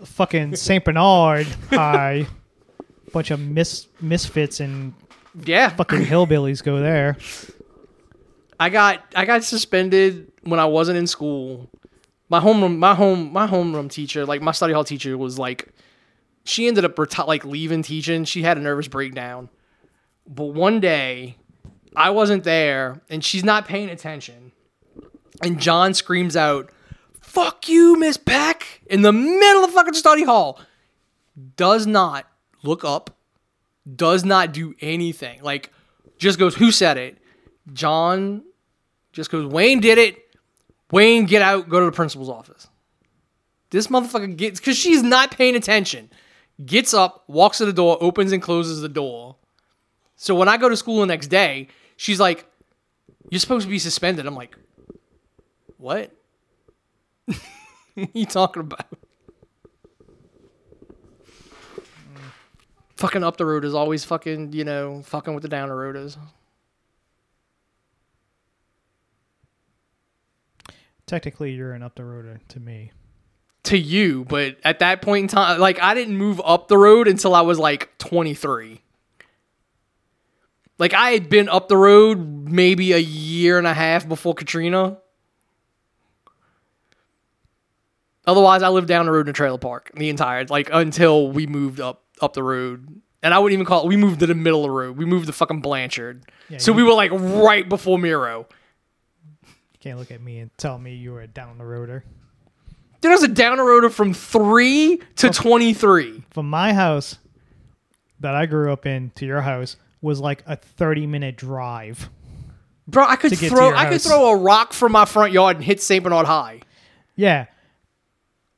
fucking 0.05 0.57
Saint 0.57 0.85
Bernard 0.85 1.47
High. 1.71 2.27
Bunch 3.13 3.31
of 3.31 3.41
mis 3.41 3.89
misfits 4.01 4.61
and 4.61 4.95
Yeah, 5.45 5.71
fucking 5.71 6.03
hillbillies 6.03 6.63
go 6.63 6.79
there. 6.81 7.17
I 8.61 8.69
got 8.69 9.03
I 9.17 9.25
got 9.25 9.43
suspended 9.43 10.31
when 10.43 10.61
I 10.61 10.67
wasn't 10.67 10.99
in 10.99 11.07
school. 11.07 11.71
My 12.29 12.41
homeroom 12.41 12.77
my 12.77 12.95
home 12.95 13.33
my 13.33 13.47
homeroom 13.47 13.91
teacher, 13.91 14.27
like 14.27 14.43
my 14.43 14.53
study 14.53 14.75
hall 14.75 14.85
teacher, 14.85 15.17
was 15.17 15.39
like, 15.39 15.73
she 16.45 16.69
ended 16.69 16.85
up 16.85 16.95
reti- 16.97 17.27
like 17.27 17.45
leaving 17.47 17.83
teaching. 17.83 18.25
She 18.25 18.43
had 18.43 18.59
a 18.59 18.61
nervous 18.61 18.87
breakdown. 18.87 19.49
But 20.27 20.53
one 20.53 20.79
day, 20.79 21.37
I 21.97 22.11
wasn't 22.11 22.45
there, 22.45 23.01
and 23.09 23.25
she's 23.25 23.43
not 23.43 23.67
paying 23.67 23.89
attention. 23.89 24.53
And 25.43 25.59
John 25.59 25.95
screams 25.95 26.37
out, 26.37 26.71
"Fuck 27.23 27.67
you, 27.67 27.97
Miss 27.97 28.19
Peck!" 28.19 28.83
in 28.87 29.01
the 29.01 29.13
middle 29.13 29.65
of 29.65 29.71
fucking 29.71 29.95
study 29.95 30.25
hall. 30.25 30.61
Does 31.57 31.87
not 31.87 32.27
look 32.63 32.85
up. 32.85 33.17
Does 33.97 34.23
not 34.23 34.53
do 34.53 34.75
anything. 34.83 35.43
Like, 35.43 35.73
just 36.19 36.39
goes, 36.39 36.57
"Who 36.57 36.71
said 36.71 36.99
it?" 36.99 37.17
John 37.73 38.43
just 39.13 39.31
goes, 39.31 39.47
Wayne 39.47 39.81
did 39.81 39.99
it. 39.99 40.37
Wayne, 40.91 41.25
get 41.27 41.43
out, 41.43 41.69
go 41.69 41.81
to 41.81 41.87
the 41.87 41.93
principal's 41.93 42.29
office. 42.29 42.69
This 43.71 43.87
motherfucker 43.87 44.37
gets, 44.37 44.59
because 44.59 44.77
she's 44.77 45.03
not 45.03 45.31
paying 45.31 45.55
attention, 45.55 46.11
gets 46.65 46.93
up, 46.93 47.25
walks 47.29 47.59
to 47.59 47.67
the 47.67 47.73
door, 47.73 47.97
opens 48.01 48.33
and 48.33 48.43
closes 48.43 48.81
the 48.81 48.89
door. 48.89 49.37
So 50.17 50.35
when 50.35 50.49
I 50.49 50.57
go 50.57 50.69
to 50.69 50.77
school 50.77 51.01
the 51.01 51.07
next 51.07 51.29
day, 51.29 51.69
she's 51.97 52.21
like, 52.21 52.47
You're 53.31 53.39
supposed 53.39 53.67
to 53.67 53.71
be 53.71 53.79
suspended. 53.79 54.27
I'm 54.27 54.35
like, 54.35 54.57
What? 55.79 56.11
you 58.13 58.27
talking 58.27 58.63
about? 58.63 58.87
Fucking 62.97 63.25
up 63.25 63.39
the 63.39 63.47
road 63.47 63.65
is 63.65 63.73
always 63.73 64.05
fucking, 64.05 64.53
you 64.53 64.65
know, 64.65 65.03
fucking 65.05 65.33
with 65.33 65.43
the 65.43 65.49
down 65.49 65.69
the 65.69 65.75
road 65.75 65.97
is. 65.97 66.19
Technically, 71.11 71.51
you're 71.51 71.73
an 71.73 71.83
up 71.83 71.97
the 71.97 72.03
roader 72.03 72.37
uh, 72.37 72.39
to 72.51 72.61
me. 72.61 72.93
to 73.65 73.77
you, 73.77 74.25
but 74.27 74.59
at 74.63 74.79
that 74.79 75.03
point 75.03 75.25
in 75.25 75.29
time, 75.29 75.59
like 75.59 75.83
I 75.83 75.93
didn't 75.93 76.17
move 76.17 76.41
up 76.45 76.69
the 76.69 76.79
road 76.79 77.09
until 77.09 77.35
I 77.35 77.41
was 77.41 77.59
like 77.59 77.99
23. 77.99 78.81
Like 80.79 80.95
I 80.95 81.11
had 81.11 81.29
been 81.29 81.49
up 81.49 81.67
the 81.67 81.77
road 81.77 82.49
maybe 82.49 82.93
a 82.93 82.99
year 82.99 83.59
and 83.59 83.67
a 83.67 83.75
half 83.75 84.09
before 84.09 84.35
Katrina. 84.35 84.99
Otherwise, 88.25 88.63
I 88.63 88.69
lived 88.69 88.87
down 88.87 89.07
the 89.07 89.13
road 89.13 89.27
in 89.27 89.31
a 89.31 89.33
trailer 89.33 89.59
park 89.59 89.91
the 89.97 90.11
entire 90.11 90.45
like 90.45 90.71
until 90.73 91.33
we 91.33 91.49
moved 91.49 91.81
up 91.81 92.05
up 92.21 92.35
the 92.35 92.45
road. 92.45 93.03
And 93.21 93.35
I 93.35 93.41
wouldn't 93.41 93.55
even 93.55 93.67
call 93.67 93.83
it. 93.83 93.89
We 93.89 93.97
moved 93.97 94.21
to 94.21 94.29
the 94.29 94.37
middle 94.37 94.61
of 94.61 94.69
the 94.69 94.71
road. 94.71 94.97
We 94.97 95.07
moved 95.07 95.27
to 95.27 95.33
fucking 95.33 95.61
Blanchard. 95.61 96.23
Yeah, 96.49 96.59
so 96.59 96.73
we 96.73 96.85
were 96.85 96.95
like 96.95 97.11
right 97.11 97.69
before 97.69 97.99
Meraux. 97.99 98.47
Can't 99.81 99.99
look 99.99 100.11
at 100.11 100.21
me 100.21 100.39
and 100.39 100.51
tell 100.59 100.79
me 100.79 100.95
you 100.95 101.13
were 101.13 101.23
a 101.23 101.27
down 101.27 101.59
the 101.59 101.65
roader. 101.65 102.03
Dude, 103.01 103.11
I 103.11 103.15
was 103.15 103.23
a 103.23 103.29
down 103.29 103.57
the 103.57 103.63
roader 103.63 103.91
from 103.91 104.13
three 104.13 105.01
to 105.17 105.31
twenty 105.31 105.73
three. 105.73 106.23
From 106.31 106.49
my 106.51 106.75
house 106.75 107.19
that 108.21 108.35
I 108.35 108.45
grew 108.47 108.73
up 108.73 108.85
in 108.85 109.11
to 109.17 109.25
your 109.27 109.41
house 109.41 109.77
was 110.03 110.21
like 110.21 110.43
a 110.47 110.57
30 110.57 111.07
minute 111.07 111.37
drive. 111.37 112.11
Bro, 112.87 113.07
I 113.07 113.17
could 113.17 113.31
To 113.31 113.37
get 113.37 113.49
to 113.49 113.55
throw 113.55 113.69
your 113.69 113.77
I 113.77 113.85
could 113.85 113.93
house. 113.95 114.07
throw 114.07 114.31
a 114.33 114.37
rock 114.37 114.73
from 114.75 114.93
my 114.93 115.05
front 115.07 115.33
yard 115.33 115.57
and 115.57 115.65
hit 115.65 115.81
St. 115.83 116.03
Bernard 116.05 116.27
High. 116.27 116.61
Yeah. 117.17 117.47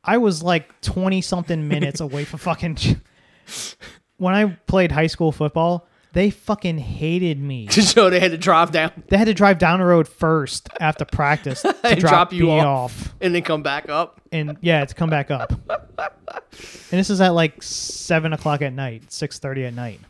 I 0.03 0.19
was 0.19 0.43
like 0.43 0.81
20 0.81 1.21
something 1.21 1.69
minutes 1.69 2.01
away 2.01 2.25
from 2.25 2.41
fucking. 2.41 2.77
when 4.17 4.35
I 4.35 4.47
played 4.67 4.91
high 4.91 5.07
school 5.07 5.31
football, 5.31 5.87
They 6.13 6.29
fucking 6.31 6.77
hated 6.79 7.39
me. 7.41 7.67
so 7.71 8.11
they 8.11 8.21
had 8.21 8.33
to 8.33 8.39
drive 8.39 8.71
down 8.71 8.93
They 9.09 9.17
had 9.17 9.25
to 9.29 9.35
drive 9.35 9.59
down 9.59 9.79
the 9.81 9.87
road 9.87 10.07
first 10.07 10.69
after 10.79 11.05
practice 11.07 11.63
to 11.63 11.77
And 11.85 11.99
drop, 12.01 12.33
you 12.33 12.45
me 12.47 12.61
off. 12.61 13.15
and 13.21 13.35
then 13.35 13.43
come 13.43 13.63
back 13.63 13.89
up. 13.89 14.21
and 14.31 14.57
yeah, 14.61 14.85
to 14.85 14.95
come 14.95 15.09
back 15.11 15.31
up. 15.31 15.53
and 15.69 15.81
this 16.91 17.09
is 17.11 17.21
at 17.21 17.31
like 17.31 17.63
seven 17.63 18.33
o'clock 18.33 18.61
at 18.63 18.73
night, 18.75 19.11
six 19.13 19.39
thirty 19.39 19.65
at 19.65 19.75
night. 19.75 20.01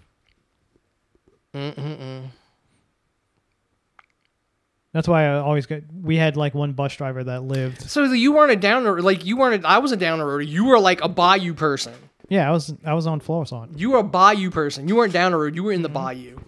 That's 4.92 5.08
why 5.08 5.24
I 5.26 5.38
always 5.38 5.66
get. 5.66 5.84
We 5.92 6.16
had 6.16 6.36
like 6.36 6.52
one 6.54 6.72
bus 6.72 6.94
driver 6.96 7.24
that 7.24 7.44
lived. 7.44 7.82
So 7.90 8.04
you 8.12 8.32
weren't 8.32 8.52
a 8.52 8.56
downer, 8.56 9.00
like 9.00 9.24
you 9.24 9.36
weren't. 9.38 9.64
A, 9.64 9.68
I 9.68 9.78
was 9.78 9.92
a 9.92 9.96
down 9.96 10.18
the 10.18 10.24
road. 10.24 10.46
You 10.46 10.66
were 10.66 10.78
like 10.78 11.00
a 11.02 11.08
bayou 11.08 11.54
person. 11.54 11.94
Yeah, 12.32 12.48
I 12.48 12.50
was 12.50 12.72
I 12.82 12.94
was 12.94 13.06
on 13.06 13.20
Florissant. 13.20 13.78
You 13.78 13.90
were 13.90 13.98
a 13.98 14.02
bayou 14.02 14.50
person. 14.50 14.88
You 14.88 14.96
weren't 14.96 15.12
down 15.12 15.32
the 15.32 15.36
road. 15.36 15.54
You 15.54 15.64
were 15.64 15.72
in 15.72 15.82
the 15.82 15.90
mm-hmm. 15.90 16.02
bayou. 16.02 16.40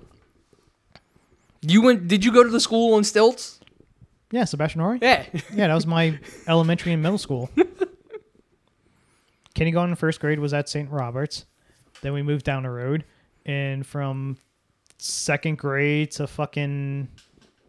You 1.61 1.82
went. 1.82 2.09
Did 2.09 2.24
you 2.24 2.32
go 2.32 2.43
to 2.43 2.48
the 2.48 2.59
school 2.59 2.94
on 2.94 3.05
stilts? 3.05 3.61
Yeah, 4.31 4.44
Sebastian 4.44 4.81
Roy. 4.81 4.98
Yeah. 5.02 5.27
Yeah, 5.52 5.69
that 5.69 5.74
was 5.74 5.86
my 5.86 6.19
elementary 6.48 6.94
and 6.94 7.02
middle 7.02 7.19
school. 7.19 7.51
Kindergarten 9.55 9.90
and 9.90 9.98
first 9.98 10.20
grade 10.20 10.39
was 10.39 10.55
at 10.55 10.70
St. 10.70 10.90
Robert's. 10.90 11.44
Then 12.01 12.15
we 12.15 12.23
moved 12.23 12.47
down 12.47 12.62
the 12.62 12.70
road, 12.70 13.05
and 13.44 13.86
from 13.86 14.39
second 14.97 15.59
grade 15.59 16.12
to 16.12 16.27
fucking 16.27 17.09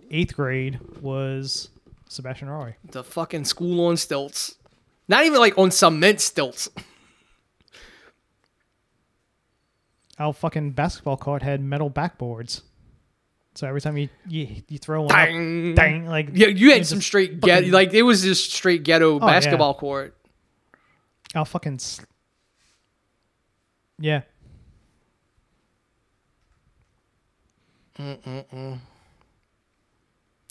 eighth 0.09 0.37
grade 0.37 0.79
was 1.01 1.67
Sebastian 2.07 2.49
Roy. 2.49 2.77
the 2.91 3.03
fucking 3.03 3.43
school 3.43 3.87
on 3.87 3.97
stilts. 3.97 4.55
Not 5.09 5.25
even 5.25 5.41
like 5.41 5.57
on 5.57 5.69
cement 5.69 6.21
stilts. 6.21 6.69
Our 10.17 10.31
fucking 10.33 10.71
basketball 10.71 11.17
court 11.17 11.41
had 11.43 11.61
metal 11.61 11.89
backboards. 11.91 12.61
So 13.55 13.67
every 13.67 13.81
time 13.81 13.97
you 13.97 14.09
you, 14.27 14.61
you 14.67 14.77
throw 14.77 15.01
one 15.03 15.09
Dang. 15.09 15.71
up, 15.71 15.75
dang, 15.77 16.05
like 16.07 16.29
Yeah, 16.33 16.47
you 16.47 16.71
had 16.71 16.85
some 16.85 17.01
straight 17.01 17.39
fucking- 17.41 17.71
like 17.71 17.93
it 17.93 18.01
was 18.03 18.21
just 18.23 18.51
straight 18.53 18.83
ghetto 18.83 19.11
Oh, 19.19 19.25
yeah. 19.25 19.25
basketball 19.25 19.73
court. 19.75 20.15
I'll 21.33 21.45
fucking 21.45 21.75
s- 21.75 22.01
yeah. 23.99 24.21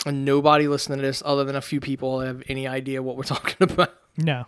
And 0.07 0.25
nobody 0.25 0.69
listening 0.69 0.99
to 0.99 1.03
this 1.03 1.23
other 1.25 1.45
than 1.45 1.57
a 1.57 1.61
few 1.63 1.81
people 1.81 2.21
have 2.21 2.43
any 2.49 2.67
idea 2.69 3.03
what 3.03 3.17
we're 3.17 3.23
talking 3.25 3.57
about. 3.71 3.95
No. 4.17 4.45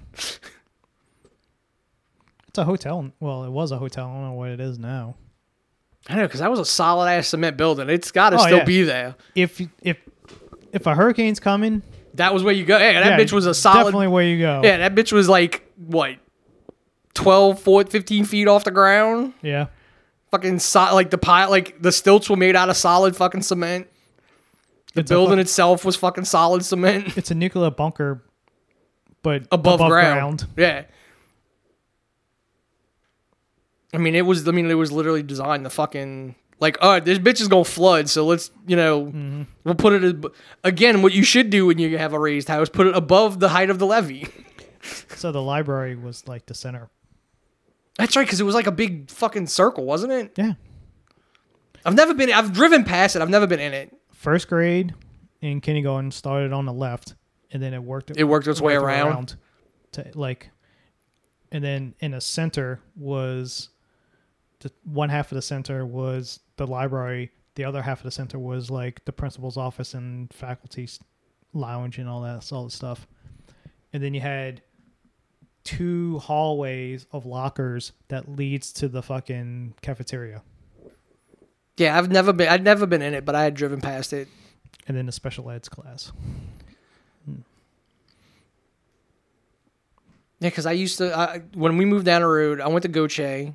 It's 2.56 2.62
a 2.62 2.64
hotel. 2.64 3.12
Well, 3.20 3.44
it 3.44 3.50
was 3.50 3.70
a 3.70 3.76
hotel. 3.76 4.08
I 4.08 4.14
don't 4.14 4.22
know 4.28 4.32
what 4.32 4.48
it 4.48 4.60
is 4.60 4.78
now. 4.78 5.16
I 6.08 6.14
know 6.16 6.22
because 6.22 6.40
that 6.40 6.50
was 6.50 6.58
a 6.58 6.64
solid 6.64 7.06
ass 7.06 7.28
cement 7.28 7.58
building. 7.58 7.90
It's 7.90 8.10
got 8.10 8.30
to 8.30 8.36
Oh, 8.36 8.46
still 8.46 8.58
yeah. 8.58 8.64
be 8.64 8.82
there. 8.82 9.14
If 9.34 9.60
if 9.82 9.98
if 10.72 10.86
a 10.86 10.94
hurricane's 10.94 11.38
coming, 11.38 11.82
That 12.14 12.32
was 12.32 12.42
where 12.42 12.54
you 12.54 12.64
go. 12.64 12.78
Yeah, 12.78 13.00
that 13.02 13.18
yeah, 13.18 13.22
bitch 13.22 13.32
was 13.32 13.44
a 13.44 13.52
solid. 13.52 13.84
Definitely 13.84 14.08
where 14.08 14.24
you 14.24 14.38
go. 14.38 14.62
Yeah, 14.64 14.78
that 14.78 14.94
bitch 14.94 15.12
was 15.12 15.28
like 15.28 15.70
what, 15.76 16.16
12, 17.12 17.60
14, 17.60 17.90
15 17.90 18.24
feet 18.24 18.48
off 18.48 18.64
the 18.64 18.70
ground. 18.70 19.34
Yeah. 19.42 19.66
Fucking 20.30 20.58
so, 20.60 20.80
like 20.94 21.10
the 21.10 21.18
pile, 21.18 21.50
like 21.50 21.82
the 21.82 21.92
stilts 21.92 22.30
were 22.30 22.36
made 22.36 22.56
out 22.56 22.70
of 22.70 22.76
solid 22.78 23.14
fucking 23.16 23.42
cement. 23.42 23.86
The 24.94 25.00
It's 25.02 25.10
building 25.10 25.36
fu- 25.36 25.40
itself 25.42 25.84
was 25.84 25.94
fucking 25.96 26.24
solid 26.24 26.64
cement 26.64 27.18
It's 27.18 27.30
a 27.30 27.34
nuclear 27.34 27.70
bunker, 27.70 28.22
but 29.22 29.46
above, 29.52 29.80
ground. 29.90 30.46
Yeah. 30.56 30.84
I 33.96 33.98
mean, 33.98 34.14
it 34.14 34.22
was. 34.26 34.46
I 34.46 34.50
mean, 34.52 34.70
it 34.70 34.74
was 34.74 34.92
literally 34.92 35.22
designed 35.22 35.64
to 35.64 35.70
fucking 35.70 36.34
like, 36.60 36.78
all 36.82 36.90
right, 36.90 37.04
this 37.04 37.18
bitch 37.18 37.40
is 37.40 37.48
gonna 37.48 37.64
flood, 37.64 38.08
so 38.08 38.24
let's, 38.26 38.50
you 38.66 38.76
know, 38.76 39.06
Mm-hmm. 39.06 39.42
we'll 39.64 39.74
put 39.74 39.92
it 39.94 40.04
as, 40.04 40.14
again. 40.64 41.02
What 41.02 41.12
you 41.12 41.22
should 41.22 41.50
do 41.50 41.66
when 41.66 41.78
you 41.78 41.96
have 41.98 42.12
a 42.12 42.18
raised 42.18 42.48
house, 42.48 42.68
put 42.68 42.86
it 42.86 42.96
above 42.96 43.40
the 43.40 43.48
height 43.48 43.70
of 43.70 43.78
the 43.78 43.86
levee. 43.86 44.28
So 45.16 45.32
the 45.32 45.42
library 45.42 45.96
was 45.96 46.28
like 46.28 46.46
the 46.46 46.54
center. 46.54 46.88
That's 47.98 48.14
right, 48.14 48.24
because 48.24 48.40
it 48.40 48.44
was 48.44 48.54
like 48.54 48.68
a 48.68 48.72
big 48.72 49.10
fucking 49.10 49.48
circle, 49.48 49.84
wasn't 49.84 50.12
it? 50.12 50.32
Yeah. 50.36 50.52
I've 51.84 51.94
never 51.96 52.14
been. 52.14 52.30
I've 52.32 52.52
driven 52.52 52.84
past 52.84 53.16
it. 53.16 53.22
I've 53.22 53.30
never 53.30 53.48
been 53.48 53.58
in 53.58 53.74
it. 53.74 53.92
First 54.12 54.46
grade 54.48 54.94
in 55.40 55.60
kindergarten 55.60 56.12
started 56.12 56.52
on 56.52 56.66
the 56.66 56.72
left, 56.72 57.14
and 57.50 57.60
then 57.60 57.74
it 57.74 57.82
worked. 57.82 58.12
It 58.16 58.24
worked 58.24 58.46
its 58.46 58.60
way 58.60 58.76
around. 58.76 59.34
to 59.92 60.08
like, 60.14 60.50
and 61.50 61.64
then 61.64 61.94
in 61.98 62.12
the 62.12 62.20
center 62.20 62.78
was 62.94 63.70
the 64.60 64.70
one 64.84 65.08
half 65.08 65.30
of 65.32 65.36
the 65.36 65.42
center 65.42 65.84
was 65.84 66.40
the 66.56 66.66
library. 66.66 67.30
The 67.56 67.64
other 67.64 67.82
half 67.82 68.00
of 68.00 68.04
the 68.04 68.10
center 68.10 68.38
was 68.38 68.70
like 68.70 69.04
the 69.04 69.12
principal's 69.12 69.56
office 69.56 69.94
and 69.94 70.32
faculty's 70.32 70.98
lounge 71.52 71.98
and 71.98 72.08
all 72.08 72.20
that 72.22 72.50
all 72.52 72.64
the 72.64 72.70
stuff. 72.70 73.06
And 73.92 74.02
then 74.02 74.12
you 74.14 74.20
had 74.20 74.62
two 75.64 76.18
hallways 76.20 77.06
of 77.12 77.26
lockers 77.26 77.92
that 78.08 78.28
leads 78.36 78.72
to 78.74 78.88
the 78.88 79.02
fucking 79.02 79.74
cafeteria, 79.82 80.42
Yeah, 81.76 81.96
I've 81.98 82.10
never 82.10 82.32
been. 82.32 82.48
I'd 82.48 82.62
never 82.62 82.86
been 82.86 83.02
in 83.02 83.14
it, 83.14 83.24
but 83.24 83.34
I 83.34 83.42
had 83.44 83.54
driven 83.54 83.80
past 83.80 84.12
it. 84.12 84.28
and 84.86 84.96
then 84.96 85.06
the 85.06 85.12
special 85.12 85.50
eds 85.50 85.68
class. 85.68 86.12
Hmm. 87.24 87.40
Yeah, 90.40 90.50
because 90.50 90.66
I 90.66 90.72
used 90.72 90.98
to. 90.98 91.16
I, 91.16 91.42
when 91.54 91.76
we 91.78 91.84
moved 91.84 92.04
down 92.06 92.20
the 92.22 92.28
road, 92.28 92.60
I 92.60 92.68
went 92.68 92.82
to 92.82 92.88
Gauthier, 92.88 93.54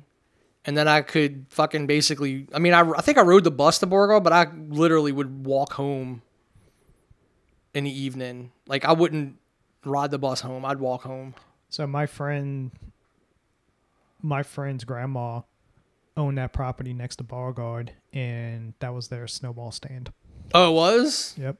and 0.64 0.76
then 0.76 0.88
I 0.88 1.02
could 1.02 1.46
fucking 1.50 1.86
basically. 1.86 2.46
I 2.52 2.58
mean, 2.58 2.72
I, 2.72 2.88
I 2.90 3.00
think 3.00 3.18
I 3.18 3.22
rode 3.22 3.44
the 3.44 3.50
bus 3.50 3.78
to 3.80 3.86
Borgo, 3.86 4.20
but 4.20 4.32
I 4.32 4.46
literally 4.68 5.12
would 5.12 5.44
walk 5.44 5.74
home 5.74 6.22
in 7.74 7.84
the 7.84 7.90
evening. 7.90 8.52
Like 8.66 8.84
I 8.84 8.92
wouldn't 8.92 9.38
ride 9.84 10.10
the 10.10 10.18
bus 10.18 10.40
home. 10.40 10.64
I'd 10.64 10.78
walk 10.78 11.02
home. 11.02 11.34
So 11.68 11.86
my 11.86 12.06
friend, 12.06 12.70
my 14.20 14.42
friend's 14.42 14.84
grandma 14.84 15.40
owned 16.16 16.38
that 16.38 16.52
property 16.52 16.92
next 16.92 17.16
to 17.16 17.24
Beauregard, 17.24 17.92
and 18.12 18.74
that 18.80 18.94
was 18.94 19.08
their 19.08 19.26
snowball 19.26 19.72
stand. 19.72 20.12
Oh, 20.54 20.70
it 20.70 20.74
was. 20.74 21.34
Yep. 21.38 21.56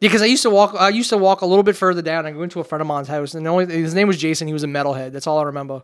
Yeah, 0.00 0.08
because 0.08 0.22
I 0.22 0.26
used 0.26 0.42
to 0.42 0.50
walk. 0.50 0.76
I 0.78 0.90
used 0.90 1.10
to 1.10 1.16
walk 1.16 1.40
a 1.40 1.46
little 1.46 1.64
bit 1.64 1.74
further 1.74 2.02
down. 2.02 2.24
I 2.24 2.30
go 2.30 2.42
into 2.42 2.60
a 2.60 2.64
friend 2.64 2.80
of 2.80 2.86
mine's 2.86 3.08
house, 3.08 3.34
and 3.34 3.44
the 3.44 3.50
only 3.50 3.66
his 3.66 3.94
name 3.94 4.06
was 4.06 4.16
Jason. 4.16 4.46
He 4.46 4.52
was 4.52 4.62
a 4.62 4.68
metalhead. 4.68 5.10
That's 5.12 5.26
all 5.26 5.38
I 5.38 5.44
remember. 5.44 5.82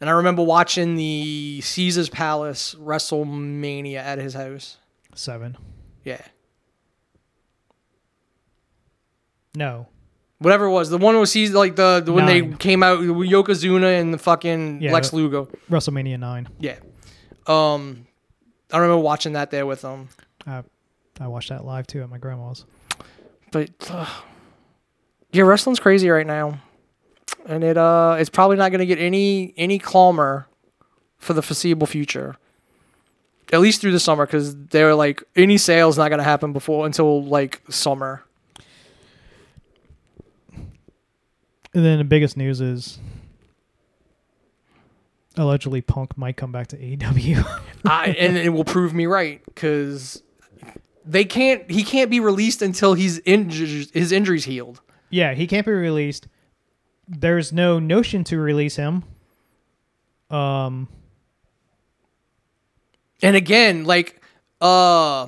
And 0.00 0.08
I 0.08 0.14
remember 0.14 0.42
watching 0.42 0.96
the 0.96 1.60
Caesar's 1.62 2.08
Palace 2.08 2.74
WrestleMania 2.80 3.96
at 3.96 4.18
his 4.18 4.32
house. 4.34 4.78
Seven. 5.14 5.56
Yeah, 6.04 6.22
No. 9.54 9.88
whatever 10.38 10.66
it 10.66 10.70
was. 10.70 10.88
The 10.90 10.98
one 10.98 11.18
was 11.18 11.30
Caesar, 11.32 11.58
like 11.58 11.76
the, 11.76 12.00
the 12.04 12.12
when 12.12 12.26
they 12.26 12.46
came 12.56 12.82
out 12.82 13.00
with 13.00 13.28
Yokozuna 13.28 14.00
and 14.00 14.14
the 14.14 14.18
fucking 14.18 14.80
Yeah. 14.80 14.92
Lex 14.92 15.12
Luger. 15.12 15.42
WrestleMania 15.70 16.18
nine. 16.18 16.48
Yeah. 16.58 16.76
Um, 17.46 18.06
I 18.72 18.78
remember 18.78 19.02
watching 19.02 19.32
that 19.34 19.50
there 19.50 19.66
with 19.66 19.82
them. 19.82 20.08
I 20.46 20.62
I 21.20 21.26
watched 21.26 21.50
that 21.50 21.64
live 21.64 21.86
too 21.86 22.02
at 22.02 22.08
my 22.08 22.16
grandma's. 22.18 22.64
But 23.52 23.70
uh, 23.90 24.06
yeah, 25.32 25.42
wrestling's 25.42 25.80
crazy 25.80 26.08
right 26.08 26.26
now, 26.26 26.60
and 27.46 27.64
it 27.64 27.76
uh, 27.76 28.16
it's 28.18 28.30
probably 28.30 28.56
not 28.56 28.70
going 28.70 28.80
to 28.80 28.86
get 28.86 28.98
any 28.98 29.54
any 29.56 29.78
calmer 29.78 30.46
for 31.18 31.32
the 31.34 31.42
foreseeable 31.42 31.86
future. 31.86 32.36
At 33.52 33.60
least 33.60 33.80
through 33.80 33.92
the 33.92 34.00
summer, 34.00 34.26
because 34.26 34.54
they're 34.66 34.94
like 34.94 35.24
any 35.34 35.58
sales 35.58 35.98
not 35.98 36.08
going 36.08 36.18
to 36.18 36.24
happen 36.24 36.52
before 36.52 36.86
until 36.86 37.24
like 37.24 37.60
summer. 37.68 38.22
And 41.72 41.84
then 41.84 41.98
the 41.98 42.04
biggest 42.04 42.36
news 42.36 42.60
is 42.60 42.98
allegedly 45.36 45.80
Punk 45.80 46.16
might 46.18 46.36
come 46.36 46.52
back 46.52 46.68
to 46.68 46.76
AEW. 46.76 47.60
I, 47.84 48.06
and 48.06 48.36
it 48.36 48.50
will 48.50 48.64
prove 48.64 48.92
me 48.92 49.06
right 49.06 49.40
because 49.46 50.22
they 51.04 51.24
can't. 51.24 51.68
He 51.70 51.82
can't 51.84 52.10
be 52.10 52.20
released 52.20 52.62
until 52.62 52.94
he's 52.94 53.18
injured. 53.20 53.90
His 53.92 54.12
injuries 54.12 54.44
healed. 54.44 54.80
yeah, 55.10 55.34
he 55.34 55.46
can't 55.46 55.66
be 55.66 55.72
released. 55.72 56.28
There's 57.12 57.52
no 57.52 57.78
notion 57.80 58.22
to 58.24 58.38
release 58.38 58.76
him. 58.76 59.02
Um, 60.30 60.86
And 63.22 63.36
again, 63.36 63.84
like, 63.84 64.20
uh, 64.60 65.26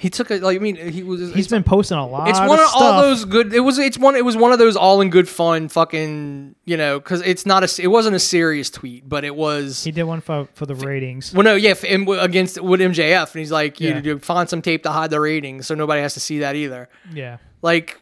he 0.00 0.10
took 0.10 0.30
a 0.30 0.38
like. 0.38 0.56
I 0.56 0.60
mean, 0.60 0.76
he 0.76 1.02
was. 1.02 1.32
he's 1.34 1.48
been 1.48 1.62
posting 1.64 1.96
a 1.96 2.06
lot. 2.06 2.28
it's 2.28 2.38
one 2.38 2.50
of 2.60 2.66
all 2.66 2.68
stuff. 2.80 3.02
those 3.02 3.24
good 3.24 3.52
it 3.54 3.60
was 3.60 3.78
it's 3.78 3.98
one 3.98 4.14
it 4.16 4.24
was 4.24 4.36
one 4.36 4.52
of 4.52 4.58
those 4.60 4.76
all 4.76 5.00
in 5.00 5.10
good 5.10 5.28
fun 5.28 5.68
fucking 5.68 6.54
you 6.66 6.76
know 6.76 7.00
because 7.00 7.20
it's 7.22 7.44
not 7.46 7.64
a 7.64 7.82
it 7.82 7.88
wasn't 7.88 8.14
a 8.14 8.20
serious 8.20 8.70
tweet 8.70 9.08
but 9.08 9.24
it 9.24 9.34
was 9.34 9.82
He 9.82 9.90
did 9.90 10.04
one 10.04 10.20
for 10.20 10.46
for 10.54 10.66
the 10.66 10.76
ratings. 10.76 11.34
well 11.34 11.42
no 11.42 11.54
yeah 11.56 11.74
against 11.82 12.60
with 12.62 12.80
mjf 12.80 13.22
and 13.32 13.38
he's 13.40 13.50
like 13.50 13.80
you, 13.80 13.88
Yeah. 13.88 14.00
you 14.04 14.18
find 14.20 14.48
some 14.48 14.62
tape 14.62 14.84
to 14.84 14.90
hide 14.92 15.10
the 15.10 15.18
ratings 15.20 15.66
so 15.66 15.74
nobody 15.74 16.00
has 16.00 16.14
to 16.14 16.20
see 16.20 16.38
that 16.40 16.54
either 16.54 16.88
Yeah. 17.12 17.38
like 17.62 18.00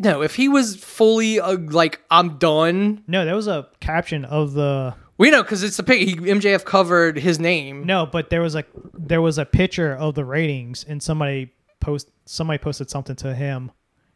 no 0.00 0.22
if 0.22 0.34
he 0.34 0.48
was 0.48 0.74
fully 0.74 1.38
uh, 1.38 1.56
like 1.70 2.00
i'm 2.10 2.38
done 2.38 3.04
No, 3.06 3.24
that 3.24 3.34
was 3.34 3.46
a 3.46 3.68
caption 3.78 4.24
of 4.24 4.54
the 4.54 4.94
We 5.18 5.30
know 5.30 5.42
because 5.42 5.62
it's 5.62 5.78
a 5.78 5.82
pic. 5.84 6.00
He, 6.08 6.16
MJF 6.16 6.64
covered 6.64 7.18
his 7.18 7.38
name. 7.38 7.84
No, 7.84 8.06
but 8.06 8.30
there 8.30 8.40
was 8.40 8.54
a 8.56 8.64
there 8.94 9.20
was 9.20 9.36
a 9.38 9.44
picture 9.44 9.92
of 9.94 10.14
the 10.14 10.24
ratings, 10.24 10.82
and 10.88 11.02
somebody 11.02 11.52
post 11.78 12.10
somebody 12.24 12.58
posted 12.58 12.88
something 12.88 13.16
to 13.16 13.34
him 13.34 13.70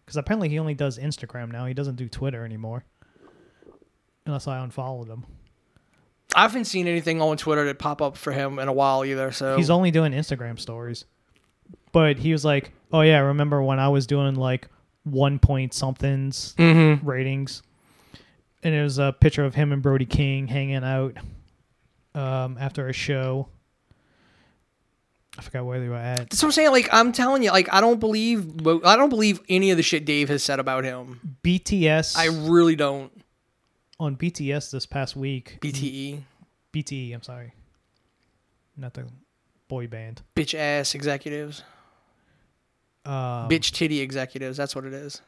because 0.04 0.16
apparently 0.16 0.48
he 0.48 0.58
only 0.58 0.74
does 0.74 0.98
Instagram 0.98 1.52
now. 1.52 1.66
He 1.66 1.74
doesn't 1.74 1.96
do 1.96 2.08
Twitter 2.08 2.42
anymore, 2.44 2.84
unless 4.24 4.48
I 4.48 4.64
unfollowed 4.64 5.08
him. 5.08 5.24
I 6.34 6.42
haven't 6.42 6.64
seen 6.64 6.86
anything 6.88 7.20
on 7.20 7.36
Twitter 7.36 7.66
that 7.66 7.78
pop 7.78 8.00
up 8.00 8.16
for 8.16 8.32
him 8.32 8.58
in 8.58 8.68
a 8.68 8.72
while 8.72 9.04
either. 9.04 9.30
So 9.30 9.56
He's 9.56 9.70
only 9.70 9.90
doing 9.90 10.12
Instagram 10.12 10.58
stories. 10.58 11.04
But 11.92 12.16
he 12.18 12.32
was 12.32 12.44
like, 12.46 12.72
"Oh 12.92 13.02
yeah, 13.02 13.18
remember 13.18 13.62
when 13.62 13.78
I 13.78 13.88
was 13.88 14.06
doing 14.06 14.34
like 14.36 14.68
one 15.04 15.38
point 15.38 15.72
somethings 15.74 16.54
Mhm. 16.58 17.00
ratings?" 17.04 17.62
And 18.62 18.74
it 18.74 18.82
was 18.82 18.98
a 18.98 19.12
picture 19.12 19.44
of 19.44 19.54
him 19.54 19.72
and 19.72 19.82
Brody 19.82 20.06
King 20.06 20.46
hanging 20.48 20.82
out 20.84 21.16
um, 22.14 22.56
after 22.60 22.88
a 22.88 22.92
show. 22.92 23.48
I 25.36 25.42
forgot 25.42 25.64
where 25.64 25.80
they 25.80 25.88
were 25.88 25.96
at. 25.96 26.30
That's 26.30 26.40
what 26.42 26.48
I'm 26.48 26.52
saying. 26.52 26.70
Like 26.70 26.88
I'm 26.92 27.10
telling 27.12 27.42
you, 27.42 27.50
like 27.50 27.68
I 27.72 27.80
don't 27.80 27.98
believe, 27.98 28.64
I 28.84 28.94
don't 28.96 29.08
believe 29.08 29.40
any 29.48 29.70
of 29.72 29.76
the 29.76 29.82
shit 29.82 30.04
Dave 30.04 30.28
has 30.28 30.42
said 30.44 30.60
about 30.60 30.84
him. 30.84 31.36
BTS 31.42 32.16
I 32.16 32.26
really 32.26 32.76
don't. 32.76 33.10
on 33.98 34.16
BTS 34.16 34.70
this 34.70 34.86
past 34.86 35.16
week. 35.16 35.58
BTE, 35.60 36.22
BTE, 36.72 37.12
I'm 37.14 37.22
sorry, 37.22 37.52
not 38.76 38.94
the 38.94 39.06
boy 39.68 39.86
band. 39.88 40.22
bitch 40.36 40.54
ass 40.54 40.94
executives, 40.94 41.62
Um, 43.06 43.48
bitch 43.48 43.72
titty 43.72 44.00
executives. 44.00 44.56
That's 44.56 44.74
what 44.74 44.84
it 44.84 44.92
is. 44.94 45.20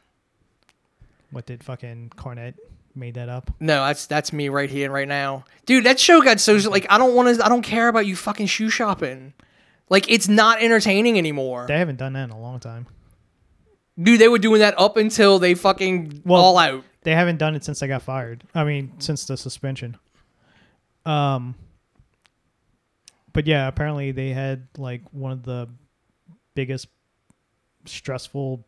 What 1.31 1.45
did 1.45 1.63
fucking 1.63 2.11
Cornette 2.15 2.55
made 2.95 3.15
that 3.15 3.29
up? 3.29 3.51
No, 3.59 3.85
that's 3.85 4.05
that's 4.07 4.31
me 4.33 4.49
right 4.49 4.69
here 4.69 4.85
and 4.85 4.93
right 4.93 5.07
now, 5.07 5.45
dude. 5.65 5.83
That 5.85 5.99
show 5.99 6.21
got 6.21 6.39
so 6.39 6.53
like 6.69 6.85
I 6.89 6.97
don't 6.97 7.13
want 7.15 7.37
to. 7.37 7.45
I 7.45 7.49
don't 7.49 7.61
care 7.61 7.87
about 7.87 8.05
you 8.05 8.15
fucking 8.15 8.47
shoe 8.47 8.69
shopping. 8.69 9.33
Like 9.89 10.09
it's 10.11 10.27
not 10.27 10.61
entertaining 10.61 11.17
anymore, 11.17 11.65
They 11.67 11.77
haven't 11.77 11.95
done 11.97 12.13
that 12.13 12.25
in 12.25 12.31
a 12.31 12.39
long 12.39 12.59
time. 12.59 12.87
dude. 14.01 14.19
They 14.19 14.27
were 14.27 14.37
doing 14.39 14.59
that 14.59 14.73
up 14.77 14.97
until 14.97 15.39
they 15.39 15.53
fucking 15.53 16.23
Well- 16.25 16.41
all 16.41 16.57
out. 16.57 16.83
They 17.03 17.13
haven't 17.15 17.37
done 17.37 17.55
it 17.55 17.63
since 17.63 17.79
they 17.79 17.87
got 17.87 18.01
fired. 18.01 18.43
I 18.53 18.65
mean, 18.65 18.91
since 18.99 19.23
the 19.23 19.37
suspension. 19.37 19.95
Um, 21.05 21.55
but 23.31 23.47
yeah, 23.47 23.67
apparently 23.67 24.11
they 24.11 24.29
had 24.31 24.67
like 24.77 25.03
one 25.13 25.31
of 25.31 25.43
the 25.43 25.69
biggest 26.53 26.87
stressful 27.87 28.65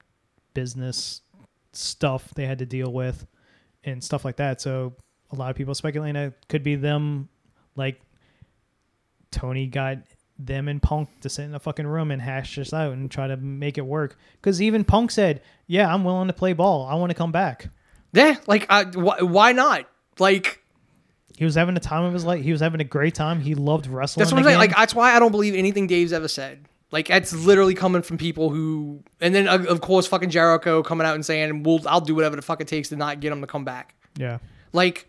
business 0.53 1.21
stuff 1.73 2.33
they 2.35 2.45
had 2.45 2.59
to 2.59 2.65
deal 2.65 2.91
with 2.91 3.25
and 3.83 4.03
stuff 4.03 4.25
like 4.25 4.37
that. 4.37 4.61
So 4.61 4.93
a 5.31 5.35
lot 5.35 5.49
of 5.49 5.55
people 5.55 5.75
speculating 5.75 6.15
it 6.15 6.33
could 6.47 6.63
be 6.63 6.75
them, 6.75 7.29
like 7.75 8.01
Tony 9.31 9.67
got 9.67 9.99
them 10.37 10.67
and 10.67 10.81
Punk 10.81 11.09
to 11.21 11.29
sit 11.29 11.43
in 11.43 11.53
a 11.53 11.59
fucking 11.59 11.85
room 11.85 12.11
and 12.11 12.21
hash 12.21 12.55
this 12.55 12.73
out 12.73 12.93
and 12.93 13.11
try 13.11 13.27
to 13.27 13.37
make 13.37 13.77
it 13.77 13.85
work. 13.85 14.17
Because 14.35 14.61
even 14.61 14.83
Punk 14.83 15.11
said, 15.11 15.41
"Yeah, 15.67 15.93
I'm 15.93 16.03
willing 16.03 16.27
to 16.27 16.33
play 16.33 16.53
ball. 16.53 16.85
I 16.87 16.95
want 16.95 17.09
to 17.11 17.13
come 17.15 17.31
back." 17.31 17.69
Yeah, 18.13 18.37
like 18.47 18.65
I, 18.69 18.85
wh- 18.85 19.21
why 19.21 19.51
not? 19.51 19.87
Like 20.17 20.63
He 21.37 21.45
was 21.45 21.55
having 21.55 21.75
a 21.77 21.81
time 21.81 22.03
of 22.05 22.13
his 22.13 22.25
life. 22.25 22.43
He 22.43 22.51
was 22.51 22.61
having 22.61 22.81
a 22.81 22.85
great 22.85 23.15
time. 23.15 23.39
He 23.41 23.53
loved 23.53 23.85
wrestling. 23.87 24.23
That's 24.23 24.31
what 24.31 24.39
I'm 24.39 24.45
saying. 24.45 24.57
Like 24.57 24.75
that's 24.75 24.95
why 24.95 25.13
I 25.15 25.19
don't 25.19 25.31
believe 25.31 25.53
anything 25.55 25.87
Dave's 25.87 26.13
ever 26.13 26.27
said. 26.27 26.65
Like 26.91 27.07
that's 27.07 27.33
literally 27.33 27.75
coming 27.75 28.01
from 28.01 28.17
people 28.17 28.49
who, 28.49 29.03
and 29.21 29.35
then 29.35 29.47
of 29.47 29.65
of 29.67 29.81
course 29.81 30.07
fucking 30.07 30.29
Jericho 30.31 30.81
coming 30.81 31.05
out 31.05 31.13
and 31.15 31.25
saying, 31.25 31.63
"Well, 31.63 31.79
I'll 31.85 32.01
do 32.01 32.15
whatever 32.15 32.35
the 32.35 32.41
fuck 32.41 32.61
it 32.61 32.67
takes 32.67 32.89
to 32.89 32.95
not 32.95 33.19
get 33.19 33.31
him 33.31 33.41
to 33.41 33.47
come 33.47 33.63
back." 33.63 33.93
yeah, 34.17 34.39
Like, 34.73 35.05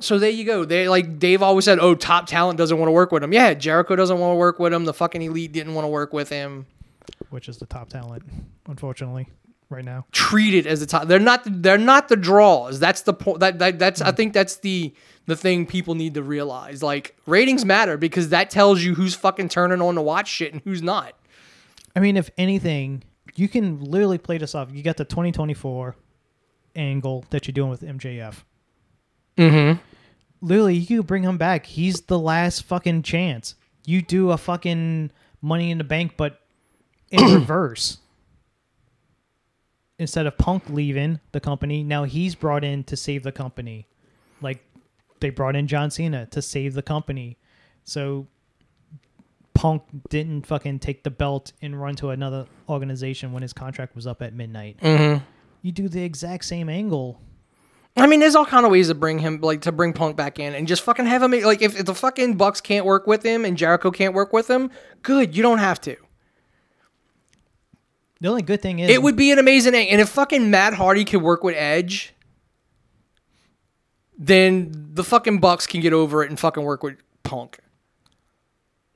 so 0.00 0.18
there 0.18 0.30
you 0.30 0.44
go. 0.44 0.64
They 0.64 0.88
like 0.88 1.18
Dave 1.18 1.42
always 1.42 1.64
said, 1.66 1.78
"Oh, 1.80 1.94
top 1.94 2.26
talent 2.26 2.56
doesn't 2.56 2.78
want 2.78 2.88
to 2.88 2.92
work 2.92 3.12
with 3.12 3.22
him." 3.22 3.32
Yeah, 3.32 3.52
Jericho 3.54 3.94
doesn't 3.94 4.18
want 4.18 4.32
to 4.32 4.36
work 4.36 4.58
with 4.58 4.72
him. 4.72 4.84
The 4.86 4.94
fucking 4.94 5.20
elite 5.20 5.52
didn't 5.52 5.74
want 5.74 5.84
to 5.84 5.88
work 5.90 6.12
with 6.12 6.28
him. 6.30 6.66
which 7.30 7.48
is 7.48 7.58
the 7.58 7.66
top 7.66 7.90
talent, 7.90 8.22
unfortunately, 8.68 9.28
right 9.70 9.84
now. 9.84 10.06
Treated 10.12 10.66
as 10.66 10.80
the 10.80 10.86
top. 10.86 11.08
They're 11.08 11.18
not. 11.18 11.42
They're 11.44 11.78
not 11.78 12.08
the 12.08 12.16
draws. 12.16 12.80
That's 12.80 13.02
the 13.02 13.14
point. 13.14 13.40
That, 13.40 13.58
that 13.58 13.78
that's. 13.78 14.00
I 14.00 14.12
think 14.12 14.32
that's 14.32 14.56
the 14.56 14.94
the 15.26 15.36
thing 15.36 15.66
people 15.66 15.94
need 15.94 16.14
to 16.14 16.22
realize. 16.22 16.82
Like 16.82 17.16
ratings 17.26 17.64
matter 17.64 17.96
because 17.96 18.30
that 18.30 18.50
tells 18.50 18.82
you 18.82 18.94
who's 18.94 19.14
fucking 19.14 19.50
turning 19.50 19.80
on 19.80 19.94
to 19.96 20.02
watch 20.02 20.28
shit 20.28 20.52
and 20.52 20.62
who's 20.62 20.82
not. 20.82 21.14
I 21.94 22.00
mean, 22.00 22.16
if 22.16 22.30
anything, 22.38 23.02
you 23.34 23.48
can 23.48 23.80
literally 23.80 24.18
play 24.18 24.38
this 24.38 24.54
off. 24.54 24.68
You 24.72 24.82
got 24.82 24.96
the 24.96 25.04
2024 25.04 25.96
angle 26.76 27.24
that 27.30 27.46
you're 27.46 27.52
doing 27.52 27.70
with 27.70 27.82
MJF. 27.82 28.36
Mm-hmm. 29.36 29.80
Literally, 30.40 30.76
you 30.76 31.02
bring 31.02 31.24
him 31.24 31.36
back. 31.36 31.66
He's 31.66 32.02
the 32.02 32.18
last 32.18 32.62
fucking 32.62 33.02
chance. 33.02 33.54
You 33.84 34.02
do 34.02 34.30
a 34.30 34.38
fucking 34.38 35.10
Money 35.40 35.70
in 35.70 35.78
the 35.78 35.84
Bank, 35.84 36.14
but 36.16 36.40
in 37.10 37.24
reverse. 37.34 37.98
Instead 39.98 40.26
of 40.26 40.38
Punk 40.38 40.68
leaving 40.68 41.20
the 41.32 41.40
company, 41.40 41.82
now 41.82 42.04
he's 42.04 42.34
brought 42.34 42.64
in 42.64 42.84
to 42.84 42.96
save 42.96 43.24
the 43.24 43.32
company. 43.32 43.86
Like 44.40 44.64
they 45.20 45.30
brought 45.30 45.56
in 45.56 45.66
John 45.66 45.90
Cena 45.90 46.26
to 46.26 46.40
save 46.40 46.74
the 46.74 46.82
company. 46.82 47.36
So 47.84 48.28
Punk 49.54 49.82
didn't 50.08 50.46
fucking 50.46 50.78
take 50.78 51.02
the 51.02 51.10
belt 51.10 51.52
and 51.60 51.80
run 51.80 51.96
to 51.96 52.10
another 52.10 52.46
organization 52.68 53.32
when 53.32 53.42
his 53.42 53.52
contract 53.52 53.96
was 53.96 54.06
up 54.06 54.22
at 54.22 54.32
midnight. 54.32 54.76
Mm-hmm. 54.80 55.24
You 55.62 55.72
do 55.72 55.88
the 55.88 56.04
exact 56.04 56.44
same 56.44 56.68
angle. 56.68 57.20
I 57.96 58.06
mean, 58.06 58.20
there's 58.20 58.36
all 58.36 58.46
kind 58.46 58.64
of 58.64 58.70
ways 58.70 58.86
to 58.86 58.94
bring 58.94 59.18
him, 59.18 59.40
like, 59.40 59.62
to 59.62 59.72
bring 59.72 59.92
Punk 59.92 60.16
back 60.16 60.38
in 60.38 60.54
and 60.54 60.68
just 60.68 60.82
fucking 60.82 61.06
have 61.06 61.20
him. 61.20 61.32
Like, 61.32 61.62
if, 61.62 61.76
if 61.76 61.86
the 61.86 61.94
fucking 61.94 62.36
Bucks 62.36 62.60
can't 62.60 62.86
work 62.86 63.08
with 63.08 63.24
him 63.24 63.44
and 63.44 63.56
Jericho 63.56 63.90
can't 63.90 64.14
work 64.14 64.32
with 64.32 64.48
him, 64.48 64.70
good. 65.02 65.36
You 65.36 65.42
don't 65.42 65.58
have 65.58 65.80
to. 65.80 65.96
The 68.20 68.28
only 68.28 68.42
good 68.42 68.60
thing 68.60 68.80
is 68.80 68.90
It 68.90 69.02
would 69.02 69.16
be 69.16 69.30
an 69.30 69.38
amazing 69.38 69.72
thing. 69.72 69.88
And 69.90 70.00
if 70.00 70.08
fucking 70.08 70.50
Matt 70.50 70.74
Hardy 70.74 71.04
could 71.04 71.22
work 71.22 71.44
with 71.44 71.54
Edge, 71.56 72.12
then 74.18 74.72
the 74.94 75.04
fucking 75.04 75.38
Bucks 75.38 75.66
can 75.66 75.80
get 75.80 75.92
over 75.92 76.24
it 76.24 76.30
and 76.30 76.38
fucking 76.38 76.62
work 76.62 76.82
with 76.82 76.96
Punk. 77.22 77.58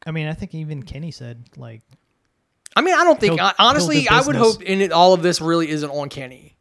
I 0.04 0.10
mean, 0.10 0.26
I 0.26 0.32
think 0.34 0.54
even 0.54 0.82
Kenny 0.82 1.12
said 1.12 1.44
like 1.56 1.82
I 2.74 2.80
mean, 2.80 2.94
I 2.94 3.04
don't 3.04 3.20
think 3.20 3.34
He'll- 3.34 3.52
honestly. 3.58 4.08
I 4.08 4.22
would 4.22 4.36
hope 4.36 4.62
in 4.62 4.80
it 4.80 4.92
all 4.92 5.12
of 5.12 5.22
this 5.22 5.40
really 5.40 5.68
isn't 5.68 5.90
on 5.90 6.08
Kenny. 6.08 6.56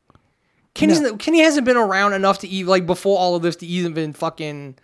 Kenny's 0.73 1.01
No. 1.01 1.17
Kenny 1.17 1.41
hasn't 1.41 1.65
been 1.65 1.77
around 1.77 2.13
enough 2.13 2.39
to 2.39 2.47
even 2.47 2.69
like 2.69 2.85
before 2.85 3.17
all 3.17 3.35
of 3.35 3.41
this 3.41 3.55
to 3.57 3.65
even 3.65 3.93
been 3.93 4.13
fucking. 4.13 4.77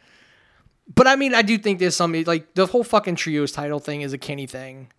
But 0.93 1.07
I 1.07 1.15
mean, 1.15 1.33
I 1.33 1.41
do 1.41 1.57
think 1.57 1.79
there's 1.79 1.95
some 1.95 2.13
like 2.23 2.53
the 2.55 2.65
whole 2.65 2.83
fucking 2.83 3.15
trios 3.15 3.51
title 3.51 3.79
thing 3.79 4.01
is 4.01 4.13
a 4.13 4.17
Kenny 4.17 4.47
thing. 4.47 4.91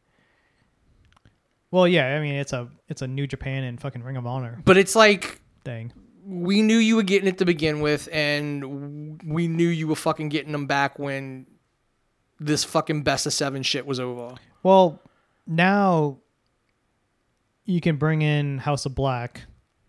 Well, 1.70 1.86
yeah, 1.86 2.16
I 2.16 2.20
mean 2.20 2.34
it's 2.34 2.52
a 2.52 2.68
it's 2.88 3.02
a 3.02 3.06
New 3.06 3.26
Japan 3.26 3.64
and 3.64 3.80
fucking 3.80 4.02
Ring 4.02 4.16
of 4.16 4.26
Honor 4.26 4.60
But 4.64 4.76
it's 4.78 4.96
like 4.96 5.40
thing. 5.64 5.92
we 6.24 6.62
knew 6.62 6.78
you 6.78 6.96
were 6.96 7.02
getting 7.02 7.28
it 7.28 7.38
to 7.38 7.44
begin 7.44 7.80
with, 7.80 8.08
and 8.12 9.20
we 9.24 9.48
knew 9.48 9.68
you 9.68 9.86
were 9.88 9.96
fucking 9.96 10.28
getting 10.30 10.52
them 10.52 10.66
back 10.66 10.98
when 10.98 11.46
this 12.40 12.64
fucking 12.64 13.02
best 13.02 13.26
of 13.26 13.32
seven 13.32 13.62
shit 13.62 13.84
was 13.86 13.98
over. 14.00 14.34
Well, 14.62 15.00
now 15.46 16.18
you 17.64 17.80
can 17.80 17.96
bring 17.96 18.22
in 18.22 18.58
House 18.58 18.86
of 18.86 18.94
Black 18.94 19.42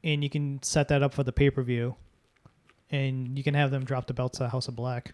and 0.04 0.24
you 0.24 0.30
can 0.30 0.62
set 0.64 0.88
that 0.90 1.04
up 1.04 1.14
for 1.14 1.24
the 1.24 1.32
pay 1.32 1.50
per 1.50 1.62
view, 1.62 1.96
and 2.92 3.38
you 3.38 3.44
can 3.44 3.54
have 3.54 3.72
them 3.72 3.86
drop 3.86 4.08
the 4.08 4.14
belts 4.14 4.38
to 4.40 4.50
House 4.50 4.68
of 4.68 4.76
Black 4.76 5.14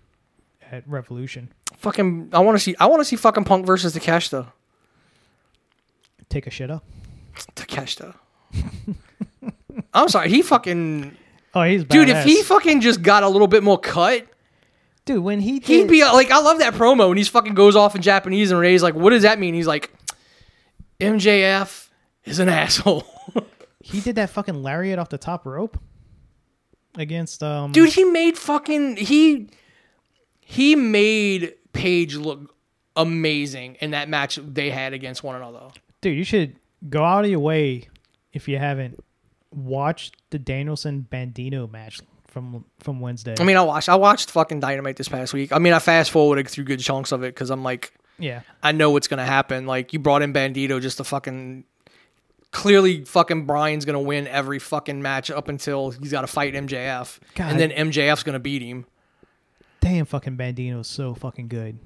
at 0.71 0.87
Revolution. 0.87 1.51
Fucking, 1.77 2.29
I 2.33 2.39
want 2.39 2.55
to 2.57 2.59
see. 2.63 2.75
I 2.79 2.87
want 2.87 3.01
to 3.01 3.05
see 3.05 3.15
fucking 3.17 3.43
Punk 3.43 3.65
versus 3.67 3.93
the 3.93 3.99
Cash 3.99 4.31
a 4.33 4.51
shit 6.31 6.69
up. 6.71 6.83
Takeshita. 7.55 8.15
I'm 9.93 10.09
sorry. 10.09 10.29
He 10.29 10.41
fucking 10.41 11.15
Oh, 11.55 11.63
he's 11.63 11.85
dude. 11.85 12.09
If 12.09 12.25
he 12.25 12.43
fucking 12.43 12.81
just 12.81 13.01
got 13.01 13.23
a 13.23 13.29
little 13.29 13.47
bit 13.47 13.63
more 13.63 13.79
cut, 13.79 14.27
dude 15.05 15.23
when 15.23 15.39
he 15.39 15.59
he'd 15.59 15.87
be 15.87 16.03
like. 16.03 16.29
I 16.29 16.39
love 16.39 16.59
that 16.59 16.73
promo 16.73 17.07
when 17.07 17.17
he's 17.17 17.29
fucking 17.29 17.53
goes 17.53 17.77
off 17.77 17.95
in 17.95 18.01
Japanese 18.01 18.51
and 18.51 18.59
Ray's 18.59 18.83
like, 18.83 18.93
"What 18.93 19.11
does 19.11 19.23
that 19.23 19.39
mean?" 19.39 19.53
He's 19.53 19.67
like, 19.67 19.93
"MJF 20.99 21.87
is 22.25 22.39
an 22.39 22.49
asshole." 22.49 23.05
he 23.79 24.01
did 24.01 24.15
that 24.15 24.31
fucking 24.31 24.61
lariat 24.63 24.99
off 24.99 25.07
the 25.09 25.17
top 25.17 25.45
rope 25.45 25.79
against 26.97 27.43
um 27.43 27.73
dude 27.73 27.89
he 27.89 28.05
made 28.05 28.37
fucking 28.37 28.95
he 28.95 29.49
he 30.39 30.75
made 30.75 31.53
Page 31.73 32.15
look 32.15 32.55
amazing 32.95 33.75
in 33.81 33.91
that 33.91 34.07
match 34.07 34.37
they 34.37 34.69
had 34.69 34.93
against 34.93 35.23
one 35.23 35.35
another. 35.35 35.67
Dude, 36.05 36.15
you 36.15 36.23
should 36.23 36.55
go 36.87 37.03
out 37.03 37.25
of 37.25 37.31
your 37.31 37.39
way 37.39 37.87
if 38.31 38.47
you 38.47 38.59
haven't 38.59 39.03
watched 39.49 40.17
the 40.29 40.37
Danielson 40.37 41.07
Bandido 41.11 41.67
match 41.67 41.99
from 42.27 42.63
from 42.79 42.99
Wednesday. 42.99 43.33
I 43.39 43.43
mean, 43.43 43.57
I 43.57 43.63
watched 43.63 43.89
I 43.89 43.95
watched 43.95 44.29
fucking 44.29 44.59
Dynamite 44.59 44.97
this 44.97 45.07
past 45.07 45.33
week. 45.33 45.51
I 45.51 45.57
mean, 45.57 45.73
I 45.73 45.79
fast 45.79 46.11
forwarded 46.11 46.47
through 46.47 46.65
good 46.65 46.79
chunks 46.79 47.11
of 47.11 47.23
it 47.23 47.33
because 47.33 47.49
I'm 47.49 47.63
like, 47.63 47.91
yeah, 48.19 48.41
I 48.61 48.71
know 48.71 48.91
what's 48.91 49.07
gonna 49.07 49.25
happen. 49.25 49.65
Like 49.65 49.93
you 49.93 49.97
brought 49.97 50.21
in 50.21 50.31
Bandido 50.31 50.79
just 50.79 50.97
to 50.97 51.03
fucking 51.03 51.63
clearly 52.51 53.03
fucking 53.03 53.47
Brian's 53.47 53.83
gonna 53.83 53.99
win 53.99 54.27
every 54.27 54.59
fucking 54.59 55.01
match 55.01 55.31
up 55.31 55.47
until 55.47 55.89
he's 55.89 56.11
got 56.11 56.21
to 56.21 56.27
fight 56.27 56.53
MJF, 56.53 57.19
God. 57.33 57.49
and 57.49 57.59
then 57.59 57.71
MJF's 57.71 58.21
gonna 58.21 58.37
beat 58.37 58.61
him. 58.61 58.85
damn, 59.79 60.05
fucking 60.05 60.37
Bandido 60.37 60.81
is 60.81 60.87
so 60.87 61.15
fucking 61.15 61.47
good. 61.47 61.79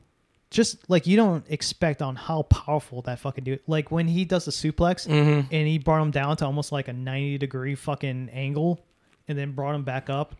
Just 0.51 0.89
like 0.89 1.05
you 1.05 1.15
don't 1.15 1.45
expect 1.49 2.01
on 2.01 2.15
how 2.15 2.41
powerful 2.43 3.03
that 3.03 3.19
fucking 3.19 3.43
dude. 3.43 3.59
Like 3.67 3.91
when 3.91 4.07
he 4.07 4.25
does 4.25 4.45
the 4.45 4.51
suplex 4.51 5.07
Mhm. 5.07 5.47
and 5.51 5.67
he 5.67 5.77
brought 5.77 6.01
him 6.01 6.09
down 6.11 6.37
to 6.37 6.45
almost 6.45 6.71
like 6.71 6.87
a 6.87 6.93
ninety 6.93 7.37
degree 7.37 7.75
fucking 7.75 8.29
angle, 8.33 8.83
and 9.27 9.37
then 9.37 9.51
brought 9.51 9.75
him 9.75 9.83
back 9.83 10.09
up. 10.09 10.35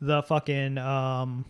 The 0.00 0.22
fucking 0.22 0.78
um. 0.78 1.44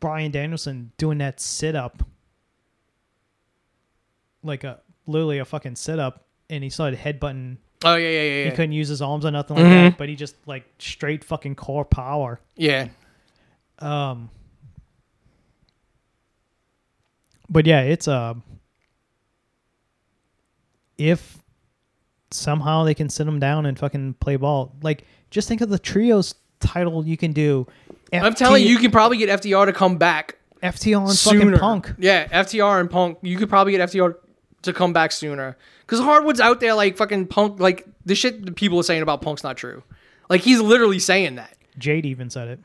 Brian 0.00 0.30
Danielson 0.30 0.92
doing 0.98 1.18
that 1.18 1.40
sit 1.40 1.74
up, 1.74 2.02
like 4.42 4.62
a 4.64 4.80
literally 5.06 5.38
a 5.38 5.44
fucking 5.44 5.76
sit 5.76 5.98
up, 5.98 6.26
and 6.50 6.62
he 6.62 6.70
started 6.70 6.98
headbutting 6.98 7.56
Oh 7.84 7.94
yeah, 7.94 8.08
yeah, 8.08 8.22
yeah, 8.22 8.22
he 8.38 8.44
yeah. 8.44 8.50
couldn't 8.50 8.72
use 8.72 8.88
his 8.88 9.00
arms 9.02 9.24
or 9.24 9.30
nothing 9.30 9.56
like 9.56 9.66
Mhm. 9.66 9.90
that, 9.90 9.98
but 9.98 10.08
he 10.08 10.16
just 10.16 10.34
like 10.46 10.64
straight 10.78 11.22
fucking 11.24 11.54
core 11.54 11.84
power. 11.84 12.40
yeah. 12.56 12.88
Um, 13.78 14.30
but 17.48 17.66
yeah, 17.66 17.82
it's 17.82 18.08
uh, 18.08 18.34
if 20.98 21.38
somehow 22.30 22.84
they 22.84 22.94
can 22.94 23.08
sit 23.08 23.24
them 23.24 23.38
down 23.38 23.66
and 23.66 23.78
fucking 23.78 24.14
play 24.14 24.36
ball, 24.36 24.74
like 24.82 25.04
just 25.30 25.48
think 25.48 25.60
of 25.60 25.68
the 25.68 25.78
trios 25.78 26.34
title 26.60 27.06
you 27.06 27.16
can 27.16 27.32
do. 27.32 27.66
I'm 28.12 28.34
telling 28.34 28.62
you, 28.62 28.70
you 28.70 28.78
can 28.78 28.90
probably 28.90 29.18
get 29.18 29.28
FTR 29.40 29.66
to 29.66 29.72
come 29.72 29.98
back 29.98 30.36
FTR 30.62 31.08
and 31.08 31.10
sooner. 31.10 31.40
fucking 31.44 31.58
Punk. 31.58 31.94
Yeah, 31.98 32.26
FTR 32.28 32.80
and 32.80 32.90
Punk. 32.90 33.18
You 33.22 33.36
could 33.36 33.48
probably 33.48 33.72
get 33.72 33.88
FTR 33.90 34.16
to 34.62 34.72
come 34.72 34.92
back 34.92 35.12
sooner. 35.12 35.56
Because 35.80 36.00
Harwood's 36.00 36.40
out 36.40 36.60
there 36.60 36.74
like 36.74 36.96
fucking 36.96 37.26
Punk. 37.28 37.60
Like 37.60 37.86
the 38.04 38.14
shit 38.14 38.44
that 38.44 38.56
people 38.56 38.78
are 38.78 38.84
saying 38.84 39.02
about 39.02 39.22
Punk's 39.22 39.44
not 39.44 39.56
true. 39.56 39.82
Like 40.28 40.40
he's 40.40 40.60
literally 40.60 40.98
saying 40.98 41.36
that. 41.36 41.56
Jade 41.78 42.06
even 42.06 42.30
said 42.30 42.48
it. 42.48 42.60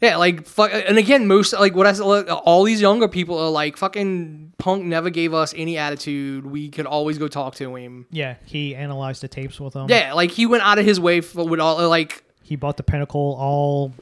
Yeah, 0.00 0.16
like 0.16 0.46
fuck. 0.46 0.70
And 0.72 0.98
again, 0.98 1.26
most 1.26 1.52
like 1.54 1.74
what 1.74 1.86
I 1.86 1.92
said, 1.92 2.02
all 2.28 2.64
these 2.64 2.80
younger 2.80 3.08
people 3.08 3.38
are 3.38 3.50
like 3.50 3.76
fucking 3.76 4.52
Punk 4.58 4.84
never 4.84 5.08
gave 5.10 5.32
us 5.32 5.54
any 5.56 5.78
attitude. 5.78 6.44
We 6.46 6.68
could 6.68 6.86
always 6.86 7.16
go 7.18 7.28
talk 7.28 7.54
to 7.56 7.74
him. 7.76 8.06
Yeah, 8.10 8.34
he 8.44 8.74
analyzed 8.74 9.22
the 9.22 9.28
tapes 9.28 9.58
with 9.58 9.72
them. 9.74 9.86
Yeah, 9.88 10.12
like 10.12 10.30
he 10.30 10.44
went 10.46 10.62
out 10.64 10.78
of 10.78 10.84
his 10.84 11.00
way 11.00 11.20
for 11.22 11.46
with 11.48 11.60
all 11.60 11.88
like. 11.88 12.24
he 12.42 12.56
bought 12.56 12.76
the 12.76 12.82
Pinnacle 12.82 13.36
all 13.38 13.92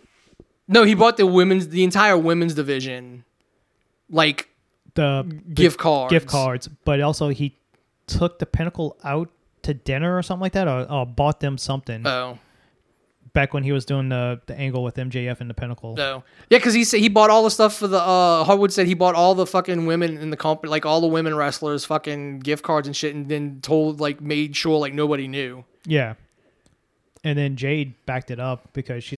No, 0.66 0.82
he 0.84 0.94
bought 0.94 1.16
the 1.16 1.26
women's, 1.26 1.68
the 1.68 1.84
entire 1.84 2.18
women's 2.18 2.54
division, 2.54 3.24
like 4.10 4.48
the 4.94 5.22
gift 5.52 5.78
cards. 5.78 6.10
gift 6.10 6.26
cards, 6.28 6.68
but 6.84 7.00
also 7.00 7.28
he 7.28 7.56
took 8.06 8.38
the 8.40 8.46
Pinnacle 8.46 8.96
out 9.04 9.30
to 9.62 9.74
dinner 9.74 10.16
or 10.16 10.22
something 10.22 10.42
like 10.42 10.52
that, 10.52 10.66
or, 10.68 10.90
or 10.90 11.06
bought 11.06 11.40
them 11.40 11.56
something 11.56 12.06
Oh, 12.06 12.38
back 13.34 13.52
when 13.52 13.62
he 13.62 13.72
was 13.72 13.84
doing 13.84 14.08
the 14.08 14.40
the 14.46 14.58
angle 14.58 14.82
with 14.82 14.94
MJF 14.94 15.40
and 15.40 15.50
the 15.50 15.54
Pinnacle. 15.54 15.94
no, 15.94 16.24
yeah, 16.48 16.58
because 16.58 16.72
he 16.72 16.84
said 16.84 17.00
he 17.00 17.08
bought 17.10 17.28
all 17.28 17.44
the 17.44 17.50
stuff 17.50 17.76
for 17.76 17.86
the. 17.86 18.00
uh 18.00 18.44
Harwood 18.44 18.72
said 18.72 18.86
he 18.86 18.94
bought 18.94 19.14
all 19.14 19.34
the 19.34 19.44
fucking 19.46 19.84
women 19.84 20.16
in 20.16 20.30
the 20.30 20.36
company, 20.36 20.70
like 20.70 20.86
all 20.86 21.02
the 21.02 21.06
women 21.06 21.34
wrestlers, 21.34 21.84
fucking 21.84 22.38
gift 22.38 22.62
cards 22.62 22.88
and 22.88 22.96
shit, 22.96 23.14
and 23.14 23.28
then 23.28 23.60
told 23.60 24.00
like 24.00 24.20
made 24.22 24.56
sure 24.56 24.78
like 24.78 24.94
nobody 24.94 25.28
knew. 25.28 25.64
Yeah. 25.84 26.14
And 27.26 27.38
then 27.38 27.56
Jade 27.56 27.94
backed 28.06 28.30
it 28.30 28.38
up 28.38 28.72
because 28.74 29.02
she 29.02 29.12